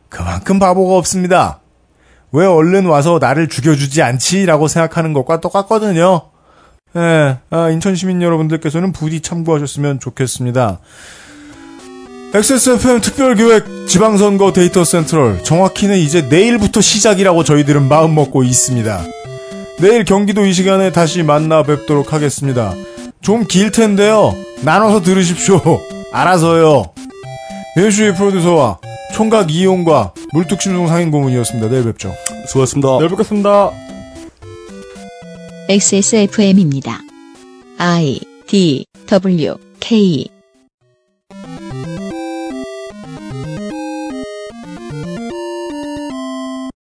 그만큼 0.09 0.57
바보가 0.57 0.97
없습니다. 0.97 1.59
왜 2.31 2.43
얼른 2.47 2.87
와서 2.87 3.19
나를 3.21 3.49
죽여주지 3.49 4.01
않지? 4.01 4.47
라고 4.47 4.67
생각하는 4.67 5.13
것과 5.13 5.41
똑같거든요. 5.41 6.31
예, 6.95 7.37
아, 7.51 7.69
인천 7.69 7.93
시민 7.93 8.19
여러분들께서는 8.19 8.93
부디 8.93 9.21
참고하셨으면 9.21 9.99
좋겠습니다. 9.99 10.79
XSFM 12.33 13.01
특별기획 13.01 13.87
지방선거 13.87 14.53
데이터 14.53 14.83
센트럴 14.83 15.43
정확히는 15.43 15.99
이제 15.99 16.23
내일부터 16.23 16.81
시작이라고 16.81 17.43
저희들은 17.43 17.87
마음먹고 17.87 18.41
있습니다. 18.41 19.20
내일 19.79 20.05
경기도 20.05 20.45
이 20.45 20.53
시간에 20.53 20.91
다시 20.91 21.23
만나 21.23 21.63
뵙도록 21.63 22.13
하겠습니다. 22.13 22.73
좀 23.21 23.45
길 23.47 23.71
텐데요. 23.71 24.35
나눠서 24.63 25.01
들으십시오. 25.01 25.59
알아서요. 26.11 26.85
윤수의 27.77 28.15
프로듀서와 28.15 28.79
총각 29.13 29.51
이용과 29.51 30.13
물뚝심송 30.33 30.87
상인 30.87 31.11
고문이었습니다. 31.11 31.69
내일 31.69 31.83
뵙죠. 31.85 32.13
수고하셨습니다. 32.47 32.97
내일 32.97 33.09
뵙겠습니다. 33.09 33.71
XSFM입니다. 35.69 36.99
I 37.77 38.19
D 38.47 38.85
W 39.07 39.55
K 39.79 40.27